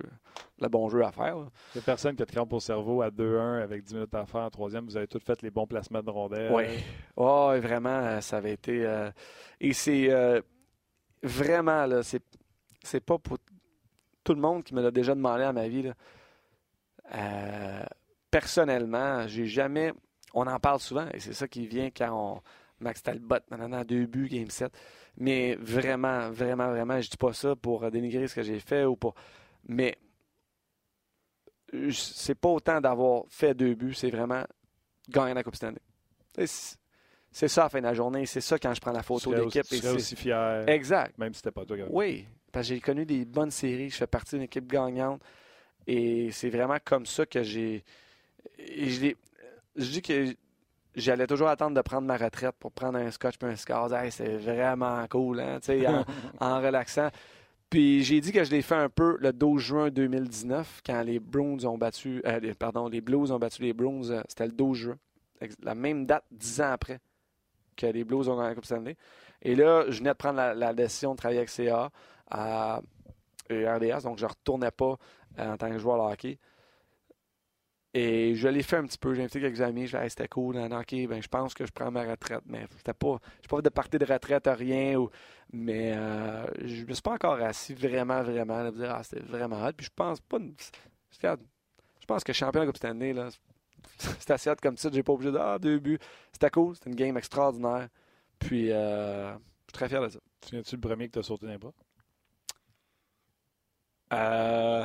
le 0.61 0.69
bon 0.69 0.89
jeu 0.89 1.05
à 1.05 1.13
faire. 1.13 1.37
Il 1.75 1.79
y 1.79 1.81
a 1.81 1.83
personne 1.83 2.17
qui 2.17 2.23
a 2.23 2.27
de 2.27 2.31
crampe 2.31 2.53
au 2.53 2.61
cerveau 2.61 3.03
à 3.03 3.11
2-1 3.11 3.63
avec 3.63 3.85
10 3.85 3.95
minutes 3.95 4.15
à 4.15 4.27
faire 4.27 4.43
en 4.43 4.51
troisième. 4.51 4.85
Vous 4.87 4.97
avez 4.97 5.07
tous 5.07 5.21
fait 5.23 5.41
les 5.43 5.51
bons 5.51 5.67
placements 5.67 6.03
de 6.03 6.11
rondelles. 6.11 6.53
Oui. 6.53 6.65
Oh, 7.17 7.53
et 7.55 7.61
vraiment, 7.61 7.91
euh, 7.91 8.21
ça 8.21 8.39
avait 8.39 8.53
été. 8.55 8.85
euh, 8.85 9.11
et 9.61 9.73
c'est 9.73 10.11
euh, 10.11 10.41
vraiment, 11.23 11.87
là, 11.87 12.03
c'est, 12.03 12.23
c'est 12.83 13.01
pas 13.01 13.19
pour 13.19 13.39
tout 14.25 14.35
le 14.35 14.41
monde 14.41 14.65
qui 14.65 14.75
me 14.75 14.83
l'a 14.83 14.91
déjà 14.91 15.15
demandé 15.15 15.45
à 15.45 15.53
ma 15.53 15.69
vie. 15.69 15.83
Là. 15.83 15.95
Euh, 17.15 17.85
personnellement, 18.31 19.27
j'ai 19.29 19.47
jamais. 19.47 19.93
On 20.35 20.47
en 20.47 20.59
parle 20.59 20.81
souvent, 20.81 21.07
et 21.15 21.21
c'est 21.21 21.33
ça 21.33 21.47
qui 21.49 21.67
vient 21.67 21.91
quand 21.91 22.37
on. 22.37 22.43
Max 22.79 23.03
Talbot, 23.03 23.37
maintenant, 23.51 23.83
deux 23.85 24.05
buts, 24.05 24.29
game 24.29 24.51
7. 24.51 24.71
Mais 25.19 25.55
vraiment, 25.57 26.31
vraiment, 26.31 26.69
vraiment, 26.69 27.01
je 27.01 27.09
dis 27.09 27.17
pas 27.17 27.33
ça 27.33 27.57
pour 27.57 27.85
euh, 27.85 27.91
dénigrer 27.91 28.29
ce 28.29 28.35
que 28.35 28.43
j'ai 28.43 28.61
fait 28.61 28.85
ou 28.85 28.97
pas. 28.97 29.15
Mais 29.69 29.97
c'est 31.91 32.35
pas 32.35 32.49
autant 32.49 32.81
d'avoir 32.81 33.25
fait 33.29 33.55
deux 33.55 33.75
buts, 33.75 33.95
c'est 33.95 34.11
vraiment 34.11 34.45
gagner 35.09 35.35
la 35.35 35.43
Coupe 35.43 35.57
Stanley. 35.57 35.81
C'est- 36.45 36.77
ça 37.49 37.63
à 37.63 37.65
la 37.65 37.69
fin 37.69 37.79
de 37.81 37.85
la 37.85 37.95
journée, 37.95 38.25
c'est 38.27 38.41
ça 38.41 38.59
quand 38.59 38.73
je 38.73 38.81
prends 38.81 38.93
la 38.93 39.03
photo 39.03 39.35
d'équipe. 39.35 39.63
tu 39.65 39.77
serais 39.77 39.95
aussi 39.95 40.17
fier, 40.17 40.69
Exact. 40.69 41.17
même 41.19 41.33
si 41.35 41.39
c'était 41.39 41.51
pas 41.51 41.65
toi. 41.67 41.77
Oui, 41.91 42.27
parce 42.53 42.69
que 42.69 42.75
j'ai 42.75 42.81
connu 42.81 43.05
des 43.05 43.25
bonnes 43.25 43.51
séries, 43.51 43.91
je 43.91 43.97
fais 43.97 44.07
partie 44.07 44.37
d'une 44.37 44.45
équipe 44.45 44.67
gagnante 44.67 45.21
et 45.87 46.31
c'est 46.31 46.49
vraiment 46.51 46.79
comme 46.85 47.05
ça 47.05 47.27
que 47.27 47.43
j'ai. 47.43 47.85
Je, 48.59 49.13
je 49.77 49.91
dis 49.91 50.03
que 50.03 50.35
j'allais 50.97 51.27
toujours 51.27 51.49
attendre 51.49 51.77
de 51.77 51.81
prendre 51.83 52.07
ma 52.07 52.17
retraite 52.17 52.55
pour 52.59 52.73
prendre 52.73 52.99
un 52.99 53.11
scotch 53.11 53.39
puis 53.39 53.49
un 53.49 53.57
score. 53.57 53.95
Hey, 53.95 54.11
c'est 54.11 54.37
vraiment 54.37 55.07
cool, 55.09 55.41
hein, 55.41 55.59
tu 55.61 55.67
sais, 55.67 55.87
en, 55.87 56.05
en 56.41 56.61
relaxant. 56.61 57.11
Puis 57.71 58.03
j'ai 58.05 58.21
dit 58.21 58.33
que 58.33 58.45
je 58.45 58.51
l'ai 58.51 58.63
fait 58.63 58.77
un 58.77 58.89
peu 58.89 59.17
le 59.21 59.33
12 59.33 59.61
juin 59.63 59.91
2019 59.91 60.83
quand 60.87 61.03
les 61.03 61.19
Bruins 61.19 61.65
ont 61.65 61.77
battu, 61.79 62.23
euh, 62.27 62.39
les- 62.41 62.55
pardon, 62.55 62.89
les 62.89 63.01
Blues 63.01 63.31
ont 63.33 63.39
battu 63.39 63.63
les 63.63 63.73
Bruins. 63.73 64.11
euh, 64.11 64.23
C'était 64.29 64.47
le 64.47 64.53
12 64.53 64.79
juin. 64.79 64.99
la 65.63 65.75
même 65.75 66.07
date 66.07 66.25
dix 66.31 66.61
ans 66.61 66.71
après 66.73 66.99
que 67.77 67.87
les 67.87 68.05
Blues 68.05 68.29
ont 68.29 68.37
gagné 68.37 68.49
la 68.51 68.55
Coupe 68.55 68.65
Stanley. 68.65 68.97
Et 69.43 69.55
là, 69.55 69.85
je 69.91 69.99
venais 69.99 70.11
de 70.11 70.15
prendre 70.15 70.39
la, 70.55 70.73
décision 70.75 71.13
de 71.13 71.17
travailler 71.19 71.41
avec 71.41 71.51
CA 71.51 71.91
à 72.31 72.81
RDS, 73.51 74.03
donc 74.05 74.19
je 74.19 74.25
ne 74.25 74.31
retournais 74.31 74.71
pas 74.71 74.97
euh, 75.39 75.53
en 75.53 75.57
tant 75.57 75.69
que 75.71 75.79
joueur 75.79 75.99
de 76.09 76.13
hockey. 76.13 76.39
Et 77.99 78.35
je 78.35 78.47
l'ai 78.49 78.63
fait 78.63 78.77
un 78.77 78.85
petit 78.85 78.99
peu. 78.99 79.15
J'ai 79.15 79.23
invité 79.23 79.41
quelques 79.41 79.63
amis. 79.63 79.87
Je 79.87 79.97
dit, 79.97 80.11
c'était 80.11 80.29
cool 80.29 80.57
dans 80.57 80.69
le 80.69 80.75
hockey. 80.77 81.07
Ben, 81.07 81.23
je 81.23 81.29
pense 81.29 81.55
que 81.55 81.65
je 81.65 81.73
prends 81.73 81.91
ma 81.91 82.03
retraite. 82.03 82.43
Mais 82.45 82.67
c'était 82.77 82.93
pas. 82.93 83.19
Je 83.43 83.49
pas 83.49 83.57
fait 83.57 83.63
de 83.63 83.69
partie 83.71 83.99
de 83.99 84.05
retraite 84.05 84.47
à 84.47 84.55
rien. 84.55 84.97
Ou, 84.97 85.09
mais 85.51 85.95
euh, 85.97 86.45
je 86.63 86.85
me 86.85 86.93
suis 86.93 87.01
pas 87.01 87.15
encore 87.15 87.41
assis 87.41 87.73
vraiment, 87.73 88.23
vraiment. 88.23 88.65
de 88.65 88.77
dire, 88.77 88.95
ah, 88.95 89.03
c'était 89.03 89.25
vraiment 89.25 89.65
hot. 89.65 89.73
Puis 89.75 89.87
je 89.87 89.91
pense 89.97 90.21
pas. 90.21 90.37
Je 90.39 92.07
pense 92.07 92.23
que 92.23 92.35
champion 92.35 92.61
de 92.61 92.67
Coupe 92.67 92.77
Stanley, 92.77 93.15
là, 93.15 93.31
c'était 93.99 94.35
assez 94.35 94.51
hot 94.51 94.57
comme 94.61 94.77
ça. 94.77 94.91
J'ai 94.93 95.03
pas 95.03 95.15
obligé 95.15 95.33
de 95.33 95.39
ah, 95.39 95.59
deux 95.59 95.79
buts. 95.79 95.99
C'était 96.33 96.51
cool. 96.51 96.75
C'était 96.75 96.91
une 96.91 96.97
game 96.97 97.17
extraordinaire. 97.17 97.89
Puis 98.39 98.73
euh, 98.73 99.33
je 99.33 99.39
suis 99.39 99.73
très 99.73 99.89
fier 99.89 100.03
de 100.03 100.11
ça. 100.11 100.19
Tu 100.43 100.51
viens-tu 100.51 100.75
le 100.75 100.83
premier 100.83 101.07
que 101.07 101.13
tu 101.15 101.19
as 101.21 101.23
sauté 101.23 101.47
d'un 101.47 101.59
pas? 101.59 101.73
Euh. 104.13 104.85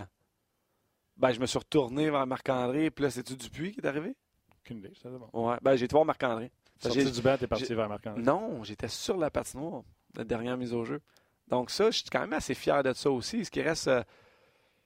Ben, 1.21 1.31
je 1.31 1.39
me 1.39 1.45
suis 1.45 1.59
retourné 1.59 2.09
vers 2.09 2.25
Marc-André, 2.25 2.89
puis 2.89 3.03
là, 3.03 3.11
c'est-tu 3.11 3.35
Dupuis 3.35 3.73
qui 3.73 3.79
est 3.79 3.85
arrivé? 3.85 4.15
Aucune 4.59 4.79
idée, 4.79 4.91
c'est 4.99 5.07
bon. 5.07 5.29
Ouais, 5.33 5.55
ben, 5.61 5.75
j'ai 5.75 5.85
été 5.85 5.93
voir 5.93 6.03
Marc-André. 6.03 6.51
Sorti 6.79 7.11
du 7.11 7.21
banc, 7.21 7.37
t'es 7.37 7.45
parti 7.45 7.75
vers 7.75 7.87
Marc-André? 7.87 8.23
Non, 8.23 8.63
j'étais 8.63 8.87
sur 8.87 9.17
la 9.17 9.29
patinoire, 9.29 9.83
la 10.17 10.23
dernière 10.23 10.57
mise 10.57 10.73
au 10.73 10.83
jeu. 10.83 10.99
Donc, 11.47 11.69
ça, 11.69 11.91
je 11.91 11.97
suis 11.97 12.09
quand 12.11 12.21
même 12.21 12.33
assez 12.33 12.55
fier 12.55 12.81
de 12.81 12.91
ça 12.93 13.11
aussi. 13.11 13.45
Ce 13.45 13.51
qui 13.51 13.61
reste 13.61 13.87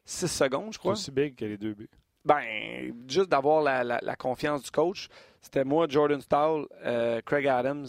6 0.03 0.25
euh, 0.25 0.27
secondes, 0.27 0.73
je 0.73 0.77
crois. 0.77 0.91
aussi 0.91 1.09
big 1.09 1.35
que 1.35 1.45
les 1.45 1.57
deux 1.57 1.73
buts. 1.73 1.89
Ben, 2.25 2.93
juste 3.07 3.29
d'avoir 3.29 3.61
la, 3.61 4.15
confiance 4.17 4.63
du 4.63 4.71
coach. 4.71 5.07
C'était 5.41 5.63
moi, 5.63 5.85
Jordan 5.87 6.19
Stahl, 6.19 6.65
euh, 6.83 7.21
Craig 7.21 7.47
Adams, 7.47 7.87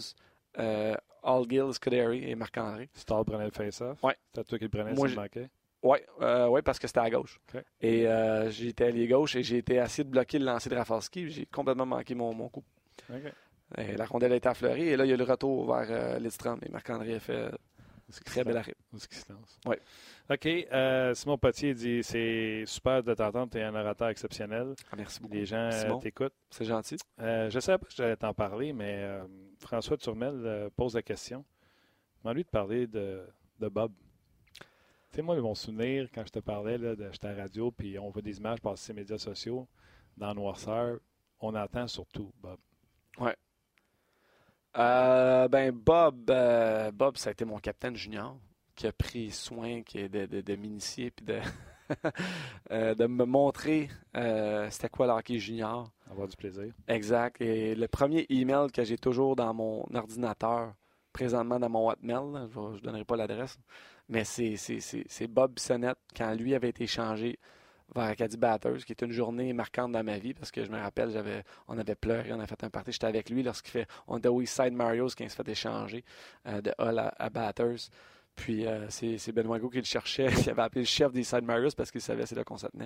euh, 0.57 0.95
All 1.21 1.43
Gill, 1.49 1.73
Scuderi 1.73 2.23
et 2.29 2.35
Marc-André. 2.35 2.89
Stahl 2.93 3.25
prenait 3.25 3.45
le 3.45 3.51
face-off? 3.51 3.99
Oui. 4.03 4.13
C'était 4.27 4.45
toi 4.45 4.57
qui 4.57 4.63
le 4.63 4.69
prenais 4.69 4.93
moi, 4.93 5.09
si 5.09 5.15
manquait? 5.15 5.49
Oui, 5.87 5.99
euh, 6.21 6.47
ouais, 6.49 6.61
parce 6.61 6.79
que 6.79 6.87
c'était 6.87 6.99
à 6.99 7.09
gauche. 7.09 7.39
Et 7.79 8.05
euh, 8.07 8.49
j'étais 8.49 8.85
allié 8.85 9.07
gauche 9.07 9.37
et 9.37 9.43
j'ai 9.43 9.59
été 9.59 9.75
essayé 9.75 10.03
de 10.03 10.09
bloquer 10.09 10.37
le 10.37 10.45
lancer 10.45 10.69
de 10.69 10.75
Rafalski. 10.75 11.29
J'ai 11.29 11.45
complètement 11.45 11.85
manqué 11.85 12.13
mon, 12.13 12.33
mon 12.33 12.49
coup. 12.49 12.63
la 13.77 14.05
rondelle 14.05 14.33
a 14.33 14.35
été 14.35 14.49
affleurée 14.49 14.87
et 14.87 14.97
là, 14.97 15.05
il 15.05 15.09
y 15.09 15.13
a 15.13 15.17
le 15.17 15.23
retour 15.23 15.65
vers 15.65 15.87
euh, 15.89 16.19
Lidstrom. 16.19 16.59
Et 16.65 16.69
Marc-André 16.69 17.15
a 17.15 17.19
fait 17.21 17.45
une 18.09 18.13
très 18.25 18.43
belle 18.43 18.57
arrêt. 18.57 18.75
Oui. 19.65 19.77
OK. 20.29 20.45
Euh, 20.45 21.13
Simon 21.13 21.37
Potier 21.37 21.73
dit 21.73 22.03
c'est 22.03 22.63
super 22.65 23.01
de 23.01 23.13
t'entendre, 23.13 23.49
tu 23.49 23.59
es 23.59 23.63
un 23.63 23.73
orateur 23.73 24.09
exceptionnel. 24.09 24.73
Ah, 24.91 24.95
merci 24.97 25.21
beaucoup. 25.21 25.35
Les 25.35 25.45
gens 25.45 25.69
t'écoutent. 26.01 26.33
C'est 26.49 26.65
gentil. 26.65 26.97
je 27.17 27.55
ne 27.55 27.59
savais 27.61 27.77
pas 27.77 27.85
que 27.85 27.93
j'allais 27.95 28.17
t'en 28.17 28.33
parler, 28.33 28.73
mais 28.73 29.07
François 29.61 29.95
Turmel 29.95 30.69
pose 30.75 30.95
la 30.95 31.01
question. 31.01 31.45
Demande-lui 32.23 32.43
de 32.43 32.49
parler 32.49 32.87
de, 32.87 33.21
de 33.59 33.69
Bob. 33.69 33.93
Sais, 35.17 35.23
moi, 35.23 35.35
mon 35.41 35.55
souvenir, 35.55 36.09
quand 36.13 36.23
je 36.27 36.31
te 36.31 36.37
parlais, 36.37 36.77
là, 36.77 36.95
de, 36.95 37.09
j'étais 37.11 37.25
à 37.25 37.33
la 37.33 37.41
radio, 37.41 37.71
puis 37.71 37.97
on 37.97 38.11
voit 38.11 38.21
des 38.21 38.37
images 38.37 38.61
passer 38.61 38.83
sur 38.83 38.93
les 38.93 39.01
médias 39.01 39.17
sociaux, 39.17 39.67
dans 40.15 40.35
Noirceur, 40.35 40.99
on 41.39 41.55
entend 41.55 41.87
surtout 41.87 42.31
Bob. 42.39 42.59
Ouais. 43.17 43.35
Euh, 44.77 45.47
ben, 45.47 45.71
Bob, 45.71 46.29
euh, 46.29 46.91
Bob, 46.91 47.17
ça 47.17 47.29
a 47.29 47.31
été 47.31 47.45
mon 47.45 47.57
capitaine 47.57 47.95
junior 47.95 48.37
qui 48.75 48.85
a 48.85 48.91
pris 48.91 49.31
soin 49.31 49.81
de, 49.95 50.27
de, 50.27 50.41
de 50.41 50.55
m'initier 50.55 51.09
puis 51.09 51.25
de, 51.25 51.39
euh, 52.71 52.93
de 52.93 53.07
me 53.07 53.25
montrer 53.25 53.89
c'était 54.69 54.89
quoi 54.89 55.07
le 55.07 55.37
junior. 55.39 55.89
Avoir 56.11 56.27
du 56.27 56.35
plaisir. 56.35 56.71
Exact. 56.87 57.41
Et 57.41 57.73
le 57.73 57.87
premier 57.87 58.27
email 58.29 58.69
que 58.71 58.83
j'ai 58.83 58.99
toujours 58.99 59.35
dans 59.35 59.51
mon 59.51 59.83
ordinateur, 59.95 60.75
présentement 61.11 61.59
dans 61.59 61.69
mon 61.69 61.89
Hotmail, 61.89 62.47
je 62.53 62.59
ne 62.59 62.79
donnerai 62.81 63.03
pas 63.03 63.15
l'adresse, 63.15 63.57
mais 64.09 64.23
c'est 64.23 65.27
Bob 65.27 65.53
Bissonnette, 65.53 65.97
quand 66.15 66.33
lui 66.33 66.55
avait 66.55 66.69
été 66.69 66.87
changé 66.87 67.39
vers 67.95 68.05
Acadie 68.05 68.37
Batters, 68.37 68.85
qui 68.85 68.91
est 68.91 69.01
une 69.01 69.11
journée 69.11 69.53
marquante 69.53 69.91
dans 69.91 70.03
ma 70.03 70.17
vie, 70.17 70.33
parce 70.33 70.51
que 70.51 70.63
je 70.63 70.69
me 70.69 70.77
rappelle, 70.77 71.11
j'avais, 71.11 71.43
on 71.67 71.77
avait 71.77 71.95
pleuré, 71.95 72.31
on 72.33 72.39
a 72.39 72.47
fait 72.47 72.63
un 72.63 72.69
party, 72.69 72.91
j'étais 72.91 73.07
avec 73.07 73.29
lui 73.29 73.43
lorsqu'il 73.43 73.71
fait, 73.71 73.87
on 74.07 74.17
était 74.17 74.29
au 74.29 74.41
East 74.41 74.61
Side 74.61 74.73
Mario's 74.73 75.15
quand 75.15 75.23
il 75.23 75.29
se 75.29 75.35
fait 75.35 75.47
échanger 75.47 76.03
euh, 76.47 76.61
de 76.61 76.73
Hull 76.79 76.99
à, 76.99 77.29
Batters. 77.29 77.89
Puis 78.35 78.67
euh, 78.67 78.85
c'est 78.89 79.31
Benoît 79.31 79.57
Gou 79.57 79.69
qui 79.69 79.79
le 79.79 79.83
cherchait. 79.83 80.27
il 80.45 80.49
avait 80.51 80.61
appelé 80.61 80.81
le 80.81 80.87
chef 80.87 81.11
des 81.11 81.23
Side 81.23 81.43
Mario's 81.43 81.73
parce 81.73 81.89
qu'il 81.89 82.01
savait 82.01 82.23
c'est 82.27 82.35
là 82.35 82.43
qu'on 82.43 82.57
se 82.57 82.67
tenait. 82.67 82.85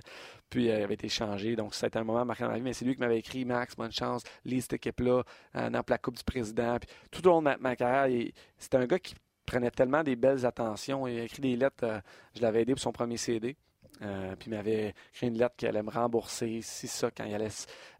Puis 0.49 0.69
euh, 0.69 0.77
il 0.77 0.83
avait 0.83 0.93
été 0.93 1.09
changé. 1.09 1.57
Donc 1.57 1.75
c'était 1.75 1.99
un 1.99 2.05
moment 2.05 2.23
marquant 2.23 2.45
dans 2.45 2.51
ma 2.51 2.57
vie. 2.57 2.63
Mais 2.63 2.71
c'est 2.71 2.85
lui 2.85 2.93
qui 2.93 3.01
m'avait 3.01 3.19
écrit 3.19 3.43
Max, 3.43 3.75
bonne 3.75 3.91
chance, 3.91 4.23
lis 4.45 4.61
cette 4.61 4.73
équipe-là, 4.73 5.23
dans 5.53 5.83
la 5.85 5.97
Coupe 5.97 6.15
du 6.15 6.23
Président. 6.23 6.77
Puis 6.79 6.89
tout 7.11 7.27
au 7.27 7.31
long 7.31 7.39
de 7.39 7.45
ma, 7.45 7.57
ma 7.57 7.75
carrière, 7.75 8.31
c'était 8.57 8.77
un 8.77 8.85
gars 8.85 8.99
qui 8.99 9.13
prenait 9.51 9.71
tellement 9.71 10.03
des 10.03 10.15
belles 10.15 10.45
attentions. 10.45 11.07
Il 11.07 11.19
a 11.19 11.23
écrit 11.23 11.41
des 11.41 11.55
lettres. 11.55 11.83
Euh, 11.83 11.99
je 12.35 12.41
l'avais 12.41 12.61
aidé 12.61 12.73
pour 12.73 12.81
son 12.81 12.93
premier 12.93 13.17
CD. 13.17 13.57
Euh, 14.01 14.35
puis 14.35 14.49
il 14.49 14.55
m'avait 14.55 14.95
écrit 15.13 15.27
une 15.27 15.37
lettre 15.37 15.55
qu'il 15.57 15.67
allait 15.67 15.83
me 15.83 15.91
rembourser, 15.91 16.61
si 16.63 16.87
ça, 16.87 17.11
quand 17.11 17.25
il 17.25 17.35
allait 17.35 17.49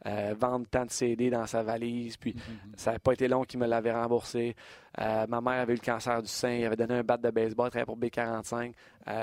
euh, 0.08 0.34
vendre 0.36 0.66
tant 0.68 0.86
de 0.86 0.90
CD 0.90 1.30
dans 1.30 1.46
sa 1.46 1.62
valise. 1.62 2.18
Puis 2.18 2.34
mm-hmm. 2.34 2.78
ça 2.78 2.94
n'a 2.94 3.00
pas 3.00 3.12
été 3.12 3.28
long 3.28 3.44
qu'il 3.44 3.60
me 3.60 3.68
l'avait 3.68 3.92
remboursé. 3.92 4.56
ma 4.98 5.42
mère 5.42 5.62
avait 5.62 5.74
eu 5.74 5.76
le 5.76 5.86
cancer 5.86 6.22
du 6.22 6.30
sein, 6.30 6.54
il 6.54 6.66
avait 6.66 6.78
donné 6.78 6.96
un 6.96 7.04
bat 7.04 7.18
de 7.18 7.30
baseball, 7.30 7.68
il 7.68 7.84
travaillait 7.84 7.86
pour 7.86 8.00
B45. 8.00 8.74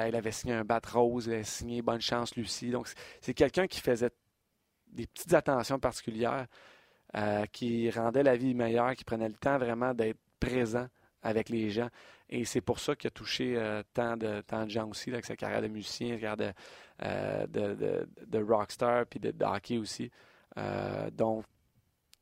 il 0.08 0.14
avait 0.14 0.30
signé 0.30 0.54
un 0.54 0.64
bat 0.64 0.80
rose, 0.92 1.26
il 1.26 1.32
avait 1.32 1.42
signé 1.42 1.82
Bonne 1.82 2.00
chance 2.00 2.36
Lucie. 2.36 2.70
Donc 2.70 2.88
c'est 3.20 3.34
quelqu'un 3.34 3.66
qui 3.66 3.80
faisait 3.80 4.10
des 4.92 5.06
petites 5.08 5.34
attentions 5.34 5.80
particulières, 5.80 6.46
qui 7.50 7.90
rendait 7.90 8.22
la 8.22 8.36
vie 8.36 8.54
meilleure, 8.54 8.94
qui 8.94 9.04
prenait 9.04 9.28
le 9.28 9.34
temps 9.34 9.58
vraiment 9.58 9.94
d'être 9.94 10.18
présent 10.38 10.86
avec 11.22 11.48
les 11.48 11.70
gens. 11.70 11.88
Et 12.30 12.44
c'est 12.44 12.60
pour 12.60 12.78
ça 12.78 12.94
qu'il 12.94 13.08
a 13.08 13.10
touché 13.10 13.56
euh, 13.56 13.82
tant, 13.94 14.16
de, 14.16 14.40
tant 14.42 14.64
de 14.64 14.70
gens 14.70 14.88
aussi, 14.88 15.10
avec 15.10 15.24
sa 15.24 15.36
carrière 15.36 15.62
de 15.62 15.68
musicien, 15.68 16.14
sa 16.14 16.20
carrière 16.20 16.36
de, 16.36 16.52
euh, 17.02 17.46
de, 17.46 18.06
de, 18.26 18.42
rockstar, 18.42 19.06
puis 19.06 19.18
de, 19.18 19.32
hockey 19.44 19.78
aussi. 19.78 20.10
Euh, 20.58 21.10
donc, 21.10 21.44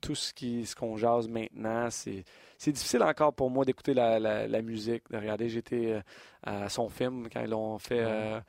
tout 0.01 0.15
ce 0.15 0.33
qui 0.33 0.67
ce 0.67 0.77
qu'on 0.77 0.97
jase 0.97 1.27
maintenant, 1.27 1.91
c'est, 1.91 2.23
c'est 2.59 2.71
difficile 2.71 3.03
encore 3.03 3.33
pour 3.33 3.51
moi 3.51 3.65
d'écouter 3.65 3.95
la, 3.95 4.21
la, 4.21 4.63
musique, 4.63 5.11
de 5.11 5.17
regarder. 5.17 5.49
J'étais 5.49 6.01
à 6.43 6.69
son 6.69 6.89
film 6.89 7.29
quand 7.33 7.41
ils 7.41 7.51
l'ont 7.51 7.79
fait. 7.79 8.05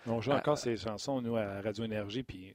on 0.06 0.22
joue 0.22 0.34
encore 0.34 0.58
ces 0.58 0.76
chansons, 0.76 1.22
nous, 1.22 1.38
à 1.38 1.62
Radio 1.62 1.86
Énergie, 1.86 2.24
puis 2.24 2.54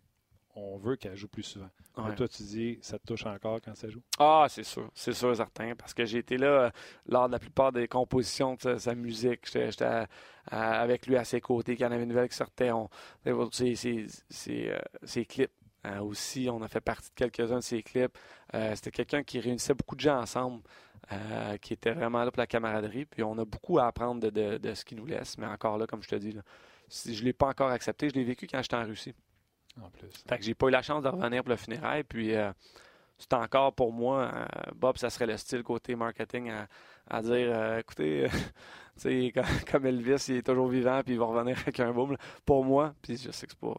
on 0.55 0.77
veut 0.77 0.97
qu'elle 0.97 1.17
joue 1.17 1.29
plus 1.29 1.43
souvent. 1.43 1.71
toi, 1.95 2.29
tu 2.29 2.43
dis, 2.43 2.79
ça 2.83 2.99
te 2.99 3.07
touche 3.07 3.25
encore 3.27 3.61
quand 3.63 3.75
ça 3.75 3.89
joue? 3.89 4.03
Ah, 4.19 4.47
c'est 4.49 4.65
sûr. 4.65 4.91
C'est 4.95 5.13
sûr, 5.13 5.35
certain. 5.35 5.75
Parce 5.75 5.95
que 5.95 6.05
j'ai 6.05 6.19
été 6.19 6.37
là 6.37 6.47
euh, 6.47 6.71
lors 7.07 7.27
de 7.27 7.33
la 7.33 7.39
plupart 7.39 7.73
des 7.73 7.89
compositions 7.89 8.57
de 8.63 8.77
sa, 8.77 8.95
musique. 8.95 9.51
J'étais 9.51 10.07
avec 10.47 11.07
lui 11.07 11.17
à 11.17 11.25
ses 11.25 11.41
côtés. 11.41 11.77
Quand 11.77 11.85
il 11.85 11.89
y 11.89 11.89
en 11.89 11.93
avait 11.93 12.03
une 12.03 12.11
nouvelle 12.11 12.29
qui 12.29 12.37
sortait, 12.37 12.71
on, 12.71 12.89
ses, 13.51 14.07
euh, 14.49 15.25
clips. 15.25 15.51
Euh, 15.85 15.99
aussi, 16.01 16.49
on 16.49 16.63
a 16.63 16.69
fait 16.69 16.81
partie 16.81 17.09
de 17.11 17.15
quelques-uns 17.15 17.57
de 17.57 17.61
ses 17.61 17.83
clips. 17.83 18.17
C'était 18.53 18.91
quelqu'un 18.91 19.23
qui 19.23 19.41
réunissait 19.41 19.75
beaucoup 19.75 19.97
de 19.97 20.01
gens 20.01 20.21
ensemble, 20.21 20.63
qui 21.63 21.73
était 21.73 21.93
vraiment 21.93 22.23
là 22.25 22.31
pour 22.31 22.41
la 22.41 22.47
camaraderie. 22.47 23.07
Puis 23.07 23.23
on 23.23 23.37
a 23.39 23.45
beaucoup 23.45 23.79
à 23.79 23.87
apprendre 23.87 24.31
de, 24.31 24.75
ce 24.75 24.85
qu'il 24.85 24.99
nous 24.99 25.07
laisse. 25.07 25.39
Mais 25.39 25.47
encore 25.47 25.79
là, 25.79 25.87
comme 25.87 26.03
je 26.03 26.09
te 26.09 26.17
dis, 26.17 26.37
je 26.91 27.11
ne 27.11 27.25
l'ai 27.25 27.33
pas 27.33 27.49
encore 27.49 27.71
accepté. 27.71 28.11
Je 28.11 28.15
l'ai 28.15 28.25
vécu 28.25 28.47
quand 28.47 28.61
j'étais 28.63 28.77
en 28.77 28.85
Russie. 28.85 29.15
En. 29.81 29.89
Fait 30.29 30.39
que 30.39 30.45
j'ai 30.45 30.55
pas 30.55 30.69
eu 30.69 30.71
la 30.71 30.83
chance 30.83 31.03
de 31.03 31.09
revenir 31.09 31.43
pour 31.43 31.51
le 31.51 31.57
funérail. 31.57 32.05
Puis 32.05 32.35
euh, 32.35 32.53
c'est 33.19 33.33
encore 33.35 33.73
pour 33.73 33.93
moi, 33.93 34.31
euh, 34.35 34.47
Bob, 34.75 34.97
ça 34.99 35.11
serait 35.11 35.27
le 35.27 35.37
style 35.37 35.63
côté 35.63 35.95
marketing 35.95 36.51
à, 37.09 37.23
dire 37.23 37.49
euh, 37.53 37.79
écoutez, 37.79 38.27
sais 38.97 39.33
comme 39.71 39.87
Elvis, 39.87 40.27
il 40.29 40.37
est 40.37 40.47
toujours 40.47 40.69
vivant 40.69 41.01
puis 41.05 41.15
il 41.15 41.19
va 41.19 41.27
revenir 41.27 41.59
avec 41.59 41.81
un 41.81 41.93
boom. 41.93 42.17
Pour 42.45 42.65
moi, 42.65 42.95
puis 43.03 43.17
je 43.17 43.31
sais 43.31 43.47
que 43.47 43.53
c'est 43.53 43.61
pas, 43.61 43.77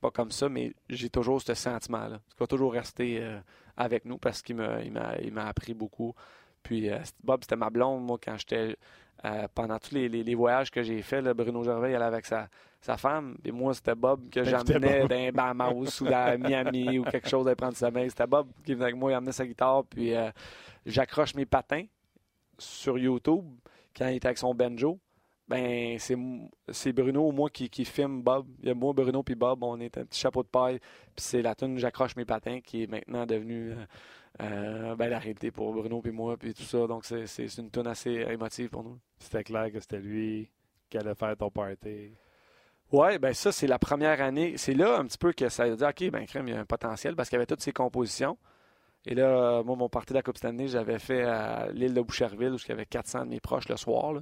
pas 0.00 0.10
comme 0.10 0.30
ça, 0.30 0.48
mais 0.48 0.72
j'ai 0.88 1.10
toujours 1.10 1.42
ce 1.42 1.54
sentiment-là. 1.54 2.20
Il 2.34 2.38
va 2.38 2.46
toujours 2.46 2.72
rester 2.72 3.22
avec 3.76 4.04
nous 4.04 4.18
parce 4.18 4.42
qu'il 4.42 4.56
m'a, 4.56 4.80
il 4.82 5.32
m'a, 5.32 5.46
appris 5.46 5.74
beaucoup. 5.74 6.14
Puis 6.62 6.88
Bob, 7.22 7.40
c'était 7.42 7.56
ma 7.56 7.70
blonde, 7.70 8.04
moi, 8.04 8.18
quand 8.22 8.36
j'étais 8.38 8.76
pendant 9.54 9.78
tous 9.78 9.94
les, 9.94 10.34
voyages 10.34 10.70
que 10.70 10.82
j'ai 10.82 11.02
faits, 11.02 11.24
Bruno 11.24 11.64
Gervais 11.64 11.90
il 11.90 11.96
allait 11.96 12.04
avec 12.04 12.26
sa, 12.26 12.48
femme. 12.96 13.36
Et 13.44 13.52
moi, 13.52 13.74
c'était 13.74 13.94
Bob 13.94 14.28
que 14.30 14.44
j'emmenais 14.44 15.06
d'un 15.06 15.30
Bahamas 15.32 16.00
ou 16.00 16.06
à 16.06 16.36
Miami 16.36 16.98
ou 16.98 17.04
quelque 17.04 17.28
chose 17.28 17.46
à 17.48 17.56
prendre 17.56 17.76
sa 17.76 17.90
main. 17.90 18.08
C'était 18.08 18.26
Bob 18.26 18.48
qui 18.64 18.74
venait 18.74 18.84
avec 18.84 18.96
moi, 18.96 19.10
il 19.10 19.14
amenait 19.14 19.32
sa 19.32 19.46
guitare. 19.46 19.84
Puis 19.84 20.14
euh, 20.14 20.30
j'accroche 20.86 21.34
mes 21.34 21.46
patins 21.46 21.84
sur 22.58 22.98
YouTube 22.98 23.44
quand 23.96 24.08
il 24.08 24.16
était 24.16 24.28
avec 24.28 24.38
son 24.38 24.54
banjo. 24.54 24.98
Ben, 25.48 25.98
c'est 25.98 26.92
Bruno 26.92 27.28
ou 27.28 27.32
moi 27.32 27.48
qui, 27.48 27.70
qui 27.70 27.84
filme 27.84 28.22
Bob. 28.22 28.46
Il 28.60 28.68
y 28.68 28.70
a 28.70 28.74
moi, 28.74 28.92
Bruno 28.92 29.22
puis 29.22 29.34
Bob, 29.34 29.62
on 29.64 29.80
est 29.80 29.96
un 29.96 30.04
petit 30.04 30.20
chapeau 30.20 30.42
de 30.42 30.48
paille. 30.48 30.78
Puis 31.16 31.24
c'est 31.24 31.42
la 31.42 31.54
tune 31.54 31.78
J'accroche 31.78 32.16
mes 32.16 32.26
patins 32.26 32.60
qui 32.60 32.82
est 32.82 32.86
maintenant 32.86 33.24
devenue. 33.24 33.72
Euh, 33.72 33.86
euh, 34.40 34.94
ben, 34.94 35.08
la 35.08 35.18
réalité 35.18 35.50
pour 35.50 35.72
Bruno 35.72 36.00
et 36.04 36.10
moi, 36.10 36.36
puis 36.36 36.54
tout 36.54 36.62
ça. 36.62 36.86
Donc, 36.86 37.04
c'est 37.04 37.58
une 37.58 37.70
tonne 37.70 37.86
assez 37.86 38.10
émotive 38.10 38.68
pour 38.68 38.84
nous. 38.84 38.98
C'était 39.18 39.42
clair 39.42 39.72
que 39.72 39.80
c'était 39.80 39.98
lui 39.98 40.48
qui 40.88 40.98
allait 40.98 41.14
faire 41.14 41.36
ton 41.36 41.50
party. 41.50 42.12
Oui, 42.90 43.18
ben 43.18 43.34
ça, 43.34 43.52
c'est 43.52 43.66
la 43.66 43.78
première 43.78 44.20
année. 44.22 44.54
C'est 44.56 44.72
là 44.74 44.98
un 44.98 45.04
petit 45.04 45.18
peu 45.18 45.32
que 45.32 45.48
ça 45.48 45.68
veut 45.68 45.76
dire, 45.76 45.88
OK, 45.88 46.10
ben 46.10 46.24
crème, 46.26 46.48
il 46.48 46.54
y 46.54 46.56
a 46.56 46.60
un 46.60 46.64
potentiel 46.64 47.14
parce 47.16 47.28
qu'il 47.28 47.36
y 47.36 47.38
avait 47.38 47.46
toutes 47.46 47.60
ses 47.60 47.72
compositions. 47.72 48.38
Et 49.06 49.14
là, 49.14 49.62
moi, 49.62 49.76
mon 49.76 49.88
parti 49.88 50.12
de 50.12 50.18
la 50.18 50.22
Coupe 50.22 50.38
Stanley, 50.38 50.68
j'avais 50.68 50.98
fait 50.98 51.22
à 51.22 51.68
l'île 51.72 51.94
de 51.94 52.00
Boucherville, 52.02 52.50
où 52.52 52.56
il 52.56 52.68
y 52.68 52.72
avait 52.72 52.86
400 52.86 53.26
de 53.26 53.30
mes 53.30 53.40
proches 53.40 53.68
le 53.68 53.76
soir. 53.76 54.12
là. 54.12 54.20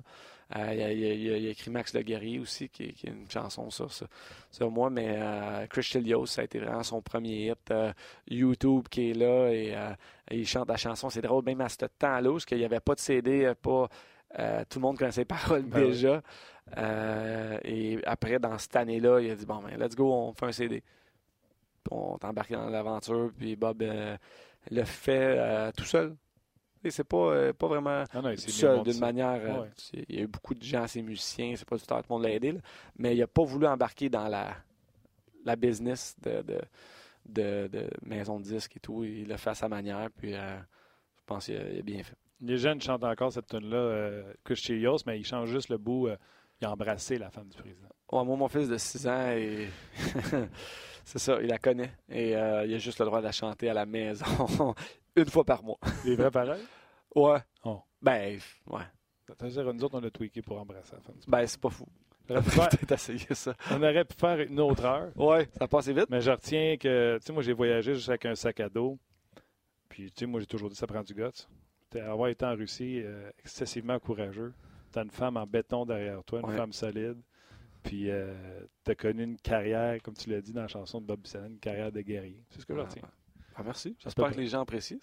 Il, 0.55 0.63
a, 0.83 0.93
il 0.93 1.29
a- 1.31 1.33
a- 1.33 1.35
a 1.35 1.51
écrit 1.51 1.71
Max 1.73 1.93
Le 1.95 2.03
Guerrier 2.03 2.39
aussi, 2.39 2.69
qui, 2.69 2.93
qui 2.93 3.09
a 3.09 3.11
une 3.11 3.29
chanson 3.29 3.69
sur, 3.71 3.91
sur, 3.93 4.07
sur 4.53 4.71
moi, 4.71 4.91
mais 4.91 5.17
euh, 5.19 5.67
Chris 5.69 5.83
ça 6.27 6.41
a 6.43 6.45
été 6.45 6.61
vraiment 6.61 6.85
son 6.85 7.03
premier 7.03 7.49
hit. 7.51 7.71
Euh, 7.73 7.93
YouTube 8.29 8.87
qui 8.89 9.11
est 9.11 9.15
là 9.15 9.49
et, 9.51 9.75
euh, 9.77 9.91
et 10.31 10.39
il 10.39 10.47
chante 10.47 10.69
la 10.69 10.77
chanson. 10.77 11.11
C'est 11.11 11.23
drôle, 11.23 11.45
même 11.45 11.61
à 11.63 11.69
ce 11.69 11.79
temps-là, 11.87 12.31
parce 12.31 12.45
qu'il 12.45 12.59
n'y 12.59 12.65
avait 12.65 12.79
pas 12.81 12.95
de 12.95 13.01
CD, 13.01 13.53
pas, 13.61 13.89
euh, 14.39 14.65
tout 14.69 14.79
le 14.79 14.83
monde 14.83 14.99
connaissait 14.99 15.23
les 15.23 15.25
paroles 15.27 15.63
Ben 15.63 15.83
oui. 15.83 15.89
déjà. 15.89 16.23
Euh, 16.77 17.59
et 17.65 17.99
après, 18.05 18.39
dans 18.39 18.59
cette 18.59 18.77
année-là, 18.77 19.21
il 19.21 19.31
a 19.31 19.37
dit 19.37 19.47
Bon, 19.47 19.63
ben, 19.63 19.79
let's 19.79 19.95
go, 19.95 20.13
on 20.13 20.33
fait 20.33 20.47
un 20.47 20.53
CD. 20.53 20.81
Puis 21.85 21.93
on 21.93 22.17
est 22.19 22.25
embarqué 22.25 22.55
dans 22.55 22.69
l'aventure, 22.69 23.31
puis 23.37 23.55
Bob 23.57 23.83
euh, 23.83 24.17
le 24.71 24.85
fait 24.85 25.37
euh, 25.39 25.71
tout 25.77 25.85
seul. 25.85 26.17
Et 26.85 26.91
c'est 26.91 27.05
pas, 27.05 27.53
pas 27.53 27.67
vraiment 27.67 28.05
non, 28.15 28.31
il 28.31 28.37
tout 28.37 28.51
seul 28.51 28.83
d'une 28.85 29.01
manière. 29.01 29.41
Il 29.93 30.17
y 30.17 30.19
a 30.19 30.23
eu 30.23 30.27
beaucoup 30.29 30.55
de 30.55 30.63
gens, 30.63 30.87
ses 30.87 31.03
musiciens, 31.03 31.55
c'est 31.57 31.69
pas 31.69 31.77
du 31.77 31.83
tout 31.83 31.95
le 31.95 32.03
monde 32.09 32.23
l'a 32.23 32.31
aidé, 32.31 32.53
là, 32.53 32.61
mais 32.97 33.17
il 33.17 33.19
n'a 33.19 33.27
pas 33.27 33.43
voulu 33.43 33.67
embarquer 33.67 34.09
dans 34.09 34.29
la, 34.29 34.55
la 35.45 35.57
business 35.57 36.15
de, 36.23 36.43
de, 36.43 36.61
de, 37.25 37.69
de 37.73 37.91
maison 38.03 38.39
de 38.39 38.45
disques 38.45 38.77
et 38.77 38.81
tout. 38.81 39.03
Il 39.03 39.27
l'a 39.29 39.37
fait 39.37 39.51
à 39.51 39.55
sa 39.55 39.69
manière, 39.69 40.11
puis 40.17 40.35
euh, 40.35 40.57
je 41.19 41.23
pense 41.27 41.47
qu'il 41.47 41.57
a, 41.57 41.71
il 41.73 41.79
a 41.81 41.83
bien 41.83 42.03
fait. 42.05 42.15
Les 42.41 42.59
jeunes 42.59 42.81
chantent 42.81 43.05
encore 43.05 43.33
cette 43.33 43.47
tune-là, 43.47 43.77
euh, 43.77 44.33
Chris 44.45 44.57
Chelios, 44.57 44.99
mais 45.07 45.19
ils 45.19 45.25
chantent 45.25 45.47
juste 45.47 45.69
le 45.71 45.79
bout. 45.79 46.09
euh, 46.09 46.17
il 46.61 46.67
a 46.67 46.73
embrassé 46.73 47.19
la 47.19 47.31
femme 47.31 47.49
du 47.49 47.57
président. 47.57 47.89
Ouais, 48.13 48.25
moi, 48.25 48.37
mon 48.37 48.49
fils 48.49 48.69
de 48.69 48.79
6 48.79 49.07
ans, 49.09 49.31
et... 49.33 49.69
c'est 51.05 51.19
ça, 51.19 51.39
il 51.41 51.49
la 51.49 51.59
connaît. 51.59 51.93
Et 52.09 52.37
euh, 52.37 52.65
il 52.67 52.75
a 52.75 52.79
juste 52.79 52.99
le 53.01 53.07
droit 53.07 53.21
de 53.21 53.25
la 53.27 53.33
chanter 53.33 53.69
à 53.69 53.75
la 53.75 53.87
maison 53.87 54.75
une 55.17 55.27
fois 55.27 55.45
par 55.45 55.63
mois. 55.63 55.79
Les 56.05 56.17
vrais 56.17 56.31
paroles? 56.31 56.61
Ouais. 57.15 57.39
Oh. 57.65 57.83
Ben, 58.01 58.39
ouais. 58.69 58.83
C'est-à-dire, 59.27 59.75
nous 59.75 59.85
autres, 59.85 59.99
on 59.99 60.05
a 60.05 60.11
tweaké 60.11 60.41
pour 60.43 60.59
embrasser 60.61 60.95
la 60.95 61.01
femme 61.01 61.17
du 61.17 61.29
Ben, 61.29 61.47
c'est 61.47 61.61
pas 61.61 61.71
fou. 61.71 61.87
pu 62.27 62.41
faire- 62.43 62.69
essayer 62.91 63.35
ça. 63.35 63.55
On 63.71 63.83
aurait 63.83 64.05
pu 64.05 64.15
faire 64.19 64.41
une 64.41 64.61
autre 64.61 64.85
heure. 64.85 65.11
Ouais, 65.17 65.49
ça 65.59 65.67
passe 65.67 65.89
vite. 65.89 66.07
Mais 66.11 66.21
je 66.21 66.31
retiens 66.31 66.77
que, 66.77 67.19
tu 67.19 67.27
sais, 67.27 67.33
moi, 67.33 67.43
j'ai 67.43 67.53
voyagé 67.53 67.95
juste 67.95 68.09
avec 68.09 68.25
un 68.27 68.35
sac 68.35 68.61
à 68.61 68.69
dos. 68.69 68.99
Puis, 69.89 70.11
tu 70.13 70.21
sais, 70.21 70.27
moi, 70.27 70.41
j'ai 70.41 70.47
toujours 70.47 70.69
dit 70.71 70.77
ça 70.77 70.87
prend 70.87 71.03
du 71.03 71.15
guts. 71.15 71.47
Avoir 71.95 72.29
été 72.29 72.45
en 72.45 72.55
Russie, 72.55 73.01
euh, 73.05 73.31
excessivement 73.39 73.99
courageux. 73.99 74.53
T'as 74.93 75.05
une 75.05 75.11
femme 75.11 75.37
en 75.37 75.47
béton 75.47 75.87
derrière 75.87 76.23
toi, 76.25 76.41
une 76.41 76.47
Ouais. 76.47 76.57
femme 76.57 76.73
solide. 76.73 77.19
Puis, 77.83 78.11
euh, 78.11 78.35
t'as 78.83 78.95
connu 78.97 79.23
une 79.23 79.37
carrière, 79.39 80.03
comme 80.03 80.15
tu 80.15 80.29
l'as 80.31 80.41
dit 80.41 80.53
dans 80.53 80.63
la 80.63 80.69
chanson 80.69 81.01
de 81.01 81.07
Bob 81.07 81.21
Dylan, 81.23 81.53
une 81.53 81.59
carrière 81.59 81.93
de 81.93 82.01
guerrier. 82.01 82.43
C'est 82.51 82.61
ce 82.61 82.67
que 82.67 82.75
je 82.75 82.81
retiens. 82.81 83.03
Ah, 83.55 83.63
merci. 83.65 83.97
J'espère 84.01 84.31
que 84.33 84.37
les 84.41 84.49
gens 84.49 84.61
apprécient. 84.63 84.99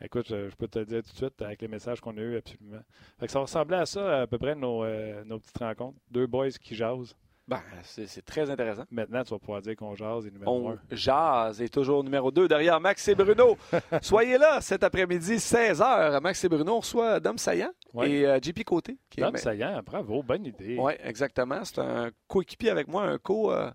Écoute, 0.00 0.26
je, 0.28 0.48
je 0.48 0.54
peux 0.56 0.68
te 0.68 0.78
le 0.78 0.86
dire 0.86 1.02
tout 1.02 1.10
de 1.10 1.16
suite 1.16 1.42
avec 1.42 1.60
les 1.60 1.68
messages 1.68 2.00
qu'on 2.00 2.16
a 2.16 2.20
eus, 2.20 2.36
absolument. 2.36 2.80
Fait 3.18 3.26
que 3.26 3.32
ça 3.32 3.40
ressemblait 3.40 3.76
à 3.78 3.86
ça, 3.86 4.22
à 4.22 4.26
peu 4.26 4.38
près, 4.38 4.54
nos, 4.54 4.82
euh, 4.84 5.24
nos 5.24 5.38
petites 5.40 5.58
rencontres. 5.58 5.98
Deux 6.10 6.26
boys 6.26 6.50
qui 6.50 6.74
jasent. 6.74 7.14
Ben, 7.48 7.60
c'est 7.82 8.24
très 8.24 8.48
intéressant. 8.48 8.84
Maintenant, 8.90 9.24
tu 9.24 9.30
vas 9.30 9.38
pouvoir 9.38 9.60
dire 9.62 9.74
qu'on 9.76 9.94
jase 9.96 10.26
et 10.26 10.30
numéro 10.30 10.50
On 10.68 10.70
un. 10.72 10.78
jase 10.92 11.60
est 11.60 11.68
toujours 11.68 12.04
numéro 12.04 12.30
2 12.30 12.46
derrière 12.46 12.80
Max 12.80 13.06
et 13.08 13.14
Bruno. 13.16 13.58
Soyez 14.00 14.38
là 14.38 14.60
cet 14.60 14.84
après-midi, 14.84 15.34
16h. 15.36 16.20
Max 16.20 16.44
et 16.44 16.48
Bruno, 16.48 16.76
on 16.76 16.80
reçoit 16.80 17.18
Dom 17.20 17.36
Saillant 17.38 17.72
Ouais. 17.94 18.10
et 18.10 18.26
euh, 18.26 18.38
JP 18.40 18.62
Côté. 18.64 18.96
Qui 19.10 19.20
est 19.20 19.24
Dom 19.24 19.32
ma- 19.32 19.38
Saillant, 19.38 19.82
bravo, 19.84 20.22
bonne 20.22 20.46
idée. 20.46 20.76
Oui, 20.78 20.92
exactement. 21.02 21.64
C'est 21.64 21.80
un 21.80 22.10
coéquipier 22.28 22.70
avec 22.70 22.86
moi, 22.88 23.02
un 23.02 23.18
co. 23.18 23.52
euh, 23.52 23.70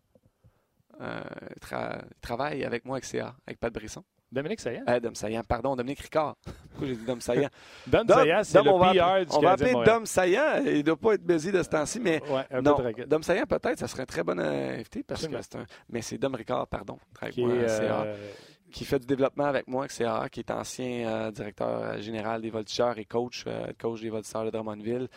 euh, 1.01 1.19
il 1.55 1.59
tra- 1.67 2.01
il 2.09 2.19
travaille 2.21 2.63
avec 2.63 2.85
moi 2.85 2.95
avec 2.95 3.05
CA, 3.05 3.35
avec 3.45 3.59
Pat 3.59 3.71
Brisson. 3.73 4.03
Dominique 4.31 4.59
Saillant. 4.59 4.83
Euh, 4.89 4.99
Dom 4.99 5.15
Saillant, 5.15 5.41
pardon, 5.47 5.75
Dominique 5.75 5.99
Ricard. 6.01 6.35
Pourquoi 6.71 6.87
j'ai 6.87 6.95
dit 6.95 7.05
Dom 7.05 7.21
Saillant? 7.21 7.49
Dom, 7.87 8.05
Dom- 8.05 8.17
Saillant, 8.17 8.41
c'est 8.43 8.61
le 8.63 8.69
on 8.71 8.77
va 8.79 8.93
PR 8.93 9.03
appeler- 9.03 9.25
du 9.25 9.31
On 9.35 9.39
va 9.41 9.51
appeler. 9.51 9.73
Dom 9.85 10.05
Saillant. 10.05 10.61
Il 10.65 10.77
ne 10.77 10.81
doit 10.81 10.97
pas 10.97 11.13
être 11.13 11.23
busy 11.23 11.51
de 11.51 11.63
ce 11.63 11.69
temps-ci, 11.69 11.99
mais 11.99 12.21
Ouais, 12.29 12.45
un 12.51 12.61
non, 12.61 12.75
peu 12.75 12.81
de 12.83 12.87
raquette. 12.87 13.07
Dom 13.09 13.23
Saillant, 13.23 13.45
peut-être, 13.45 13.79
ça 13.79 13.87
serait 13.87 14.03
un 14.03 14.05
très 14.05 14.23
bon 14.23 14.37
euh, 14.39 14.75
invité 14.75 15.03
parce 15.03 15.27
que 15.27 15.41
c'est 15.41 15.55
un. 15.55 15.65
Mais 15.89 16.01
c'est 16.01 16.17
Dom 16.17 16.35
Ricard, 16.35 16.67
pardon, 16.67 16.97
qui 17.31 17.43
moi 17.45 17.55
est, 17.55 17.67
CA. 17.67 18.01
euh, 18.03 18.15
qui 18.71 18.83
fait 18.83 18.99
du 18.99 19.07
développement 19.07 19.45
avec 19.45 19.65
moi 19.67 19.87
CAA, 19.87 20.27
qui 20.29 20.41
est 20.41 20.51
ancien 20.51 21.07
euh, 21.07 21.31
directeur 21.31 21.69
euh, 21.69 21.97
général 22.01 22.41
des 22.41 22.49
voltigeurs 22.49 22.97
et 22.97 23.05
coach, 23.05 23.45
euh, 23.47 23.67
coach 23.79 24.01
des 24.01 24.09
voltigeurs 24.09 24.43
de 24.43 24.49
Drummondville, 24.49 25.07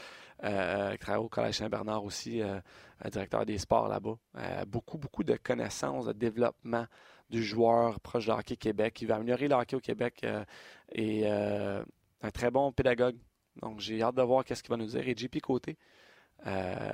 euh, 0.45 0.93
qui 0.93 0.99
travaille 0.99 1.21
au 1.25 1.29
Collège 1.29 1.57
Saint-Bernard 1.57 2.05
aussi, 2.05 2.41
euh, 2.41 2.61
euh, 3.05 3.11
directeur 3.11 3.45
des 3.45 3.59
sports 3.59 3.89
là-bas. 3.89 4.15
Euh, 4.39 4.65
beaucoup, 4.67 4.99
beaucoup 4.99 5.25
de 5.25 5.37
connaissances, 5.37 6.07
de 6.07 6.13
développement 6.13 6.87
du 7.31 7.43
joueur 7.43 8.01
proche 8.01 8.27
de 8.27 8.33
hockey 8.33 8.57
Québec. 8.57 8.95
qui 8.95 9.07
va 9.07 9.17
améliorer 9.17 9.49
le 9.49 9.55
hockey 9.55 9.77
au 9.77 9.81
Québec 9.81 10.21
euh, 10.25 10.45
et 10.93 11.23
euh, 11.25 11.83
un 12.23 12.31
très 12.31 12.51
bon 12.51 12.73
pédagogue. 12.73 13.17
Donc, 13.63 13.81
j'ai 13.81 14.03
hâte 14.03 14.15
de 14.17 14.23
voir 14.23 14.45
qu'est-ce 14.45 14.63
qu'il 14.63 14.71
va 14.71 14.77
nous 14.77 14.87
dire. 14.87 15.07
Et 15.09 15.15
JP 15.17 15.41
Côté, 15.41 15.77
euh, 16.47 16.91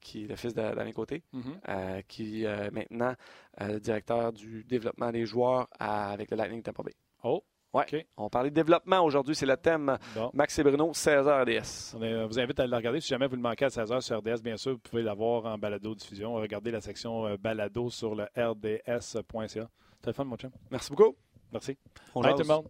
qui 0.00 0.24
est 0.24 0.26
le 0.26 0.36
fils 0.36 0.54
de- 0.54 0.60
d'Alain 0.60 0.92
Côté, 0.92 1.22
mhm. 1.32 1.60
euh, 1.68 2.02
qui 2.08 2.44
est 2.44 2.70
maintenant 2.70 3.14
euh, 3.60 3.78
directeur 3.78 4.32
du 4.32 4.64
développement 4.64 5.10
des 5.12 5.26
joueurs 5.26 5.68
à- 5.78 6.10
avec 6.10 6.30
le 6.30 6.36
Lightning 6.36 6.62
Tampa 6.62 6.82
Bay. 6.82 6.94
Oh, 7.22 7.42
Ouais. 7.72 7.84
OK. 7.92 8.06
On 8.16 8.28
parlait 8.28 8.50
de 8.50 8.54
développement 8.54 9.00
aujourd'hui, 9.04 9.34
c'est 9.34 9.46
le 9.46 9.56
thème 9.56 9.96
Bon. 10.14 10.30
Max 10.34 10.58
et 10.58 10.64
Bruno, 10.64 10.92
16h 10.92 11.42
RDS. 11.42 11.94
On 11.96 12.02
est- 12.02 12.24
vous 12.26 12.38
invite 12.40 12.58
à 12.58 12.66
le 12.66 12.76
regarder. 12.76 13.00
Si 13.00 13.08
jamais 13.08 13.26
vous 13.28 13.36
le 13.36 13.42
manquez 13.42 13.66
à 13.66 13.68
16h 13.68 14.00
sur 14.00 14.18
RDS, 14.18 14.42
bien 14.42 14.56
sûr, 14.56 14.72
vous 14.72 14.78
pouvez 14.78 15.02
l'avoir 15.02 15.46
en 15.46 15.56
balado-diffusion. 15.56 16.34
Regardez 16.34 16.70
la 16.72 16.80
section 16.80 17.26
euh, 17.26 17.36
balado 17.36 17.88
sur 17.90 18.14
le 18.16 18.24
rds.ca. 18.36 19.68
Fun, 20.12 20.24
mon 20.24 20.36
chum. 20.36 20.50
Merci 20.70 20.90
beaucoup. 20.90 21.14
Merci. 21.52 21.76
On 22.14 22.22
jase. 22.22 22.32
tout 22.34 22.42
le 22.42 22.46
monde. 22.48 22.68